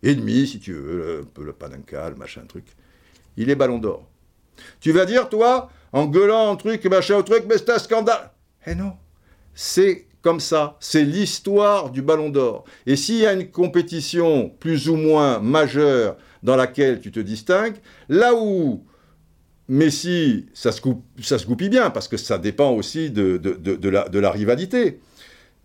et 0.01 0.15
demi, 0.15 0.45
si 0.47 0.59
tu 0.59 0.73
veux, 0.73 1.21
un 1.21 1.25
peu 1.25 1.43
le 1.43 1.53
panenka, 1.53 2.09
le 2.09 2.15
machin, 2.15 2.41
truc, 2.47 2.65
il 3.37 3.49
est 3.49 3.55
ballon 3.55 3.77
d'or. 3.77 4.05
Tu 4.81 4.91
vas 4.91 5.05
dire, 5.05 5.29
toi, 5.29 5.69
en 5.93 6.05
gueulant 6.05 6.51
un 6.51 6.55
truc, 6.57 6.83
machin, 6.85 7.15
au 7.15 7.23
truc, 7.23 7.45
mais 7.47 7.57
c'est 7.57 7.69
un 7.69 7.79
scandale. 7.79 8.31
Eh 8.67 8.75
non, 8.75 8.93
c'est 9.53 10.07
comme 10.21 10.39
ça, 10.39 10.77
c'est 10.79 11.03
l'histoire 11.03 11.89
du 11.89 12.01
ballon 12.01 12.29
d'or. 12.29 12.63
Et 12.85 12.95
s'il 12.95 13.17
y 13.17 13.25
a 13.25 13.33
une 13.33 13.51
compétition 13.51 14.49
plus 14.59 14.89
ou 14.89 14.95
moins 14.95 15.39
majeure 15.39 16.17
dans 16.43 16.55
laquelle 16.55 17.01
tu 17.01 17.11
te 17.11 17.19
distingues, 17.19 17.75
là 18.09 18.33
où 18.33 18.85
Messi, 19.67 20.47
ça 20.53 20.71
se, 20.71 20.81
goupille 21.45 21.69
bien, 21.69 21.89
parce 21.89 22.07
que 22.07 22.17
ça 22.17 22.37
dépend 22.37 22.71
aussi 22.71 23.11
de 23.11 23.39
la, 24.19 24.31
rivalité. 24.31 24.99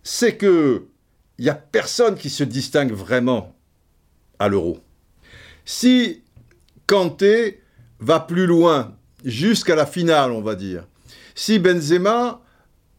C'est 0.03 0.35
que 0.35 0.85
il 1.37 1.43
n'y 1.43 1.49
a 1.49 1.55
personne 1.55 2.15
qui 2.15 2.29
se 2.29 2.43
distingue 2.43 2.91
vraiment 2.91 3.55
à 4.39 4.49
l'euro. 4.49 4.79
Si 5.63 6.21
Kanté 6.85 7.61
va 7.99 8.19
plus 8.19 8.45
loin, 8.45 8.95
jusqu'à 9.23 9.75
la 9.75 9.85
finale, 9.85 10.31
on 10.31 10.41
va 10.41 10.55
dire, 10.55 10.85
si 11.35 11.59
Benzema 11.59 12.41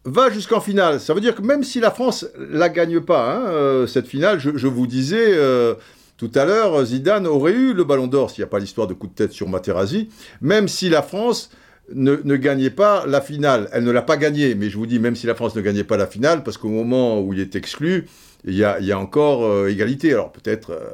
va 0.05 0.31
jusqu'en 0.31 0.61
finale, 0.61 1.01
ça 1.01 1.13
veut 1.13 1.21
dire 1.21 1.35
que 1.35 1.43
même 1.43 1.65
si 1.65 1.81
la 1.81 1.91
France 1.91 2.27
la 2.39 2.71
gagne 2.71 3.01
pas, 3.01 3.35
hein, 3.35 3.49
euh, 3.49 3.87
cette 3.87 4.07
finale, 4.07 4.39
je, 4.39 4.67
vous 4.67 4.87
disais, 4.87 5.35
euh, 5.35 5.75
tout 6.17 6.31
à 6.35 6.47
l'heure, 6.47 6.83
Zidane 6.85 7.27
aurait 7.27 7.53
eu 7.53 7.75
le 7.75 7.85
ballon 7.85 8.07
d'or 8.07 8.31
s'il 8.31 8.43
n'y 8.43 8.49
a 8.49 8.51
pas 8.51 8.59
l'histoire 8.59 8.87
de 8.87 8.95
coup 8.95 9.07
de 9.07 9.13
tête 9.13 9.33
sur 9.33 9.49
Materazzi, 9.49 10.09
même 10.41 10.69
si 10.69 10.89
la 10.89 11.03
France 11.03 11.51
ne, 11.95 12.37
gagnait 12.37 12.71
pas 12.71 13.05
la 13.07 13.21
finale. 13.21 13.69
Elle 13.73 13.85
ne 13.85 13.91
l'a 13.91 14.03
pas 14.03 14.17
gagnée, 14.17 14.55
mais 14.55 14.71
je 14.71 14.77
vous 14.77 14.87
dis, 14.87 14.99
même 14.99 15.17
si 15.17 15.27
la 15.27 15.35
France 15.35 15.55
ne 15.57 15.61
gagnait 15.61 15.85
pas 15.85 15.97
la 15.97 16.07
finale, 16.07 16.43
parce 16.43 16.57
qu'au 16.57 16.69
moment 16.69 17.21
où 17.21 17.33
il 17.33 17.41
est 17.41 17.57
exclu, 17.57 18.07
il 18.45 18.55
y 18.55 18.65
a, 18.65 18.99
encore 18.99 19.45
euh, 19.45 19.69
égalité. 19.69 20.13
Alors 20.13 20.33
peut-être 20.33 20.71
euh, 20.71 20.91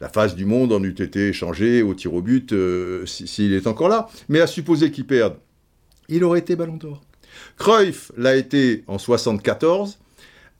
la 0.00 0.08
face 0.08 0.34
du 0.34 0.44
monde 0.44 0.72
en 0.72 0.82
eût 0.82 0.90
été 0.90 1.32
changée 1.32 1.82
au 1.82 1.94
tir 1.94 2.14
au 2.14 2.22
but 2.22 2.52
euh, 2.52 3.04
s'il 3.06 3.52
est 3.52 3.66
encore 3.66 3.88
là, 3.88 4.08
mais 4.28 4.40
à 4.40 4.46
supposer 4.46 4.90
qu'il 4.90 5.06
perde, 5.06 5.36
il 6.08 6.24
aurait 6.24 6.40
été 6.40 6.56
ballon 6.56 6.76
d'or. 6.76 7.02
Cruyff 7.58 8.10
l'a 8.16 8.36
été 8.36 8.84
en 8.86 8.98
74, 8.98 9.98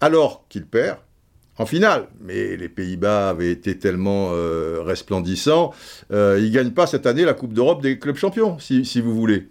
alors 0.00 0.44
qu'il 0.48 0.66
perd, 0.66 0.98
en 1.56 1.66
finale. 1.66 2.06
Mais 2.20 2.56
les 2.56 2.68
Pays-Bas 2.68 3.30
avaient 3.30 3.50
été 3.50 3.78
tellement 3.78 4.30
resplendissants, 4.88 5.72
euh, 6.12 6.38
ils 6.40 6.50
ne 6.50 6.54
gagnent 6.54 6.72
pas 6.72 6.86
cette 6.86 7.06
année 7.06 7.24
la 7.24 7.34
Coupe 7.34 7.52
d'Europe 7.52 7.82
des 7.82 7.98
clubs 7.98 8.16
champions, 8.16 8.58
si, 8.58 9.00
vous 9.00 9.14
voulez. 9.14 9.48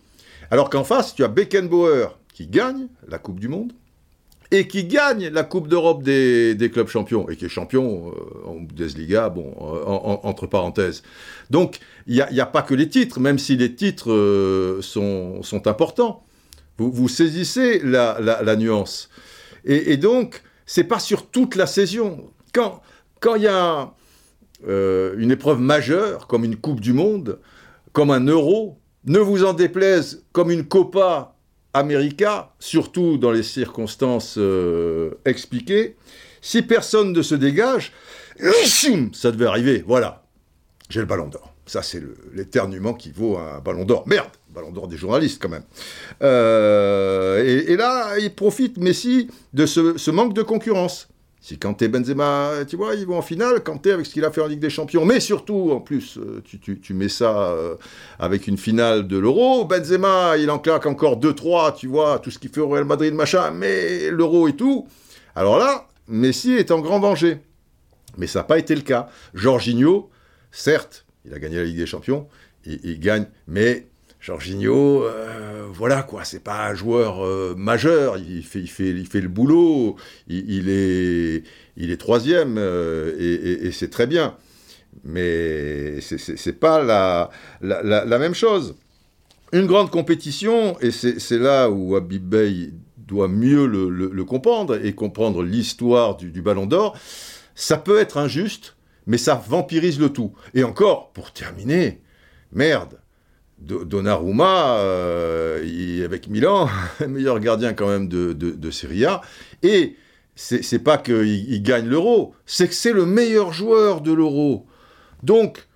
Alors 0.51 0.69
qu'en 0.69 0.83
face, 0.83 1.15
tu 1.15 1.23
as 1.23 1.27
Beckenbauer 1.27 2.17
qui 2.33 2.47
gagne 2.47 2.87
la 3.07 3.17
Coupe 3.17 3.39
du 3.39 3.47
Monde 3.47 3.73
et 4.51 4.67
qui 4.67 4.85
gagne 4.85 5.27
la 5.27 5.43
Coupe 5.43 5.67
d'Europe 5.67 6.03
des, 6.03 6.69
clubs 6.71 6.87
champions 6.87 7.29
et 7.29 7.35
qui 7.35 7.45
est 7.45 7.49
champion 7.49 8.11
euh, 8.11 8.47
en 8.47 8.55
Bundesliga, 8.61 9.33
entre 9.35 10.47
parenthèses. 10.47 11.03
Donc, 11.49 11.79
il 12.05 12.25
n'y 12.31 12.39
a, 12.39 12.45
pas 12.45 12.61
que 12.61 12.73
les 12.73 12.87
titres, 12.87 13.19
même 13.19 13.39
si 13.39 13.57
les 13.57 13.75
titres 13.75 14.79
sont, 14.81 15.67
importants. 15.67 16.23
Vous, 16.77 17.09
saisissez 17.09 17.79
la, 17.83 18.55
nuance. 18.55 19.09
et 19.65 19.97
donc, 19.97 20.43
c'est 20.67 20.83
pas 20.83 20.99
sur 20.99 21.27
toute 21.27 21.55
la 21.55 21.65
saison. 21.65 22.29
Quand 22.53 23.35
il 23.35 23.41
y 23.41 23.47
a 23.47 23.93
euh, 24.67 25.15
une 25.17 25.31
épreuve 25.31 25.59
majeure, 25.59 26.27
comme 26.27 26.43
une 26.43 26.57
Coupe 26.57 26.81
du 26.81 26.93
Monde, 26.93 27.39
comme 27.93 28.11
un 28.11 28.25
Euro, 28.25 28.79
ne 29.07 29.19
vous 29.19 29.43
en 29.43 29.53
déplaise, 29.53 30.23
comme 30.31 30.51
une 30.51 30.65
Copa 30.65 31.35
América, 31.73 32.53
surtout 32.59 33.17
dans 33.17 33.31
les 33.31 33.43
circonstances 33.43 34.35
euh, 34.37 35.11
expliquées, 35.25 35.95
si 36.41 36.61
personne 36.61 37.13
ne 37.13 37.21
se 37.21 37.35
dégage, 37.35 37.93
ça 39.13 39.31
devait 39.31 39.45
arriver, 39.45 39.83
voilà, 39.85 40.23
j'ai 40.89 40.99
le 40.99 41.05
ballon 41.05 41.27
d'or. 41.27 41.53
Ça, 41.65 41.81
c'est 41.81 42.01
l'éternuement 42.33 42.93
qui 42.93 43.11
vaut 43.11 43.37
un 43.37 43.59
ballon 43.59 43.83
d'or. 43.83 44.07
Merde, 44.07 44.29
ballon 44.49 44.71
d'or 44.71 44.87
des 44.87 44.95
journalistes 44.95 45.41
quand 45.41 45.49
même. 45.49 45.65
Euh, 46.21 47.43
et, 47.43 47.75
là, 47.75 48.17
il 48.19 48.33
profite, 48.33 48.77
Messi, 48.77 49.29
de 49.53 49.65
ce, 49.65 50.11
manque 50.11 50.33
de 50.33 50.43
concurrence. 50.43 51.09
Si 51.47 51.57
Kanté, 51.57 51.87
Benzema, 51.87 52.65
tu 52.67 52.75
vois, 52.75 52.93
ils 52.95 53.05
vont 53.05 53.19
en 53.19 53.21
finale, 53.21 53.63
Kanté 53.63 53.93
avec 53.93 54.05
ce 54.05 54.11
qu'il 54.11 54.25
a 54.25 54.31
fait 54.31 54.41
en 54.41 54.47
Ligue 54.47 54.59
des 54.59 54.69
Champions, 54.69 55.05
mais 55.05 55.21
surtout, 55.21 55.71
en 55.71 55.79
plus, 55.79 56.17
euh, 56.17 56.43
tu, 56.43 56.93
mets 56.93 57.07
ça 57.07 57.51
euh, 57.51 57.75
avec 58.19 58.47
une 58.47 58.57
finale 58.57 59.07
de 59.07 59.17
l'Euro, 59.17 59.63
Benzema, 59.63 60.35
il 60.35 60.51
en 60.51 60.59
claque 60.59 60.85
encore 60.85 61.17
2-3, 61.17 61.77
tu 61.77 61.87
vois, 61.87 62.19
tout 62.19 62.31
ce 62.31 62.37
qu'il 62.37 62.49
fait 62.49 62.59
au 62.59 62.67
Real 62.67 62.83
Madrid, 62.83 63.13
machin, 63.13 63.51
mais 63.51 64.11
l'Euro 64.11 64.49
et 64.49 64.57
tout. 64.57 64.89
Alors 65.35 65.57
là, 65.57 65.87
Messi 66.09 66.51
est 66.51 66.69
en 66.69 66.81
grand 66.81 66.99
danger. 66.99 67.37
Mais 68.17 68.27
ça 68.27 68.39
n'a 68.39 68.43
pas 68.43 68.57
été 68.57 68.75
le 68.75 68.81
cas. 68.81 69.07
Jorginho, 69.33 70.09
certes, 70.51 71.05
il 71.23 71.33
a 71.33 71.39
gagné 71.39 71.55
la 71.55 71.63
Ligue 71.63 71.77
des 71.77 71.85
Champions, 71.85 72.27
il, 72.65 72.81
il 72.83 72.99
gagne, 72.99 73.25
mais 73.47 73.87
Jorginho, 74.19 75.03
euh, 75.03 75.67
voilà 75.71 76.03
quoi, 76.03 76.23
c'est 76.23 76.43
pas 76.43 76.67
un 76.67 76.73
joueur 76.73 77.23
euh, 77.23 77.53
majeur, 77.55 78.17
il 78.17 78.43
fait, 78.43 79.21
le 79.21 79.27
boulot, 79.27 79.95
il, 80.27 80.69
est, 80.69 81.97
troisième 81.97 82.57
et, 82.57 83.71
c'est 83.71 83.89
très 83.89 84.07
bien. 84.07 84.35
Mais 85.03 86.01
c'est 86.01 86.59
pas 86.59 86.83
la, 86.83 87.29
la, 87.61 88.19
même 88.19 88.33
chose. 88.33 88.75
Une 89.53 89.67
grande 89.67 89.91
compétition, 89.91 90.77
et 90.81 90.91
c'est 90.91 91.37
là 91.37 91.69
où 91.69 91.95
Habib 91.95 92.35
doit 92.97 93.27
mieux 93.27 93.65
le, 93.67 94.23
comprendre 94.25 94.83
et 94.83 94.93
comprendre 94.93 95.43
l'histoire 95.43 96.17
du 96.17 96.41
Ballon 96.41 96.65
d'Or, 96.65 96.97
ça 97.55 97.77
peut 97.77 97.99
être 97.99 98.17
injuste, 98.17 98.75
mais 99.07 99.17
ça 99.17 99.35
vampirise 99.47 99.99
le 99.99 100.09
tout. 100.09 100.33
Et 100.53 100.63
encore, 100.63 101.11
pour 101.11 101.31
terminer, 101.31 102.01
merde, 102.51 102.99
Donnarumma, 103.67 104.77
euh, 104.77 106.05
avec 106.05 106.27
Milan, 106.29 106.69
meilleur 107.07 107.39
gardien 107.39 107.73
quand 107.73 107.87
même 107.87 108.07
de, 108.07 108.33
de, 108.33 108.71
Serie 108.71 109.05
A, 109.05 109.21
et 109.63 109.95
c'est 110.35 110.79
pas 110.79 110.97
qu'il 110.97 111.61
gagne 111.63 111.87
l'euro, 111.87 112.33
c'est 112.45 112.67
que 112.67 112.73
c'est 112.73 112.93
le 112.93 113.05
meilleur 113.05 113.51
joueur 113.51 114.01
de 114.01 114.13
l'euro. 114.13 114.65
Donc, 115.23 115.67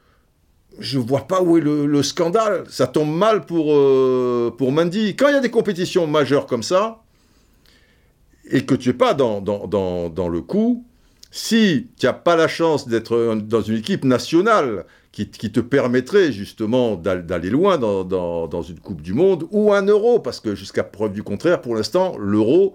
je 0.80 1.00
vois 1.00 1.28
pas 1.28 1.42
où 1.42 1.58
est 1.58 1.62
le, 1.62 2.04
scandale. 2.04 2.64
Ça 2.70 2.88
tombe 2.88 3.12
mal 3.12 3.46
pour, 3.46 3.74
euh, 3.74 4.54
pour 4.58 4.72
Mandy. 4.72 5.16
Quand 5.16 5.28
il 5.28 5.34
y 5.34 5.38
a 5.38 5.42
des 5.42 5.52
compétitions 5.52 6.08
majeures 6.08 6.46
comme 6.46 6.64
ça, 6.64 7.02
et 8.50 8.66
que 8.66 8.76
tu 8.76 8.90
n'es 8.90 8.94
pas 8.94 9.14
dans, 9.14 9.42
dans, 9.42 9.68
dans, 9.68 10.10
dans, 10.10 10.30
le 10.30 10.42
coup, 10.42 10.86
si 11.32 11.88
tu 11.98 12.06
n'as 12.06 12.14
pas 12.14 12.36
la 12.36 12.48
chance 12.48 12.88
d'être 12.88 13.36
dans 13.36 13.62
une 13.62 13.78
équipe 13.78 14.04
nationale 14.04 14.86
qui, 15.12 15.28
te 15.28 15.60
permettrait 15.60 16.32
justement 16.32 16.96
d'aller 16.96 17.50
loin 17.50 17.78
dans, 17.78 18.62
une 18.62 18.80
Coupe 18.80 19.02
du 19.02 19.14
Monde 19.14 19.46
ou 19.52 19.74
un 19.74 19.86
euro, 19.86 20.20
parce 20.20 20.40
que 20.40 20.56
jusqu'à 20.56 20.84
preuve 20.84 21.12
du 21.12 21.22
contraire, 21.22 21.62
pour 21.62 21.76
l'instant, 21.76 22.18
l'euro 22.18 22.74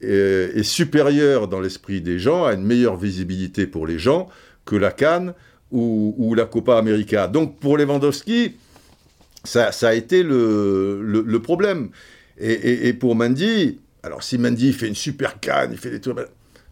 est, 0.00 0.62
supérieur 0.64 1.46
dans 1.46 1.60
l'esprit 1.60 2.00
des 2.00 2.18
gens, 2.18 2.44
a 2.44 2.54
une 2.54 2.64
meilleure 2.64 2.96
visibilité 2.96 3.66
pour 3.66 3.86
les 3.86 3.98
gens 3.98 4.28
que 4.64 4.74
la 4.74 4.90
Cannes 4.90 5.34
ou, 5.70 6.34
la 6.36 6.44
Copa 6.44 6.76
América. 6.76 7.28
Donc 7.28 7.60
pour 7.60 7.76
Lewandowski, 7.76 8.56
ça, 9.44 9.70
ça 9.70 9.90
a 9.90 9.94
été 9.94 10.24
le, 10.24 11.38
problème. 11.38 11.90
Et, 12.38 12.88
et, 12.88 12.92
pour 12.94 13.14
Mandy, 13.14 13.78
alors 14.02 14.24
si 14.24 14.38
Mandy 14.38 14.72
fait 14.72 14.88
une 14.88 14.94
super 14.96 15.38
Cannes, 15.38 15.70
il 15.72 15.78
fait 15.78 15.90
des 15.90 16.00
trucs 16.00 16.16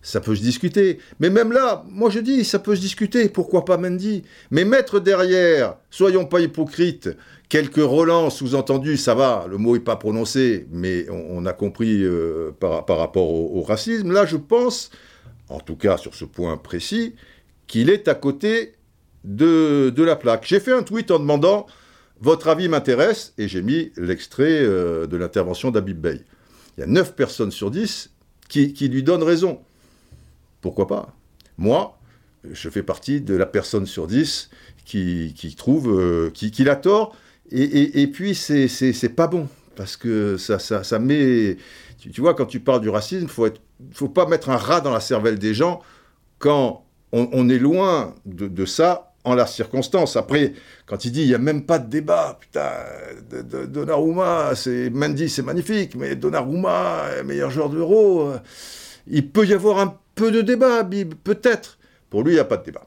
ça 0.03 0.21
peut 0.21 0.35
se 0.35 0.43
discuter. 0.43 0.99
Mais 1.21 1.31
même 1.31 1.53
là, 1.53 1.85
moi 1.89 2.11
je 2.11 2.21
dis, 2.21 2.45
ça 2.45 2.59
peut 2.59 2.77
se 2.77 2.81
discuter, 2.81 3.29
pourquoi 3.29 3.65
pas 3.65 3.77
Mendy? 3.77 4.23
Mais 4.51 4.65
mettre 4.65 5.01
derrière, 5.01 5.77
soyons 5.91 6.25
pas 6.25 6.41
hypocrites, 6.41 7.11
quelques 7.49 7.77
relents 7.77 8.31
sous-entendus, 8.31 8.97
ça 8.97 9.15
va, 9.15 9.47
le 9.49 9.59
mot 9.59 9.75
n'est 9.75 9.83
pas 9.83 9.97
prononcé, 9.97 10.67
mais 10.71 11.07
on, 11.11 11.45
a 11.47 11.53
compris 11.53 12.03
euh, 12.03 12.53
par, 12.59 12.87
rapport 12.87 13.29
au, 13.29 13.63
racisme. 13.63 14.13
Là, 14.13 14.27
je 14.27 14.37
pense, 14.37 14.91
en 15.49 15.61
tout 15.61 15.77
cas 15.77 15.97
sur 15.97 16.15
ce 16.15 16.25
point 16.25 16.57
précis, 16.57 17.15
qu'il 17.67 17.91
est 17.91 18.09
à 18.09 18.15
côté 18.15 18.75
de, 19.25 19.93
la 19.97 20.17
plaque. 20.17 20.47
J'ai 20.47 20.61
fait 20.61 20.73
un 20.73 20.83
tweet 20.83 21.11
en 21.11 21.19
demandant 21.19 21.67
votre 22.21 22.49
avis 22.49 22.69
m'intéresse, 22.69 23.33
et 23.39 23.47
j'ai 23.47 23.63
mis 23.63 23.93
l'extrait 23.97 24.61
euh, 24.63 25.07
de 25.07 25.17
l'intervention 25.17 25.71
d'Abib 25.71 26.01
Bey. 26.01 26.25
Il 26.77 26.81
y 26.81 26.83
a 26.83 26.87
9 26.87 27.15
personnes 27.15 27.53
sur 27.53 27.71
10 27.71 28.11
qui, 28.49 28.73
qui 28.73 28.89
lui 28.89 29.03
donnent 29.03 29.23
raison 29.23 29.61
pourquoi 30.61 30.87
pas? 30.87 31.15
Moi, 31.57 31.99
je 32.51 32.69
fais 32.69 32.83
partie 32.83 33.21
de 33.21 33.35
la 33.35 33.47
personne 33.47 33.87
sur 33.87 34.07
dix 34.07 34.51
qui, 34.85 35.55
trouve 35.57 35.91
euh, 35.91 36.31
qu'il 36.31 36.69
a 36.69 36.77
tort. 36.77 37.15
Et, 37.51 38.07
puis, 38.13 38.35
c'est 38.35 39.15
pas 39.15 39.27
bon. 39.27 39.49
Parce 39.77 39.97
que 39.97 40.37
ça, 40.37 40.59
ça, 40.59 40.99
met. 40.99 41.57
Tu, 41.99 42.21
vois, 42.21 42.35
quand 42.35 42.47
tu 42.47 42.61
parles 42.61 42.81
du 42.81 42.89
racisme, 42.89 43.25
il 43.25 43.29
faut, 43.29 43.49
faut 43.93 44.09
pas 44.09 44.27
mettre 44.27 44.51
un 44.51 44.57
rat 44.57 44.81
dans 44.81 44.93
la 44.93 45.01
cervelle 45.01 45.39
des 45.39 45.55
gens 45.55 45.81
quand 46.39 46.85
on, 47.13 47.49
est 47.49 47.59
loin 47.59 48.15
de, 48.27 48.65
ça 48.65 49.13
en 49.25 49.35
la 49.35 49.47
circonstance. 49.47 50.17
Après, 50.17 50.53
quand 50.87 51.05
il 51.05 51.13
dit 51.13 51.23
il 51.23 51.29
n'y 51.29 51.35
a 51.35 51.39
même 51.39 51.65
pas 51.65 51.79
de 51.79 51.89
débat, 51.89 52.39
putain, 52.41 52.71
Donnarumma, 53.67 54.55
c'est 54.55 54.91
Mendy, 54.91 55.29
c'est 55.29 55.43
magnifique, 55.43 55.95
mais 55.95 56.17
Donnarumma, 56.17 57.23
meilleur 57.25 57.51
joueur 57.51 57.71
de 57.71 57.77
l'euro, 57.77 58.33
il 59.07 59.29
peut 59.29 59.47
y 59.47 59.55
avoir 59.55 59.79
un 59.79 59.97
peu 60.19 60.33
de 60.33 60.43
débat, 60.43 60.83
Bib, 60.83 61.15
peut-être. 61.15 61.79
Pour 62.11 62.23
lui, 62.23 62.33
il 62.33 62.35
n'y 62.35 62.41
a 62.41 62.45
pas 62.45 62.57
de 62.57 62.65
débat. 62.65 62.87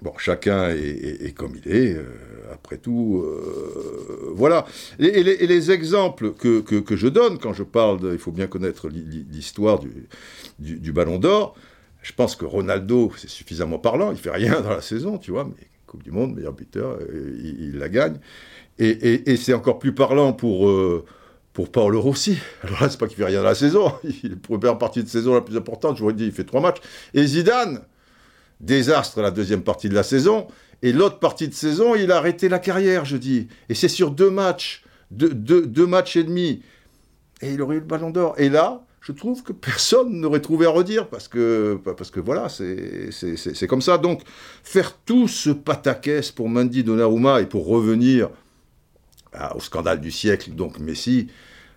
Bon, 0.00 0.12
chacun 0.16 0.70
est, 0.70 1.32
comme 1.36 1.54
il 1.54 1.70
est, 1.72 1.94
euh, 1.94 2.04
après 2.52 2.76
tout, 2.76 3.22
euh, 3.24 4.32
voilà. 4.34 4.66
Et, 4.98 5.22
les, 5.22 5.70
exemples 5.70 6.32
que, 6.32 6.60
que, 6.60 6.96
je 6.96 7.06
donne 7.08 7.38
quand 7.38 7.52
je 7.52 7.62
parle, 7.62 8.00
il 8.12 8.18
faut 8.18 8.32
bien 8.32 8.46
connaître 8.46 8.88
l'histoire 8.88 9.78
du, 9.78 10.08
du, 10.58 10.92
Ballon 10.92 11.18
d'Or, 11.18 11.54
je 12.02 12.12
pense 12.12 12.34
que 12.34 12.44
Ronaldo, 12.44 13.12
c'est 13.16 13.30
suffisamment 13.30 13.78
parlant, 13.78 14.10
il 14.10 14.18
fait 14.18 14.30
rien 14.30 14.60
dans 14.60 14.70
la 14.70 14.80
saison, 14.80 15.18
tu 15.18 15.30
vois, 15.30 15.44
mais 15.44 15.66
Coupe 15.86 16.02
du 16.02 16.10
Monde, 16.10 16.34
meilleur 16.34 16.52
buteur, 16.52 16.98
euh, 17.00 17.38
il, 17.40 17.78
la 17.78 17.88
gagne. 17.88 18.18
Et, 18.78 19.36
c'est 19.36 19.54
encore 19.54 19.78
plus 19.78 19.94
parlant 19.94 20.32
pour 20.32 20.68
pour 21.52 21.70
Paul 21.70 21.96
Rossi. 21.96 22.38
Alors 22.62 22.82
là, 22.82 22.88
c'est 22.88 22.98
pas 22.98 23.06
qu'il 23.06 23.16
fait 23.16 23.24
rien 23.24 23.40
dans 23.40 23.48
la 23.48 23.54
saison. 23.54 23.92
Il 24.22 24.32
est 24.32 24.36
première 24.36 24.78
partie 24.78 25.02
de 25.02 25.08
saison 25.08 25.34
la 25.34 25.42
plus 25.42 25.56
importante. 25.56 25.96
Je 25.98 26.02
vous 26.02 26.12
dit, 26.12 26.26
il 26.26 26.32
fait 26.32 26.44
trois 26.44 26.60
matchs. 26.60 26.78
Et 27.14 27.26
Zidane, 27.26 27.82
désastre 28.60 29.20
la 29.20 29.30
deuxième 29.30 29.62
partie 29.62 29.88
de 29.88 29.94
la 29.94 30.02
saison. 30.02 30.46
Et 30.82 30.92
l'autre 30.92 31.18
partie 31.18 31.48
de 31.48 31.54
saison, 31.54 31.94
il 31.94 32.10
a 32.10 32.16
arrêté 32.16 32.48
la 32.48 32.58
carrière, 32.58 33.04
je 33.04 33.16
dis. 33.16 33.48
Et 33.68 33.74
c'est 33.74 33.88
sur 33.88 34.10
deux 34.10 34.30
matchs, 34.30 34.82
deux, 35.10 35.30
deux, 35.30 35.86
matchs 35.86 36.16
et 36.16 36.24
demi. 36.24 36.62
Et 37.40 37.52
il 37.52 37.62
aurait 37.62 37.76
eu 37.76 37.80
le 37.80 37.86
ballon 37.86 38.10
d'or. 38.10 38.34
Et 38.38 38.48
là, 38.48 38.84
je 39.00 39.12
trouve 39.12 39.42
que 39.42 39.52
personne 39.52 40.12
n'aurait 40.20 40.40
trouvé 40.40 40.66
à 40.66 40.70
redire, 40.70 41.08
parce 41.08 41.28
que, 41.28 41.78
parce 41.96 42.10
que 42.10 42.20
voilà, 42.20 42.48
c'est 42.48 43.66
comme 43.68 43.82
ça. 43.82 43.98
Donc, 43.98 44.22
faire 44.64 44.96
tout 45.04 45.28
ce 45.28 45.50
pataquès 45.50 46.32
pour 46.32 46.48
Mandy 46.48 46.82
Donnarumma 46.82 47.40
et 47.42 47.46
pour 47.46 47.66
revenir 47.66 48.30
au 49.54 49.60
scandale 49.60 50.00
du 50.00 50.10
siècle, 50.10 50.50
donc 50.50 50.78
Messi, 50.78 51.28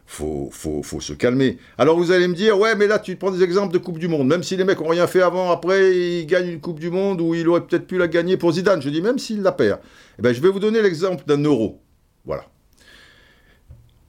faut, 0.06 0.50
faut, 0.52 0.84
faut, 0.84 1.02
se 1.02 1.14
calmer. 1.14 1.58
Alors 1.78 1.98
vous 1.98 2.12
allez 2.12 2.28
me 2.28 2.36
dire, 2.36 2.60
ouais, 2.60 2.76
mais 2.76 2.88
là 2.88 3.00
tu 3.00 3.16
prends 3.16 3.32
des 3.32 3.44
exemples 3.44 3.74
de 3.74 3.80
Coupe 3.80 3.98
du 3.98 4.08
Monde, 4.08 4.28
même 4.28 4.44
si 4.44 4.56
les 4.56 4.64
mecs 4.64 4.82
ont 4.82 4.88
rien 4.88 5.08
fait 5.08 5.22
avant, 5.22 5.52
après 5.52 5.96
ils 5.96 6.26
gagnent 6.26 6.50
une 6.50 6.62
Coupe 6.62 6.80
du 6.80 6.92
Monde 6.92 7.22
ou 7.22 7.34
il 7.34 7.48
aurait 7.48 7.66
peut-être 7.66 7.88
pu 7.88 7.98
la 7.98 8.08
gagner 8.08 8.38
pour 8.38 8.52
Zidane. 8.52 8.82
Je 8.82 8.90
dis 8.90 9.02
même 9.02 9.18
s'il 9.18 9.42
la 9.42 9.52
perd. 9.52 9.80
Eh 10.20 10.22
ben, 10.22 10.34
je 10.34 10.42
vais 10.42 10.50
vous 10.50 10.60
donner 10.60 10.82
l'exemple 10.82 11.24
d'un 11.26 11.42
euro. 11.44 11.82
Voilà. 12.26 12.46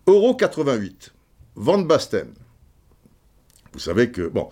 Euro 0.06 0.35
88. 0.35 1.12
Van 1.56 1.78
Basten. 1.78 2.28
Vous 3.73 3.78
savez 3.78 4.10
que, 4.10 4.28
bon, 4.28 4.48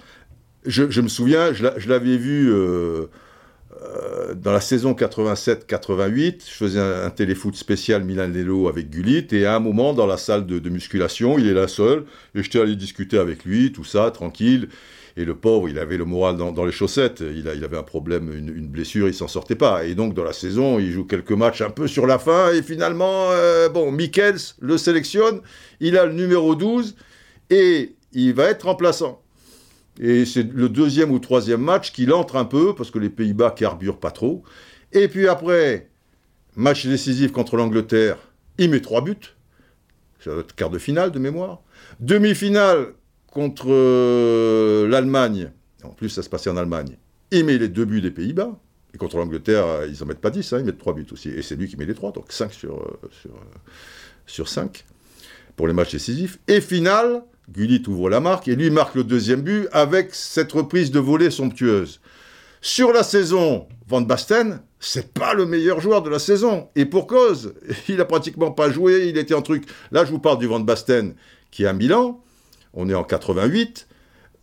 je, 0.64 1.00
me 1.00 1.08
souviens, 1.08 1.52
je 1.52 1.88
l'avais 1.88 2.16
vu. 2.16 2.50
Euh, 2.52 3.06
euh, 3.84 4.34
dans 4.34 4.52
la 4.52 4.60
saison 4.60 4.92
87-88, 4.92 6.42
je 6.46 6.54
faisais 6.54 6.80
un, 6.80 7.10
téléfoot 7.10 7.54
spécial 7.54 8.04
Milan-Lelo 8.04 8.68
avec 8.68 8.90
Gullit, 8.90 9.26
et 9.32 9.46
à 9.46 9.56
un 9.56 9.60
moment, 9.60 9.92
dans 9.92 10.06
la 10.06 10.16
salle 10.16 10.46
de, 10.46 10.70
musculation, 10.70 11.38
il 11.38 11.46
est 11.48 11.54
là 11.54 11.68
seul, 11.68 12.04
et 12.34 12.42
j'étais 12.42 12.60
allé 12.60 12.76
discuter 12.76 13.18
avec 13.18 13.44
lui, 13.44 13.72
tout 13.72 13.84
ça, 13.84 14.10
tranquille, 14.10 14.68
et 15.16 15.24
le 15.24 15.34
pauvre, 15.34 15.68
il 15.68 15.78
avait 15.78 15.96
le 15.96 16.04
moral 16.04 16.36
dans, 16.36 16.64
les 16.64 16.72
chaussettes, 16.72 17.20
il, 17.20 17.46
avait 17.48 17.76
un 17.76 17.82
problème, 17.82 18.32
une, 18.32 18.68
blessure, 18.68 19.06
il 19.08 19.14
s'en 19.14 19.28
sortait 19.28 19.54
pas, 19.54 19.84
et 19.84 19.94
donc 19.94 20.14
dans 20.14 20.24
la 20.24 20.32
saison, 20.32 20.78
il 20.78 20.90
joue 20.90 21.04
quelques 21.04 21.32
matchs 21.32 21.60
un 21.60 21.70
peu 21.70 21.86
sur 21.86 22.06
la 22.06 22.18
fin, 22.18 22.52
et 22.52 22.62
finalement, 22.62 23.30
euh, 23.30 23.68
bon, 23.68 23.92
Michels 23.92 24.38
le 24.60 24.78
sélectionne, 24.78 25.40
il 25.80 25.98
a 25.98 26.06
le 26.06 26.12
numéro 26.14 26.54
12, 26.54 26.96
et 27.50 27.94
il 28.12 28.32
va 28.34 28.44
être 28.44 28.64
remplaçant. 28.66 29.23
Et 30.00 30.24
c'est 30.24 30.52
le 30.52 30.68
deuxième 30.68 31.10
ou 31.10 31.18
troisième 31.18 31.60
match 31.60 31.92
qu'il 31.92 32.12
entre 32.12 32.36
un 32.36 32.44
peu, 32.44 32.74
parce 32.74 32.90
que 32.90 32.98
les 32.98 33.10
Pays-Bas 33.10 33.52
carburent 33.52 34.00
pas 34.00 34.10
trop. 34.10 34.42
Et 34.92 35.08
puis 35.08 35.28
après, 35.28 35.88
match 36.56 36.86
décisif 36.86 37.32
contre 37.32 37.56
l'Angleterre, 37.56 38.18
il 38.58 38.70
met 38.70 38.80
trois 38.80 39.02
buts. 39.02 39.16
C'est 40.20 40.30
notre 40.30 40.54
quart 40.54 40.70
de 40.70 40.78
finale 40.78 41.10
de 41.10 41.18
mémoire. 41.18 41.60
Demi-finale 42.00 42.94
contre 43.26 43.66
euh, 43.68 44.88
l'Allemagne. 44.88 45.50
En 45.82 45.90
plus, 45.90 46.08
ça 46.08 46.22
se 46.22 46.28
passait 46.28 46.50
en 46.50 46.56
Allemagne. 46.56 46.96
Il 47.30 47.44
met 47.44 47.58
les 47.58 47.68
deux 47.68 47.84
buts 47.84 48.00
des 48.00 48.10
Pays-Bas. 48.10 48.58
Et 48.94 48.96
contre 48.96 49.16
l'Angleterre, 49.16 49.86
ils 49.86 49.98
n'en 50.00 50.06
mettent 50.06 50.20
pas 50.20 50.30
10, 50.30 50.52
hein, 50.52 50.58
ils 50.60 50.64
mettent 50.64 50.78
trois 50.78 50.94
buts 50.94 51.06
aussi. 51.12 51.28
Et 51.28 51.42
c'est 51.42 51.56
lui 51.56 51.68
qui 51.68 51.76
met 51.76 51.84
les 51.84 51.94
trois, 51.94 52.12
donc 52.12 52.30
5 52.30 52.52
sur, 52.52 52.76
euh, 52.76 53.00
sur, 53.10 53.30
euh, 53.30 53.58
sur 54.24 54.48
5 54.48 54.84
pour 55.56 55.66
les 55.66 55.74
matchs 55.74 55.92
décisifs. 55.92 56.38
Et 56.46 56.60
finale, 56.60 57.22
Gullit 57.50 57.82
ouvre 57.88 58.08
la 58.08 58.20
marque 58.20 58.48
et 58.48 58.56
lui 58.56 58.70
marque 58.70 58.94
le 58.94 59.04
deuxième 59.04 59.42
but 59.42 59.68
avec 59.72 60.14
cette 60.14 60.52
reprise 60.52 60.90
de 60.90 60.98
volée 60.98 61.30
somptueuse. 61.30 62.00
Sur 62.60 62.92
la 62.92 63.02
saison, 63.02 63.66
Van 63.86 64.00
Basten, 64.00 64.62
c'est 64.80 65.12
pas 65.12 65.34
le 65.34 65.44
meilleur 65.44 65.80
joueur 65.80 66.02
de 66.02 66.08
la 66.08 66.18
saison. 66.18 66.68
Et 66.76 66.86
pour 66.86 67.06
cause, 67.06 67.54
il 67.88 68.00
a 68.00 68.06
pratiquement 68.06 68.52
pas 68.52 68.70
joué, 68.70 69.08
il 69.08 69.18
était 69.18 69.34
en 69.34 69.42
truc. 69.42 69.64
Là, 69.92 70.04
je 70.04 70.10
vous 70.10 70.18
parle 70.18 70.38
du 70.38 70.46
Van 70.46 70.60
Basten 70.60 71.14
qui 71.50 71.64
est 71.64 71.66
à 71.66 71.72
Milan. 71.72 72.22
On 72.72 72.88
est 72.88 72.94
en 72.94 73.04
88. 73.04 73.86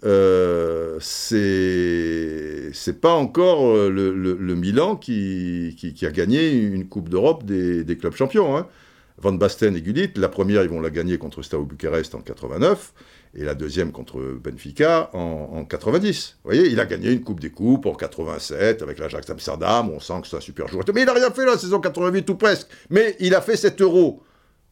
Euh, 0.03 0.97
c'est 0.99 3.01
pas 3.01 3.13
encore 3.13 3.67
euh, 3.67 3.89
le, 3.89 4.55
Milan 4.55 4.95
qui, 4.95 5.75
qui, 5.77 6.05
a 6.05 6.11
gagné 6.11 6.51
une 6.51 6.87
Coupe 6.87 7.09
d'Europe 7.09 7.43
des, 7.43 7.97
clubs 7.97 8.15
champions. 8.15 8.57
Hein. 8.57 8.67
Van 9.17 9.33
Basten 9.33 9.75
et 9.75 9.81
Gullit. 9.81 10.11
La 10.15 10.29
première, 10.29 10.63
ils 10.63 10.69
vont 10.69 10.81
la 10.81 10.89
gagner 10.89 11.17
contre 11.17 11.41
Steaua 11.41 11.65
Bucarest 11.65 12.15
en 12.15 12.21
89 12.21 12.93
et 13.33 13.45
la 13.45 13.55
deuxième 13.55 13.91
contre 13.91 14.19
Benfica 14.19 15.09
en, 15.13 15.63
90. 15.65 16.37
Vous 16.43 16.49
voyez, 16.49 16.69
il 16.69 16.79
a 16.79 16.85
gagné 16.85 17.11
une 17.11 17.23
Coupe 17.23 17.39
des 17.39 17.49
Coupes 17.49 17.85
en 17.85 17.93
87 17.93 18.81
avec 18.81 18.99
l'Ajax 18.99 19.29
Amsterdam, 19.29 19.89
on 19.89 19.99
sent 19.99 20.21
que 20.21 20.27
c'est 20.27 20.37
un 20.37 20.41
super 20.41 20.67
joueur. 20.67 20.83
Mais 20.93 21.01
il 21.01 21.05
n'a 21.05 21.13
rien 21.13 21.31
fait 21.31 21.45
la 21.45 21.57
saison 21.57 21.79
88 21.79 22.29
ou 22.29 22.35
presque, 22.35 22.67
mais 22.89 23.15
il 23.19 23.33
a 23.35 23.41
fait 23.41 23.55
7 23.55 23.81
euros. 23.81 24.21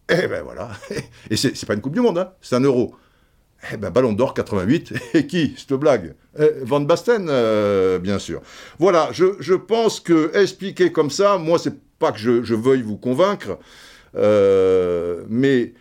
Eh 0.10 0.28
ben 0.28 0.42
voilà, 0.44 0.72
et 1.30 1.38
c'est 1.38 1.66
pas 1.66 1.76
une 1.76 1.82
Coupe 1.82 1.94
du 1.94 2.02
Monde, 2.02 2.18
hein. 2.18 2.34
c'est 2.42 2.56
un 2.56 2.62
euro. 2.62 2.96
Eh 3.72 3.78
ben 3.78 3.92
Ballon 3.92 4.14
d'Or 4.14 4.34
88, 4.34 4.94
et 5.14 5.28
qui, 5.28 5.54
cette 5.58 5.74
blague? 5.74 6.16
Eh, 6.40 6.50
Van 6.64 6.80
Basten, 6.80 7.28
euh, 7.30 8.00
bien 8.00 8.18
sûr. 8.18 8.42
Voilà, 8.80 9.10
je, 9.12 9.54
pense 9.54 10.00
que 10.00 10.36
expliquer 10.36 10.92
comme 10.92 11.12
ça, 11.12 11.38
moi 11.38 11.60
c'est 11.60 11.76
pas 12.00 12.12
que 12.12 12.18
je, 12.18 12.54
veuille 12.56 12.82
vous 12.82 12.98
convaincre, 12.98 13.60
euh, 14.16 15.24
mais 15.30 15.74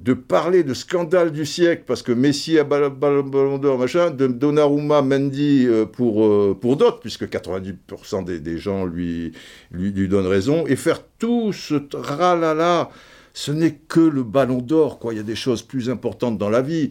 de 0.00 0.14
parler 0.14 0.62
de 0.62 0.74
scandale 0.74 1.32
du 1.32 1.44
siècle, 1.44 1.82
parce 1.86 2.02
que 2.02 2.12
Messi 2.12 2.58
a 2.58 2.64
ballon 2.64 3.58
d'or, 3.58 3.78
machin, 3.78 4.10
de 4.10 4.28
Donnarumma, 4.28 5.02
Mendy 5.02 5.66
euh, 5.66 5.86
pour, 5.86 6.24
euh, 6.24 6.56
pour 6.58 6.76
d'autres, 6.76 7.00
puisque 7.00 7.24
90% 7.24 8.24
des, 8.24 8.58
gens 8.58 8.84
lui, 8.84 9.32
lui, 9.72 9.90
lui, 9.90 10.08
donnent 10.08 10.28
raison, 10.28 10.66
et 10.68 10.76
faire 10.76 11.02
tout 11.18 11.52
ce 11.52 11.74
tralala, 11.74 12.90
ce 13.34 13.50
n'est 13.50 13.74
que 13.74 14.00
le 14.00 14.22
ballon 14.22 14.58
d'or, 14.58 15.00
quoi. 15.00 15.14
Il 15.14 15.16
y 15.16 15.20
a 15.20 15.24
des 15.24 15.36
choses 15.36 15.62
plus 15.62 15.90
importantes 15.90 16.38
dans 16.38 16.50
la 16.50 16.62
vie. 16.62 16.90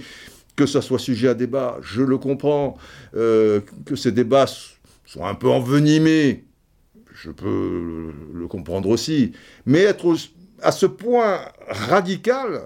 Que 0.58 0.66
ça 0.66 0.82
soit 0.82 0.98
sujet 0.98 1.28
à 1.28 1.34
débat, 1.36 1.78
je 1.82 2.02
le 2.02 2.18
comprends. 2.18 2.78
Que 3.14 3.62
ces 3.96 4.12
débats 4.12 4.48
sont 5.06 5.24
un 5.24 5.36
peu 5.36 5.50
envenimés, 5.50 6.46
je 7.14 7.32
peux 7.32 8.14
le 8.34 8.48
comprendre 8.48 8.90
aussi. 8.90 9.34
Mais 9.66 9.82
être 9.82 10.16
à 10.62 10.72
ce 10.72 10.86
point 10.86 11.40
radical, 11.68 12.64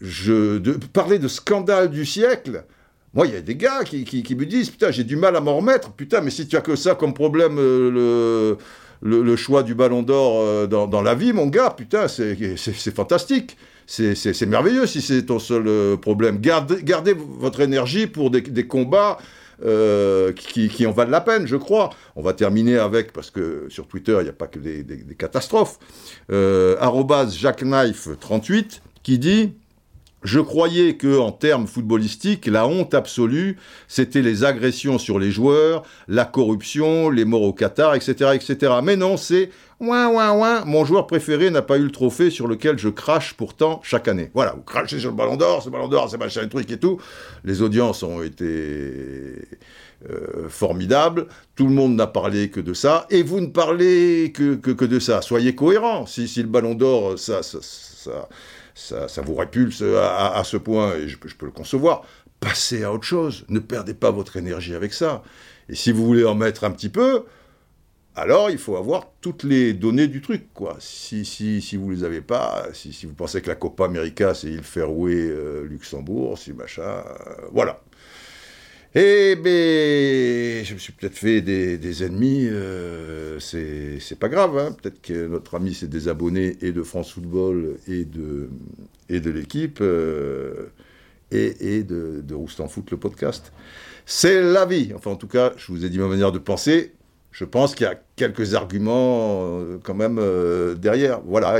je, 0.00 0.58
de, 0.58 0.72
parler 0.72 1.18
de 1.18 1.28
scandale 1.28 1.90
du 1.90 2.06
siècle, 2.06 2.64
moi, 3.12 3.26
il 3.26 3.34
y 3.34 3.36
a 3.36 3.40
des 3.40 3.56
gars 3.56 3.82
qui, 3.84 4.36
me 4.36 4.46
disent, 4.46 4.70
putain, 4.70 4.90
j'ai 4.92 5.02
du 5.02 5.16
mal 5.16 5.34
à 5.34 5.40
m'en 5.40 5.56
remettre, 5.56 5.90
putain, 5.92 6.20
mais 6.20 6.30
si 6.30 6.46
tu 6.46 6.56
as 6.56 6.60
que 6.60 6.76
ça 6.76 6.94
comme 6.94 7.12
problème, 7.12 7.56
euh, 7.58 8.54
le, 9.02 9.36
choix 9.36 9.64
du 9.64 9.74
ballon 9.74 10.02
d'or 10.02 10.40
euh, 10.40 10.66
dans, 10.68 11.02
la 11.02 11.14
vie, 11.16 11.32
mon 11.32 11.46
gars, 11.46 11.70
putain, 11.76 12.06
c'est 12.06 12.94
fantastique. 12.94 13.56
C'est 13.86 14.46
merveilleux 14.46 14.86
si 14.86 15.02
c'est 15.02 15.26
ton 15.26 15.40
seul 15.40 15.64
euh, 15.66 15.96
problème. 15.96 16.38
Gardez, 16.38 17.16
votre 17.16 17.60
énergie 17.60 18.06
pour 18.06 18.30
des, 18.30 18.66
combats 18.66 19.18
qui, 20.36 20.86
en 20.86 20.92
valent 20.92 21.10
la 21.10 21.20
peine, 21.20 21.46
je 21.46 21.56
crois. 21.56 21.90
On 22.16 22.22
va 22.22 22.32
terminer 22.32 22.78
avec, 22.78 23.12
parce 23.12 23.30
que 23.30 23.66
sur 23.68 23.86
Twitter, 23.86 24.16
il 24.20 24.24
n'y 24.24 24.28
a 24.28 24.34
pas 24.34 24.46
que 24.46 24.58
des, 24.58 24.82
des 24.82 25.14
catastrophes, 25.14 25.78
euh, 26.30 26.76
jackknife38, 26.76 28.80
qui 29.02 29.18
dit 29.18 29.54
je 30.22 30.40
croyais 30.40 30.96
que, 30.96 31.18
en 31.18 31.32
termes 31.32 31.66
footballistiques, 31.66 32.46
la 32.46 32.66
honte 32.66 32.92
absolue, 32.92 33.56
c'était 33.88 34.22
les 34.22 34.44
agressions 34.44 34.98
sur 34.98 35.18
les 35.18 35.30
joueurs, 35.30 35.82
la 36.08 36.24
corruption, 36.24 37.08
les 37.08 37.24
morts 37.24 37.42
au 37.42 37.52
Qatar, 37.52 37.94
etc., 37.94 38.32
etc. 38.34 38.74
Mais 38.82 38.96
non, 38.96 39.16
c'est 39.16 39.50
Mon 39.80 40.84
joueur 40.84 41.06
préféré 41.06 41.50
n'a 41.50 41.62
pas 41.62 41.78
eu 41.78 41.84
le 41.84 41.90
trophée 41.90 42.30
sur 42.30 42.46
lequel 42.46 42.78
je 42.78 42.88
crache 42.88 43.34
pourtant 43.34 43.80
chaque 43.82 44.08
année. 44.08 44.30
Voilà, 44.34 44.52
vous 44.52 44.62
crachez 44.62 44.98
sur 44.98 45.10
le 45.10 45.16
Ballon 45.16 45.36
d'Or, 45.36 45.62
ce 45.62 45.70
Ballon 45.70 45.88
d'Or, 45.88 46.10
c'est 46.10 46.18
machin, 46.18 46.46
truc 46.48 46.70
et 46.70 46.78
tout. 46.78 47.00
Les 47.44 47.62
audiences 47.62 48.02
ont 48.02 48.22
été 48.22 49.48
euh, 50.08 50.48
formidables. 50.48 51.26
Tout 51.56 51.66
le 51.66 51.72
monde 51.72 51.94
n'a 51.94 52.06
parlé 52.06 52.50
que 52.50 52.60
de 52.60 52.74
ça, 52.74 53.06
et 53.10 53.22
vous 53.22 53.40
ne 53.40 53.46
parlez 53.46 54.32
que, 54.34 54.54
que, 54.54 54.84
de 54.84 54.98
ça. 54.98 55.22
Soyez 55.22 55.54
cohérents. 55.54 56.06
Si, 56.06 56.28
si 56.28 56.42
le 56.42 56.48
Ballon 56.48 56.74
d'Or, 56.74 57.18
ça, 57.18 57.42
ça, 57.42 57.58
ça 57.62 58.28
ça, 58.74 59.22
vous 59.22 59.34
répulse 59.34 59.82
à, 59.82 60.42
ce 60.44 60.56
point, 60.56 60.94
et 60.94 61.08
je, 61.08 61.18
peux 61.18 61.46
le 61.46 61.52
concevoir, 61.52 62.02
passez 62.40 62.84
à 62.84 62.92
autre 62.92 63.04
chose. 63.04 63.44
Ne 63.48 63.58
perdez 63.58 63.94
pas 63.94 64.10
votre 64.10 64.36
énergie 64.36 64.74
avec 64.74 64.92
ça. 64.92 65.22
Et 65.68 65.74
si 65.74 65.92
vous 65.92 66.04
voulez 66.04 66.24
en 66.24 66.34
mettre 66.34 66.64
un 66.64 66.70
petit 66.70 66.88
peu, 66.88 67.24
alors 68.16 68.50
il 68.50 68.58
faut 68.58 68.76
avoir 68.76 69.12
toutes 69.20 69.44
les 69.44 69.72
données 69.72 70.08
du 70.08 70.20
truc, 70.20 70.52
quoi. 70.54 70.76
Si, 70.80 71.24
si, 71.24 71.60
si 71.62 71.76
vous 71.76 71.90
les 71.90 72.04
avez 72.04 72.20
pas, 72.20 72.66
si, 72.72 73.06
vous 73.06 73.14
pensez 73.14 73.40
que 73.40 73.48
la 73.48 73.54
Copa 73.54 73.86
América, 73.86 74.34
c'est 74.34 74.48
il 74.48 74.62
Fairway, 74.62 75.14
euh, 75.14 75.66
Luxembourg, 75.66 76.38
si 76.38 76.52
machin, 76.52 76.82
euh, 76.82 77.34
voilà. 77.52 77.80
Eh 78.92 79.36
bien, 79.36 80.64
je 80.64 80.74
me 80.74 80.78
suis 80.78 80.92
peut-être 80.92 81.16
fait 81.16 81.40
des, 81.42 82.04
ennemis, 82.04 82.48
euh, 82.50 83.38
c'est 83.38 84.18
pas 84.18 84.28
grave, 84.28 84.58
hein. 84.58 84.72
peut-être 84.72 85.00
que 85.00 85.28
notre 85.28 85.54
ami 85.54 85.74
s'est 85.74 85.86
désabonné 85.86 86.56
et 86.60 86.72
de 86.72 86.82
France 86.82 87.12
Football 87.12 87.76
et 87.86 88.04
de, 88.04 88.50
et 89.08 89.20
de 89.20 89.30
l'équipe 89.30 89.78
euh, 89.80 90.70
et, 91.30 91.76
et, 91.76 91.84
de, 91.84 92.20
de 92.20 92.34
Roustan 92.34 92.66
Foot, 92.66 92.90
le 92.90 92.96
podcast. 92.96 93.52
C'est 94.06 94.42
la 94.42 94.66
vie, 94.66 94.90
enfin 94.96 95.12
en 95.12 95.16
tout 95.16 95.28
cas, 95.28 95.52
je 95.56 95.70
vous 95.70 95.84
ai 95.84 95.88
dit 95.88 96.00
ma 96.00 96.08
manière 96.08 96.32
de 96.32 96.40
penser, 96.40 96.92
je 97.32 97.44
pense 97.44 97.74
qu'il 97.74 97.86
y 97.86 97.90
a 97.90 98.00
quelques 98.16 98.54
arguments 98.54 99.40
euh, 99.42 99.78
quand 99.82 99.94
même 99.94 100.18
euh, 100.18 100.74
derrière. 100.74 101.20
Voilà, 101.24 101.58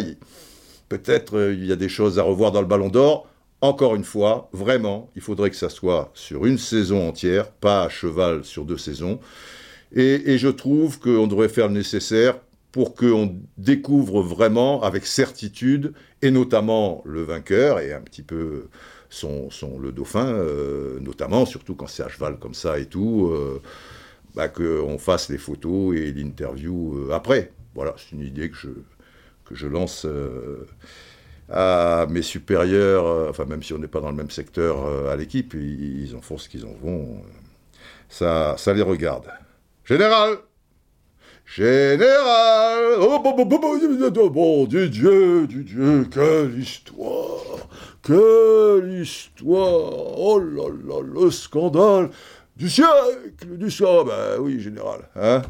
peut-être 0.89 1.53
il 1.53 1.67
y 1.67 1.73
a 1.73 1.77
des 1.77 1.89
choses 1.89 2.19
à 2.19 2.23
revoir 2.23 2.53
dans 2.53 2.61
le 2.61 2.67
ballon 2.67 2.89
d'or, 2.89 3.31
encore 3.63 3.95
une 3.95 4.05
fois, 4.05 4.49
vraiment, 4.53 5.11
il 5.17 5.23
faudrait 5.23 5.51
que 5.51 5.57
ça 5.57 5.69
soit 5.69 6.11
sur 6.15 6.47
une 6.47 6.57
saison 6.57 7.07
entière, 7.07 7.51
pas 7.51 7.83
à 7.85 7.89
cheval 7.91 8.45
sur 8.45 8.65
deux 8.65 8.79
saisons. 8.79 9.21
Et, 9.95 10.39
je 10.39 10.49
trouve 10.49 10.99
qu'on 10.99 11.27
devrait 11.27 11.49
faire 11.49 11.67
le 11.69 11.75
nécessaire 11.75 12.39
pour 12.73 12.95
qu'on 12.95 13.37
découvre 13.59 14.23
vraiment 14.23 14.83
avec 14.83 15.05
certitude, 15.05 15.93
et 16.23 16.31
notamment 16.31 17.03
le 17.05 17.23
vainqueur, 17.23 17.81
et 17.81 17.93
un 17.93 18.01
petit 18.01 18.23
peu 18.23 18.69
son, 19.11 19.51
le 19.79 19.93
dauphin, 19.93 20.27
euh, 20.27 20.99
notamment, 21.01 21.45
surtout 21.45 21.75
quand 21.75 21.89
c'est 21.89 22.05
à 22.05 22.09
cheval 22.09 22.39
comme 22.39 22.55
ça 22.55 22.79
et 22.79 22.87
tout, 22.87 23.29
euh, 23.33 23.61
bah, 24.35 24.49
qu'on 24.49 24.99
fasse 24.99 25.29
les 25.29 25.39
photos 25.39 25.97
et 25.97 26.13
l'interview 26.13 26.97
euh, 26.97 27.13
après. 27.13 27.53
Voilà, 27.75 27.95
c'est 27.97 28.17
une 28.17 28.23
idée 28.23 28.51
que 28.51 28.57
je, 28.57 28.69
que 29.45 29.55
je 29.55 29.67
lance 29.67 30.07
à 31.51 32.07
mes 32.09 32.23
supérieurs, 32.23 33.07
euh, 33.07 33.31
enfin 33.31 33.45
même 33.45 33.63
si 33.63 33.73
on 33.73 33.79
n'est 33.79 33.89
pas 33.89 34.01
dans 34.01 34.11
le 34.11 34.17
même 34.17 34.31
secteur 34.31 34.87
euh, 34.87 35.13
à 35.13 35.17
l'équipe, 35.17 35.55
ils, 35.55 36.15
en 36.17 36.21
font 36.21 36.39
ce 36.39 36.49
qu'ils 36.49 36.65
en 36.65 36.75
vont. 36.81 37.23
Ça, 38.09 38.55
ça 38.57 38.73
les 38.73 38.83
regarde. 38.83 39.31
Général 39.85 40.39
Général 41.45 42.95
Oh, 43.01 43.19
bon, 43.23 43.35
bon, 43.35 43.45
bon, 43.45 43.59
bon, 43.59 44.67
Dieu, 44.67 44.89
Dieu, 44.89 46.07
quelle 46.13 46.57
histoire 46.57 47.69
Quelle 48.03 49.01
histoire 49.01 50.19
Oh 50.19 50.39
là 50.39 50.69
là, 50.87 51.03
le 51.03 51.31
scandale 51.31 52.11
du 52.61 52.69
siècle 52.69 53.57
Du 53.57 53.71
siècle 53.71 54.05
Ben 54.07 54.39
oui, 54.39 54.61
général. 54.61 55.09
Hein 55.17 55.43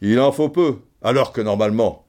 Il 0.00 0.18
en 0.18 0.32
faut 0.32 0.48
peu, 0.48 0.76
alors 1.02 1.32
que 1.32 1.42
normalement, 1.42 2.06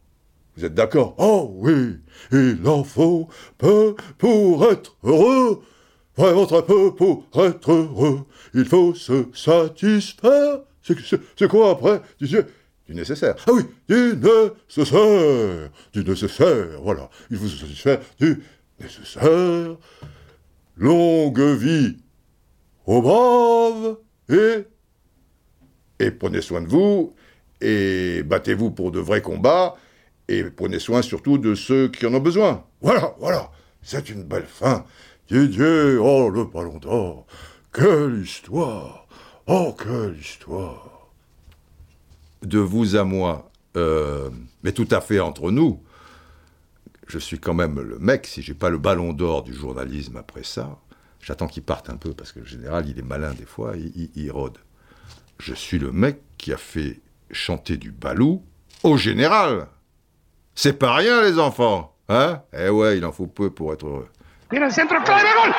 vous 0.56 0.64
êtes 0.64 0.74
d'accord 0.74 1.16
Oh 1.18 1.52
oui, 1.56 2.00
il 2.32 2.60
en 2.66 2.86
faut 2.86 3.28
peu 3.58 3.96
pour 4.18 4.72
être 4.72 4.96
heureux. 5.04 5.62
Vraiment 6.16 6.46
très 6.46 6.64
peu 6.64 6.96
pour 6.96 7.26
être 7.36 7.72
heureux. 7.72 8.26
Il 8.54 8.66
faut 8.66 8.96
se 8.96 9.26
satisfaire. 9.34 10.60
C'est 10.82 11.48
quoi 11.50 11.72
après? 11.72 12.02
Du 12.20 12.46
nécessaire. 12.90 13.36
Ah 13.48 13.52
oui, 13.54 13.64
du 13.90 14.18
nécessaire. 14.18 15.70
Du 15.94 16.04
nécessaire, 16.04 16.82
voilà. 16.82 17.10
Il 17.30 17.38
faut 17.38 17.48
se 17.48 17.58
satisfaire 17.58 18.00
du 18.20 18.42
nécessaire. 18.80 19.76
Longue 20.78 21.42
vie 21.58 21.98
aux 22.86 23.02
braves 23.02 23.98
et... 24.30 24.66
Et 26.00 26.10
prenez 26.10 26.42
soin 26.42 26.62
de 26.62 26.68
vous 26.68 27.14
et 27.62 28.24
battez-vous 28.24 28.72
pour 28.72 28.92
de 28.92 29.00
vrais 29.00 29.22
combats 29.22 29.76
et 30.28 30.44
prenez 30.44 30.80
soin 30.80 31.02
surtout 31.02 31.38
de 31.38 31.54
ceux 31.54 31.90
qui 31.90 32.06
en 32.06 32.14
ont 32.14 32.20
besoin. 32.20 32.66
Voilà, 32.82 33.16
voilà, 33.20 33.52
c'est 33.84 34.10
une 34.10 34.24
belle 34.24 34.48
fin. 34.48 34.86
Didier, 35.30 35.98
oh 35.98 36.30
le 36.30 36.46
ballon 36.46 36.78
d'or, 36.78 37.28
quelle 37.72 38.22
histoire, 38.24 39.08
oh 39.48 39.76
quelle 39.78 40.18
histoire. 40.20 41.12
De 42.42 42.58
vous 42.58 42.96
à 42.96 43.04
moi, 43.04 43.52
euh, 43.78 44.30
mais 44.64 44.72
tout 44.72 44.88
à 44.90 45.02
fait 45.02 45.20
entre 45.20 45.52
nous, 45.52 45.84
je 47.08 47.20
suis 47.20 47.40
quand 47.40 47.54
même 47.54 47.80
le 47.80 48.00
mec, 48.00 48.26
si 48.26 48.42
j'ai 48.42 48.56
pas 48.56 48.70
le 48.70 48.78
ballon 48.78 49.14
d'or 49.14 49.44
du 49.44 49.54
journalisme 49.54 50.18
après 50.18 50.44
ça, 50.44 50.80
j'attends 51.22 51.48
qu'il 51.48 51.64
parte 51.64 51.90
un 51.90 51.98
peu, 51.98 52.14
parce 52.14 52.32
que 52.32 52.40
le 52.40 52.46
général, 52.46 52.88
il 52.88 53.00
est 53.00 53.04
malin 53.04 53.34
des 53.34 53.46
fois, 53.46 53.74
il, 53.76 54.10
il 54.16 54.32
rôde. 54.32 54.58
Je 55.40 55.54
suis 55.54 55.80
le 55.80 55.92
mec 55.92 56.22
qui 56.38 56.54
a 56.54 56.58
fait 56.58 57.00
chanter 57.32 57.78
du 57.78 57.92
balou 57.92 58.44
au 58.84 58.98
général. 58.98 59.68
C'est 60.56 60.78
pas 60.78 60.94
rien, 60.96 61.22
les 61.22 61.40
enfants. 61.40 61.96
Hein? 62.10 62.42
Eh 62.54 62.70
ouais, 62.70 62.98
il 62.98 63.06
en 63.06 63.12
faut 63.12 63.28
peu 63.28 63.50
pour 63.50 63.74
être 63.74 63.86
heureux. 63.86 64.10
Mira 64.52 64.68
el. 64.68 65.54